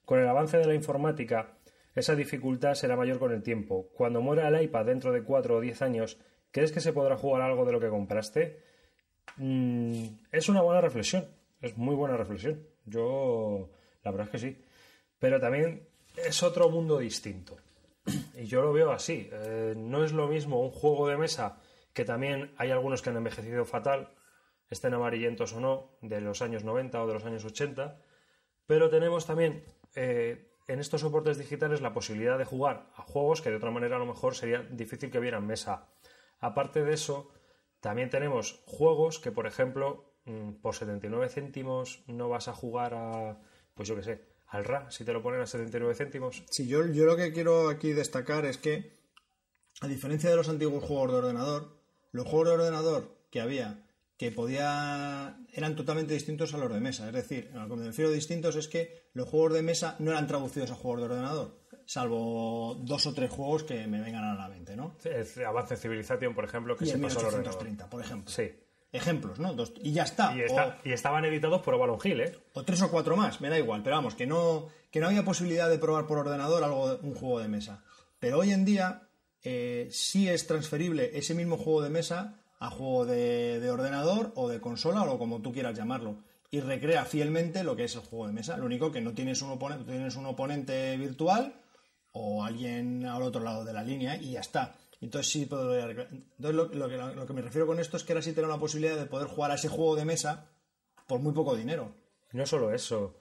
[0.04, 1.52] Con el avance de la informática,
[1.94, 3.90] esa dificultad será mayor con el tiempo.
[3.94, 6.18] Cuando muera el iPad dentro de 4 o 10 años,
[6.50, 8.58] ¿crees que se podrá jugar algo de lo que compraste?
[9.36, 11.28] Mm, es una buena reflexión,
[11.62, 12.66] es muy buena reflexión.
[12.86, 13.70] Yo,
[14.02, 14.64] la verdad es que sí.
[15.20, 15.86] Pero también
[16.16, 17.56] es otro mundo distinto.
[18.40, 19.28] Y yo lo veo así.
[19.30, 21.60] Eh, no es lo mismo un juego de mesa,
[21.92, 24.14] que también hay algunos que han envejecido fatal,
[24.70, 28.00] estén amarillentos o no, de los años 90 o de los años 80,
[28.66, 29.62] pero tenemos también
[29.94, 33.96] eh, en estos soportes digitales la posibilidad de jugar a juegos que de otra manera
[33.96, 35.90] a lo mejor sería difícil que vieran mesa.
[36.38, 37.30] Aparte de eso,
[37.80, 43.38] también tenemos juegos que, por ejemplo, mm, por 79 céntimos no vas a jugar a,
[43.74, 46.42] pues yo qué sé, al RA, si te lo ponen a 79 céntimos.
[46.50, 48.98] Sí, yo, yo lo que quiero aquí destacar es que,
[49.80, 53.86] a diferencia de los antiguos juegos de ordenador, los juegos de ordenador que había,
[54.16, 55.38] que podía.
[55.52, 57.06] eran totalmente distintos a los de mesa.
[57.06, 60.10] Es decir, a lo que me refiero distintos es que los juegos de mesa no
[60.10, 64.34] eran traducidos a juegos de ordenador, salvo dos o tres juegos que me vengan a
[64.34, 64.96] la mente, ¿no?
[65.04, 67.62] El Avance Civilization, por ejemplo, que Y se pasó al ordenador.
[67.64, 68.30] 1830, por ejemplo.
[68.30, 68.50] Sí.
[68.92, 69.52] Ejemplos, ¿no?
[69.54, 70.34] Dos- y ya está.
[70.36, 72.36] Y, está- y estaban editados por Avalon Hill, ¿eh?
[72.54, 75.24] O tres o cuatro más, me da igual, pero vamos, que no, que no había
[75.24, 77.84] posibilidad de probar por ordenador algo, un juego de mesa.
[78.18, 79.02] Pero hoy en día
[79.42, 84.48] eh, sí es transferible ese mismo juego de mesa a juego de, de ordenador o
[84.48, 86.16] de consola o como tú quieras llamarlo.
[86.50, 88.56] Y recrea fielmente lo que es el juego de mesa.
[88.56, 91.54] Lo único que no tienes un oponente, tienes un oponente virtual
[92.12, 94.74] o alguien al otro lado de la línea y ya está.
[95.00, 96.08] Entonces sí recrear.
[96.12, 98.48] Entonces lo, lo que, lo que me refiero con esto es que ahora sí tengo
[98.48, 100.50] la posibilidad de poder jugar a ese juego de mesa
[101.06, 101.94] por muy poco dinero.
[102.32, 103.16] No solo eso.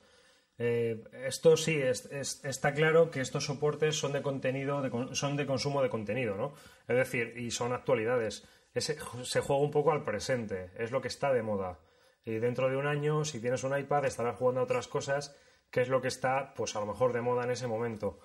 [0.57, 5.37] Eh, esto sí, es- es- está claro que estos soportes son de contenido, de son
[5.37, 6.53] de consumo de contenido, ¿no?
[6.87, 8.43] Es decir, y son actualidades.
[8.73, 11.79] Ese- se juega un poco al presente, es lo que está de moda.
[12.25, 15.33] Y dentro de un año, si tienes un iPad, estarás jugando a otras cosas,
[15.71, 18.19] que es lo que está, pues a lo mejor de moda en ese momento.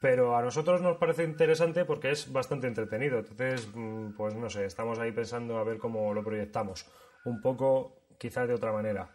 [0.00, 3.18] Pero a nosotros nos parece interesante porque es bastante entretenido.
[3.18, 6.86] Entonces, mm, pues no sé, estamos ahí pensando a ver cómo lo proyectamos.
[7.24, 9.10] Un poco, quizás de otra manera.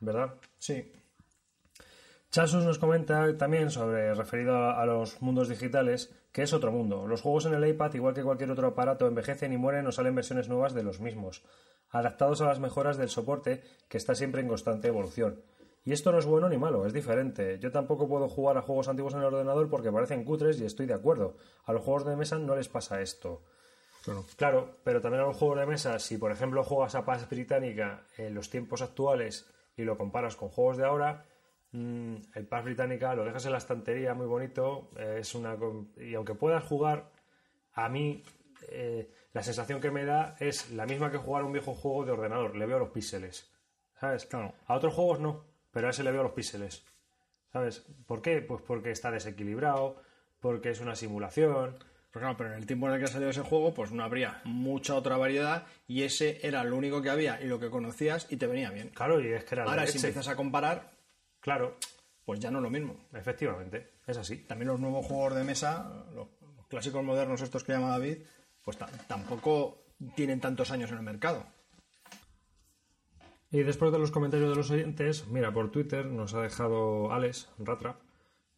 [0.00, 0.34] ¿Verdad?
[0.58, 0.92] Sí.
[2.30, 7.06] Chasus nos comenta también sobre, referido a, a los mundos digitales, que es otro mundo.
[7.06, 10.16] Los juegos en el iPad, igual que cualquier otro aparato, envejecen y mueren o salen
[10.16, 11.44] versiones nuevas de los mismos,
[11.88, 15.40] adaptados a las mejoras del soporte, que está siempre en constante evolución.
[15.86, 17.60] Y esto no es bueno ni malo, es diferente.
[17.60, 20.86] Yo tampoco puedo jugar a juegos antiguos en el ordenador porque parecen cutres y estoy
[20.86, 21.36] de acuerdo.
[21.64, 23.42] A los juegos de mesa no les pasa esto.
[24.36, 28.02] Claro, pero también a los juegos de mesa, si por ejemplo juegas a Paz Británica
[28.18, 31.24] en los tiempos actuales y lo comparas con juegos de ahora,
[31.70, 35.56] mm, el Paz Británica lo dejas en la estantería muy bonito, eh, es una
[35.98, 37.10] y aunque puedas jugar,
[37.74, 38.24] a mí
[38.70, 42.12] eh, la sensación que me da es la misma que jugar un viejo juego de
[42.12, 43.52] ordenador, le veo los píxeles,
[44.00, 44.28] ¿sabes?
[44.66, 45.44] A otros juegos no,
[45.76, 46.82] pero a ese le veo los píxeles,
[47.52, 47.84] ¿sabes?
[48.06, 48.40] ¿Por qué?
[48.40, 50.00] Pues porque está desequilibrado,
[50.40, 51.76] porque es una simulación,
[52.12, 54.40] Pues claro, pero en el tiempo en el que salió ese juego, pues no habría
[54.44, 58.38] mucha otra variedad y ese era lo único que había y lo que conocías y
[58.38, 58.88] te venía bien.
[58.88, 60.92] Claro, y es que era la Ahora, si empiezas a comparar,
[61.40, 61.76] Claro,
[62.24, 62.96] pues ya no es lo mismo.
[63.12, 64.38] efectivamente, es así.
[64.38, 68.18] También los nuevos juegos de mesa, los, los clásicos modernos estos que llama David,
[68.62, 71.44] pues ta- tampoco tienen tantos años en el mercado.
[73.50, 77.48] Y después de los comentarios de los oyentes, mira, por Twitter nos ha dejado Alex
[77.58, 77.98] Ratra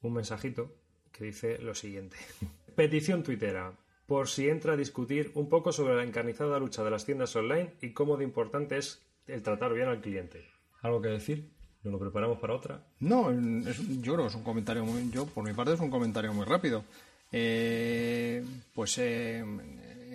[0.01, 0.75] un mensajito
[1.13, 2.17] que dice lo siguiente.
[2.77, 3.73] Petición tuitera.
[4.07, 7.75] Por si entra a discutir un poco sobre la encarnizada lucha de las tiendas online
[7.83, 10.47] y cómo de importante es el tratar bien al cliente.
[10.81, 11.51] ¿Algo que decir?
[11.83, 12.87] ¿Nos lo preparamos para otra?
[13.01, 15.11] No, es- yo creo es un comentario muy.
[15.11, 16.85] Yo, por mi parte, es un comentario muy rápido.
[17.31, 18.43] Eh,
[18.75, 19.45] pues eh,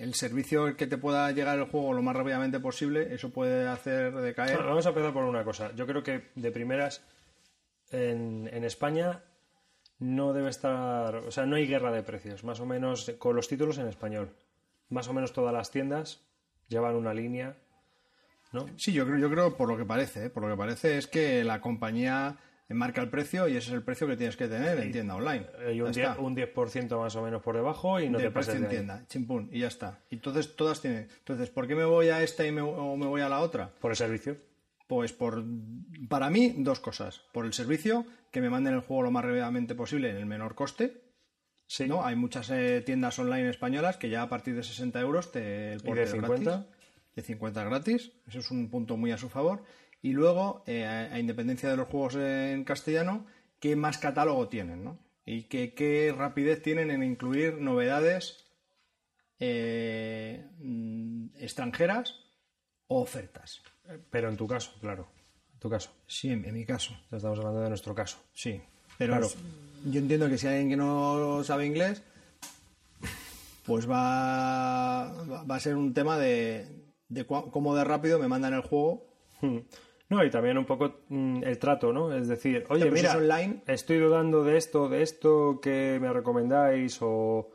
[0.04, 4.14] el servicio que te pueda llegar el juego lo más rápidamente posible, eso puede hacer
[4.14, 4.56] decaer.
[4.56, 5.74] Bueno, vamos a empezar por una cosa.
[5.76, 7.02] Yo creo que de primeras
[7.90, 9.24] en, en España
[10.00, 13.48] no debe estar, o sea, no hay guerra de precios, más o menos con los
[13.48, 14.36] títulos en español.
[14.90, 16.22] Más o menos todas las tiendas
[16.68, 17.56] llevan una línea,
[18.52, 18.66] ¿no?
[18.78, 20.30] Sí, yo creo, yo creo por lo que parece, ¿eh?
[20.30, 22.38] por lo que parece es que la compañía
[22.70, 25.46] marca el precio y ese es el precio que tienes que tener en tienda online.
[25.68, 26.22] Hay un, Ya 10, está.
[26.22, 28.70] un 10% más o menos por debajo y no de te pases de en ahí.
[28.72, 30.00] tienda, chimpún, y ya está.
[30.10, 31.08] Y entonces todas tienen.
[31.20, 33.70] Entonces, ¿por qué me voy a esta y me, o me voy a la otra?
[33.80, 34.38] Por el servicio.
[34.88, 35.44] Pues por,
[36.10, 37.22] para mí, dos cosas.
[37.32, 40.56] Por el servicio, que me manden el juego lo más rápidamente posible en el menor
[40.56, 41.02] coste.
[41.68, 41.88] Sí.
[41.88, 42.06] ¿no?
[42.06, 45.80] Hay muchas eh, tiendas online españolas que ya a partir de 60 euros te, el
[45.80, 46.44] ¿Y porte de es 50?
[46.52, 46.68] gratis.
[47.16, 48.12] De 50 gratis.
[48.28, 49.64] Eso es un punto muy a su favor.
[50.04, 53.26] Y luego, eh, a, a independencia de los juegos en castellano,
[53.60, 54.84] ¿qué más catálogo tienen?
[54.84, 55.00] ¿no?
[55.26, 58.46] Y qué, qué rapidez tienen en incluir novedades
[59.40, 62.20] eh, mm, extranjeras
[62.88, 63.62] o ofertas.
[64.12, 65.08] Pero en tu caso, claro.
[65.54, 65.92] En tu caso.
[66.08, 66.94] Sí, en, en mi caso.
[67.10, 68.18] Ya Estamos hablando de nuestro caso.
[68.34, 68.62] Sí.
[68.98, 69.30] Pero Claro.
[69.86, 72.04] yo entiendo que si hay alguien que no sabe inglés,
[73.66, 76.68] pues va, va va a ser un tema de,
[77.08, 79.08] de cua- cómo de rápido me mandan el juego.
[80.14, 82.14] No, y también un poco mm, el trato, ¿no?
[82.14, 87.50] Es decir, oye, mira, online- estoy dudando de esto, de esto que me recomendáis o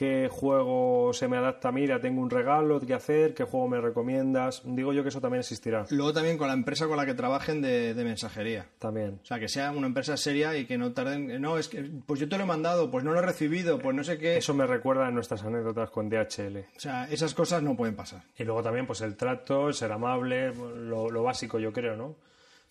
[0.00, 1.70] qué juego se me adapta.
[1.70, 4.62] Mira, tengo un regalo que hacer, qué juego me recomiendas.
[4.64, 5.84] Digo yo que eso también existirá.
[5.90, 8.66] Luego también con la empresa con la que trabajen de, de mensajería.
[8.78, 9.20] También.
[9.22, 11.38] O sea, que sea una empresa seria y que no tarden...
[11.42, 13.94] No, es que, pues yo te lo he mandado, pues no lo he recibido, pues
[13.94, 14.38] no sé qué.
[14.38, 16.60] Eso me recuerda a nuestras anécdotas con DHL.
[16.74, 18.22] O sea, esas cosas no pueden pasar.
[18.38, 22.16] Y luego también, pues el trato, el ser amable, lo, lo básico, yo creo, ¿no?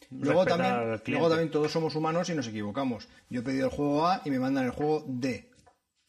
[0.10, 3.08] También, luego también todos somos humanos y nos equivocamos.
[3.30, 5.52] Yo he pedido el juego A y me mandan el juego D.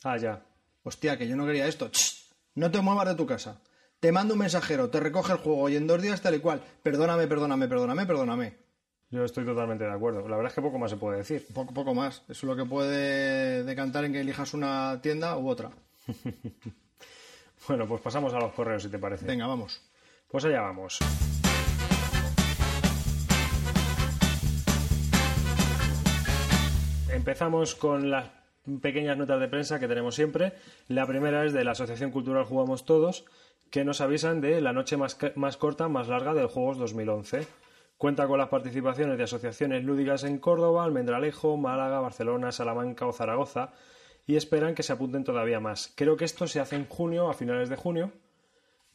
[0.02, 0.42] Ah, ya.
[0.91, 1.89] Hostia, que yo no quería esto.
[1.89, 3.60] Ch, no te muevas de tu casa.
[4.01, 6.65] Te mando un mensajero, te recoge el juego y en dos días tal y cual.
[6.83, 8.57] Perdóname, perdóname, perdóname, perdóname.
[9.09, 10.27] Yo estoy totalmente de acuerdo.
[10.28, 11.47] La verdad es que poco más se puede decir.
[11.55, 12.23] Poco, poco más.
[12.23, 15.70] Eso es lo que puede decantar en que elijas una tienda u otra.
[17.69, 19.27] Bueno, pues pasamos a los correos, si te parece.
[19.27, 19.83] Venga, vamos.
[20.28, 20.99] Pues allá vamos.
[27.12, 28.40] Empezamos con las
[28.78, 30.52] pequeñas notas de prensa que tenemos siempre.
[30.89, 33.24] La primera es de la Asociación Cultural Jugamos Todos,
[33.70, 37.47] que nos avisan de la noche más, más corta, más larga del Juegos 2011.
[37.99, 43.73] Cuenta con las participaciones de asociaciones lúdicas en Córdoba, Almendralejo, Málaga, Barcelona, Salamanca o Zaragoza
[44.26, 45.92] y esperan que se apunten todavía más.
[45.97, 48.12] Creo que esto se hace en junio, a finales de junio,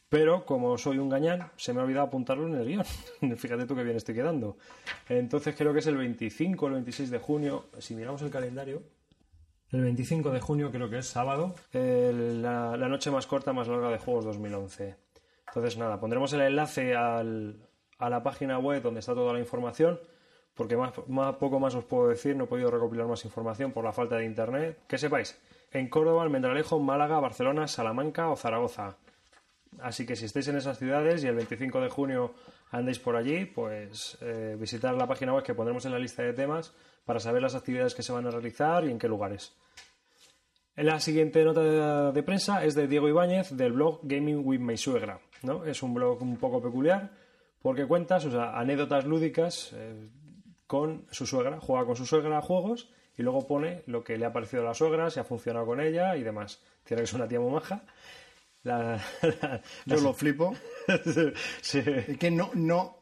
[0.08, 2.84] pero como soy un gañán, se me ha olvidado apuntarlo en el guion.
[3.36, 4.56] Fíjate tú qué bien estoy quedando.
[5.08, 7.66] Entonces creo que es el 25 o el 26 de junio.
[7.78, 8.82] Si miramos el calendario,
[9.72, 13.98] el 25 de junio creo que es sábado, la noche más corta, más larga de
[13.98, 14.96] Juegos 2011.
[15.48, 17.56] Entonces nada, pondremos el enlace al-
[17.98, 19.98] a la página web donde está toda la información.
[20.54, 23.84] Porque más, más- poco más os puedo decir, no he podido recopilar más información por
[23.84, 24.78] la falta de internet.
[24.88, 25.38] Que sepáis,
[25.70, 28.96] en Córdoba, Almendralejo, Málaga, Barcelona, Salamanca o Zaragoza.
[29.80, 32.32] Así que si estáis en esas ciudades y el 25 de junio
[32.70, 36.32] andéis por allí, pues eh, visitar la página web que pondremos en la lista de
[36.32, 36.72] temas
[37.04, 39.54] para saber las actividades que se van a realizar y en qué lugares.
[40.76, 45.20] La siguiente nota de, prensa es de Diego Ibáñez del blog Gaming with My Suegra.
[45.42, 45.64] ¿no?
[45.64, 47.12] Es un blog un poco peculiar
[47.62, 50.08] porque cuenta sus anécdotas lúdicas eh,
[50.66, 51.60] con su suegra.
[51.60, 54.66] Juega con su suegra a juegos y luego pone lo que le ha parecido a
[54.66, 56.62] la suegra, si ha funcionado con ella y demás.
[56.84, 57.82] Tiene que es una tía muy maja.
[58.66, 59.00] La-
[59.42, 60.54] la- Yo lo flipo.
[61.62, 61.82] Sí.
[61.84, 62.96] Es que no, no.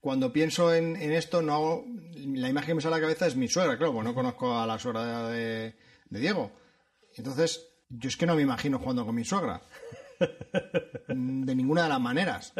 [0.00, 1.84] Cuando pienso en, en esto, no hago-
[2.16, 4.58] la imagen que me sale a la cabeza es mi suegra, claro, pues no conozco
[4.58, 5.74] a la suegra de,
[6.10, 6.50] de Diego.
[7.16, 9.62] Entonces, yo es que no me imagino jugando con mi suegra.
[11.08, 12.52] De ninguna de las maneras.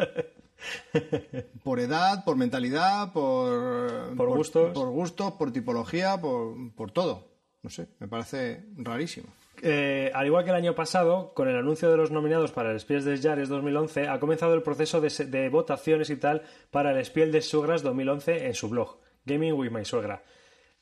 [1.63, 4.73] Por edad, por mentalidad, por, Por gustos.
[4.73, 7.27] por gustos, por tipología, por, por todo.
[7.61, 9.27] No sé, me parece rarísimo.
[9.61, 12.79] Eh, al igual que el año pasado, con el anuncio de los nominados para el
[12.79, 17.31] Spiels des Jahres 2011, ha comenzado el proceso de, votaciones y tal para el Spiel
[17.31, 20.23] des Suegras 2011 en su blog, Gaming with My Suegra.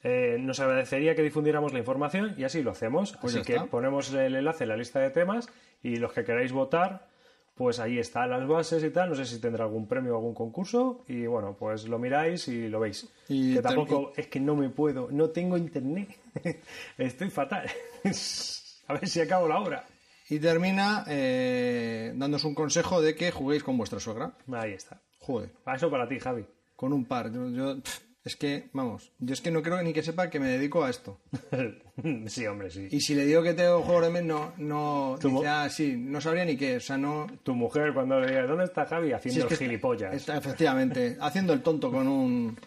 [0.03, 3.17] Eh, nos agradecería que difundiéramos la información y así lo hacemos.
[3.21, 3.67] Pues así que está.
[3.67, 5.47] ponemos el enlace en la lista de temas
[5.81, 7.07] y los que queráis votar,
[7.55, 9.09] pues ahí están las bases y tal.
[9.09, 12.67] No sé si tendrá algún premio o algún concurso y bueno, pues lo miráis y
[12.67, 13.07] lo veis.
[13.29, 16.09] Y que tampoco es que no me puedo, no tengo internet.
[16.97, 17.69] Estoy fatal.
[18.93, 19.85] A ver si acabo la hora.
[20.30, 24.33] Y termina eh, dándonos un consejo de que juguéis con vuestra suegra.
[24.53, 25.01] Ahí está.
[25.19, 26.45] Joder, eso para ti, Javi.
[26.75, 27.31] con un par.
[27.31, 27.77] Yo, yo,
[28.25, 30.89] Es que, vamos, yo es que no creo ni que sepa que me dedico a
[30.89, 31.19] esto.
[32.27, 32.88] sí, hombre, sí.
[32.89, 36.22] Y si le digo que tengo juegos de mesa, no, no, dice, ah, sí, no
[36.22, 37.27] sabría ni qué, o sea, no...
[37.43, 39.07] Tu mujer, cuando le digas, ¿dónde está Javi?
[39.09, 40.15] Sí, Haciendo es que el gilipollas.
[40.15, 42.57] está- efectivamente, haciendo el tonto con un...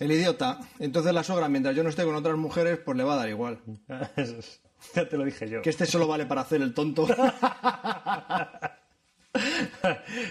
[0.00, 0.58] El idiota.
[0.80, 3.28] Entonces la sogra, mientras yo no esté con otras mujeres, pues le va a dar
[3.28, 3.60] igual.
[4.94, 5.62] ya te lo dije yo.
[5.62, 7.06] Que este solo vale para hacer el tonto.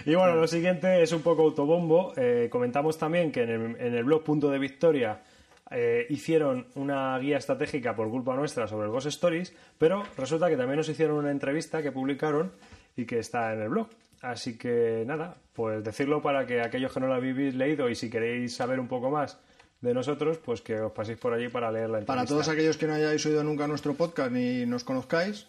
[0.06, 2.12] y bueno, lo siguiente es un poco autobombo.
[2.16, 5.20] Eh, comentamos también que en el, en el blog Punto de Victoria
[5.70, 10.56] eh, hicieron una guía estratégica por culpa nuestra sobre el Ghost Stories, pero resulta que
[10.56, 12.52] también nos hicieron una entrevista que publicaron
[12.96, 13.88] y que está en el blog.
[14.20, 18.08] Así que nada, pues decirlo para que aquellos que no la habéis leído y si
[18.08, 19.38] queréis saber un poco más
[19.84, 22.14] de nosotros, pues que os paséis por allí para leer la entrevista.
[22.14, 25.46] Para todos aquellos que no hayáis oído nunca nuestro podcast ni nos conozcáis,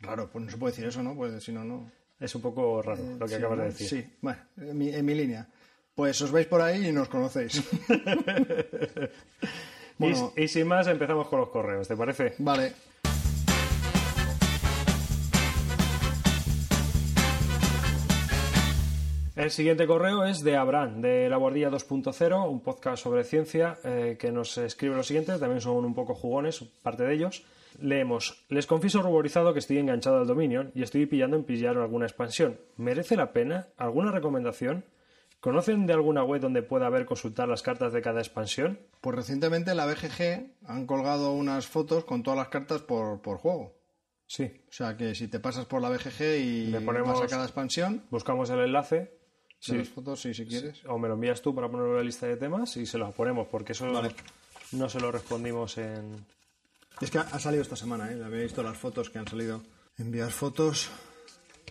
[0.00, 1.14] claro, pues no se puede decir eso, ¿no?
[1.16, 1.90] Pues si no, no.
[2.20, 3.88] Es un poco raro lo que Sí, acabas de decir.
[3.88, 5.46] Sí, bueno, en mi, en mi línea.
[5.94, 7.62] Pues os vais por ahí y nos conocéis.
[9.98, 10.30] Bueno.
[10.36, 12.34] y, y sin más, empezamos con los correos, ¿te parece?
[12.38, 12.74] vale.
[19.36, 24.16] El siguiente correo es de Abraham, de La Guardia 2.0, un podcast sobre ciencia eh,
[24.18, 27.44] que nos escribe lo siguiente, también son un poco jugones, parte de ellos.
[27.78, 32.06] Leemos, les confieso ruborizado que estoy enganchado al Dominion y estoy pillando en pillar alguna
[32.06, 32.58] expansión.
[32.78, 33.68] ¿Merece la pena?
[33.76, 34.84] ¿Alguna recomendación?
[35.40, 38.78] ¿Conocen de alguna web donde pueda haber consultar las cartas de cada expansión?
[39.02, 43.36] Pues recientemente en la BGG han colgado unas fotos con todas las cartas por, por
[43.36, 43.74] juego.
[44.26, 44.50] Sí.
[44.70, 47.44] O sea que si te pasas por la BGG y Le ponemos- vas a cada
[47.44, 49.14] expansión, Buscamos el enlace.
[49.60, 49.76] De Sí.
[49.76, 50.84] las fotos, sí, si quieres.
[50.86, 53.14] O me lo envías tú para ponerlo en la lista de temas y se los
[53.14, 54.14] ponemos, porque eso Vale.
[54.72, 56.24] no se lo respondimos en,
[57.00, 58.22] Es que ha salido esta semana, ¿eh?
[58.24, 59.62] Había visto las fotos que han salido.
[59.98, 60.88] Enviar fotos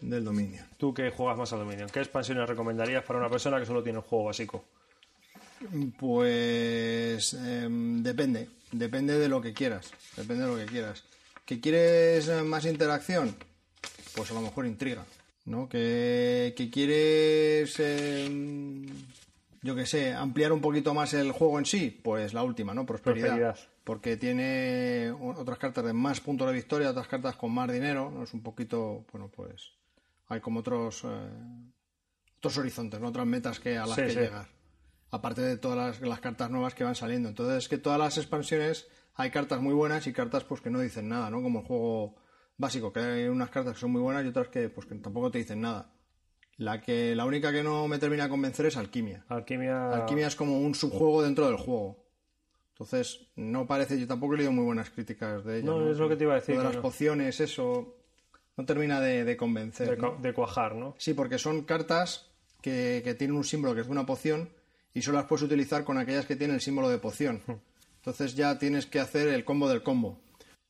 [0.02, 0.64] del dominio.
[0.78, 4.00] Tú que juegas más al Dominion, ¿qué expansiones recomendarías para una persona que solo tiene
[4.00, 4.66] un juego básico?
[5.98, 11.04] Pues em, depende, depende de lo que quieras, depende de lo que quieras.
[11.46, 13.36] ¿Que quieres eh, más interacción?
[14.16, 15.06] Pues a lo mejor intriga,
[15.46, 15.70] ¿no?
[15.70, 18.86] ¿Que, que quieres, em,
[19.62, 21.90] yo que sé, ampliar un poquito más el juego en sí?
[22.04, 22.86] Pues la última, ¿no?
[22.86, 23.28] Prosperidad.
[23.30, 23.60] Prosperidad.
[23.84, 28.24] Porque tiene otras cartas de más puntos de victoria, otras cartas con más dinero, ¿no?
[28.24, 29.74] Es un poquito, bueno, pues
[30.28, 31.30] hay como otros, eh,
[32.38, 33.10] otros horizontes, ¿no?
[33.10, 34.20] Otras metas que a las Sí, que sí.
[34.20, 34.56] llegar
[35.12, 37.30] aparte de todas las, las cartas nuevas que van saliendo.
[37.30, 40.80] Entonces, es que todas las expansiones hay cartas muy buenas y cartas pues que no
[40.82, 41.42] dicen nada, ¿no?
[41.42, 42.16] Como el juego
[42.58, 45.32] básico, que hay unas cartas que son muy buenas y otras que pues que tampoco
[45.32, 45.92] te dicen nada.
[46.58, 49.26] La que la única que no me termina de convencer es Alquimia.
[49.28, 49.90] Alquimia.
[49.92, 52.04] Alquimia es como un subjuego dentro del juego.
[52.72, 55.66] Entonces, no parece, yo tampoco he leído muy buenas críticas de ella.
[55.66, 56.82] No, es lo que te iba a decir, Lo de las no.
[56.82, 57.96] pociones, eso,
[58.58, 59.92] no termina de, de convencer.
[59.92, 60.18] de, ¿no?
[60.22, 60.94] de cuajar, ¿no?
[60.98, 62.30] Sí, porque son cartas
[62.62, 64.50] que, que tienen un símbolo que es de una poción
[64.94, 67.42] y solo las puedes utilizar con aquellas que tienen el símbolo de poción.
[67.98, 70.20] Entonces ya tienes que hacer el combo del combo.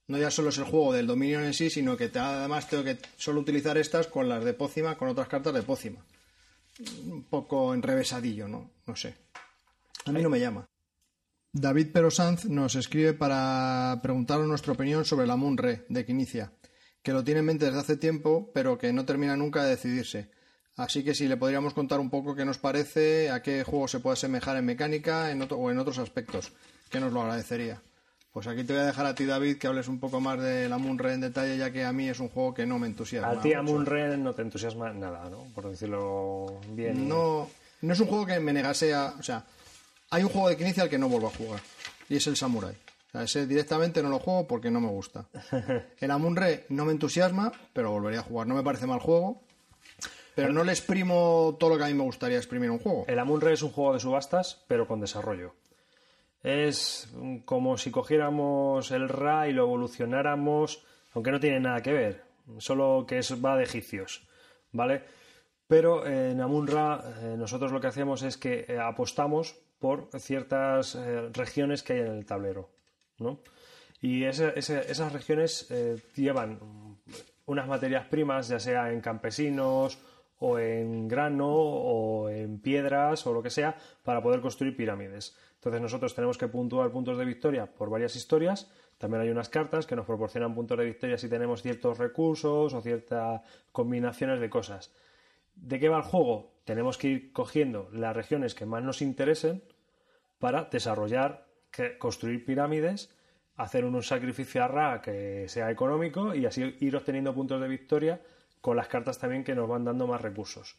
[0.07, 2.97] No ya solo es el juego del dominio en sí, sino que además tengo que
[3.17, 6.05] solo utilizar estas con las de pócima, con otras cartas de pócima.
[7.05, 8.69] Un poco enrevesadillo, ¿no?
[8.85, 9.15] No sé.
[10.05, 10.67] A mí no me llama.
[11.51, 16.51] David Perosanz nos escribe para preguntarnos nuestra opinión sobre la Munre de Quinicia,
[17.01, 20.29] que lo tiene en mente desde hace tiempo, pero que no termina nunca de decidirse.
[20.75, 24.01] Así que si le podríamos contar un poco qué nos parece, a qué juego se
[24.01, 26.51] puede asemejar en mecánica en o en otros aspectos,
[26.89, 27.81] que nos lo agradecería.
[28.35, 30.67] Pues aquí te voy a dejar a ti, David, que hables un poco más de
[30.67, 33.29] la en detalle, ya que a mí es un juego que no me entusiasma.
[33.29, 35.45] A ti a no te entusiasma nada, ¿no?
[35.55, 37.07] Por decirlo bien.
[37.07, 37.47] No,
[37.79, 39.13] no es un juego que me negase a.
[39.17, 39.45] O sea,
[40.09, 41.61] hay un juego de Quinicia al que no vuelvo a jugar.
[42.09, 42.73] Y es el Samurai.
[42.73, 45.27] O sea, ese directamente no lo juego porque no me gusta.
[46.01, 48.47] El Amunre no me entusiasma, pero volvería a jugar.
[48.47, 49.43] No me parece mal juego.
[50.35, 53.05] Pero no le exprimo todo lo que a mí me gustaría exprimir un juego.
[53.07, 55.53] El Amunre es un juego de subastas, pero con desarrollo.
[56.45, 57.11] Es
[57.45, 62.23] como si cogiéramos el Ra y lo evolucionáramos, aunque no tiene nada que ver,
[62.59, 64.27] solo que es, va de egipcios,
[64.71, 65.01] ¿vale?
[65.65, 71.29] Pero en Amun-Ra eh, nosotros lo que hacemos es que eh, apostamos por ciertas eh,
[71.33, 72.69] regiones que hay en el tablero,
[73.17, 73.39] ¿no?
[73.99, 75.67] Y esas regiones
[76.15, 76.59] llevan
[77.47, 79.97] unas materias primas, ya sea en campesinos
[80.37, 85.35] o en grano o en piedras o lo que sea, para poder construir pirámides.
[85.65, 88.69] Entonces nosotros tenemos que puntuar puntos de victoria por varias historias.
[88.99, 92.81] También hay unas cartas que nos proporcionan puntos de victoria si tenemos ciertos recursos o
[92.81, 94.91] ciertas combinaciones de cosas.
[95.55, 96.51] ¿De qué va el juego?
[96.65, 99.63] Tenemos que ir cogiendo las regiones que más nos interesen
[100.37, 101.47] para desarrollar,
[101.97, 103.09] construir pirámides,
[103.55, 108.21] hacer un sacrificio a Ra que sea económico y así ir obteniendo puntos de victoria
[108.61, 110.75] con las cartas también que nos van dando más recursos.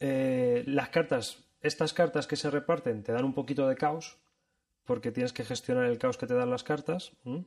[0.00, 4.18] Eh, las cartas estas cartas que se reparten te dan un poquito de caos,
[4.84, 7.44] porque tienes que gestionar el caos que te dan las cartas, ¿m?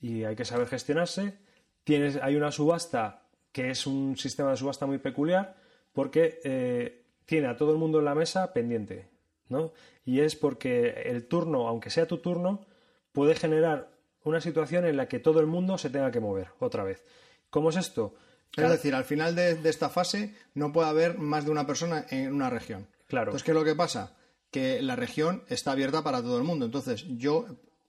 [0.00, 1.38] y hay que saber gestionarse.
[1.84, 5.56] Tienes, hay una subasta que es un sistema de subasta muy peculiar,
[5.92, 9.08] porque eh, tiene a todo el mundo en la mesa pendiente,
[9.48, 9.72] ¿no?
[10.04, 12.66] Y es porque el turno, aunque sea tu turno,
[13.12, 13.90] puede generar
[14.22, 17.04] una situación en la que todo el mundo se tenga que mover otra vez.
[17.50, 18.14] ¿Cómo es esto?
[18.56, 22.06] Es decir, al final de, de esta fase no puede haber más de una persona
[22.10, 22.86] en una región.
[23.08, 23.30] Claro.
[23.30, 24.14] Entonces, ¿qué es lo que pasa?
[24.50, 26.64] Que la región está abierta para todo el mundo.
[26.66, 27.46] Entonces, yo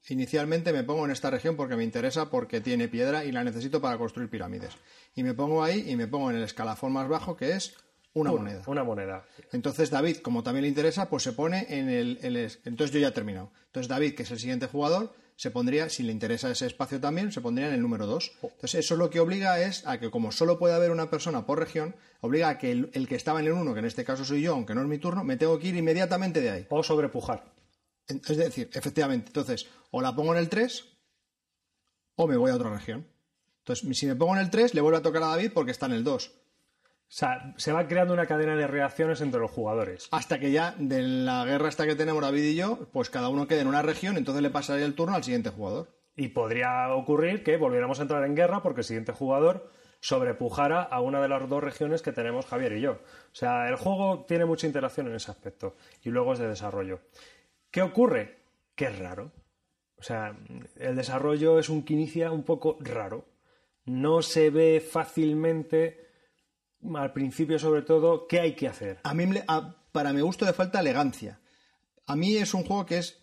[0.07, 3.81] inicialmente me pongo en esta región porque me interesa, porque tiene piedra y la necesito
[3.81, 4.73] para construir pirámides.
[5.15, 7.75] Y me pongo ahí y me pongo en el escalafón más bajo, que es
[8.13, 8.63] una Una- moneda.
[8.67, 9.25] Una moneda.
[9.51, 12.99] Entonces David, como también le interesa, pues se pone en el, el es- Entonces yo
[12.99, 13.51] ya he terminado.
[13.67, 17.31] Entonces David, que es el siguiente jugador, se pondría, si le interesa ese espacio también,
[17.31, 18.31] se pondría en el número 2.
[18.41, 21.59] Entonces eso lo que obliga es a que como solo puede haber una persona por
[21.59, 24.25] región, obliga a que el, el que estaba en el 1, que en este caso
[24.25, 26.67] soy yo, aunque no es mi turno, me tengo que ir inmediatamente de ahí.
[26.69, 27.53] O sobrepujar.
[28.05, 30.83] Es decir, efectivamente, entonces o la pongo en el 3
[32.15, 33.07] o me voy a otra región.
[33.59, 35.85] Entonces, si me pongo en el 3, le vuelve a tocar a David porque está
[35.85, 36.33] en el 2.
[37.09, 40.07] O sea, se va creando una cadena de reacciones entre los jugadores.
[40.11, 43.47] hasta que ya de la guerra esta que tenemos David y yo, pues cada uno
[43.47, 45.87] quede en una región, entonces le pasaría el turno al siguiente jugador.
[46.15, 49.71] Y podría ocurrir que volviéramos a entrar en guerra porque el siguiente jugador
[50.01, 52.91] sobrepujara a una de las dos regiones que tenemos Javier y yo.
[52.91, 57.01] O sea, el juego tiene mucha interacción en ese aspecto y luego es de desarrollo.
[57.71, 58.37] ¿Qué ocurre?
[58.75, 59.31] Que es raro.
[59.97, 60.37] O sea,
[60.77, 63.25] el desarrollo es un que inicia un poco raro.
[63.85, 66.08] No se ve fácilmente,
[66.95, 68.99] al principio sobre todo, qué hay que hacer.
[69.03, 71.39] A mí, a- para mi gusto, le falta elegancia.
[72.05, 73.17] A mí es un juego que es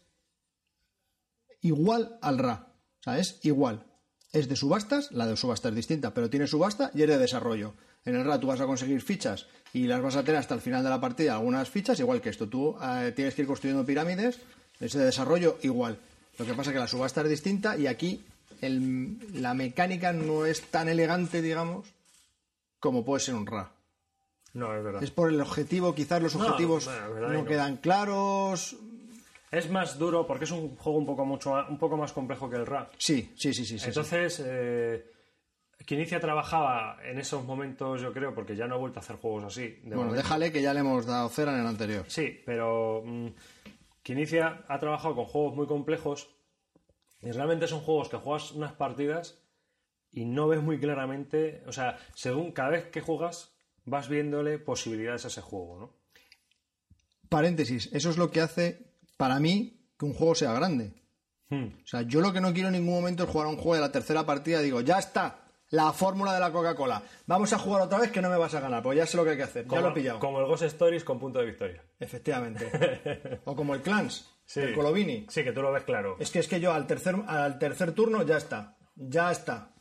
[1.61, 2.69] igual al Ra.
[3.01, 3.85] O sea, es igual.
[4.33, 7.75] Es de subastas, la de subasta es distinta, pero tiene subasta y es de desarrollo.
[8.05, 10.61] En el Ra tú vas a conseguir fichas y las vas a tener hasta el
[10.61, 12.49] final de la partida, algunas fichas, igual que esto.
[12.49, 14.39] Tú eh, tienes que ir construyendo pirámides,
[14.81, 15.99] es de desarrollo igual.
[16.39, 18.25] Lo que pasa es que la subasta es distinta y aquí
[18.61, 21.87] el- la mecánica no es tan elegante, digamos,
[22.81, 23.73] como puede ser un Ra.
[24.55, 25.03] No, es verdad.
[25.03, 27.45] Es por el objetivo, quizás los objetivos no, que no.
[27.45, 28.77] quedan claros.
[29.51, 32.57] Es más duro porque es un juego un poco, mucho, un poco más complejo que
[32.57, 32.91] el Ra.
[32.99, 33.79] Sí, sí, sí, sí.
[33.79, 35.13] sí, Entonces, eh,
[35.85, 39.45] Quinicia trabajaba en esos momentos, yo creo, porque ya no ha vuelto a hacer juegos
[39.45, 39.63] así.
[39.63, 39.81] de sí.
[39.85, 40.17] Bueno, momento.
[40.23, 42.05] déjale que ya le hemos dado cera en el anterior.
[42.09, 43.29] Sí, pero mm,
[44.03, 46.29] Quinicia ha trabajado con juegos muy complejos
[47.21, 49.39] y realmente son juegos que juegas unas partidas
[50.17, 53.53] y no ves muy claramente, o sea, según cada vez que juegas
[53.85, 55.97] vas viéndole posibilidades a ese juego, ¿no?
[57.29, 60.95] Paréntesis, eso es lo que hace, para mí, que un juego sea grande.
[61.51, 61.67] Hmm.
[61.85, 63.75] O sea, yo lo que no quiero en ningún momento es jugar a un juego
[63.75, 67.03] de la tercera partida y digo, ya está, la fórmula de la Coca-Cola.
[67.27, 69.25] Vamos a jugar otra vez que no me vas a ganar, pues ya sé lo
[69.25, 70.19] que hay que hacer, ya lo he pillado.
[70.19, 71.85] Como el Ghost Stories con punto de victoria.
[72.01, 73.41] Efectivamente.
[73.45, 74.61] o como el Clans, Sí.
[74.61, 75.27] el Colovini.
[75.29, 76.17] Sí, que tú lo ves claro.
[76.21, 78.79] Es que es que yo al tercer, al tercer turno ya está.
[78.95, 79.76] Ya está.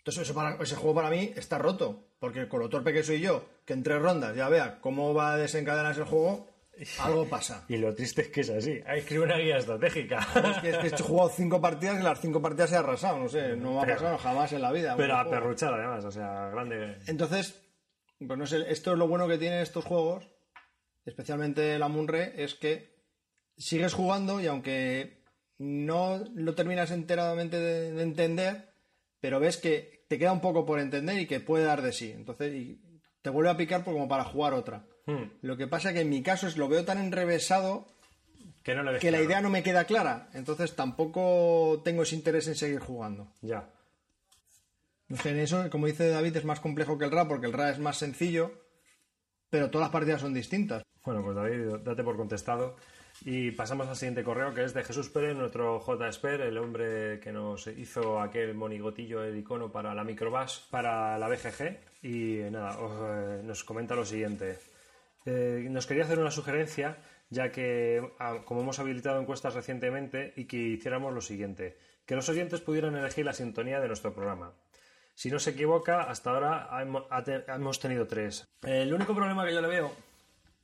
[0.00, 2.06] Entonces eso para- ese juego para mí está roto.
[2.18, 5.32] Porque con lo torpe que soy yo, que en tres rondas ya vea cómo va
[5.32, 6.48] a desencadenarse el juego,
[7.00, 7.64] algo pasa.
[7.68, 8.72] Y lo triste es que es así.
[8.86, 10.18] Hay que escribir una guía estratégica.
[10.34, 13.18] Es que, es que he jugado cinco partidas y las cinco partidas he arrasado.
[13.18, 14.94] No sé, no me ha Pero- pasado jamás en la vida.
[14.96, 16.98] Pero a perruchar además, o sea, grande.
[17.06, 17.62] Entonces,
[18.26, 20.28] pues no sé, esto es lo bueno que tienen estos juegos,
[21.04, 22.94] especialmente la Munre, es que
[23.56, 25.22] sigues jugando y aunque
[25.58, 28.69] no lo terminas enteramente de, de entender,
[29.20, 32.10] pero ves que te queda un poco por entender y que puede dar de sí.
[32.12, 32.80] Entonces, y
[33.22, 34.84] te vuelve a picar por- como para jugar otra.
[35.06, 35.24] Hmm.
[35.42, 37.86] Lo que pasa que en mi caso es lo veo tan enrevesado
[38.62, 40.28] Que no ves que la idea no me queda clara.
[40.34, 43.32] Entonces tampoco tengo ese interés en seguir jugando.
[43.40, 43.70] Ya.
[45.08, 47.52] No sé, en eso, como dice David, es más complejo que el RA porque el
[47.52, 48.52] RA es más sencillo,
[49.48, 50.82] pero todas las partidas son distintas.
[51.04, 52.76] Bueno, pues David, date por contestado.
[53.22, 56.08] Y pasamos al siguiente correo, que es de Jesús Pérez, nuestro J.
[56.42, 61.76] El hombre que nos hizo aquel monigotillo, el icono para la Microbash, para la BGG.
[62.02, 64.58] Y eh, nada, eh, nos comenta lo siguiente.
[65.26, 66.96] Eh, nos quería hacer una sugerencia,
[67.28, 71.76] ya que ah, como hemos habilitado encuestas recientemente, y que hiciéramos lo siguiente.
[72.06, 74.54] Que los oyentes pudieran elegir la sintonía de nuestro programa.
[75.14, 76.70] Si no se equivoca, hasta ahora
[77.54, 78.48] hemos tenido tres.
[78.62, 80.09] El único problema que yo le veo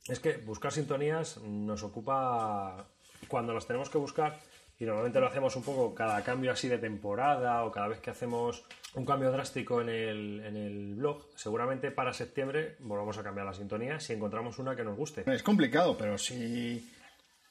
[0.09, 2.87] es que buscar sintonías nos ocupa
[3.27, 4.39] cuando las tenemos que buscar
[4.79, 8.11] y normalmente lo hacemos un poco cada cambio así de temporada o cada vez que
[8.11, 8.63] hacemos
[8.93, 13.53] un cambio drástico en el, en el blog, seguramente para septiembre volvamos a cambiar la
[13.53, 15.23] sintonía si encontramos una que nos guste.
[15.25, 16.93] Es complicado, pero si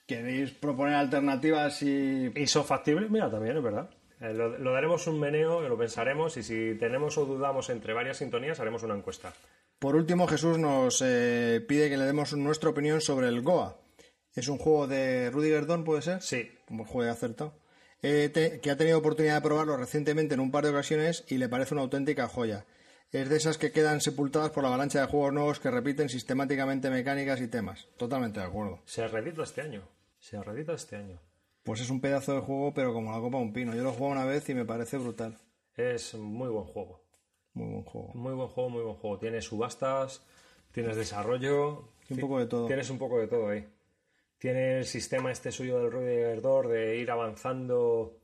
[0.06, 2.30] queréis proponer alternativas y...
[2.34, 3.10] ¿Y son factibles?
[3.10, 3.90] Mira, también es verdad.
[4.20, 8.18] Eh, lo, lo daremos un meneo, lo pensaremos y si tenemos o dudamos entre varias
[8.18, 9.32] sintonías haremos una encuesta.
[9.78, 13.78] Por último, Jesús nos eh, pide que le demos nuestra opinión sobre el Goa.
[14.34, 16.22] Es un juego de Rudiger Dorn, ¿puede ser?
[16.22, 16.50] Sí.
[16.66, 17.58] Como juego de acertado.
[18.02, 21.38] Eh, te- que ha tenido oportunidad de probarlo recientemente en un par de ocasiones y
[21.38, 22.66] le parece una auténtica joya.
[23.12, 26.90] Es de esas que quedan sepultadas por la avalancha de juegos nuevos que repiten sistemáticamente
[26.90, 27.86] mecánicas y temas.
[27.96, 28.80] Totalmente de acuerdo.
[28.84, 29.82] Se reedita este año.
[30.18, 31.20] Se reedita este año.
[31.62, 33.74] Pues es un pedazo de juego, pero como la copa de un pino.
[33.74, 35.36] Yo lo juego una vez y me parece brutal.
[35.76, 37.05] Es muy buen juego.
[37.56, 38.10] Muy buen juego.
[38.14, 39.18] Muy buen juego, muy buen juego.
[39.18, 40.22] Tienes subastas,
[40.72, 41.88] tienes desarrollo.
[42.08, 42.66] Y un poco de todo.
[42.66, 43.66] Tienes un poco de todo ahí.
[44.38, 48.18] Tiene el sistema este suyo del Rudiger Door de ir avanzando,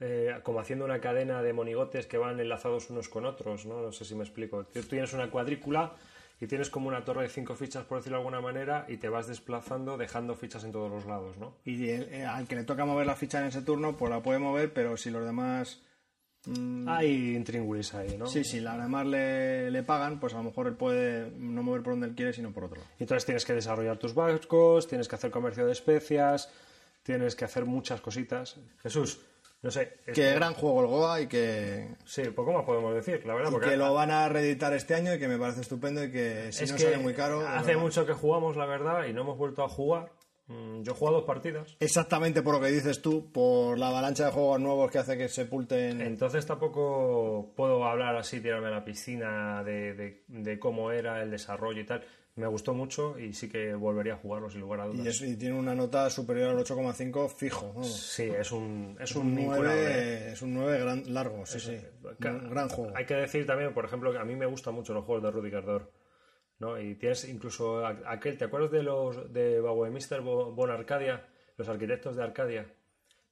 [0.00, 3.80] eh, como haciendo una cadena de monigotes que van enlazados unos con otros, ¿no?
[3.80, 4.64] No sé si me explico.
[4.66, 5.94] Tú tienes una cuadrícula
[6.40, 9.08] y tienes como una torre de cinco fichas, por decirlo de alguna manera, y te
[9.08, 11.54] vas desplazando dejando fichas en todos los lados, ¿no?
[11.64, 14.20] Y el- eh, al que le toca mover la ficha en ese turno, pues la
[14.20, 15.80] puede mover, pero si los demás...
[16.46, 18.26] mm, Hay intríngulis ahí, ¿no?
[18.26, 21.82] Sí, sí, la demás le, le pagan, pues a lo mejor él puede no mover
[21.82, 22.90] por donde él quiere, sino por otro lado.
[22.98, 26.50] Entonces tienes que desarrollar tus barcos, tienes que hacer comercio de especias,
[27.02, 28.56] tienes que hacer muchas cositas.
[28.82, 29.20] Jesús,
[29.62, 29.98] no sé.
[30.06, 33.48] es Que gran juego el Goa y que, Sí, poco más podemos decir, la verdad.
[33.50, 36.10] y porque que lo van a reeditar este año y que me parece estupendo y
[36.12, 37.40] que si es no que sale muy caro...
[37.46, 37.82] Hace verdad.
[37.82, 40.12] mucho que jugamos, la verdad, y no hemos vuelto a jugar.
[40.46, 41.76] Mm, Yo he jugado dos partidas.
[41.80, 45.28] Exactamente por lo que dices tú, por la avalancha de juegos nuevos que hace que
[45.28, 46.00] sepulten...
[46.02, 51.30] Entonces tampoco puedo hablar así, tirarme a la piscina de, de- de cómo era el
[51.30, 52.04] desarrollo y tal.
[52.36, 55.04] Me gustó mucho y sí que volvería a jugarlo sin lugar a dudas.
[55.06, 57.82] Y, es- y tiene una nota superior al 8,5 fijo.
[57.84, 60.18] Sí, es un, es Es un un incurable, ¿eh?
[60.20, 61.78] 9, es un 9 gran, largo, sí, sí.
[62.20, 62.92] Ca- Un gran juego.
[62.96, 65.30] Hay que decir también, por ejemplo, que a mí me gustan mucho los juegos de
[65.30, 65.90] Rudiger Dor.
[66.58, 66.78] ¿No?
[66.80, 71.26] Y tienes incluso aquel, ¿te acuerdas de los de Bauermeister von Arcadia?
[71.56, 72.66] Los arquitectos de Arcadia,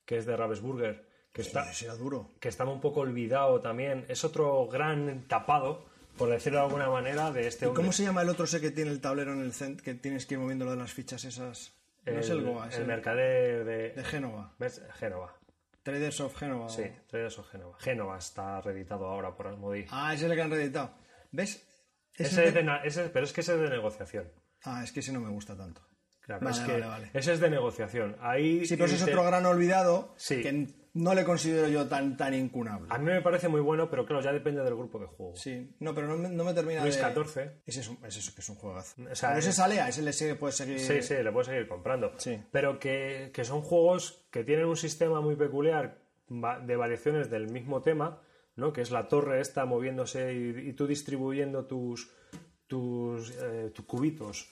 [0.04, 2.30] que es de Ravensburger, que está, Sí, era duro.
[2.40, 4.04] que estaba un poco olvidado también.
[4.08, 5.84] Es otro gran tapado,
[6.16, 7.82] por decirlo de alguna manera, de este ¿Y hombre.
[7.82, 10.26] cómo se llama el otro ese que tiene el tablero en el centro, que tienes
[10.26, 11.74] que ir moviendo lo de las fichas esas?
[12.04, 14.52] No es el Goa, es el el, mercader de, de Génova.
[14.58, 14.82] ¿Ves?
[14.98, 15.34] Génova.
[15.82, 16.68] Traders of Génova.
[16.68, 17.76] Sí, Traders of Génova.
[17.80, 19.86] Génova está reeditado ahora por Asmodee.
[19.90, 20.90] Ah, ese es el que han reeditado.
[21.32, 21.66] ¿Ves?
[22.14, 24.30] Ese Ese es de- de ese- pero es que ese es de negociación.
[24.64, 25.80] Ah, es que ese no me gusta tanto.
[26.20, 28.16] Claro, Vale, es que vale, ese es de negociación.
[28.20, 30.40] Ahí Sí, pero ese es otro gran olvidado Sí.
[30.40, 32.86] que no le considero yo tan, tan incunable.
[32.90, 35.34] A mí me parece muy bueno, pero claro, ya depende del grupo de juego.
[35.34, 37.00] Sí, no, pero no me, no me termina Luis de...
[37.02, 37.62] 14.
[37.66, 39.02] Ese es, un, ese es, que es un juegazo.
[39.10, 40.78] O sea, pero ese es- sale, a ese le sigue, puedes seguir...
[40.78, 42.12] Sí, sí, le puedes seguir comprando.
[42.18, 42.40] Sí.
[42.52, 47.82] Pero que, que son juegos que tienen un sistema muy peculiar de variaciones del mismo
[47.82, 48.20] tema,
[48.56, 48.72] ¿no?
[48.72, 52.10] Que es la torre esta moviéndose y, y tú distribuyendo tus,
[52.66, 54.50] tus, eh, tus cubitos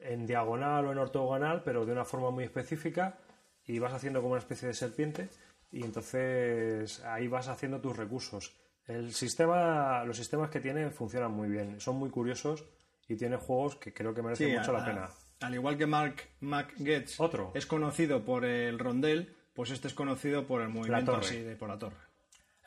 [0.00, 3.18] en diagonal o en ortogonal, pero de una forma muy específica
[3.64, 5.28] y vas haciendo como una especie de serpiente
[5.72, 8.56] y entonces ahí vas haciendo tus recursos.
[8.86, 12.64] El sistema, los sistemas que tiene funcionan muy bien, son muy curiosos
[13.06, 15.08] y tiene juegos que creo que merecen Sí, mucho a- la pena.
[15.40, 17.52] Al igual que Mark, Mark Getz Otro.
[17.54, 21.68] es conocido por el rondel, pues este es conocido por el movimiento así, de, por
[21.68, 21.96] la torre.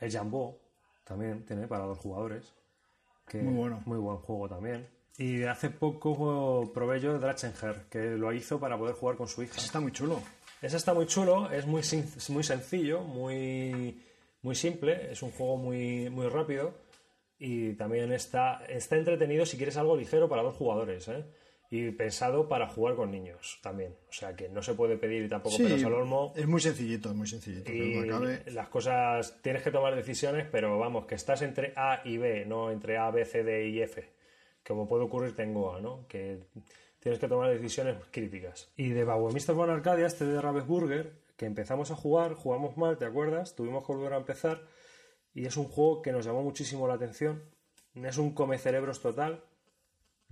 [0.00, 0.61] El Jambó
[1.04, 2.52] también tiene para dos jugadores.
[3.26, 3.82] Que Muy bueno.
[3.86, 4.88] Muy buen juego también.
[5.18, 9.54] Y hace poco probé yo Drachenger, que lo hizo para poder jugar con su hija.
[9.56, 10.20] Ese está muy chulo.
[10.62, 11.82] Ese está muy chulo, es muy,
[12.28, 14.00] muy sencillo, muy,
[14.42, 16.72] muy simple, es un juego muy, muy rápido
[17.36, 21.08] y también está, está entretenido si quieres algo ligero para dos jugadores.
[21.08, 21.24] ¿eh?
[21.74, 23.96] Y pensado para jugar con niños también.
[24.10, 26.32] O sea que no se puede pedir tampoco Sí, pelos al olmo.
[26.36, 27.72] es muy sencillito, es muy sencillito.
[27.72, 32.18] Y acabe- las cosas, tienes que tomar decisiones, pero vamos, que estás entre A y
[32.18, 34.06] B, no entre A, B, C, D y F.
[34.66, 36.06] Como puede ocurrirte en Goa, ¿no?
[36.08, 36.40] Que
[37.00, 38.70] tienes que tomar decisiones críticas.
[38.76, 43.06] Y de Bauermeister von Arcadia, este de Ravensburger, que empezamos a jugar, jugamos mal, ¿te
[43.06, 43.56] acuerdas?
[43.56, 44.60] Tuvimos que volver a empezar.
[45.34, 47.42] Y es un juego que nos llamó muchísimo la atención.
[47.94, 49.42] Es un come cerebros total.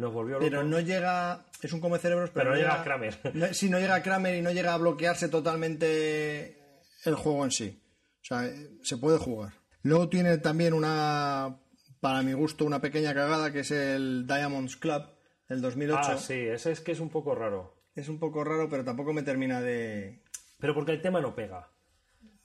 [0.01, 0.49] Nos volvió locos.
[0.49, 1.45] Pero no llega.
[1.61, 3.19] Es un come cerebros, pero, Pero no llega a Kramer.
[3.35, 6.59] No, sí, no llega a Kramer y no llega a bloquearse totalmente
[7.05, 7.83] el juego en sí.
[8.23, 8.51] O sea,
[8.83, 9.53] se puede jugar.
[9.83, 11.61] Luego tiene también una.
[12.01, 15.03] Para mi gusto, una pequeña cagada que es el Diamonds Club
[15.51, 16.01] del 2008.
[16.03, 17.77] Ah, sí, ese es que es un poco raro.
[17.95, 20.23] Es un poco raro, pero tampoco me termina de.
[20.59, 21.69] Pero porque el tema no pega.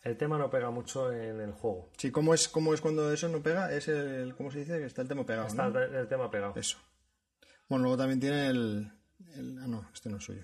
[0.03, 1.89] El tema no pega mucho en el juego.
[1.97, 3.71] Sí, ¿cómo es, cómo es cuando eso no pega?
[3.71, 4.35] Es el.
[4.35, 4.77] ¿Cómo se dice?
[4.77, 5.47] Que está el tema pegado.
[5.47, 5.79] Está ¿no?
[5.79, 6.53] el, el tema pegado.
[6.57, 6.77] Eso.
[7.67, 8.91] Bueno, luego también tiene el,
[9.35, 10.43] el- Ah, no, este no es suyo.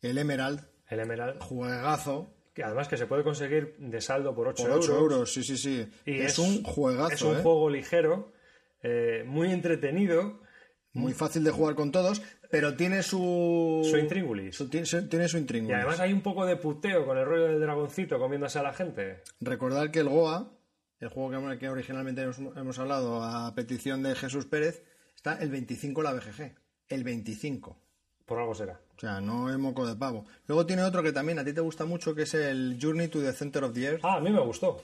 [0.00, 1.40] El Emerald, El Emerald.
[1.40, 2.30] juegazo.
[2.54, 5.32] Que además que se puede conseguir de saldo por 8 Por 8 euros.
[5.32, 5.88] sí, sí, sí.
[6.06, 7.42] Y es, un juegazo, Es un ¿eh?
[7.42, 8.32] juego ligero,
[8.82, 10.40] eh, muy entretenido.
[10.92, 13.84] Muy fácil de jugar con todos, pero tiene su...
[13.90, 14.54] Su intríngulis.
[14.54, 15.74] su- tiene, su- tiene su Y intríngulis.
[15.76, 19.22] además hay un poco de puteo con el rollo del dragoncito comiéndose a la gente.
[19.40, 20.52] Recordar que el Goa,
[21.00, 24.84] el juego que, que originalmente hemos, hemos hablado a petición de Jesús Pérez,
[25.24, 26.54] está el 25 en la BGG.
[26.88, 27.76] El 25.
[28.26, 28.78] Por algo será.
[28.94, 30.26] O sea, no es moco de pavo.
[30.46, 33.22] Luego tiene otro que también a ti te gusta mucho, que es el Journey to
[33.22, 34.00] the Center of the Earth.
[34.04, 34.82] Ah, a mí me gustó.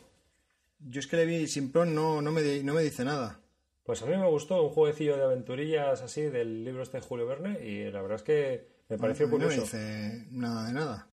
[0.79, 3.39] Yo es que le vi Simplón, no, no, me, no me dice nada.
[3.85, 7.27] Pues a mí me gustó un jueguecillo de aventurillas así del libro este de Julio
[7.27, 9.63] Verne y la verdad es que me pareció A mí no me curioso.
[9.77, 11.10] dice nada de nada.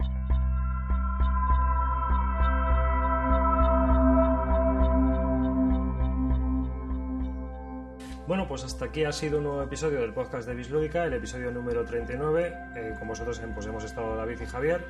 [8.26, 11.50] Bueno, pues hasta aquí ha sido un nuevo episodio del podcast de Bislúdica, el episodio
[11.50, 12.54] número 39.
[12.74, 14.82] Eh, con vosotros pues, hemos estado David y Javier,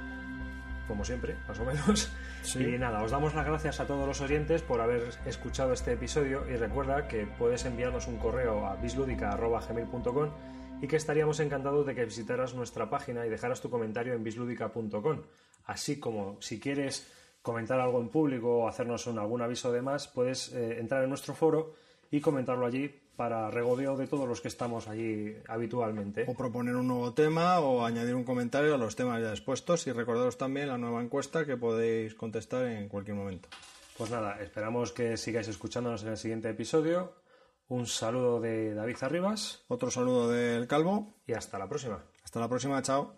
[0.86, 2.10] como siempre, más o menos.
[2.44, 2.62] Sí.
[2.62, 6.42] Y nada, os damos las gracias a todos los oyentes por haber escuchado este episodio
[6.46, 10.28] y recuerda que puedes enviarnos un correo a bisludica.gmail.com
[10.82, 15.22] y que estaríamos encantados de que visitaras nuestra página y dejaras tu comentario en bisludica.com.
[15.64, 20.06] Así como si quieres comentar algo en público o hacernos un- algún aviso de más,
[20.06, 21.72] puedes eh, entrar en nuestro foro
[22.10, 26.25] y comentarlo allí para regodeo de todos los que estamos allí habitualmente.
[26.28, 29.93] O proponer un nuevo tema o añadir un comentario a los temas ya expuestos y
[29.93, 33.49] recordaros también la nueva encuesta que podéis contestar en cualquier momento.
[33.97, 37.12] Pues nada, esperamos que sigáis escuchándonos en el siguiente episodio.
[37.68, 41.15] Un saludo de David Arribas Otro saludo del Calvo.
[41.26, 42.02] y hasta la próxima.
[42.25, 43.12] Hasta la próxima, chao.